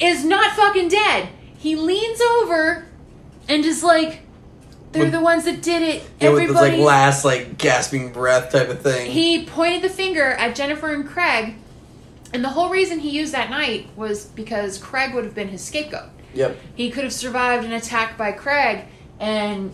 is 0.00 0.24
not 0.24 0.52
fucking 0.52 0.88
dead. 0.88 1.28
He 1.58 1.76
leans 1.76 2.20
over 2.20 2.86
and 3.48 3.64
is 3.64 3.82
like 3.82 4.20
they're 4.92 5.04
With- 5.04 5.12
the 5.12 5.20
ones 5.20 5.44
that 5.44 5.60
did 5.62 5.82
it. 5.82 6.02
Yeah, 6.18 6.30
with 6.30 6.48
this 6.48 6.56
like 6.56 6.78
last 6.78 7.24
like 7.24 7.58
gasping 7.58 8.10
breath 8.12 8.50
type 8.50 8.70
of 8.70 8.80
thing. 8.80 9.10
he 9.10 9.44
pointed 9.44 9.82
the 9.82 9.90
finger 9.90 10.30
at 10.32 10.54
Jennifer 10.54 10.92
and 10.92 11.06
Craig, 11.06 11.56
and 12.32 12.42
the 12.42 12.48
whole 12.48 12.70
reason 12.70 13.00
he 13.00 13.10
used 13.10 13.34
that 13.34 13.50
night 13.50 13.88
was 13.96 14.24
because 14.24 14.78
Craig 14.78 15.14
would 15.14 15.24
have 15.24 15.34
been 15.34 15.48
his 15.48 15.62
scapegoat. 15.62 16.08
yep. 16.32 16.56
He 16.74 16.90
could 16.90 17.04
have 17.04 17.12
survived 17.12 17.64
an 17.64 17.72
attack 17.72 18.16
by 18.16 18.32
Craig, 18.32 18.86
and 19.20 19.70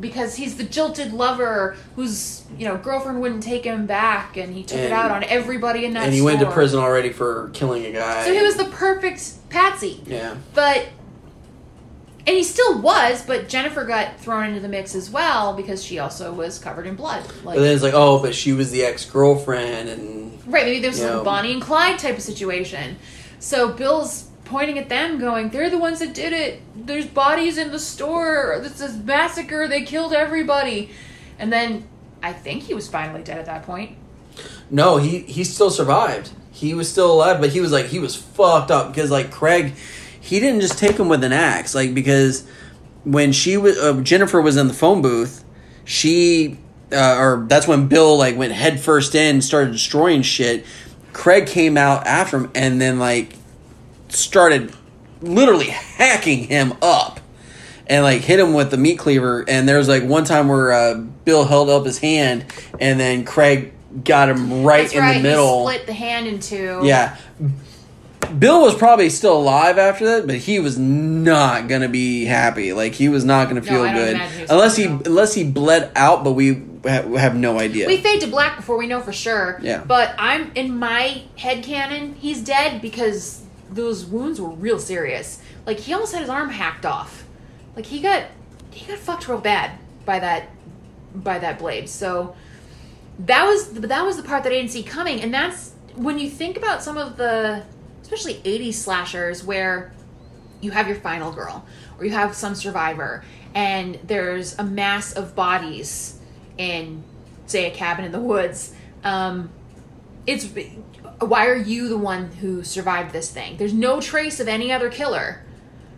because 0.00 0.36
he's 0.36 0.56
the 0.56 0.64
jilted 0.64 1.12
lover 1.12 1.76
whose 1.96 2.44
you 2.56 2.66
know 2.66 2.76
girlfriend 2.76 3.20
wouldn't 3.20 3.42
take 3.42 3.64
him 3.64 3.86
back, 3.86 4.36
and 4.36 4.54
he 4.54 4.62
took 4.62 4.78
it 4.78 4.92
out 4.92 5.10
on 5.10 5.24
everybody 5.24 5.84
in 5.84 5.94
that. 5.94 6.04
And 6.04 6.14
he 6.14 6.22
went 6.22 6.40
to 6.40 6.50
prison 6.50 6.80
already 6.80 7.10
for 7.12 7.50
killing 7.52 7.84
a 7.86 7.92
guy. 7.92 8.24
So 8.24 8.32
he 8.32 8.42
was 8.42 8.56
the 8.56 8.66
perfect 8.66 9.48
patsy. 9.50 10.02
yeah. 10.06 10.36
But 10.54 10.88
and 12.26 12.36
he 12.36 12.44
still 12.44 12.80
was, 12.82 13.24
but 13.24 13.48
Jennifer 13.48 13.84
got 13.86 14.20
thrown 14.20 14.48
into 14.48 14.60
the 14.60 14.68
mix 14.68 14.94
as 14.94 15.10
well 15.10 15.54
because 15.54 15.82
she 15.82 15.98
also 15.98 16.30
was 16.32 16.58
covered 16.58 16.86
in 16.86 16.94
blood. 16.94 17.24
Like 17.42 17.56
But 17.56 17.62
then 17.62 17.74
it's 17.74 17.82
like, 17.82 17.94
oh, 17.94 18.20
but 18.20 18.34
she 18.34 18.52
was 18.52 18.70
the 18.70 18.84
ex 18.84 19.04
girlfriend, 19.06 19.88
and 19.88 20.38
Right, 20.46 20.64
maybe 20.66 20.80
there's 20.80 20.98
Yeah. 21.00 21.14
some 21.14 21.24
Bonnie 21.24 21.52
and 21.52 21.62
Clyde 21.62 21.98
type 21.98 22.16
of 22.16 22.22
situation. 22.22 22.96
So 23.38 23.68
Bill's 23.72 24.27
pointing 24.48 24.78
at 24.78 24.88
them, 24.88 25.18
going, 25.18 25.50
"They're 25.50 25.70
the 25.70 25.78
ones 25.78 26.00
that 26.00 26.14
did 26.14 26.32
it. 26.32 26.62
There's 26.74 27.06
bodies 27.06 27.58
in 27.58 27.70
the 27.70 27.78
store. 27.78 28.58
This 28.62 28.80
is 28.80 28.96
massacre. 28.96 29.68
They 29.68 29.82
killed 29.82 30.12
everybody." 30.12 30.90
And 31.38 31.52
then 31.52 31.84
I 32.22 32.32
think 32.32 32.64
he 32.64 32.74
was 32.74 32.88
finally 32.88 33.22
dead 33.22 33.38
at 33.38 33.46
that 33.46 33.62
point. 33.64 33.96
no, 34.70 34.96
he 34.98 35.20
he 35.20 35.44
still 35.44 35.70
survived. 35.70 36.30
He 36.50 36.74
was 36.74 36.90
still 36.90 37.12
alive, 37.12 37.40
but 37.40 37.50
he 37.50 37.60
was 37.60 37.72
like 37.72 37.86
he 37.86 37.98
was 37.98 38.16
fucked 38.16 38.70
up 38.70 38.88
because 38.92 39.10
like 39.10 39.30
Craig, 39.30 39.74
he 40.20 40.40
didn't 40.40 40.60
just 40.60 40.78
take 40.78 40.98
him 40.98 41.08
with 41.08 41.22
an 41.24 41.32
axe, 41.32 41.74
like 41.74 41.94
because 41.94 42.46
when 43.04 43.32
she 43.32 43.56
was 43.56 43.78
uh, 43.78 44.00
Jennifer 44.02 44.40
was 44.40 44.56
in 44.56 44.68
the 44.68 44.74
phone 44.74 45.00
booth, 45.02 45.44
she 45.84 46.58
uh, 46.92 47.16
or 47.16 47.46
that's 47.48 47.68
when 47.68 47.86
Bill 47.88 48.16
like 48.18 48.36
went 48.36 48.52
head 48.52 48.80
first 48.80 49.14
in, 49.14 49.40
started 49.40 49.72
destroying 49.72 50.22
shit. 50.22 50.66
Craig 51.12 51.46
came 51.46 51.76
out 51.76 52.06
after 52.06 52.38
him 52.38 52.50
and 52.54 52.80
then 52.80 52.98
like 52.98 53.37
started 54.08 54.72
literally 55.20 55.66
hacking 55.68 56.44
him 56.44 56.74
up 56.82 57.20
and 57.86 58.04
like 58.04 58.22
hit 58.22 58.38
him 58.38 58.54
with 58.54 58.70
the 58.70 58.76
meat 58.76 58.98
cleaver. 58.98 59.44
And 59.48 59.68
there 59.68 59.78
was 59.78 59.88
like 59.88 60.04
one 60.04 60.24
time 60.24 60.48
where 60.48 60.72
uh, 60.72 60.94
Bill 61.24 61.44
held 61.44 61.70
up 61.70 61.84
his 61.84 61.98
hand 61.98 62.44
and 62.80 62.98
then 63.00 63.24
Craig 63.24 63.72
got 64.04 64.28
him 64.28 64.64
right 64.64 64.82
That's 64.82 64.94
in 64.94 65.00
right. 65.00 65.16
the 65.16 65.22
middle. 65.22 65.66
He 65.68 65.74
split 65.74 65.86
the 65.86 65.92
hand 65.94 66.26
in 66.26 66.40
two. 66.40 66.80
Yeah. 66.84 67.16
Bill 68.38 68.60
was 68.62 68.74
probably 68.74 69.08
still 69.08 69.38
alive 69.38 69.78
after 69.78 70.04
that, 70.04 70.26
but 70.26 70.36
he 70.36 70.58
was 70.60 70.78
not 70.78 71.66
gonna 71.66 71.88
be 71.88 72.26
happy. 72.26 72.74
Like 72.74 72.92
he 72.92 73.08
was 73.08 73.24
not 73.24 73.48
gonna 73.48 73.60
No, 73.60 73.66
feel 73.66 73.84
don't 73.84 73.94
good 73.94 74.16
he 74.18 74.42
unless 74.50 74.76
he 74.76 74.84
gonna 74.86 75.02
unless 75.06 75.32
he 75.34 75.44
bled 75.44 75.90
out. 75.96 76.24
But 76.24 76.32
we 76.32 76.62
ha- 76.84 77.08
have 77.16 77.34
no 77.34 77.58
idea. 77.58 77.86
We 77.86 77.96
fade 77.98 78.20
to 78.20 78.26
black 78.26 78.56
before 78.56 78.76
we 78.76 78.86
know 78.86 79.00
for 79.00 79.12
sure. 79.12 79.58
Yeah. 79.62 79.82
But 79.82 80.14
I'm 80.18 80.52
in 80.54 80.78
my 80.78 81.22
head 81.38 81.64
canon, 81.64 82.14
he's 82.16 82.42
dead 82.42 82.82
because 82.82 83.40
those 83.70 84.04
wounds 84.04 84.40
were 84.40 84.50
real 84.50 84.78
serious. 84.78 85.42
Like 85.66 85.78
he 85.78 85.92
almost 85.92 86.12
had 86.12 86.20
his 86.20 86.30
arm 86.30 86.50
hacked 86.50 86.86
off. 86.86 87.24
Like 87.76 87.86
he 87.86 88.00
got 88.00 88.24
he 88.70 88.86
got 88.86 88.98
fucked 88.98 89.28
real 89.28 89.38
bad 89.38 89.78
by 90.04 90.18
that 90.18 90.48
by 91.14 91.38
that 91.38 91.58
blade. 91.58 91.88
So 91.88 92.34
that 93.20 93.46
was 93.46 93.72
that 93.72 94.04
was 94.04 94.16
the 94.16 94.22
part 94.22 94.44
that 94.44 94.52
I 94.52 94.56
didn't 94.56 94.70
see 94.70 94.82
coming, 94.82 95.20
and 95.20 95.32
that's 95.32 95.72
when 95.94 96.18
you 96.18 96.30
think 96.30 96.56
about 96.56 96.82
some 96.82 96.96
of 96.96 97.16
the 97.16 97.64
especially 98.02 98.34
80s 98.34 98.74
slashers 98.74 99.44
where 99.44 99.92
you 100.60 100.70
have 100.70 100.86
your 100.86 100.96
final 100.96 101.32
girl 101.32 101.66
or 101.98 102.04
you 102.04 102.10
have 102.12 102.34
some 102.34 102.54
survivor 102.54 103.22
and 103.54 103.98
there's 104.04 104.58
a 104.58 104.64
mass 104.64 105.12
of 105.12 105.34
bodies 105.34 106.18
in 106.56 107.02
say 107.46 107.66
a 107.66 107.74
cabin 107.74 108.04
in 108.04 108.12
the 108.12 108.20
woods 108.20 108.74
um, 109.04 109.50
it's 110.28 110.46
why 111.20 111.46
are 111.46 111.56
you 111.56 111.88
the 111.88 111.96
one 111.96 112.30
who 112.32 112.62
survived 112.62 113.12
this 113.12 113.30
thing? 113.30 113.56
There's 113.56 113.72
no 113.72 113.98
trace 114.00 114.38
of 114.40 114.46
any 114.46 114.70
other 114.70 114.90
killer. 114.90 115.42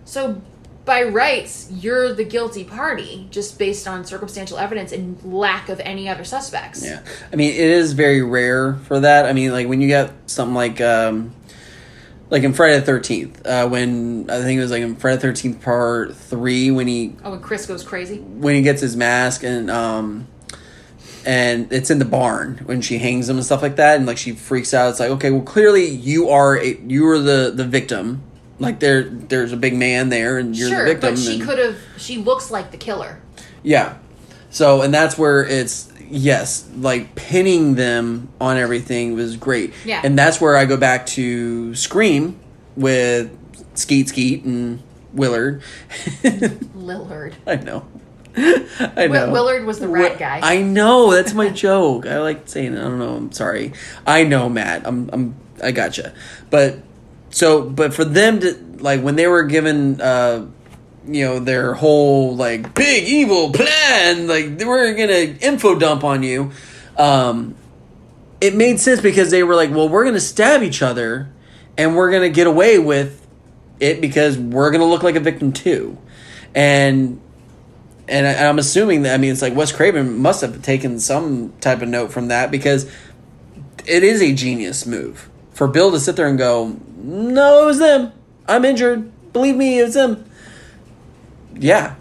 So 0.04 0.40
by 0.84 1.02
rights 1.02 1.68
you're 1.70 2.14
the 2.14 2.24
guilty 2.24 2.64
party 2.64 3.28
just 3.30 3.58
based 3.58 3.86
on 3.86 4.04
circumstantial 4.04 4.56
evidence 4.56 4.92
and 4.92 5.22
lack 5.22 5.68
of 5.68 5.80
any 5.80 6.08
other 6.08 6.24
suspects. 6.24 6.84
Yeah, 6.84 7.02
I 7.32 7.36
mean 7.36 7.50
it 7.50 7.58
is 7.58 7.92
very 7.92 8.22
rare 8.22 8.74
for 8.74 9.00
that. 9.00 9.26
I 9.26 9.32
mean, 9.32 9.50
like 9.52 9.66
when 9.66 9.80
you 9.80 9.88
get 9.88 10.12
something 10.26 10.54
like, 10.54 10.80
um, 10.80 11.34
like 12.30 12.44
in 12.44 12.54
Friday 12.54 12.78
the 12.78 12.86
Thirteenth, 12.86 13.44
uh, 13.44 13.68
when 13.68 14.30
I 14.30 14.40
think 14.42 14.58
it 14.58 14.62
was 14.62 14.70
like 14.70 14.82
in 14.82 14.94
Friday 14.94 15.16
the 15.16 15.22
Thirteenth 15.22 15.60
Part 15.60 16.14
Three, 16.14 16.70
when 16.70 16.86
he 16.86 17.16
oh 17.24 17.32
when 17.32 17.40
chris 17.40 17.66
goes 17.66 17.82
crazy? 17.82 18.18
when 18.20 18.54
he 18.54 18.62
gets 18.62 18.80
his 18.80 18.96
mask 18.96 19.42
and 19.42 19.68
um, 19.68 20.28
and 21.24 21.72
it's 21.72 21.90
in 21.90 21.98
the 21.98 22.04
barn 22.04 22.60
when 22.64 22.80
she 22.80 22.98
hangs 22.98 23.28
him 23.28 23.36
and 23.36 23.44
stuff 23.44 23.62
like 23.62 23.76
that, 23.76 23.96
and 23.96 24.06
like 24.06 24.18
she 24.18 24.32
freaks 24.32 24.74
out. 24.74 24.90
It's 24.90 25.00
like, 25.00 25.10
okay, 25.10 25.30
well, 25.30 25.42
clearly 25.42 25.86
you 25.86 26.30
are 26.30 26.58
a, 26.58 26.76
you 26.80 27.08
are 27.08 27.18
the 27.18 27.52
the 27.54 27.64
victim. 27.64 28.22
Like 28.58 28.78
there, 28.80 29.04
there's 29.04 29.52
a 29.52 29.56
big 29.56 29.74
man 29.74 30.10
there, 30.10 30.36
and 30.36 30.56
you're 30.56 30.68
sure 30.68 30.84
the 30.84 30.92
victim. 30.92 31.14
but 31.14 31.18
she 31.18 31.40
could 31.40 31.58
have 31.58 31.78
she 31.96 32.18
looks 32.18 32.50
like 32.50 32.70
the 32.70 32.76
killer 32.76 33.20
yeah. 33.62 33.96
So, 34.50 34.82
and 34.82 34.92
that's 34.92 35.16
where 35.16 35.44
it's 35.44 35.92
yes, 36.08 36.68
like 36.76 37.14
pinning 37.14 37.74
them 37.74 38.28
on 38.40 38.56
everything 38.56 39.14
was 39.14 39.36
great. 39.36 39.72
Yeah. 39.84 40.00
And 40.02 40.18
that's 40.18 40.40
where 40.40 40.56
I 40.56 40.64
go 40.64 40.76
back 40.76 41.06
to 41.06 41.74
Scream 41.74 42.38
with 42.76 43.36
Skeet 43.74 44.08
Skeet 44.08 44.44
and 44.44 44.82
Willard. 45.12 45.62
Lillard. 46.22 47.34
I 47.46 47.56
know. 47.56 47.86
I 48.36 49.08
know. 49.08 49.30
Willard 49.32 49.64
was 49.64 49.80
the 49.80 49.88
rat 49.88 50.18
guy. 50.18 50.40
I 50.42 50.62
know. 50.62 51.12
That's 51.12 51.34
my 51.34 51.48
joke. 51.50 52.06
I 52.06 52.18
like 52.20 52.48
saying. 52.48 52.76
I 52.76 52.82
don't 52.82 52.98
know. 52.98 53.16
I'm 53.16 53.32
sorry. 53.32 53.72
I 54.06 54.24
know, 54.24 54.48
Matt. 54.48 54.86
I'm. 54.86 55.10
I'm. 55.12 55.36
I 55.62 55.72
gotcha. 55.72 56.14
But 56.48 56.78
so, 57.30 57.62
but 57.62 57.94
for 57.94 58.04
them 58.04 58.40
to 58.40 58.52
like 58.78 59.02
when 59.02 59.16
they 59.16 59.26
were 59.26 59.44
given, 59.44 60.00
uh, 60.00 60.46
you 61.06 61.24
know, 61.24 61.38
their 61.38 61.74
whole 61.74 62.36
like 62.36 62.74
big 62.74 63.04
evil 63.04 63.52
plan, 63.52 64.26
like 64.26 64.58
they 64.58 64.64
were 64.64 64.92
gonna 64.94 65.36
info 65.40 65.78
dump 65.78 66.04
on 66.04 66.22
you. 66.22 66.52
Um, 66.96 67.56
it 68.40 68.54
made 68.54 68.80
sense 68.80 69.00
because 69.00 69.30
they 69.30 69.42
were 69.42 69.54
like, 69.54 69.70
well, 69.70 69.88
we're 69.88 70.04
gonna 70.04 70.20
stab 70.20 70.62
each 70.62 70.82
other, 70.82 71.30
and 71.76 71.96
we're 71.96 72.10
gonna 72.10 72.28
get 72.28 72.46
away 72.46 72.78
with 72.78 73.26
it 73.80 74.00
because 74.00 74.38
we're 74.38 74.70
gonna 74.70 74.84
look 74.84 75.02
like 75.02 75.16
a 75.16 75.20
victim 75.20 75.52
too, 75.52 75.98
and 76.54 77.20
and 78.10 78.26
I, 78.26 78.48
I'm 78.48 78.58
assuming 78.58 79.02
that 79.02 79.14
I 79.14 79.16
mean 79.18 79.32
it's 79.32 79.42
like 79.42 79.54
Wes 79.54 79.72
Craven 79.72 80.18
must 80.18 80.40
have 80.42 80.60
taken 80.62 80.98
some 80.98 81.52
type 81.60 81.80
of 81.82 81.88
note 81.88 82.12
from 82.12 82.28
that 82.28 82.50
because 82.50 82.90
it 83.86 84.02
is 84.02 84.20
a 84.20 84.32
genius 84.34 84.84
move 84.86 85.30
for 85.52 85.66
Bill 85.68 85.90
to 85.92 86.00
sit 86.00 86.16
there 86.16 86.26
and 86.28 86.36
go, 86.38 86.76
"No, 86.96 87.62
it 87.62 87.66
was 87.66 87.78
them. 87.78 88.12
I'm 88.48 88.64
injured. 88.64 89.10
Believe 89.32 89.56
me, 89.56 89.78
it 89.80 89.84
was 89.84 89.94
them." 89.94 90.24
Yeah, 91.54 91.94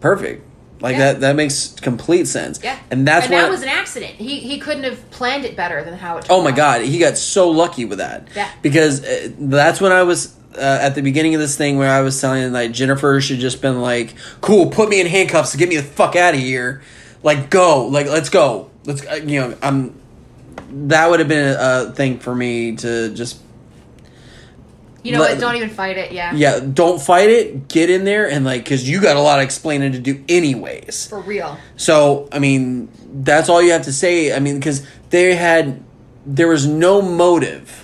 perfect. 0.00 0.42
Like 0.80 0.96
Yeah. 0.96 1.12
that. 1.12 1.20
That 1.20 1.36
makes 1.36 1.74
complete 1.80 2.26
sense. 2.26 2.60
Yeah. 2.62 2.78
and 2.90 3.06
that's 3.06 3.26
and 3.26 3.34
that 3.34 3.50
was 3.50 3.62
an 3.62 3.68
accident. 3.68 4.14
He 4.16 4.40
he 4.40 4.58
couldn't 4.58 4.84
have 4.84 5.10
planned 5.10 5.44
it 5.44 5.56
better 5.56 5.82
than 5.82 5.94
how 5.94 6.18
it. 6.18 6.26
Oh 6.28 6.42
my 6.42 6.50
out. 6.50 6.56
god, 6.56 6.80
he 6.82 6.98
got 6.98 7.16
so 7.16 7.48
lucky 7.50 7.84
with 7.84 7.98
that. 7.98 8.28
Yeah. 8.36 8.50
Because 8.60 9.02
uh, 9.04 9.30
that's 9.38 9.80
when 9.80 9.92
I 9.92 10.02
was 10.02 10.34
uh, 10.56 10.78
at 10.80 10.94
the 10.94 11.02
beginning 11.02 11.34
of 11.34 11.40
this 11.40 11.56
thing 11.56 11.78
where 11.78 11.90
I 11.90 12.00
was 12.00 12.20
telling 12.20 12.52
like 12.52 12.72
Jennifer 12.72 13.20
should 13.20 13.38
just 13.38 13.60
been 13.60 13.80
like, 13.80 14.14
"Cool, 14.40 14.70
put 14.70 14.88
me 14.88 15.00
in 15.00 15.06
handcuffs 15.06 15.52
to 15.52 15.58
get 15.58 15.68
me 15.68 15.76
the 15.76 15.82
fuck 15.82 16.16
out 16.16 16.34
of 16.34 16.40
here." 16.40 16.82
Like 17.22 17.50
go, 17.50 17.86
like 17.86 18.06
let's 18.06 18.28
go. 18.28 18.70
Let's 18.84 19.06
uh, 19.06 19.14
you 19.14 19.40
know, 19.40 19.56
I'm 19.62 19.98
that 20.88 21.08
would 21.08 21.20
have 21.20 21.28
been 21.28 21.56
a, 21.58 21.92
thing 21.92 22.18
for 22.18 22.34
me 22.34 22.76
to 22.76 23.14
just 23.14 23.40
You 25.02 25.12
know 25.12 25.20
what? 25.20 25.38
Don't 25.38 25.56
even 25.56 25.70
fight 25.70 25.96
it. 25.96 26.12
Yeah. 26.12 26.34
yeah, 26.34 26.60
don't 26.60 27.00
fight 27.00 27.28
it, 27.28 27.68
get 27.68 27.90
in 27.90 28.04
there 28.04 28.28
and 28.28 28.44
like 28.44 28.64
cuz 28.64 28.88
you 28.88 29.00
got 29.00 29.16
a 29.16 29.20
lot 29.20 29.38
of 29.38 29.44
explaining 29.44 29.92
to 29.92 29.98
do 29.98 30.22
anyways. 30.28 31.06
For 31.08 31.20
real. 31.20 31.58
So, 31.76 32.28
I 32.32 32.38
mean, 32.38 32.88
that's 33.12 33.48
all 33.48 33.62
you 33.62 33.72
have 33.72 33.84
to 33.84 33.92
say. 33.92 34.34
I 34.34 34.38
mean, 34.38 34.56
because 34.58 34.86
they 35.10 35.34
had, 35.34 35.82
there 36.26 36.48
was 36.48 36.66
no 36.66 37.02
motive 37.02 37.83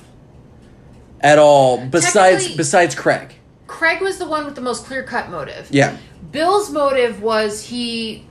at 1.21 1.39
all 1.39 1.79
besides 1.87 2.13
Technically- 2.45 2.57
besides 2.57 2.95
Craig. 2.95 3.35
Craig 3.67 4.01
was 4.01 4.19
the 4.19 4.27
one 4.27 4.45
with 4.45 4.55
the 4.57 4.61
most 4.61 4.85
clear 4.87 5.03
cut 5.05 5.31
motive. 5.31 5.69
Yeah, 5.71 5.97
Bill's 6.33 6.71
motive 6.71 7.23
was 7.23 7.65
he 7.65 8.27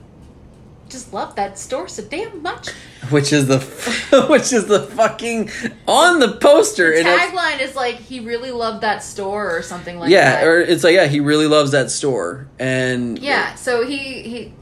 just 0.90 1.14
loved 1.14 1.36
that 1.36 1.58
store 1.60 1.88
so 1.88 2.04
damn 2.04 2.42
much. 2.42 2.70
which 3.12 3.32
is 3.32 3.48
the 3.48 3.60
which 4.30 4.52
is 4.52 4.66
the 4.66 4.82
fucking 4.82 5.50
on 5.88 6.20
the 6.20 6.34
poster 6.38 6.92
and 6.92 7.08
it's- 7.08 7.30
Tagline 7.32 7.62
is 7.62 7.76
like 7.76 7.96
he 7.96 8.20
really 8.20 8.52
loved 8.52 8.82
that 8.82 9.04
store 9.04 9.56
or 9.56 9.62
something 9.62 10.00
like 10.00 10.10
yeah, 10.10 10.32
that. 10.42 10.48
or 10.48 10.60
it's 10.60 10.84
like 10.84 10.96
yeah, 10.96 11.06
he 11.06 11.20
really 11.20 11.48
loves 11.48 11.72
that 11.72 11.92
store 11.92 12.48
and 12.60 13.20
Yeah, 13.20 13.54
so 13.56 13.86
he 13.86 13.98
he 14.24 14.54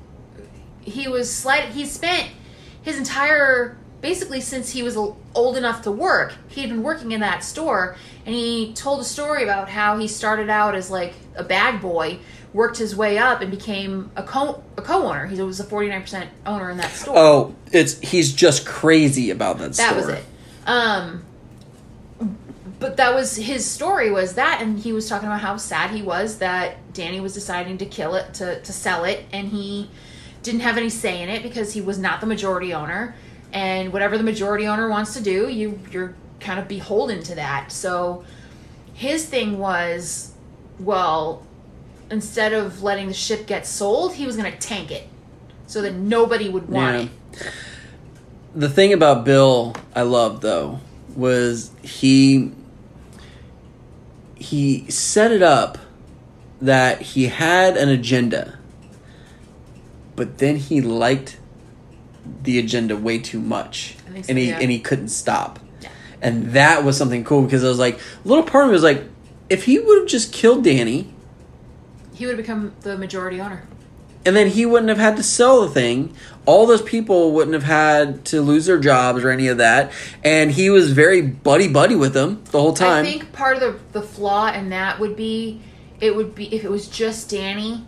he 0.82 1.08
was 1.08 1.34
slight. 1.34 1.70
He 1.70 1.86
spent 1.86 2.30
his 2.82 2.98
entire 2.98 3.78
basically 4.02 4.42
since 4.42 4.72
he 4.72 4.84
was 4.84 4.96
old 4.96 5.58
enough 5.58 5.82
to 5.84 5.92
work. 5.92 6.34
He 6.48 6.62
had 6.62 6.70
been 6.70 6.84
working 6.84 7.12
in 7.12 7.22
that 7.22 7.44
store, 7.44 7.96
and 8.26 8.34
he 8.34 8.74
told 8.74 9.02
a 9.02 9.04
story 9.04 9.44
about 9.44 9.70
how 9.70 9.98
he 9.98 10.08
started 10.08 10.50
out 10.50 10.76
as 10.76 10.90
like 10.90 11.14
a 11.36 11.44
bag 11.44 11.82
boy, 11.82 12.20
worked 12.54 12.78
his 12.78 12.96
way 12.96 13.18
up, 13.18 13.42
and 13.42 13.52
became 13.52 14.12
a 14.16 14.24
co 14.24 14.64
a 14.78 14.82
co-owner. 14.82 15.26
He 15.26 15.42
was 15.42 15.60
a 15.60 15.64
forty 15.64 15.90
nine 15.90 16.02
percent 16.02 16.30
owner 16.46 16.70
in 16.70 16.78
that 16.78 16.92
store. 16.92 17.18
Oh, 17.18 17.56
it's 17.72 18.00
he's 18.00 18.34
just 18.34 18.66
crazy 18.66 19.32
about 19.32 19.58
that, 19.60 19.74
that 19.74 19.90
store. 19.92 19.98
was 19.98 20.10
it. 20.10 20.26
Um, 20.66 21.26
but 22.80 22.98
that 22.98 23.16
was 23.16 23.36
his 23.36 23.66
story 23.66 24.12
was 24.12 24.36
that, 24.36 24.62
and 24.62 24.78
he 24.78 24.94
was 24.94 25.10
talking 25.10 25.28
about 25.28 25.42
how 25.42 25.58
sad 25.58 25.92
he 25.92 26.02
was 26.02 26.38
that 26.40 26.94
Danny 26.94 27.20
was 27.20 27.34
deciding 27.34 27.78
to 27.80 27.86
kill 27.86 28.16
it 28.16 28.36
to 28.36 28.62
to 28.62 28.74
sell 28.74 29.04
it, 29.04 29.26
and 29.32 29.48
he 29.48 29.90
didn't 30.44 30.62
have 30.62 30.78
any 30.78 30.90
say 30.90 31.22
in 31.22 31.30
it 31.30 31.44
because 31.44 31.74
he 31.74 31.82
was 31.82 31.98
not 31.98 32.22
the 32.22 32.28
majority 32.28 32.74
owner, 32.74 33.16
and 33.54 33.92
whatever 33.94 34.18
the 34.18 34.24
majority 34.24 34.68
owner 34.68 34.90
wants 34.90 35.14
to 35.14 35.22
do, 35.22 35.48
you 35.50 35.80
you're 35.92 36.16
kind 36.40 36.60
of 36.60 36.68
beholden 36.68 37.24
to 37.24 37.36
that. 37.36 37.72
So 37.72 38.24
his 38.94 39.26
thing 39.26 39.58
was, 39.60 40.34
well, 40.80 41.44
instead 42.12 42.54
of 42.54 42.84
letting 42.84 43.08
the 43.08 43.14
ship 43.14 43.48
get 43.48 43.66
sold, 43.66 44.14
he 44.16 44.26
was 44.26 44.36
going 44.38 44.52
to 44.52 44.58
tank 44.58 44.92
it 44.92 45.08
so 45.66 45.82
that 45.82 45.94
nobody 45.94 46.50
would 46.50 46.70
want 46.70 46.96
Yeah. 46.96 47.02
it. 47.48 47.52
the 48.56 48.70
thing 48.70 48.94
about 48.94 49.24
Bill 49.26 49.76
I 49.96 50.02
loved 50.04 50.42
though 50.42 50.80
was 51.16 51.72
he 51.84 52.52
he 54.36 54.90
set 54.90 55.32
it 55.32 55.42
up 55.42 55.78
that 56.62 57.02
he 57.02 57.26
had 57.28 57.76
an 57.78 57.90
agenda 57.90 58.58
but 60.16 60.38
then 60.40 60.56
he 60.56 60.82
liked 60.82 61.37
the 62.44 62.60
agenda 62.60 62.96
way 62.98 63.18
too 63.20 63.40
much 63.40 63.96
so, 64.08 64.24
and 64.30 64.38
he 64.38 64.50
yeah. 64.50 64.60
and 64.60 64.72
he 64.72 64.80
couldn't 64.80 65.10
stop 65.10 65.60
Yeah. 65.82 65.90
and 66.22 66.52
that 66.54 66.84
was 66.84 66.98
something 66.98 67.24
cool 67.24 67.42
because 67.44 67.64
I 67.64 67.68
was 67.68 67.80
like 67.80 68.00
little 68.24 68.44
part 68.44 68.66
of 68.66 68.70
me 68.70 68.74
was 68.74 68.84
like 68.84 69.04
if 69.50 69.64
he 69.66 69.80
would 69.80 70.00
have 70.00 70.08
just 70.08 70.32
killed 70.34 70.64
Danny 70.64 71.14
He 72.14 72.26
would 72.26 72.38
have 72.38 72.46
become 72.46 72.74
the 72.82 72.98
majority 72.98 73.40
owner. 73.40 73.64
and 74.26 74.36
then 74.36 74.48
he 74.48 74.66
wouldn't 74.66 74.90
have 74.90 74.98
had 74.98 75.16
to 75.18 75.24
sell 75.24 75.62
the 75.62 75.70
thing. 75.70 76.14
All 76.46 76.66
those 76.66 76.82
people 76.82 77.32
wouldn't 77.34 77.54
have 77.54 77.64
had 77.64 78.24
to 78.26 78.42
lose 78.42 78.66
their 78.66 78.80
jobs 78.80 79.24
or 79.24 79.30
any 79.30 79.48
of 79.50 79.58
that. 79.58 79.92
And 80.24 80.50
he 80.52 80.70
was 80.70 80.92
very 80.92 81.22
buddy 81.22 81.68
buddy 81.68 81.96
with 81.96 82.14
them 82.14 82.42
the 82.52 82.60
whole 82.60 82.74
time. 82.74 83.06
I 83.06 83.10
think 83.10 83.32
part 83.34 83.58
of 83.58 83.62
the 83.62 84.00
the 84.00 84.06
flaw 84.06 84.52
in 84.52 84.70
that 84.70 85.00
would 85.00 85.16
be 85.16 85.62
it 86.02 86.16
would 86.16 86.36
be 86.36 86.54
if 86.54 86.64
it 86.64 86.70
was 86.72 86.88
just 86.88 87.30
Danny, 87.30 87.86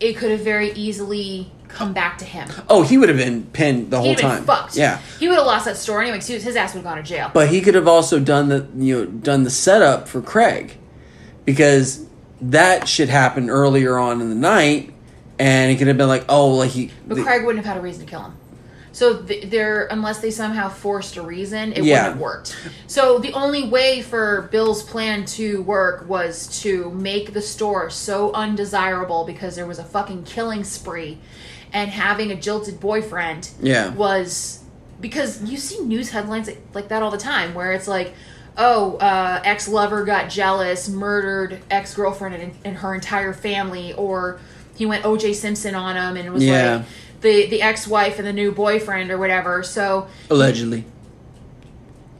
it 0.00 0.14
could 0.16 0.30
have 0.30 0.40
very 0.40 0.70
easily 0.72 1.50
come 1.72 1.92
back 1.92 2.18
to 2.18 2.24
him. 2.24 2.48
oh, 2.68 2.82
he 2.82 2.98
would 2.98 3.08
have 3.08 3.18
been 3.18 3.44
pinned 3.46 3.90
the 3.90 4.00
whole 4.00 4.14
time. 4.14 4.38
been 4.38 4.44
fucked. 4.46 4.76
Yeah, 4.76 4.98
he 5.18 5.28
would 5.28 5.36
have 5.38 5.46
lost 5.46 5.64
that 5.64 5.76
store 5.76 6.02
anyway. 6.02 6.20
his 6.20 6.56
ass 6.56 6.74
would 6.74 6.80
have 6.80 6.84
gone 6.84 6.96
to 6.96 7.02
jail. 7.02 7.30
but 7.32 7.48
he 7.48 7.60
could 7.60 7.74
have 7.74 7.88
also 7.88 8.18
done 8.20 8.48
the 8.48 8.66
you 8.76 8.98
know 8.98 9.06
done 9.06 9.44
the 9.44 9.50
setup 9.50 10.08
for 10.08 10.20
Craig 10.22 10.76
because 11.44 12.06
that 12.40 12.88
shit 12.88 13.08
happened 13.08 13.50
earlier 13.50 13.98
on 13.98 14.20
in 14.20 14.28
the 14.28 14.34
night, 14.34 14.92
and 15.38 15.70
he 15.70 15.76
could 15.76 15.86
have 15.88 15.96
been 15.96 16.08
like, 16.08 16.24
oh, 16.28 16.48
like 16.54 16.70
he. 16.70 16.90
But 17.06 17.16
the- 17.16 17.22
Craig 17.22 17.44
wouldn't 17.44 17.64
have 17.64 17.74
had 17.74 17.80
a 17.80 17.84
reason 17.84 18.04
to 18.04 18.10
kill 18.10 18.22
him. 18.22 18.34
So 18.94 19.22
th- 19.22 19.48
there, 19.48 19.86
unless 19.90 20.18
they 20.20 20.30
somehow 20.30 20.68
forced 20.68 21.16
a 21.16 21.22
reason, 21.22 21.72
it 21.72 21.82
Yeah. 21.82 21.94
wouldn't 22.00 22.12
have 22.14 22.18
worked. 22.20 22.56
So 22.88 23.18
the 23.18 23.32
only 23.32 23.66
way 23.66 24.02
for 24.02 24.48
Bill's 24.52 24.82
plan 24.82 25.24
to 25.26 25.62
work 25.62 26.06
was 26.10 26.60
to 26.60 26.90
make 26.90 27.32
the 27.32 27.40
store 27.40 27.88
so 27.88 28.32
undesirable 28.32 29.24
because 29.24 29.56
there 29.56 29.64
was 29.64 29.78
a 29.78 29.84
fucking 29.84 30.24
killing 30.24 30.62
spree, 30.62 31.18
and 31.72 31.90
having 31.90 32.30
a 32.30 32.34
jilted 32.36 32.78
boyfriend 32.80 33.50
Yeah. 33.60 33.88
was 33.90 34.60
because 35.00 35.42
you 35.42 35.56
see 35.56 35.80
news 35.80 36.10
headlines 36.10 36.48
like- 36.74 36.88
that 36.88 37.02
all 37.02 37.10
the 37.10 37.18
time 37.18 37.54
where 37.54 37.72
it's 37.72 37.88
like 37.88 38.14
oh 38.56 38.96
uh, 38.98 39.40
ex-lover 39.44 40.04
got 40.04 40.28
jealous 40.28 40.88
murdered 40.88 41.58
ex-girlfriend 41.70 42.34
and, 42.34 42.52
and 42.64 42.76
her 42.76 42.94
entire 42.94 43.32
family 43.32 43.92
or 43.94 44.38
he 44.76 44.84
went 44.86 45.02
oj 45.04 45.34
simpson 45.34 45.74
on 45.74 45.96
him 45.96 46.16
and 46.16 46.26
it 46.26 46.30
was 46.30 46.44
Yeah. 46.44 46.76
like 46.76 46.86
the, 47.22 47.46
the 47.46 47.62
ex-wife 47.62 48.18
and 48.18 48.26
the 48.28 48.32
new 48.32 48.52
boyfriend 48.52 49.10
or 49.10 49.16
whatever 49.18 49.62
so 49.62 50.06
allegedly. 50.28 50.84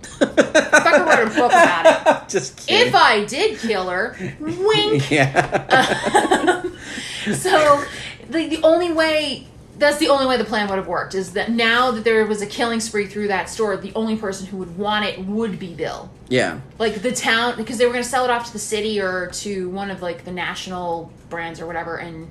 fucker 0.03 1.07
wrote 1.07 1.27
a 1.33 1.35
book 1.35 1.53
about 1.53 2.23
it 2.25 2.29
Just 2.29 2.67
kidding. 2.67 2.89
if 2.89 2.95
i 2.95 3.25
did 3.25 3.59
kill 3.59 3.89
her 3.91 4.17
wink 4.41 5.11
yeah. 5.11 6.63
so 7.35 7.85
the, 8.33 8.49
the 8.49 8.63
only 8.63 8.93
way 8.93 9.47
that's 9.79 9.99
the 9.99 10.09
only 10.09 10.27
way 10.27 10.37
the 10.37 10.45
plan 10.45 10.69
would 10.69 10.77
have 10.77 10.87
worked 10.87 11.15
is 11.15 11.33
that 11.33 11.51
now 11.51 11.91
that 11.91 12.05
there 12.05 12.25
was 12.27 12.43
a 12.43 12.47
killing 12.47 12.79
spree 12.79 13.07
through 13.07 13.29
that 13.29 13.49
store 13.49 13.77
the 13.77 13.93
only 13.95 14.17
person 14.17 14.47
who 14.47 14.59
would 14.59 14.77
want 14.77 15.05
it 15.05 15.19
would 15.25 15.59
be 15.59 15.75
bill. 15.75 16.11
Yeah. 16.29 16.61
like 16.79 17.03
the 17.03 17.13
town 17.13 17.57
because 17.57 17.79
they 17.79 17.87
were 17.87 17.93
going 17.93 18.05
to 18.05 18.09
sell 18.09 18.25
it 18.25 18.31
off 18.31 18.47
to 18.47 18.53
the 18.53 18.59
city 18.59 19.01
or 19.01 19.29
to 19.29 19.69
one 19.71 19.91
of 19.91 20.03
like 20.03 20.25
the 20.25 20.33
national 20.33 21.13
brands 21.31 21.61
or 21.61 21.67
whatever 21.67 21.97
and 21.97 22.31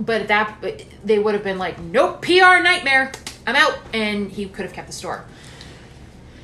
but 0.00 0.22
at 0.22 0.28
that 0.28 0.84
they 1.04 1.18
would 1.18 1.34
have 1.34 1.44
been 1.44 1.58
like 1.58 1.78
nope 1.78 2.22
pr 2.22 2.32
nightmare. 2.32 3.12
I'm 3.46 3.56
out. 3.56 3.78
And 3.92 4.30
he 4.30 4.46
could 4.46 4.64
have 4.64 4.72
kept 4.72 4.86
the 4.86 4.92
store 4.92 5.24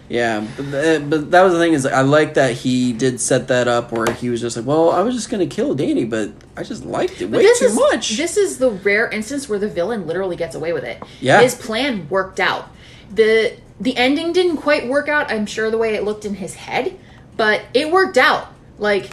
Yeah, 0.09 0.47
but, 0.57 0.71
th- 0.71 1.03
but 1.11 1.31
that 1.33 1.43
was 1.43 1.53
the 1.53 1.59
thing 1.59 1.75
is 1.75 1.85
I 1.85 2.01
like 2.01 2.35
that 2.35 2.53
he 2.53 2.93
did 2.95 3.21
set 3.21 3.49
that 3.49 3.69
up 3.69 3.93
where 3.93 4.11
he 4.15 4.31
was 4.31 4.41
just 4.41 4.57
like, 4.57 4.65
well, 4.65 4.91
I 4.91 5.03
was 5.03 5.15
just 5.15 5.29
gonna 5.29 5.47
kill 5.47 5.75
Danny, 5.75 6.05
but 6.05 6.31
I 6.57 6.63
just 6.63 6.85
liked 6.85 7.21
it 7.21 7.31
But 7.31 7.39
way 7.39 7.53
too 7.59 7.67
is 7.67 7.75
much. 7.75 8.17
this 8.17 8.37
is 8.39 8.59
the 8.59 8.71
rare 8.71 9.09
instance 9.11 9.49
where 9.49 9.59
the 9.59 9.69
villain 9.69 10.07
literally 10.07 10.37
gets 10.37 10.55
away 10.55 10.73
with 10.73 10.85
it. 10.85 11.03
Yeah. 11.21 11.41
his 11.43 11.55
plan 11.55 12.09
worked 12.09 12.41
out. 12.41 12.71
the 13.13 13.55
The 13.81 13.97
ending 13.99 14.33
didn't 14.33 14.57
quite 14.57 14.89
work 14.89 15.09
out. 15.09 15.31
I'm 15.31 15.45
sure 15.47 15.71
the 15.71 15.79
way 15.79 15.95
it 15.95 16.05
looked 16.05 16.25
in 16.25 16.35
his 16.37 16.55
head, 16.55 16.99
but 17.37 17.63
it 17.75 17.93
worked 17.93 18.17
out. 18.17 18.49
Like 18.79 19.11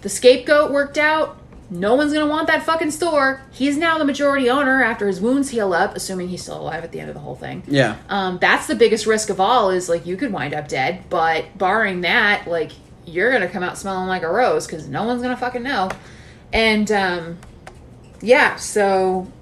the 0.00 0.08
scapegoat 0.08 0.70
worked 0.72 0.96
out. 0.96 1.38
No 1.72 1.94
one's 1.94 2.12
gonna 2.12 2.26
want 2.26 2.48
that 2.48 2.62
fucking 2.64 2.90
store. 2.90 3.40
He's 3.50 3.78
now 3.78 3.96
the 3.96 4.04
majority 4.04 4.50
owner 4.50 4.82
after 4.82 5.06
his 5.06 5.22
wounds 5.22 5.48
heal 5.48 5.72
up, 5.72 5.96
assuming 5.96 6.28
he's 6.28 6.42
still 6.42 6.60
alive 6.60 6.84
at 6.84 6.92
the 6.92 7.00
end 7.00 7.08
of 7.08 7.14
the 7.14 7.20
whole 7.20 7.34
thing. 7.34 7.62
Yeah. 7.66 7.96
Um, 8.10 8.38
that's 8.38 8.66
the 8.66 8.74
biggest 8.74 9.06
risk 9.06 9.30
of 9.30 9.40
all 9.40 9.70
is 9.70 9.88
like 9.88 10.04
you 10.04 10.18
could 10.18 10.32
wind 10.32 10.52
up 10.52 10.68
dead, 10.68 11.04
but 11.08 11.56
barring 11.56 12.02
that, 12.02 12.46
like 12.46 12.72
you're 13.06 13.32
gonna 13.32 13.48
come 13.48 13.62
out 13.62 13.78
smelling 13.78 14.06
like 14.06 14.22
a 14.22 14.28
rose 14.28 14.66
because 14.66 14.86
no 14.86 15.04
one's 15.04 15.22
gonna 15.22 15.36
fucking 15.36 15.62
know. 15.62 15.90
And 16.52 16.92
um, 16.92 17.38
yeah, 18.20 18.56
so 18.56 19.32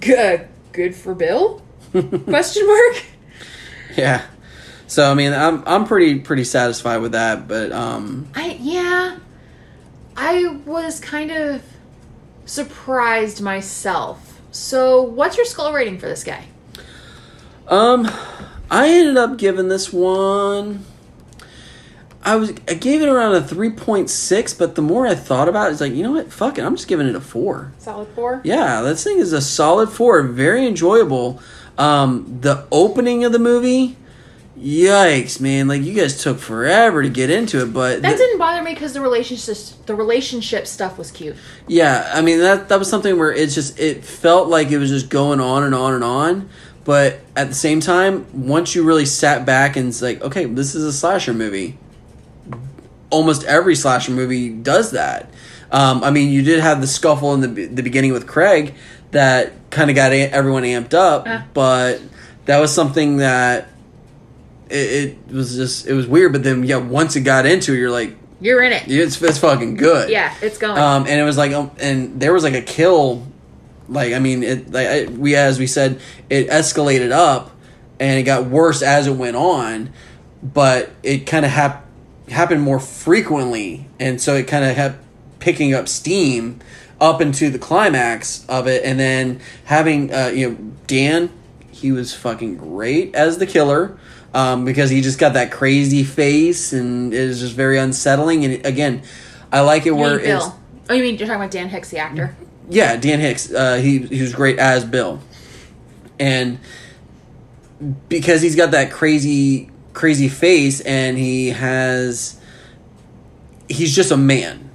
good, 0.00 0.48
good 0.72 0.96
for 0.96 1.14
Bill? 1.14 1.62
Question 1.92 2.66
mark. 2.66 3.04
Yeah. 3.96 4.24
So 4.88 5.08
I 5.08 5.14
mean, 5.14 5.32
I'm 5.32 5.62
I'm 5.64 5.84
pretty 5.86 6.18
pretty 6.18 6.42
satisfied 6.42 6.98
with 6.98 7.12
that, 7.12 7.46
but 7.46 7.70
um, 7.70 8.28
I 8.34 8.58
yeah, 8.60 9.20
I 10.22 10.48
was 10.66 11.00
kind 11.00 11.30
of 11.30 11.62
surprised 12.44 13.40
myself. 13.40 14.38
So, 14.50 15.00
what's 15.00 15.38
your 15.38 15.46
skull 15.46 15.72
rating 15.72 15.98
for 15.98 16.06
this 16.06 16.22
guy? 16.24 16.44
um, 17.68 18.06
I 18.70 18.88
ended 18.88 19.16
up 19.16 19.38
giving 19.38 19.68
this 19.68 19.92
one. 19.92 20.84
I 22.22 22.36
was 22.36 22.50
I 22.68 22.74
gave 22.74 23.00
it 23.00 23.08
around 23.08 23.34
a 23.34 23.42
three 23.42 23.70
point 23.70 24.10
six, 24.10 24.52
but 24.52 24.74
the 24.74 24.82
more 24.82 25.06
I 25.06 25.14
thought 25.14 25.48
about 25.48 25.68
it, 25.68 25.72
it's 25.72 25.80
like 25.80 25.94
you 25.94 26.02
know 26.02 26.12
what, 26.12 26.30
fuck 26.30 26.58
it, 26.58 26.64
I'm 26.64 26.76
just 26.76 26.86
giving 26.86 27.06
it 27.06 27.14
a 27.14 27.20
four. 27.20 27.72
Solid 27.78 28.08
four. 28.08 28.42
Yeah, 28.44 28.82
this 28.82 29.02
thing 29.02 29.18
is 29.18 29.32
a 29.32 29.40
solid 29.40 29.88
four, 29.88 30.22
very 30.22 30.66
enjoyable. 30.66 31.40
Um, 31.78 32.40
the 32.42 32.66
opening 32.70 33.24
of 33.24 33.32
the 33.32 33.38
movie, 33.38 33.96
yikes, 34.58 35.40
man! 35.40 35.68
Like 35.68 35.82
you 35.82 35.94
guys 35.94 36.22
took 36.22 36.38
forever 36.38 37.02
to 37.02 37.08
get 37.08 37.30
into 37.30 37.62
it, 37.62 37.72
but 37.72 38.02
That 38.02 38.12
the- 38.12 38.16
didn't 38.18 38.38
bother 38.38 38.62
me 38.62 38.74
because 38.74 38.92
the 38.92 39.00
relationship 39.00 39.56
the 39.86 39.94
relationship 39.94 40.66
stuff 40.66 40.98
was 40.98 41.10
cute. 41.10 41.36
Yeah, 41.66 42.10
I 42.14 42.20
mean 42.20 42.38
that 42.40 42.68
that 42.68 42.78
was 42.78 42.88
something 42.88 43.18
where 43.18 43.32
it's 43.32 43.54
just 43.54 43.78
it 43.78 44.04
felt 44.04 44.48
like 44.48 44.70
it 44.70 44.78
was 44.78 44.90
just 44.90 45.08
going 45.08 45.40
on 45.40 45.62
and 45.62 45.74
on 45.74 45.94
and 45.94 46.04
on, 46.04 46.48
but 46.84 47.20
at 47.36 47.48
the 47.48 47.54
same 47.54 47.80
time, 47.80 48.26
once 48.32 48.74
you 48.74 48.82
really 48.82 49.06
sat 49.06 49.44
back 49.46 49.76
and 49.76 49.88
it's 49.88 50.02
like, 50.02 50.22
okay, 50.22 50.44
this 50.46 50.74
is 50.74 50.84
a 50.84 50.92
slasher 50.92 51.32
movie. 51.34 51.78
Almost 53.10 53.44
every 53.44 53.74
slasher 53.74 54.12
movie 54.12 54.50
does 54.50 54.92
that. 54.92 55.30
Um, 55.72 56.04
I 56.04 56.10
mean, 56.10 56.30
you 56.30 56.42
did 56.42 56.60
have 56.60 56.80
the 56.80 56.86
scuffle 56.86 57.34
in 57.34 57.40
the 57.40 57.66
the 57.66 57.82
beginning 57.82 58.12
with 58.12 58.26
Craig 58.26 58.74
that 59.12 59.52
kind 59.70 59.90
of 59.90 59.96
got 59.96 60.12
a- 60.12 60.30
everyone 60.32 60.62
amped 60.62 60.94
up, 60.94 61.26
Uh. 61.28 61.40
but 61.54 62.00
that 62.46 62.58
was 62.60 62.72
something 62.72 63.16
that 63.18 63.68
it, 64.70 65.16
it 65.28 65.32
was 65.32 65.56
just 65.56 65.86
it 65.86 65.92
was 65.94 66.06
weird. 66.06 66.32
But 66.32 66.44
then, 66.44 66.64
yeah, 66.64 66.76
once 66.76 67.16
it 67.16 67.22
got 67.22 67.46
into, 67.46 67.72
it, 67.74 67.78
you're 67.78 67.90
like, 67.90 68.16
You're 68.40 68.62
in 68.62 68.72
it. 68.72 68.84
it's 68.90 69.20
it's 69.20 69.38
fucking 69.38 69.76
good. 69.76 70.10
Yeah, 70.10 70.34
it's 70.40 70.58
going. 70.58 70.78
Um, 70.78 71.02
and 71.06 71.20
it 71.20 71.24
was 71.24 71.36
like, 71.36 71.52
um, 71.52 71.70
and 71.80 72.20
there 72.20 72.32
was 72.32 72.44
like 72.44 72.54
a 72.54 72.62
kill, 72.62 73.26
like 73.88 74.12
I 74.12 74.18
mean, 74.18 74.42
it 74.42 74.70
like 74.72 74.86
I, 74.86 75.04
we 75.06 75.34
as 75.36 75.58
we 75.58 75.66
said, 75.66 76.00
it 76.28 76.48
escalated 76.48 77.12
up, 77.12 77.50
and 77.98 78.18
it 78.18 78.22
got 78.24 78.46
worse 78.46 78.82
as 78.82 79.06
it 79.06 79.16
went 79.16 79.36
on, 79.36 79.92
but 80.42 80.90
it 81.02 81.26
kind 81.26 81.44
of 81.44 81.50
hap- 81.50 81.84
happened 82.28 82.62
more 82.62 82.80
frequently, 82.80 83.88
and 83.98 84.20
so 84.20 84.34
it 84.36 84.46
kind 84.46 84.64
of 84.64 84.74
kept 84.76 85.04
picking 85.40 85.74
up 85.74 85.88
steam 85.88 86.60
up 87.00 87.20
into 87.22 87.48
the 87.50 87.58
climax 87.58 88.44
of 88.48 88.66
it, 88.66 88.84
and 88.84 89.00
then 89.00 89.40
having 89.64 90.12
uh, 90.14 90.26
you 90.28 90.50
know 90.50 90.56
Dan, 90.86 91.30
he 91.70 91.90
was 91.92 92.14
fucking 92.14 92.56
great 92.56 93.14
as 93.14 93.38
the 93.38 93.46
killer. 93.46 93.98
Um, 94.32 94.64
because 94.64 94.90
he 94.90 95.00
just 95.00 95.18
got 95.18 95.32
that 95.32 95.50
crazy 95.50 96.04
face 96.04 96.72
and 96.72 97.12
it 97.12 97.26
was 97.26 97.40
just 97.40 97.54
very 97.54 97.78
unsettling. 97.78 98.44
And 98.44 98.64
again, 98.64 99.02
I 99.50 99.60
like 99.60 99.86
it 99.86 99.90
where 99.90 100.20
hey, 100.20 100.30
it's 100.30 100.46
Bill. 100.46 100.60
Oh, 100.88 100.94
you 100.94 101.02
mean 101.02 101.16
you're 101.18 101.26
talking 101.26 101.42
about 101.42 101.50
Dan 101.50 101.68
Hicks, 101.68 101.90
the 101.90 101.98
actor? 101.98 102.36
yeah, 102.70 102.96
Dan 102.96 103.20
Hicks. 103.20 103.52
Uh, 103.52 103.76
he 103.76 103.98
he 103.98 104.22
was 104.22 104.32
great 104.32 104.58
as 104.58 104.84
Bill, 104.84 105.20
and 106.18 106.58
because 108.08 108.40
he's 108.40 108.56
got 108.56 108.70
that 108.70 108.90
crazy 108.92 109.70
crazy 109.92 110.28
face, 110.28 110.80
and 110.80 111.18
he 111.18 111.48
has 111.48 112.40
he's 113.68 113.94
just 113.94 114.10
a 114.10 114.16
man. 114.16 114.70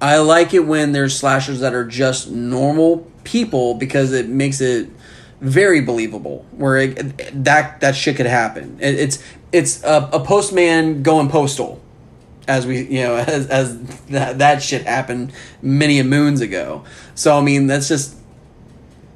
I 0.00 0.18
like 0.18 0.52
it 0.52 0.66
when 0.66 0.92
there's 0.92 1.16
slashers 1.16 1.60
that 1.60 1.74
are 1.74 1.86
just 1.86 2.30
normal 2.30 3.10
people 3.24 3.74
because 3.74 4.12
it 4.12 4.28
makes 4.28 4.60
it 4.60 4.90
very 5.42 5.80
believable. 5.80 6.46
Where 6.52 6.78
it, 6.78 7.44
that 7.44 7.80
that 7.80 7.94
shit 7.96 8.16
could 8.16 8.26
happen. 8.26 8.78
It, 8.80 8.94
it's 8.94 9.22
it's 9.52 9.82
a, 9.84 10.08
a 10.12 10.20
postman 10.24 11.02
going 11.02 11.28
postal 11.28 11.82
as 12.48 12.66
we 12.66 12.82
you 12.82 13.02
know 13.02 13.16
as, 13.26 13.46
as 13.48 13.84
that, 14.06 14.38
that 14.38 14.62
shit 14.62 14.86
happened 14.86 15.32
many 15.60 15.98
a 15.98 16.04
moons 16.04 16.40
ago. 16.40 16.84
So 17.14 17.36
i 17.36 17.40
mean 17.40 17.66
that's 17.66 17.88
just 17.88 18.16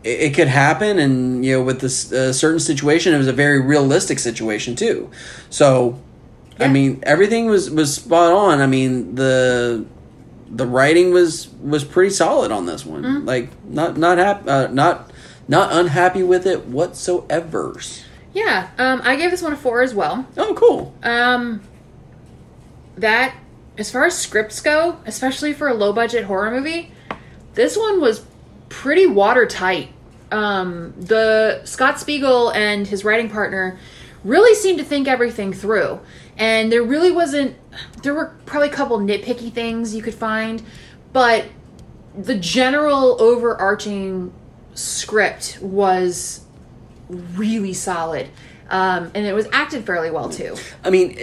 it, 0.05 0.20
it 0.20 0.35
could 0.35 0.48
happen 0.48 0.98
and 0.98 1.44
you 1.44 1.57
know 1.57 1.62
with 1.65 1.81
this 1.81 2.12
uh, 2.12 2.32
certain 2.32 2.61
situation 2.61 3.15
it 3.15 3.19
was 3.19 3.28
a 3.28 3.32
very 3.32 3.61
realistic 3.61 4.19
situation 4.19 4.77
too. 4.77 5.11
So 5.51 6.01
i 6.59 6.69
mean 6.69 7.01
everything 7.05 7.47
was 7.47 7.70
was 7.70 7.94
spot 7.94 8.32
on. 8.32 8.61
I 8.61 8.66
mean 8.66 9.15
the 9.15 9.85
the 10.51 10.66
writing 10.66 11.12
was 11.12 11.48
was 11.62 11.85
pretty 11.85 12.11
solid 12.11 12.53
on 12.53 12.66
this 12.66 12.85
one. 12.85 13.03
Like 13.27 13.51
not 13.65 13.97
not 13.97 14.19
hap- 14.19 14.48
uh, 14.48 14.69
not 14.69 15.11
not 15.48 15.73
unhappy 15.73 16.23
with 16.23 16.47
it 16.47 16.66
whatsoever 16.66 17.74
Yeah. 18.35 18.68
Um, 18.78 19.01
I 19.05 19.16
gave 19.16 19.31
this 19.31 19.43
one 19.43 19.52
a 19.52 19.56
four 19.56 19.82
as 19.82 19.94
well. 19.94 20.27
oh 20.36 20.55
cool 20.55 20.94
Um, 21.02 21.62
that 22.97 23.35
as 23.78 23.90
far 23.90 24.06
as 24.06 24.18
scripts 24.18 24.60
go, 24.60 24.98
especially 25.06 25.52
for 25.52 25.68
a 25.68 25.74
low 25.74 25.93
budget 25.93 26.24
horror 26.24 26.51
movie, 26.51 26.93
this 27.55 27.77
one 27.77 28.01
was 28.01 28.24
pretty 28.68 29.06
watertight. 29.06 29.90
Um, 30.32 30.94
the 30.98 31.60
Scott 31.64 32.01
Spiegel 32.01 32.51
and 32.51 32.86
his 32.86 33.05
writing 33.05 33.31
partner 33.31 33.78
really 34.24 34.55
seemed 34.55 34.78
to 34.78 34.85
think 34.85 35.06
everything 35.06 35.52
through, 35.52 36.01
and 36.36 36.73
there 36.73 36.82
really 36.82 37.12
wasn't. 37.12 37.55
There 38.02 38.12
were 38.14 38.35
probably 38.44 38.68
a 38.68 38.73
couple 38.73 38.98
nitpicky 38.98 39.52
things 39.52 39.94
you 39.94 40.02
could 40.02 40.14
find, 40.14 40.62
but 41.12 41.47
the 42.18 42.36
general 42.36 43.20
overarching 43.20 44.32
script 44.77 45.59
was 45.61 46.44
really 47.09 47.73
solid. 47.73 48.28
Um, 48.69 49.12
and 49.15 49.24
it 49.24 49.32
was 49.32 49.47
acted 49.53 49.86
fairly 49.86 50.11
well 50.11 50.28
too. 50.28 50.57
I 50.85 50.90
mean, 50.90 51.16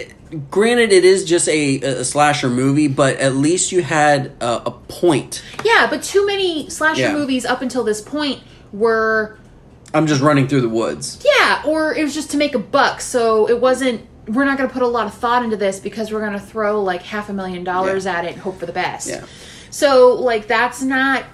granted, 0.50 0.92
it 0.92 1.04
is 1.04 1.24
just 1.26 1.46
a, 1.48 1.76
a 1.82 2.04
slasher 2.04 2.48
movie, 2.48 2.88
but 2.88 3.16
at 3.18 3.34
least 3.36 3.70
you 3.70 3.82
had 3.82 4.32
a, 4.40 4.62
a 4.66 4.70
point. 4.70 5.42
Yeah, 5.62 5.86
but 5.90 6.02
too 6.02 6.26
many 6.26 6.70
slasher 6.70 7.02
Yeah. 7.02 7.12
movies 7.12 7.44
up 7.44 7.60
until 7.60 7.84
this 7.84 8.00
point 8.00 8.42
were 8.72 9.38
I'm 9.92 10.06
just 10.06 10.22
running 10.22 10.48
through 10.48 10.62
the 10.62 10.68
woods. 10.70 11.22
yeah, 11.38 11.62
or 11.66 11.94
it 11.94 12.02
was 12.02 12.14
just 12.14 12.30
to 12.30 12.36
make 12.38 12.54
a 12.54 12.58
buck. 12.58 13.00
So 13.02 13.48
it 13.48 13.60
wasn't. 13.60 14.06
We're 14.26 14.46
not 14.46 14.56
going 14.56 14.68
to 14.70 14.72
put 14.72 14.82
a 14.82 14.86
lot 14.88 15.06
of 15.06 15.12
thought 15.12 15.44
into 15.44 15.58
this 15.58 15.78
because 15.78 16.10
we're 16.10 16.20
going 16.20 16.32
to 16.32 16.40
throw 16.40 16.82
like 16.82 17.02
half 17.02 17.28
a 17.28 17.34
million 17.34 17.62
dollars 17.62 18.06
Yeah. 18.06 18.16
at 18.18 18.24
it 18.24 18.32
and 18.32 18.40
hope 18.40 18.58
for 18.58 18.64
the 18.64 18.72
best. 18.72 19.06
Yeah. 19.06 19.26
So 19.68 20.14
like 20.14 20.46
that's 20.46 20.80
not 20.80 21.24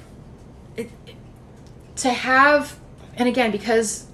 to 2.01 2.11
have, 2.11 2.79
and 3.17 3.29
again 3.29 3.51
because 3.51 4.07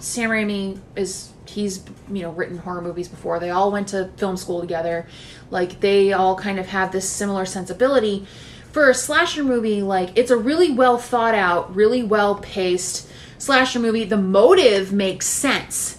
Sam 0.00 0.30
Raimi 0.30 0.80
is 0.96 1.32
he's 1.46 1.84
you 2.10 2.22
know 2.22 2.30
written 2.30 2.58
horror 2.58 2.82
movies 2.82 3.08
before. 3.08 3.38
They 3.38 3.50
all 3.50 3.72
went 3.72 3.88
to 3.88 4.10
film 4.16 4.36
school 4.36 4.60
together. 4.60 5.06
Like 5.50 5.80
they 5.80 6.12
all 6.12 6.36
kind 6.36 6.58
of 6.58 6.66
have 6.66 6.92
this 6.92 7.08
similar 7.08 7.44
sensibility. 7.46 8.26
For 8.72 8.90
a 8.90 8.94
slasher 8.94 9.42
movie, 9.42 9.82
like 9.82 10.16
it's 10.16 10.30
a 10.30 10.36
really 10.36 10.70
well 10.70 10.98
thought 10.98 11.34
out, 11.34 11.74
really 11.74 12.02
well 12.02 12.36
paced 12.36 13.08
slasher 13.38 13.78
movie. 13.78 14.04
The 14.04 14.18
motive 14.18 14.92
makes 14.92 15.26
sense. 15.26 15.98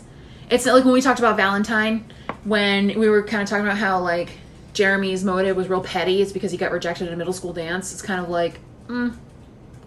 It's 0.49 0.65
like 0.65 0.83
when 0.83 0.93
we 0.93 1.01
talked 1.01 1.19
about 1.19 1.35
Valentine, 1.35 2.11
when 2.43 2.99
we 2.99 3.09
were 3.09 3.23
kind 3.23 3.43
of 3.43 3.49
talking 3.49 3.65
about 3.65 3.77
how 3.77 3.99
like 3.99 4.29
Jeremy's 4.73 5.23
motive 5.23 5.57
was 5.57 5.67
real 5.67 5.81
petty. 5.81 6.21
It's 6.21 6.31
because 6.31 6.51
he 6.51 6.57
got 6.57 6.71
rejected 6.71 7.07
at 7.07 7.13
a 7.13 7.17
middle 7.17 7.33
school 7.33 7.53
dance. 7.53 7.91
It's 7.91 8.01
kind 8.01 8.21
of 8.21 8.29
like, 8.29 8.59
mm, 8.87 9.15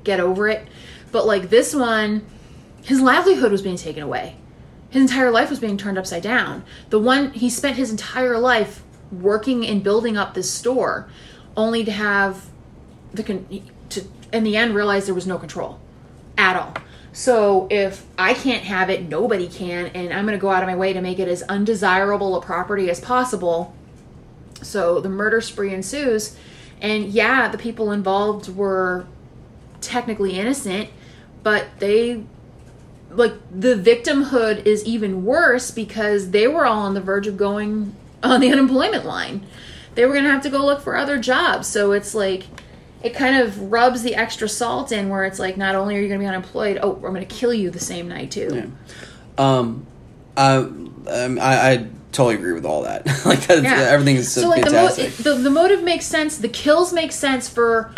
get 0.05 0.21
over 0.21 0.49
it. 0.49 0.67
But 1.13 1.27
like 1.27 1.51
this 1.51 1.75
one, 1.75 2.27
his 2.83 3.01
livelihood 3.01 3.53
was 3.53 3.63
being 3.63 3.77
taken 3.77 4.03
away. 4.03 4.37
His 4.91 5.03
entire 5.03 5.31
life 5.31 5.49
was 5.51 5.61
being 5.61 5.77
turned 5.77 5.99
upside 5.99 6.23
down. 6.23 6.65
The 6.91 6.99
one 6.99 7.33
he 7.33 7.49
spent 7.49 7.77
his 7.77 7.91
entire 7.91 8.39
life 8.39 8.83
working 9.13 9.67
and 9.67 9.85
building 9.85 10.17
up 10.17 10.35
this 10.35 10.51
store, 10.51 11.09
only 11.57 11.85
to 11.85 11.93
have 11.93 12.49
the 13.13 13.23
con- 13.23 13.63
to 13.91 14.05
in 14.33 14.43
the 14.45 14.57
end 14.57 14.75
realize 14.75 15.07
there 15.07 15.15
was 15.15 15.27
no 15.27 15.39
control 15.39 15.79
at 16.37 16.57
all. 16.57 16.75
So 17.13 17.69
if 17.71 18.07
I 18.17 18.33
can't 18.33 18.65
have 18.65 18.89
it, 18.89 19.07
nobody 19.07 19.47
can, 19.47 19.87
and 19.89 20.13
I'm 20.15 20.25
going 20.25 20.37
to 20.37 20.41
go 20.41 20.51
out 20.51 20.63
of 20.63 20.69
my 20.69 20.77
way 20.77 20.95
to 20.95 21.03
make 21.03 21.19
it 21.19 21.29
as 21.29 21.43
undesirable 21.43 22.37
a 22.37 22.41
property 22.41 22.89
as 22.89 23.01
possible. 23.01 23.75
So 24.63 25.01
the 25.01 25.11
murder 25.11 25.43
spree 25.43 25.75
ensues, 25.75 26.37
and 26.81 27.07
yeah, 27.07 27.49
the 27.49 27.59
people 27.59 27.93
involved 27.93 28.55
were 28.55 29.07
technically 29.83 30.39
innocent, 30.39 30.89
but 31.43 31.67
they 31.79 32.25
like 33.11 33.35
the 33.51 33.75
victimhood 33.75 34.65
is 34.67 34.85
even 34.85 35.25
worse 35.25 35.71
because 35.71 36.31
they 36.31 36.47
were 36.49 36.65
all 36.65 36.81
on 36.83 36.95
the 36.95 37.01
verge 37.01 37.27
of 37.27 37.37
going 37.37 37.95
on 38.23 38.41
the 38.41 38.49
unemployment 38.53 39.05
line. 39.05 39.47
They 39.95 40.07
were 40.07 40.13
going 40.13 40.25
to 40.25 40.31
have 40.31 40.43
to 40.45 40.51
go 40.51 40.65
look 40.65 40.81
for 40.81 40.97
other 40.97 41.19
jobs. 41.19 41.67
So 41.69 41.93
it's 41.93 42.15
like 42.15 42.45
it 43.03 43.15
kind 43.15 43.37
of 43.37 43.71
rubs 43.71 44.03
the 44.03 44.15
extra 44.15 44.49
salt 44.49 44.93
in 44.93 45.09
where 45.09 45.25
it's 45.25 45.39
like 45.39 45.57
not 45.57 45.75
only 45.75 45.97
are 45.97 46.01
you 46.01 46.09
going 46.09 46.21
to 46.21 46.25
be 46.25 46.29
unemployed, 46.29 46.79
oh, 46.83 46.95
I'm 46.95 47.01
going 47.01 47.17
to 47.17 47.25
kill 47.27 47.53
you 47.53 47.71
the 47.71 47.81
same 47.81 48.09
night 48.09 48.31
too. 48.31 48.51
Yeah. 48.55 48.67
Um, 49.37 49.87
I, 50.37 50.55
um, 50.57 51.39
I, 51.41 51.71
I 51.73 51.87
totally 52.13 52.37
agree 52.37 52.53
with 52.53 52.65
all 52.65 52.83
that. 52.85 53.05
like 53.27 53.41
that, 53.49 53.63
Yeah. 53.63 53.89
everything 53.91 54.17
is 54.17 54.33
so, 54.33 54.49
like 54.49 54.63
fantastic. 54.63 55.13
the, 55.17 55.31
mo- 55.31 55.37
the 55.37 55.43
the 55.43 55.51
motive 55.51 55.83
makes 55.83 56.07
sense. 56.07 56.39
The 56.39 56.49
kills 56.49 56.93
make 56.93 57.13
sense 57.13 57.49
for 57.49 57.93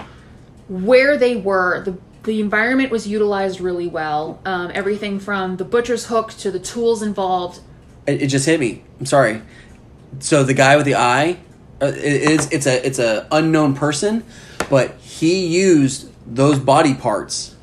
where 0.68 1.16
they 1.16 1.36
were. 1.36 1.84
The 1.84 1.96
the 2.24 2.40
environment 2.40 2.90
was 2.90 3.06
utilized 3.06 3.60
really 3.60 3.86
well. 3.86 4.40
Um, 4.44 4.70
everything 4.74 5.20
from 5.20 5.56
the 5.56 5.64
butcher's 5.64 6.06
hook 6.06 6.32
to 6.38 6.50
the 6.50 6.58
tools 6.58 7.02
involved. 7.02 7.60
it, 8.06 8.22
it 8.22 8.26
just 8.28 8.46
hit 8.46 8.58
me. 8.60 8.82
I'm 9.00 9.06
sorry. 9.06 9.42
So 10.20 10.42
the 10.44 10.54
guy 10.54 10.76
with 10.76 10.86
the 10.86 10.94
eye, 10.96 11.38
uh, 11.82 11.86
it 11.86 12.04
is 12.04 12.50
it's 12.52 12.66
a 12.66 12.86
it's 12.86 12.98
a 12.98 13.26
unknown 13.30 13.74
person, 13.74 14.24
but 14.70 14.92
he 15.00 15.46
used 15.46 16.08
those 16.26 16.58
body 16.58 16.94
parts 16.94 17.54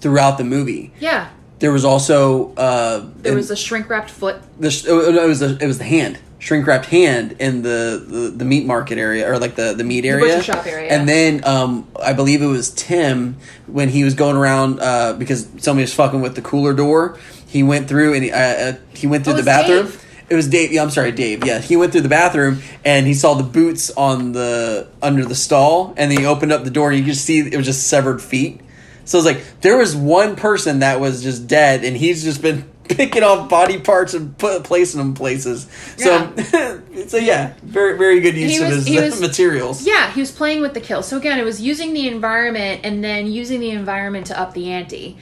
throughout 0.00 0.38
the 0.38 0.44
movie. 0.44 0.92
Yeah, 1.00 1.28
There 1.58 1.72
was 1.72 1.84
also 1.84 2.54
uh, 2.54 3.06
there 3.16 3.34
was 3.34 3.50
a 3.50 3.56
shrink 3.56 3.88
wrapped 3.90 4.10
foot. 4.10 4.36
the 4.60 4.70
sh- 4.70 4.86
it 4.86 4.92
was 5.26 5.40
the, 5.40 5.58
it 5.60 5.66
was 5.66 5.78
the 5.78 5.84
hand 5.84 6.18
shrink 6.46 6.64
wrapped 6.64 6.86
hand 6.86 7.32
in 7.40 7.62
the, 7.62 8.04
the 8.06 8.18
the 8.36 8.44
meat 8.44 8.64
market 8.64 8.98
area 8.98 9.28
or 9.28 9.36
like 9.36 9.56
the 9.56 9.74
the 9.74 9.82
meat 9.82 10.04
area 10.04 10.36
butcher 10.36 10.52
shop 10.52 10.64
area. 10.64 10.88
and 10.92 11.08
then 11.08 11.44
um 11.44 11.84
i 12.00 12.12
believe 12.12 12.40
it 12.40 12.46
was 12.46 12.70
tim 12.70 13.34
when 13.66 13.88
he 13.88 14.04
was 14.04 14.14
going 14.14 14.36
around 14.36 14.78
uh 14.80 15.12
because 15.14 15.48
somebody 15.58 15.82
was 15.82 15.92
fucking 15.92 16.20
with 16.20 16.36
the 16.36 16.42
cooler 16.42 16.72
door 16.72 17.18
he 17.48 17.64
went 17.64 17.88
through 17.88 18.14
and 18.14 18.22
he, 18.22 18.30
uh, 18.30 18.38
uh, 18.38 18.72
he 18.94 19.08
went 19.08 19.24
through 19.24 19.32
Oh, 19.32 19.36
the 19.38 19.42
bathroom 19.42 19.86
Dave. 19.86 20.04
it 20.28 20.34
was 20.34 20.46
Dave. 20.48 20.72
Yeah, 20.72 20.82
I'm 20.82 20.90
sorry, 20.90 21.10
Dave. 21.12 21.44
Yeah, 21.46 21.58
he 21.60 21.76
went 21.76 21.90
through 21.92 22.02
the 22.02 22.08
bathroom 22.08 22.60
and 22.84 23.06
he 23.06 23.14
saw 23.14 23.34
the 23.34 23.44
boots 23.44 23.90
on 23.96 24.32
the 24.32 24.88
under 25.00 25.24
the 25.24 25.34
stall, 25.36 25.94
and 25.96 26.10
then 26.10 26.18
he 26.18 26.26
opened 26.26 26.52
up 26.52 26.64
the 26.64 26.70
door 26.70 26.90
and 26.90 26.98
you 26.98 27.04
could 27.06 27.16
see 27.16 27.38
it 27.38 27.56
was 27.56 27.64
just 27.66 27.86
severed 27.86 28.20
feet. 28.20 28.60
So 29.04 29.16
it's 29.18 29.26
like 29.26 29.42
there 29.60 29.76
was 29.78 29.94
one 29.94 30.34
person 30.34 30.80
that 30.80 30.98
was 31.00 31.22
just 31.22 31.46
dead, 31.46 31.84
and 31.84 31.96
he's 31.96 32.24
just 32.24 32.42
been 32.42 32.64
picking 32.88 33.22
off 33.22 33.48
body 33.48 33.78
parts 33.80 34.14
and 34.14 34.36
put 34.38 34.64
placing 34.64 34.98
them 34.98 35.14
places. 35.14 35.66
So, 35.96 36.32
so 37.08 37.16
yeah, 37.16 37.54
very 37.62 37.96
very 37.98 38.20
good 38.20 38.36
use 38.36 38.52
He 38.52 38.62
of 38.62 38.68
was- 38.70 38.86
his 38.86 39.12
was- 39.12 39.20
materials. 39.28 39.86
Yeah, 39.86 40.10
he 40.12 40.20
was 40.20 40.30
playing 40.30 40.60
with 40.60 40.74
the 40.74 40.80
kill. 40.80 41.02
So 41.02 41.16
again, 41.16 41.38
it 41.38 41.44
was 41.44 41.60
using 41.60 41.92
the 41.92 42.08
environment 42.08 42.82
and 42.84 43.02
then 43.02 43.26
using 43.26 43.60
the 43.60 43.70
environment 43.70 44.26
to 44.26 44.38
up 44.40 44.54
the 44.54 44.70
ante. 44.70 45.18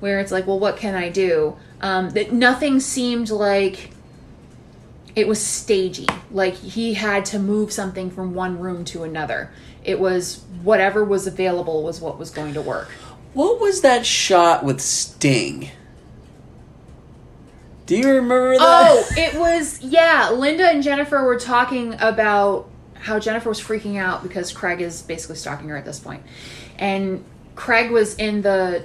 Where 0.00 0.20
it's 0.20 0.30
like, 0.30 0.46
well, 0.46 0.60
what 0.60 0.76
can 0.76 0.94
I 0.94 1.08
do? 1.08 1.56
Um, 1.80 2.10
that 2.10 2.32
nothing 2.32 2.78
seemed 2.78 3.30
like 3.30 3.90
it 5.16 5.26
was 5.26 5.44
stagey. 5.44 6.06
Like 6.30 6.54
he 6.54 6.94
had 6.94 7.24
to 7.26 7.38
move 7.40 7.72
something 7.72 8.10
from 8.10 8.32
one 8.34 8.60
room 8.60 8.84
to 8.86 9.02
another. 9.02 9.50
It 9.84 9.98
was 9.98 10.44
whatever 10.62 11.04
was 11.04 11.26
available 11.26 11.82
was 11.82 12.00
what 12.00 12.16
was 12.18 12.30
going 12.30 12.54
to 12.54 12.62
work. 12.62 12.88
What 13.34 13.60
was 13.60 13.80
that 13.80 14.06
shot 14.06 14.64
with 14.64 14.80
Sting? 14.80 15.70
Do 17.88 17.96
you 17.96 18.06
remember 18.08 18.52
that? 18.52 18.60
Oh, 18.60 19.06
it 19.16 19.34
was 19.38 19.80
yeah. 19.82 20.30
Linda 20.30 20.68
and 20.68 20.82
Jennifer 20.82 21.24
were 21.24 21.38
talking 21.40 21.94
about 21.98 22.68
how 22.94 23.18
Jennifer 23.18 23.48
was 23.48 23.60
freaking 23.60 23.96
out 23.98 24.22
because 24.22 24.52
Craig 24.52 24.80
is 24.80 25.02
basically 25.02 25.36
stalking 25.36 25.68
her 25.70 25.76
at 25.76 25.84
this 25.84 25.98
point, 25.98 26.22
and 26.78 27.24
Craig 27.56 27.90
was 27.90 28.14
in 28.14 28.42
the. 28.42 28.84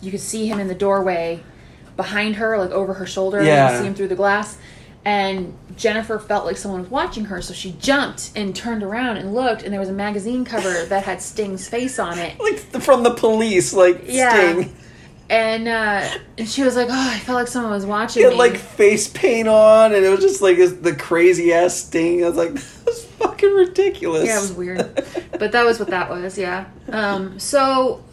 You 0.00 0.10
could 0.10 0.20
see 0.20 0.46
him 0.46 0.60
in 0.60 0.68
the 0.68 0.74
doorway, 0.74 1.42
behind 1.96 2.36
her, 2.36 2.56
like 2.58 2.70
over 2.70 2.94
her 2.94 3.06
shoulder. 3.06 3.40
You 3.42 3.48
Yeah. 3.48 3.70
could 3.70 3.78
see 3.80 3.86
him 3.86 3.94
through 3.94 4.08
the 4.08 4.14
glass, 4.14 4.56
and 5.04 5.56
Jennifer 5.76 6.18
felt 6.20 6.44
like 6.46 6.56
someone 6.56 6.80
was 6.82 6.90
watching 6.90 7.24
her, 7.24 7.42
so 7.42 7.54
she 7.54 7.72
jumped 7.80 8.30
and 8.36 8.54
turned 8.54 8.82
around 8.84 9.16
and 9.16 9.34
looked, 9.34 9.62
and 9.62 9.72
there 9.72 9.80
was 9.80 9.88
a 9.88 9.92
magazine 9.94 10.44
cover 10.44 10.84
that 10.84 11.04
had 11.04 11.20
Sting's 11.20 11.66
face 11.68 11.98
on 11.98 12.18
it. 12.18 12.38
like 12.40 12.70
the- 12.70 12.80
from 12.80 13.02
the 13.02 13.14
police, 13.14 13.72
like 13.72 14.02
Yeah. 14.06 14.30
Sting. 14.52 14.76
And, 15.30 15.66
uh, 15.68 16.08
and 16.36 16.48
she 16.48 16.62
was 16.62 16.76
like, 16.76 16.88
"Oh, 16.90 17.10
I 17.10 17.18
felt 17.18 17.36
like 17.36 17.48
someone 17.48 17.72
was 17.72 17.86
watching 17.86 18.20
He 18.20 18.24
had 18.24 18.32
me." 18.32 18.38
like 18.38 18.56
face 18.56 19.08
paint 19.08 19.48
on, 19.48 19.94
and 19.94 20.04
it 20.04 20.10
was 20.10 20.20
just 20.20 20.42
like 20.42 20.58
this, 20.58 20.72
the 20.72 20.94
crazy 20.94 21.52
ass 21.52 21.74
Sting. 21.74 22.22
I 22.22 22.28
was 22.28 22.36
like, 22.36 22.52
that's 22.84 23.04
fucking 23.04 23.52
ridiculous. 23.54 24.26
Yeah, 24.26 24.38
it 24.38 24.42
was 24.42 24.52
weird. 24.52 24.78
but 25.38 25.52
that 25.52 25.64
was 25.64 25.78
what 25.78 25.88
that 25.88 26.10
was, 26.10 26.36
yeah. 26.36 26.66
Um, 26.88 27.38
so 27.38 28.04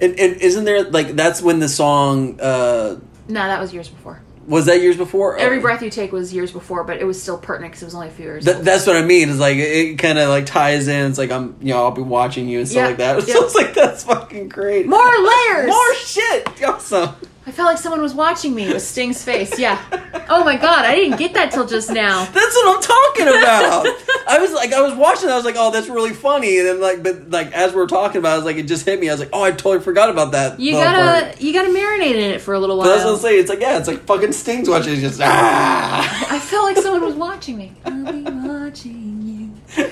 and, 0.00 0.18
and 0.18 0.40
isn't 0.40 0.64
there 0.64 0.84
like 0.84 1.08
that's 1.16 1.42
when 1.42 1.58
the 1.60 1.68
song 1.68 2.40
uh 2.40 2.96
no, 3.28 3.42
that 3.46 3.60
was 3.60 3.74
years 3.74 3.88
before. 3.88 4.22
Was 4.48 4.66
that 4.66 4.80
years 4.80 4.96
before? 4.96 5.36
Every 5.38 5.58
Oh. 5.58 5.60
breath 5.60 5.82
you 5.82 5.90
take 5.90 6.10
was 6.10 6.32
years 6.32 6.50
before, 6.52 6.82
but 6.84 6.96
it 6.98 7.04
was 7.04 7.20
still 7.22 7.38
pertinent 7.38 7.72
because 7.72 7.82
it 7.82 7.86
was 7.86 7.94
only 7.94 8.08
a 8.08 8.10
few 8.10 8.24
years. 8.24 8.44
Th- 8.44 8.56
old. 8.56 8.64
that's 8.64 8.86
what 8.86 8.96
I 8.96 9.02
mean. 9.02 9.28
Is 9.28 9.38
like 9.38 9.56
it, 9.58 9.98
kind 9.98 10.18
of 10.18 10.28
like 10.30 10.46
ties 10.46 10.88
in. 10.88 11.10
It's 11.10 11.18
like 11.18 11.30
I'm, 11.30 11.54
you 11.60 11.74
know, 11.74 11.84
I'll 11.84 11.90
be 11.90 12.02
watching 12.02 12.48
you 12.48 12.58
and 12.60 12.68
stuff 12.68 12.88
like 12.88 12.96
that. 12.96 13.16
yeah. 13.28 13.34
So 13.34 13.44
it's 13.44 13.54
like 13.54 13.74
that's 13.74 14.04
fucking 14.04 14.48
great. 14.48 14.86
More 14.86 14.98
layers. 15.00 15.66
more 15.68 15.94
shit. 15.94 16.48
Awesome. 16.64 17.14
I 17.48 17.50
felt 17.50 17.66
like 17.66 17.78
someone 17.78 18.02
was 18.02 18.12
watching 18.12 18.54
me 18.54 18.70
with 18.70 18.82
Sting's 18.82 19.24
face. 19.24 19.58
Yeah. 19.58 19.82
Oh 20.28 20.44
my 20.44 20.56
god, 20.56 20.84
I 20.84 20.94
didn't 20.94 21.16
get 21.16 21.32
that 21.32 21.50
till 21.50 21.66
just 21.66 21.90
now. 21.90 22.26
That's 22.26 22.34
what 22.34 22.76
I'm 22.76 22.82
talking 22.82 23.28
about. 23.28 23.86
I 24.28 24.38
was 24.38 24.52
like, 24.52 24.74
I 24.74 24.82
was 24.82 24.92
watching. 24.94 25.30
I 25.30 25.36
was 25.36 25.46
like, 25.46 25.54
oh, 25.56 25.70
that's 25.70 25.88
really 25.88 26.12
funny. 26.12 26.58
And 26.58 26.66
then 26.66 26.80
like, 26.82 27.02
but 27.02 27.30
like 27.30 27.50
as 27.52 27.72
we 27.72 27.80
are 27.80 27.86
talking 27.86 28.18
about, 28.18 28.28
it, 28.28 28.32
I 28.32 28.36
was 28.36 28.44
like, 28.44 28.56
it 28.56 28.64
just 28.64 28.84
hit 28.84 29.00
me. 29.00 29.08
I 29.08 29.14
was 29.14 29.20
like, 29.20 29.30
oh, 29.32 29.42
I 29.42 29.52
totally 29.52 29.80
forgot 29.80 30.10
about 30.10 30.32
that. 30.32 30.60
You 30.60 30.72
gotta 30.72 31.24
part. 31.28 31.40
you 31.40 31.54
gotta 31.54 31.70
marinate 31.70 32.16
in 32.16 32.32
it 32.34 32.42
for 32.42 32.52
a 32.52 32.60
little 32.60 32.76
But 32.76 32.88
that's 32.88 32.98
what 33.04 33.06
I'm 33.06 33.12
while. 33.14 33.22
saying. 33.22 33.40
It's 33.40 33.48
like, 33.48 33.60
yeah, 33.60 33.78
it's 33.78 33.88
like 33.88 34.00
fucking 34.00 34.32
Sting's 34.32 34.68
watching. 34.68 34.92
It's 34.92 35.00
just 35.00 35.20
ah. 35.22 36.26
I 36.30 36.38
felt 36.38 36.64
like 36.64 36.76
someone 36.76 37.00
was 37.02 37.14
watching 37.14 37.56
me. 37.56 37.72
I'll 37.86 38.12
be 38.12 38.22
watching 38.24 39.52
you. 39.74 39.90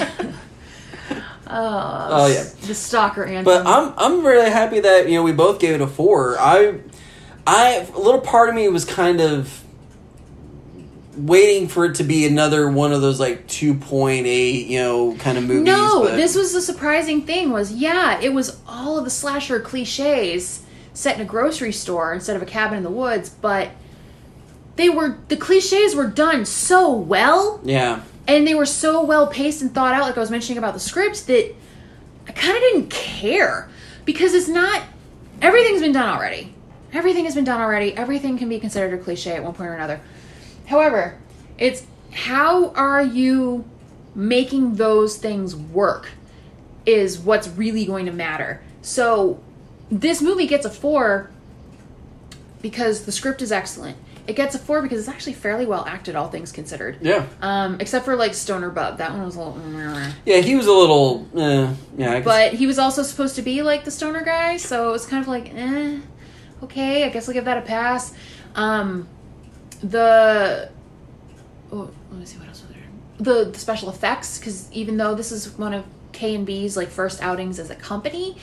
Uh, 1.46 2.08
oh, 2.10 2.24
Oh, 2.24 2.26
yeah. 2.26 2.44
the 2.66 2.74
stalker 2.74 3.24
anthem. 3.24 3.44
But 3.44 3.66
I'm 3.66 3.92
I'm 3.96 4.26
really 4.26 4.50
happy 4.50 4.80
that 4.80 5.08
you 5.08 5.14
know 5.14 5.22
we 5.22 5.32
both 5.32 5.58
gave 5.60 5.74
it 5.74 5.80
a 5.80 5.86
four. 5.86 6.36
I 6.38 6.80
I 7.46 7.86
a 7.94 7.98
little 7.98 8.20
part 8.20 8.48
of 8.48 8.54
me 8.54 8.68
was 8.68 8.84
kind 8.84 9.20
of 9.20 9.62
waiting 11.16 11.66
for 11.66 11.86
it 11.86 11.94
to 11.94 12.04
be 12.04 12.26
another 12.26 12.68
one 12.68 12.92
of 12.92 13.00
those 13.00 13.18
like 13.18 13.46
two 13.46 13.74
point 13.74 14.26
eight 14.26 14.66
you 14.66 14.78
know 14.78 15.14
kind 15.16 15.38
of 15.38 15.44
movies. 15.44 15.64
No, 15.64 16.02
but- 16.02 16.16
this 16.16 16.34
was 16.36 16.52
the 16.52 16.60
surprising 16.60 17.22
thing 17.22 17.50
was 17.52 17.72
yeah, 17.72 18.20
it 18.20 18.32
was 18.34 18.58
all 18.68 18.98
of 18.98 19.04
the 19.04 19.10
slasher 19.10 19.60
cliches 19.60 20.62
set 20.92 21.16
in 21.16 21.22
a 21.22 21.24
grocery 21.24 21.72
store 21.72 22.12
instead 22.14 22.36
of 22.36 22.42
a 22.42 22.46
cabin 22.46 22.76
in 22.78 22.82
the 22.84 22.90
woods, 22.90 23.28
but 23.30 23.70
they 24.76 24.88
were 24.90 25.18
the 25.28 25.36
cliches 25.36 25.94
were 25.94 26.06
done 26.06 26.44
so 26.44 26.90
well 26.92 27.60
yeah 27.64 28.02
and 28.26 28.46
they 28.46 28.54
were 28.54 28.66
so 28.66 29.02
well 29.02 29.26
paced 29.26 29.62
and 29.62 29.74
thought 29.74 29.94
out 29.94 30.02
like 30.02 30.16
I 30.16 30.20
was 30.20 30.30
mentioning 30.30 30.58
about 30.58 30.74
the 30.74 30.80
scripts 30.80 31.22
that 31.22 31.54
I 32.28 32.32
kind 32.32 32.56
of 32.56 32.60
didn't 32.60 32.90
care 32.90 33.68
because 34.04 34.34
it's 34.34 34.48
not 34.48 34.82
everything's 35.40 35.80
been 35.80 35.92
done 35.92 36.08
already. 36.08 36.54
Everything 36.92 37.24
has 37.24 37.34
been 37.34 37.44
done 37.44 37.60
already. 37.60 37.94
Everything 37.96 38.38
can 38.38 38.48
be 38.48 38.58
considered 38.58 38.98
a 38.98 39.02
cliche 39.02 39.32
at 39.32 39.42
one 39.42 39.52
point 39.52 39.68
or 39.68 39.74
another. 39.74 40.00
However, 40.66 41.18
it's 41.58 41.86
how 42.12 42.70
are 42.70 43.02
you 43.02 43.64
making 44.16 44.76
those 44.76 45.18
things 45.18 45.54
work 45.54 46.08
is 46.86 47.18
what's 47.18 47.48
really 47.48 47.84
going 47.84 48.06
to 48.06 48.12
matter. 48.12 48.62
So, 48.80 49.40
this 49.90 50.22
movie 50.22 50.46
gets 50.46 50.64
a 50.64 50.70
4 50.70 51.30
because 52.62 53.04
the 53.04 53.12
script 53.12 53.42
is 53.42 53.52
excellent. 53.52 53.96
It 54.26 54.34
gets 54.34 54.54
a 54.54 54.58
4 54.58 54.82
because 54.82 54.98
it's 54.98 55.08
actually 55.08 55.34
fairly 55.34 55.66
well 55.66 55.84
acted 55.86 56.16
all 56.16 56.28
things 56.28 56.50
considered. 56.52 56.98
yeah 57.00 57.26
Um, 57.40 57.76
except 57.80 58.04
for 58.04 58.16
like 58.16 58.34
Stoner 58.34 58.70
Bub, 58.70 58.98
that 58.98 59.12
one 59.12 59.24
was 59.24 59.36
a 59.36 59.40
little. 59.40 60.12
yeah 60.24 60.38
he 60.38 60.56
was 60.56 60.66
a 60.66 60.72
little 60.72 61.26
uh, 61.36 61.72
yeah. 61.96 62.12
I 62.12 62.20
But 62.22 62.54
he 62.54 62.66
was 62.66 62.78
also 62.78 63.02
supposed 63.02 63.36
to 63.36 63.42
be 63.42 63.62
like 63.62 63.84
the 63.84 63.90
stoner 63.90 64.24
guy, 64.24 64.56
so 64.56 64.88
it 64.88 64.92
was 64.92 65.06
kind 65.06 65.22
of 65.22 65.28
like, 65.28 65.54
eh, 65.54 66.00
okay, 66.62 67.04
I 67.04 67.08
guess 67.10 67.28
I'll 67.28 67.34
give 67.34 67.44
that 67.44 67.58
a 67.58 67.62
pass. 67.62 68.12
Um, 68.54 69.06
the 69.82 70.70
oh, 71.72 71.90
let 72.10 72.18
me 72.20 72.26
see 72.26 72.38
what 72.38 72.48
else 72.48 72.62
was 72.62 72.70
there. 72.70 72.84
The, 73.18 73.50
the 73.50 73.58
special 73.58 73.90
effects, 73.90 74.38
because 74.38 74.70
even 74.72 74.96
though 74.96 75.14
this 75.14 75.30
is 75.32 75.56
one 75.56 75.72
of 75.74 75.84
KNB's 76.12 76.76
like 76.76 76.88
first 76.88 77.22
outings 77.22 77.58
as 77.58 77.70
a 77.70 77.74
company, 77.76 78.36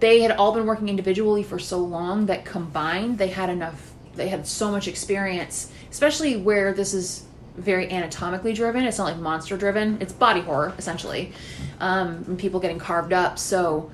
they 0.00 0.20
had 0.20 0.32
all 0.32 0.52
been 0.52 0.66
working 0.66 0.88
individually 0.88 1.42
for 1.42 1.58
so 1.58 1.78
long 1.78 2.26
that 2.26 2.44
combined 2.44 3.18
they 3.18 3.28
had 3.28 3.50
enough. 3.50 3.92
They 4.16 4.28
had 4.28 4.46
so 4.46 4.70
much 4.70 4.88
experience, 4.88 5.70
especially 5.90 6.36
where 6.36 6.72
this 6.72 6.94
is 6.94 7.24
very 7.56 7.90
anatomically 7.90 8.52
driven. 8.52 8.84
It's 8.84 8.98
not 8.98 9.04
like 9.04 9.18
monster 9.18 9.56
driven. 9.56 9.98
It's 10.00 10.12
body 10.12 10.40
horror 10.40 10.74
essentially, 10.78 11.32
um, 11.80 12.24
and 12.26 12.38
people 12.38 12.60
getting 12.60 12.78
carved 12.78 13.12
up. 13.12 13.38
So 13.38 13.90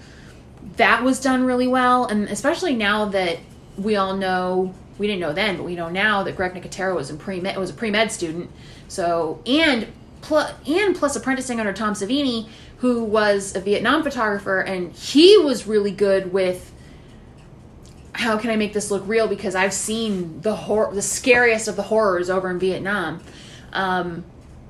that 0.77 1.03
was 1.03 1.21
done 1.21 1.45
really 1.45 1.69
well, 1.69 2.07
and 2.07 2.29
especially 2.29 2.75
now 2.75 3.07
that 3.07 3.39
we 3.77 3.97
all 3.97 4.17
know 4.17 4.75
we 4.99 5.07
didn't 5.07 5.21
know 5.21 5.33
then, 5.33 5.57
but 5.57 5.65
we 5.65 5.75
know 5.75 5.89
now 5.89 6.23
that 6.23 6.37
Greg 6.37 6.55
Nicotero 6.55 6.95
was 6.95 7.11
in 7.11 7.19
pre 7.19 7.41
med 7.41 7.57
was 7.57 7.71
a 7.71 7.75
pre 7.75 7.91
med 7.91 8.13
student. 8.13 8.51
So 8.89 9.41
and 9.47 9.89
plus 10.21 10.53
and 10.67 10.95
plus 10.97 11.17
apprenticing 11.17 11.61
under 11.61 11.73
Tom 11.73 11.95
Savini, 11.95 12.49
who 12.79 13.05
was 13.05 13.55
a 13.55 13.61
Vietnam 13.61 14.03
photographer, 14.03 14.61
and 14.61 14.93
he 14.93 15.39
was 15.39 15.67
really 15.67 15.91
good 15.91 16.33
with 16.33 16.72
how 18.15 18.37
can 18.39 18.51
I 18.51 18.57
make 18.57 18.73
this 18.73 18.91
look 18.91 19.03
real 19.07 19.27
because 19.29 19.55
I've 19.55 19.73
seen 19.73 20.41
the 20.43 20.55
hor- 20.55 20.93
the 20.95 21.03
scariest 21.03 21.67
of 21.69 21.77
the 21.77 21.83
horrors 21.83 22.29
over 22.29 22.51
in 22.51 22.59
Vietnam. 22.59 23.23
Um, 23.73 24.25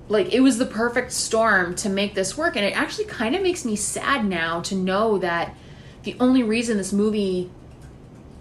like 0.09 0.33
it 0.33 0.41
was 0.41 0.59
the 0.59 0.67
perfect 0.67 1.11
storm 1.13 1.75
to 1.77 1.89
make 1.89 2.15
this 2.15 2.37
work 2.37 2.55
and 2.57 2.65
it 2.65 2.77
actually 2.77 3.07
kind 3.07 3.35
of 3.35 3.43
makes 3.43 3.65
me 3.65 3.75
sad 3.77 4.25
now 4.25 4.61
to 4.63 4.75
know 4.75 5.19
that 5.19 5.55
the 6.03 6.15
only 6.21 6.43
reason 6.43 6.77
this 6.77 6.93
movie 6.93 7.51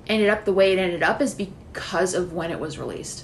ended 0.07 0.29
up 0.29 0.43
the 0.45 0.51
way 0.53 0.73
it 0.73 0.79
ended 0.79 1.01
up 1.01 1.21
is 1.21 1.33
because 1.33 2.13
of 2.13 2.33
when 2.33 2.51
it 2.51 2.59
was 2.59 2.77
released 2.77 3.23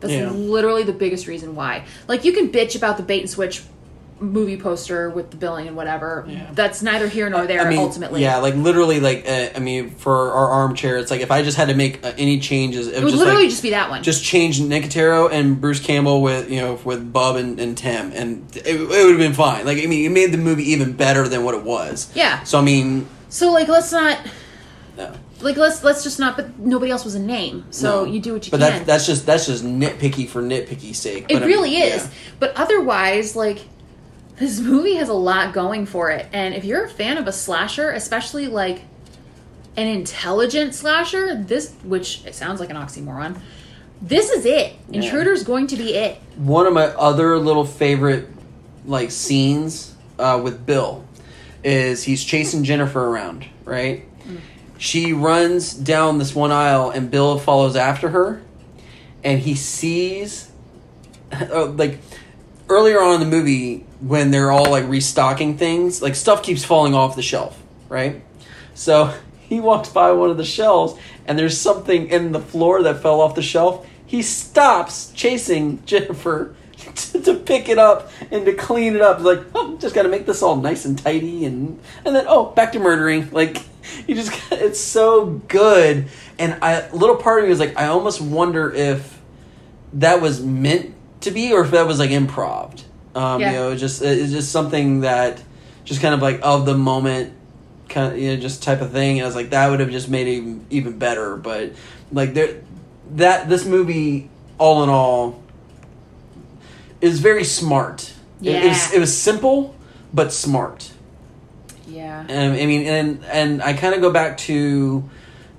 that's 0.00 0.12
Yeah. 0.12 0.30
literally 0.30 0.84
the 0.84 0.92
biggest 0.92 1.26
reason 1.26 1.54
why 1.56 1.84
like 2.06 2.24
you 2.24 2.32
can 2.32 2.50
bitch 2.50 2.76
about 2.76 2.96
the 2.98 3.02
bait 3.02 3.20
and 3.20 3.30
switch 3.30 3.62
movie 4.18 4.56
poster 4.56 5.10
with 5.10 5.30
the 5.30 5.36
billing 5.36 5.66
and 5.68 5.76
whatever 5.76 6.24
Yeah. 6.26 6.48
that's 6.54 6.82
neither 6.82 7.06
here 7.06 7.28
nor 7.28 7.46
there 7.46 7.60
I 7.60 7.68
mean, 7.68 7.78
ultimately 7.78 8.22
yeah, 8.22 8.38
like 8.38 8.54
literally, 8.54 8.98
like 8.98 9.28
uh, 9.28 9.50
I 9.54 9.58
mean, 9.58 9.90
for 9.90 10.32
our 10.32 10.48
armchair, 10.48 10.96
it's 10.96 11.10
like 11.10 11.20
if 11.20 11.30
I 11.30 11.42
just 11.42 11.56
had 11.58 11.68
to 11.68 11.74
make 11.74 12.02
uh, 12.04 12.12
any 12.16 12.38
changes, 12.40 12.86
it, 12.88 12.92
it 12.92 12.94
would 12.96 13.04
would 13.04 13.10
just 13.10 13.18
literally 13.20 13.42
like, 13.44 13.50
just 13.50 13.62
be 13.62 13.70
that 13.70 13.90
one 13.90 14.02
just 14.02 14.24
change 14.24 14.58
Nicotero 14.60 15.30
and 15.30 15.60
Bruce 15.60 15.80
Campbell 15.80 16.22
with 16.22 16.50
you 16.50 16.60
know 16.62 16.78
with 16.84 17.12
Bub 17.12 17.36
and, 17.36 17.60
and 17.60 17.76
Tim, 17.76 18.10
and 18.14 18.46
it, 18.56 18.66
it 18.66 18.88
would 18.88 19.10
have 19.10 19.18
been 19.18 19.34
fine. 19.34 19.66
Like 19.66 19.78
I 19.78 19.86
mean, 19.86 20.06
it 20.06 20.14
made 20.14 20.32
the 20.32 20.38
movie 20.38 20.70
even 20.70 20.92
better 20.94 21.28
than 21.28 21.44
what 21.44 21.54
it 21.54 21.62
was. 21.62 22.10
yeah 22.14 22.42
So 22.44 22.58
I 22.58 22.62
mean, 22.62 23.06
so 23.28 23.52
like 23.52 23.68
let's 23.68 23.92
not 23.92 24.18
no. 24.96 25.12
like 25.42 25.58
let's 25.58 25.84
let's 25.84 26.02
just 26.02 26.18
not 26.18 26.36
but 26.36 26.58
nobody 26.58 26.90
else 26.90 27.04
was 27.04 27.14
a 27.16 27.20
name 27.20 27.66
so 27.70 28.06
No. 28.06 28.10
you 28.10 28.18
do 28.20 28.32
what 28.32 28.46
you 28.46 28.50
but 28.50 28.60
can 28.60 28.70
that's 28.70 28.86
that's 28.86 29.06
just 29.06 29.26
that's 29.26 29.44
just 29.46 29.62
nitpicky 29.62 30.26
for 30.26 30.40
nitpicky 30.42 30.94
sake. 30.94 31.26
It 31.28 31.34
But 31.34 31.42
I 31.42 31.46
really 31.46 31.70
mean, 31.70 31.82
is. 31.82 32.04
yeah. 32.04 32.10
But 32.40 32.56
otherwise, 32.56 33.36
like 33.36 33.58
this 34.38 34.60
movie 34.60 34.94
has 34.94 35.08
a 35.08 35.14
lot 35.14 35.52
going 35.54 35.86
for 35.86 36.10
it. 36.10 36.26
And 36.32 36.54
if 36.54 36.64
you're 36.64 36.84
a 36.84 36.88
fan 36.88 37.18
of 37.18 37.26
a 37.26 37.32
slasher, 37.32 37.90
especially 37.90 38.48
like 38.48 38.82
an 39.76 39.86
intelligent 39.86 40.74
slasher, 40.74 41.34
this 41.42 41.72
which 41.84 42.24
it 42.24 42.34
sounds 42.34 42.60
like 42.60 42.70
an 42.70 42.76
oxymoron, 42.76 43.38
this 44.02 44.30
is 44.30 44.44
it. 44.44 44.74
Yeah. 44.88 45.02
Intruder's 45.02 45.42
going 45.42 45.68
to 45.68 45.76
be 45.76 45.94
it. 45.94 46.18
One 46.36 46.66
of 46.66 46.72
my 46.72 46.86
other 46.86 47.38
little 47.38 47.64
favorite 47.64 48.28
like 48.84 49.10
scenes 49.10 49.94
uh, 50.18 50.40
with 50.42 50.64
Bill 50.66 51.04
is 51.64 52.04
he's 52.04 52.22
chasing 52.22 52.64
Jennifer 52.64 53.04
around, 53.04 53.46
right? 53.64 54.04
She 54.78 55.14
runs 55.14 55.72
down 55.72 56.18
this 56.18 56.34
one 56.34 56.52
aisle 56.52 56.90
and 56.90 57.10
Bill 57.10 57.38
follows 57.38 57.76
after 57.76 58.10
her 58.10 58.42
and 59.24 59.40
he 59.40 59.54
sees 59.54 60.50
uh, 61.32 61.66
like 61.66 61.98
earlier 62.68 63.00
on 63.00 63.14
in 63.14 63.20
the 63.20 63.36
movie 63.36 63.86
when 64.00 64.30
they're 64.30 64.50
all 64.50 64.70
like 64.70 64.88
restocking 64.88 65.56
things, 65.56 66.02
like 66.02 66.14
stuff 66.14 66.42
keeps 66.42 66.64
falling 66.64 66.94
off 66.94 67.16
the 67.16 67.22
shelf, 67.22 67.60
right? 67.88 68.22
So 68.74 69.14
he 69.40 69.60
walks 69.60 69.88
by 69.88 70.12
one 70.12 70.30
of 70.30 70.36
the 70.36 70.44
shelves 70.44 70.98
and 71.26 71.38
there's 71.38 71.58
something 71.58 72.08
in 72.08 72.32
the 72.32 72.40
floor 72.40 72.82
that 72.82 73.02
fell 73.02 73.20
off 73.20 73.34
the 73.34 73.42
shelf. 73.42 73.86
He 74.04 74.22
stops 74.22 75.12
chasing 75.12 75.82
Jennifer 75.86 76.54
to, 76.94 77.20
to 77.22 77.34
pick 77.34 77.68
it 77.68 77.78
up 77.78 78.10
and 78.30 78.44
to 78.44 78.54
clean 78.54 78.94
it 78.94 79.00
up. 79.00 79.20
Like, 79.20 79.40
oh, 79.54 79.76
just 79.78 79.94
got 79.94 80.02
to 80.02 80.08
make 80.08 80.26
this 80.26 80.42
all 80.42 80.56
nice 80.56 80.84
and 80.84 80.98
tidy, 80.98 81.44
and 81.44 81.80
and 82.04 82.14
then 82.14 82.26
oh, 82.28 82.46
back 82.46 82.72
to 82.72 82.78
murdering. 82.78 83.30
Like, 83.30 83.62
you 84.06 84.14
just 84.14 84.30
got, 84.30 84.60
it's 84.60 84.80
so 84.80 85.26
good. 85.48 86.08
And 86.38 86.58
I, 86.62 86.90
little 86.90 87.16
part 87.16 87.38
of 87.38 87.44
me 87.44 87.50
was 87.50 87.60
like, 87.60 87.78
I 87.78 87.86
almost 87.86 88.20
wonder 88.20 88.70
if 88.70 89.20
that 89.94 90.20
was 90.20 90.42
meant 90.42 90.94
to 91.26 91.30
be, 91.30 91.52
or 91.52 91.60
if 91.62 91.70
that 91.72 91.86
was 91.86 91.98
like 91.98 92.10
improv. 92.10 92.82
Um, 93.14 93.40
Yeah. 93.40 93.50
You 93.50 93.56
know, 93.56 93.76
just 93.76 94.02
it's 94.02 94.32
just 94.32 94.50
something 94.50 95.00
that 95.00 95.40
just 95.84 96.00
kind 96.00 96.14
of 96.14 96.20
like 96.22 96.40
of 96.42 96.66
the 96.66 96.76
moment 96.76 97.32
kind 97.88 98.12
of 98.12 98.18
you 98.18 98.34
know 98.34 98.40
just 98.40 98.62
type 98.62 98.80
of 98.80 98.90
thing. 98.90 99.18
And 99.18 99.24
I 99.24 99.26
was 99.28 99.36
like, 99.36 99.50
that 99.50 99.68
would 99.70 99.80
have 99.80 99.90
just 99.90 100.08
made 100.08 100.26
it 100.26 100.32
even, 100.32 100.66
even 100.70 100.98
better. 100.98 101.36
But 101.36 101.72
like 102.12 102.34
there, 102.34 102.62
that 103.14 103.48
this 103.48 103.64
movie, 103.64 104.28
all 104.58 104.82
in 104.82 104.88
all, 104.90 105.40
is 107.00 107.20
very 107.20 107.44
smart. 107.44 108.12
It- 108.42 108.48
It, 108.64 108.68
was 108.68 108.90
Yeah. 108.90 108.96
it 108.96 109.00
was 109.00 109.16
simple 109.16 109.74
but 110.12 110.32
smart. 110.32 110.90
Yeah. 111.88 112.20
Um, 112.28 112.52
I 112.52 112.66
mean, 112.66 112.86
and 112.86 113.24
and 113.30 113.62
I 113.62 113.72
kind 113.72 113.94
of 113.94 114.00
go 114.00 114.10
back 114.10 114.36
to 114.38 115.04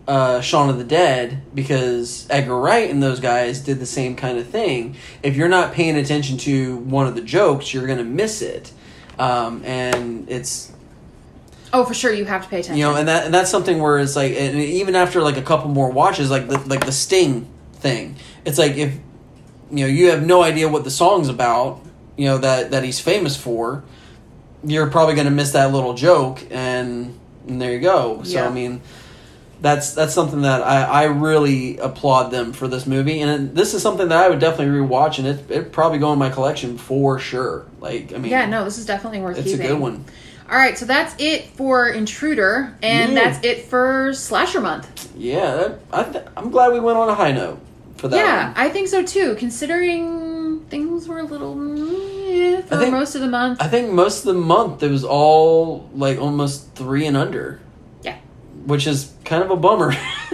uh, 0.08 0.40
Shaun 0.42 0.70
of 0.70 0.78
the 0.78 0.84
Dead 0.84 1.42
because 1.54 2.26
Edgar 2.30 2.58
Wright 2.58 2.90
and 2.90 3.04
those 3.04 3.20
guys 3.20 3.60
did 3.60 3.80
the 3.80 3.86
same 3.86 4.16
kind 4.16 4.38
of 4.38 4.48
thing. 4.48 4.96
If 5.22 5.36
you're 5.36 5.50
not 5.50 5.74
paying 5.74 5.98
attention 5.98 6.38
to 6.40 6.78
one 6.78 7.08
of 7.08 7.16
the 7.16 7.22
jokes, 7.22 7.74
you're 7.74 7.88
gonna 7.88 8.04
miss 8.04 8.42
it. 8.42 8.72
Um, 9.20 9.64
and 9.66 10.30
it's 10.30 10.72
Oh, 11.74 11.84
for 11.84 11.94
sure, 11.94 12.14
you 12.14 12.24
have 12.26 12.44
to 12.44 12.50
pay 12.50 12.60
attention. 12.62 12.78
you 12.78 12.84
know, 12.86 12.96
and 12.96 13.08
that 13.10 13.26
and 13.26 13.34
that's 13.34 13.52
something 13.52 13.82
where 13.82 14.00
it's 14.00 14.16
like, 14.16 14.32
and 14.34 14.58
even 14.58 14.96
after 14.96 15.22
like 15.22 15.36
a 15.36 15.42
couple 15.42 15.70
more 15.70 15.90
watches, 15.92 16.32
like 16.32 16.48
the 16.48 16.58
like 16.60 16.86
the 16.86 16.94
Sting 16.94 17.46
thing, 17.74 18.16
it's 18.46 18.58
like 18.58 18.78
if 18.78 18.94
you 19.70 19.80
know 19.84 19.88
you 19.88 20.10
have 20.12 20.26
no 20.26 20.42
idea 20.42 20.70
what 20.70 20.86
the 20.86 20.90
song's 20.92 21.28
about, 21.28 21.82
you 22.16 22.26
know 22.26 22.38
that 22.38 22.72
that 22.72 22.86
he's 22.86 23.02
famous 23.02 23.36
for, 23.36 23.84
you're 24.64 24.88
probably 24.88 25.16
going 25.16 25.28
to 25.28 25.32
miss 25.32 25.52
that 25.52 25.74
little 25.74 25.94
joke, 25.94 26.42
and, 26.52 27.20
and 27.48 27.62
there 27.62 27.74
you 27.74 27.80
go. 27.82 28.24
So 28.24 28.38
Yeah. 28.40 28.48
I 28.48 28.50
mean, 28.52 28.82
that's 29.62 29.94
that's 29.94 30.14
something 30.14 30.42
that 30.44 30.62
I 30.62 30.84
I 30.84 31.04
really 31.06 31.78
applaud 31.78 32.30
them 32.30 32.54
for 32.54 32.68
this 32.68 32.86
movie, 32.86 33.22
and 33.22 33.56
this 33.56 33.74
is 33.74 33.82
something 33.82 34.08
that 34.10 34.18
I 34.18 34.30
would 34.30 34.40
definitely 34.40 34.80
rewatch, 34.80 35.18
and 35.20 35.28
it 35.28 35.50
it 35.52 35.72
probably 35.72 35.98
go 36.00 36.14
in 36.14 36.20
my 36.20 36.30
collection 36.30 36.78
for 36.78 37.18
sure. 37.20 37.66
Like 37.82 38.14
I 38.14 38.18
mean, 38.18 38.32
yeah, 38.32 38.46
no, 38.46 38.64
this 38.64 38.78
is 38.78 38.86
definitely 38.86 39.22
worth 39.22 39.38
it's 39.38 39.48
keeping. 39.52 39.66
a 39.66 39.70
good 39.70 39.80
one. 39.80 40.06
All 40.50 40.58
right, 40.58 40.78
so 40.78 40.86
that's 40.86 41.14
it 41.20 41.48
for 41.56 41.90
Intruder, 41.90 42.74
and 42.82 43.14
Yeah. 43.14 43.24
that's 43.24 43.44
it 43.46 43.66
for 43.66 44.14
Slasher 44.14 44.62
Month. 44.62 45.12
Yeah, 45.18 45.74
I 45.92 46.04
th- 46.04 46.24
I'm 46.38 46.52
glad 46.52 46.72
we 46.72 46.80
went 46.80 46.98
on 46.98 47.10
a 47.10 47.16
high 47.16 47.34
note 47.34 47.60
for 47.98 48.08
that. 48.08 48.16
yeah, 48.18 48.48
one. 48.48 48.54
I 48.56 48.70
think 48.70 48.88
so 48.88 49.04
too. 49.04 49.36
Considering 49.36 50.62
things 50.70 51.08
were 51.08 51.20
a 51.20 51.24
little 51.24 51.56
for 51.56 52.78
think- 52.78 52.92
most 52.94 53.16
of 53.16 53.22
the 53.22 53.28
month. 53.28 53.62
I 53.62 53.68
think 53.68 53.92
most 53.92 54.20
of 54.20 54.34
the 54.36 54.40
month 54.42 54.84
it 54.84 54.92
was 54.92 55.04
all 55.04 55.90
like 55.96 56.20
almost 56.20 56.74
three 56.76 57.06
and 57.08 57.18
under. 57.18 57.60
Which 58.68 58.86
is 58.86 59.12
kind 59.26 59.42
of 59.44 59.50
a 59.50 59.56
bummer. 59.56 59.90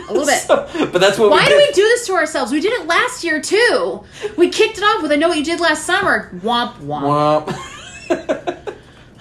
A 0.09 0.11
little 0.13 0.25
bit. 0.25 0.41
So- 0.47 0.67
but 0.91 0.99
that's 0.99 1.17
what 1.17 1.29
Why 1.29 1.43
we 1.43 1.49
do 1.49 1.55
we 1.57 1.65
do 1.71 1.81
this 1.83 2.05
to 2.07 2.13
ourselves? 2.13 2.51
We 2.51 2.59
did 2.59 2.73
it 2.73 2.87
last 2.87 3.23
year 3.23 3.39
too. 3.41 4.03
We 4.37 4.49
kicked 4.49 4.77
it 4.77 4.83
off 4.83 5.01
with 5.01 5.11
"I 5.11 5.15
know 5.15 5.29
what 5.29 5.37
you 5.37 5.43
did 5.45 5.59
last 5.61 5.85
summer." 5.85 6.29
Womp 6.43 6.73
womp. 6.79 7.45
Womp. 7.47 8.59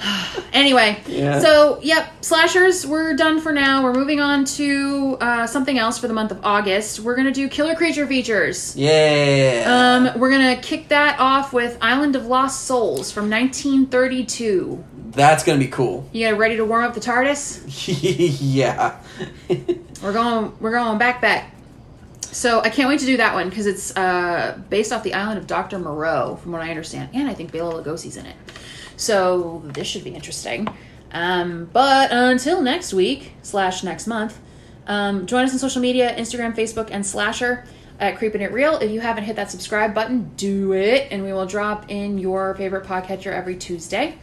Anyway, 0.53 1.01
Yeah. 1.07 1.39
so 1.41 1.81
yep, 1.83 2.13
slashers. 2.23 2.87
We're 2.87 3.15
done 3.17 3.41
for 3.41 3.53
now. 3.53 3.83
We're 3.83 3.95
moving 3.95 4.21
on 4.21 4.45
to 4.45 5.17
uh, 5.19 5.47
something 5.47 5.79
else 5.79 5.99
for 5.99 6.09
the 6.09 6.13
month 6.15 6.31
of 6.31 6.45
August. 6.45 7.01
We're 7.01 7.17
gonna 7.17 7.33
do 7.33 7.49
killer 7.49 7.75
creature 7.75 8.07
features. 8.07 8.77
yeah. 8.77 9.65
Um, 10.13 10.21
we're 10.21 10.31
gonna 10.31 10.57
kick 10.57 10.89
that 10.89 11.19
off 11.19 11.55
with 11.55 11.79
Island 11.81 12.17
of 12.17 12.27
Lost 12.27 12.65
Souls 12.67 13.11
from 13.11 13.31
1932. 13.31 14.85
that's 15.13 15.43
gonna 15.45 15.59
be 15.59 15.69
cool. 15.69 16.07
You 16.13 16.29
guys 16.29 16.39
ready 16.39 16.57
to 16.57 16.65
warm 16.65 16.85
up 16.85 16.93
the 16.95 17.01
TARDIS? 17.01 17.63
yeah. 18.41 18.99
We're 20.03 20.13
going. 20.13 20.53
We're 20.61 20.73
going 20.73 20.99
back 20.99 21.21
back. 21.23 21.55
So 22.21 22.61
I 22.61 22.71
can't 22.71 22.89
wait 22.89 23.01
to 23.01 23.07
do 23.07 23.19
that 23.19 23.35
one 23.35 23.49
because 23.51 23.67
it's 23.67 23.95
uh, 23.97 24.59
based 24.71 24.91
off 24.93 25.03
the 25.03 25.13
island 25.15 25.39
of 25.39 25.47
Doctor 25.47 25.79
Moreau, 25.79 26.37
from 26.37 26.53
what 26.53 26.63
I 26.63 26.71
understand, 26.71 27.11
and 27.15 27.29
I 27.29 27.35
think 27.35 27.53
Bela 27.53 27.83
Lugosi's 27.83 28.17
in 28.17 28.25
it. 28.27 28.37
So 29.03 29.63
this 29.65 29.89
should 29.89 30.05
be 30.05 30.15
interesting. 30.15 30.69
Um, 31.11 31.69
but 31.73 32.13
until 32.13 32.63
next 32.63 32.95
week 32.95 33.33
slash 33.43 33.83
next 33.83 34.07
month, 34.07 34.39
um, 34.87 35.27
join 35.27 35.45
us 35.45 35.53
on 35.53 35.59
social 35.59 35.83
media: 35.83 36.15
Instagram, 36.17 36.55
Facebook, 36.55 36.89
and 36.93 37.05
Slasher 37.05 37.65
at 37.99 38.17
Creeping 38.17 38.43
It 38.43 38.53
Real. 38.53 38.77
If 38.77 38.93
you 38.93 39.01
haven't 39.01 39.25
hit 39.25 39.35
that 39.35 39.51
subscribe 39.51 39.93
button, 39.93 40.31
do 40.37 40.73
it, 40.73 41.09
and 41.11 41.25
we 41.25 41.33
will 41.33 41.47
drop 41.47 41.91
in 41.91 42.17
your 42.19 42.55
favorite 42.55 42.85
podcatcher 42.85 43.33
every 43.33 43.57
Tuesday. 43.57 44.15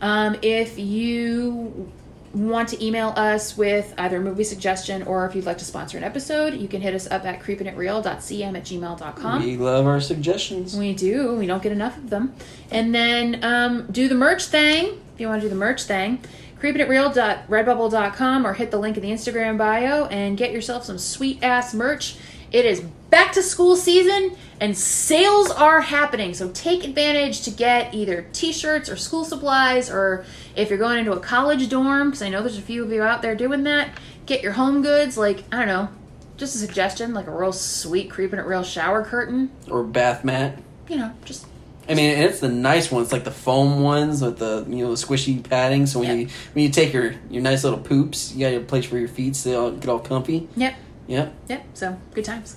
Um, 0.00 0.36
if 0.40 0.78
you 0.78 1.92
want 2.34 2.68
to 2.70 2.84
email 2.84 3.12
us 3.16 3.56
with 3.56 3.94
either 3.98 4.18
a 4.18 4.20
movie 4.20 4.44
suggestion 4.44 5.02
or 5.04 5.26
if 5.26 5.34
you'd 5.34 5.46
like 5.46 5.58
to 5.58 5.64
sponsor 5.64 5.96
an 5.98 6.04
episode, 6.04 6.54
you 6.54 6.68
can 6.68 6.80
hit 6.80 6.94
us 6.94 7.06
up 7.10 7.24
at 7.24 7.40
creepingitreal.cm 7.40 8.56
at 8.56 8.64
gmail.com. 8.64 9.42
we 9.42 9.56
love 9.56 9.86
our 9.86 10.00
suggestions. 10.00 10.76
We 10.76 10.94
do. 10.94 11.34
We 11.36 11.46
don't 11.46 11.62
get 11.62 11.72
enough 11.72 11.96
of 11.96 12.10
them. 12.10 12.34
And 12.70 12.94
then 12.94 13.42
um, 13.42 13.86
do 13.90 14.08
the 14.08 14.14
merch 14.14 14.44
thing. 14.44 15.00
If 15.14 15.20
you 15.20 15.28
want 15.28 15.42
to 15.42 15.46
do 15.46 15.50
the 15.50 15.58
merch 15.58 15.84
thing, 15.84 16.20
creepingitreal.redbubble.com 16.60 18.46
or 18.46 18.54
hit 18.54 18.70
the 18.70 18.78
link 18.78 18.96
in 18.96 19.02
the 19.02 19.10
Instagram 19.10 19.58
bio 19.58 20.06
and 20.06 20.36
get 20.36 20.52
yourself 20.52 20.84
some 20.84 20.98
sweet 20.98 21.42
ass 21.42 21.74
merch. 21.74 22.16
It 22.50 22.64
is 22.64 22.84
back 23.10 23.32
to 23.32 23.42
school 23.42 23.76
season 23.76 24.36
and 24.60 24.76
sales 24.76 25.50
are 25.50 25.80
happening. 25.80 26.34
So 26.34 26.50
take 26.50 26.84
advantage 26.84 27.42
to 27.42 27.50
get 27.50 27.94
either 27.94 28.26
t 28.32 28.52
shirts 28.52 28.88
or 28.88 28.96
school 28.96 29.24
supplies, 29.24 29.90
or 29.90 30.24
if 30.56 30.68
you're 30.68 30.78
going 30.78 30.98
into 30.98 31.12
a 31.12 31.20
college 31.20 31.68
dorm, 31.68 32.08
because 32.08 32.22
I 32.22 32.28
know 32.28 32.40
there's 32.42 32.58
a 32.58 32.62
few 32.62 32.84
of 32.84 32.92
you 32.92 33.02
out 33.02 33.22
there 33.22 33.34
doing 33.34 33.62
that, 33.64 33.90
get 34.26 34.42
your 34.42 34.52
home 34.52 34.82
goods. 34.82 35.16
Like, 35.16 35.44
I 35.52 35.58
don't 35.58 35.68
know, 35.68 35.88
just 36.36 36.54
a 36.54 36.58
suggestion, 36.58 37.14
like 37.14 37.26
a 37.28 37.30
real 37.30 37.52
sweet 37.52 38.10
Creeping 38.10 38.38
It 38.38 38.46
Real 38.46 38.62
shower 38.64 39.04
curtain 39.04 39.50
Or 39.70 39.84
bath 39.84 40.24
mat. 40.24 40.58
you 40.88 40.96
know, 40.96 41.12
just 41.24 41.46
I 41.90 41.94
mean, 41.94 42.18
it's 42.18 42.40
the 42.40 42.50
nice 42.50 42.90
ones, 42.92 43.12
like 43.12 43.24
the 43.24 43.30
foam 43.30 43.80
ones 43.82 44.20
with 44.20 44.38
the 44.38 44.66
you 44.68 44.84
know 44.84 44.90
the 44.90 44.96
squishy 44.96 45.42
padding. 45.42 45.86
So 45.86 46.00
when 46.00 46.08
Yeah. 46.08 46.14
you 46.16 46.28
when 46.52 46.64
you 46.64 46.70
take 46.70 46.92
your 46.92 47.14
your 47.30 47.42
nice 47.42 47.64
little 47.64 47.78
poops, 47.78 48.34
you 48.34 48.40
got 48.46 48.54
a 48.54 48.60
place 48.60 48.84
for 48.84 48.98
your 48.98 49.08
feet, 49.08 49.36
so 49.36 49.48
they 49.50 49.56
all 49.56 49.70
get 49.70 49.88
all 49.88 49.98
comfy. 50.00 50.48
yep, 50.56 50.74
Yep. 51.06 51.32
yep. 51.48 51.64
So 51.74 51.96
good 52.12 52.24
times. 52.26 52.56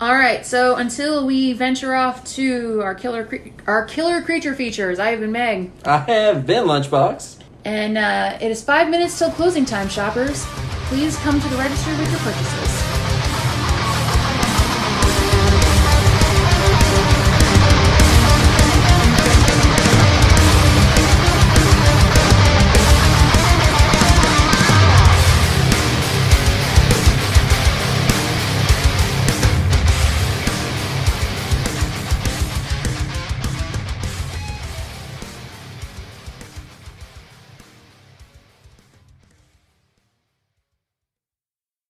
All 0.00 0.14
right, 0.14 0.46
so 0.46 0.76
until 0.76 1.26
we 1.26 1.52
venture 1.52 1.94
off 1.94 2.24
to 2.36 2.80
our 2.82 2.94
killer 2.94 3.24
cre- 3.26 3.50
our 3.66 3.84
killer 3.84 4.22
creature 4.22 4.54
features, 4.54 4.98
I 4.98 5.10
have 5.10 5.20
been 5.20 5.32
Meg, 5.32 5.70
I 5.84 5.98
have 5.98 6.46
been 6.46 6.64
Lunchbox. 6.64 7.36
and 7.66 7.98
uh, 7.98 8.38
it 8.40 8.50
is 8.50 8.64
five 8.64 8.88
minutes 8.88 9.18
till 9.18 9.30
closing 9.30 9.66
time. 9.66 9.88
Shoppers, 9.90 10.46
please 10.88 11.16
come 11.18 11.38
to 11.38 11.48
the 11.48 11.56
register 11.56 11.90
with 11.98 12.10
your 12.10 12.20
purchases. 12.20 12.99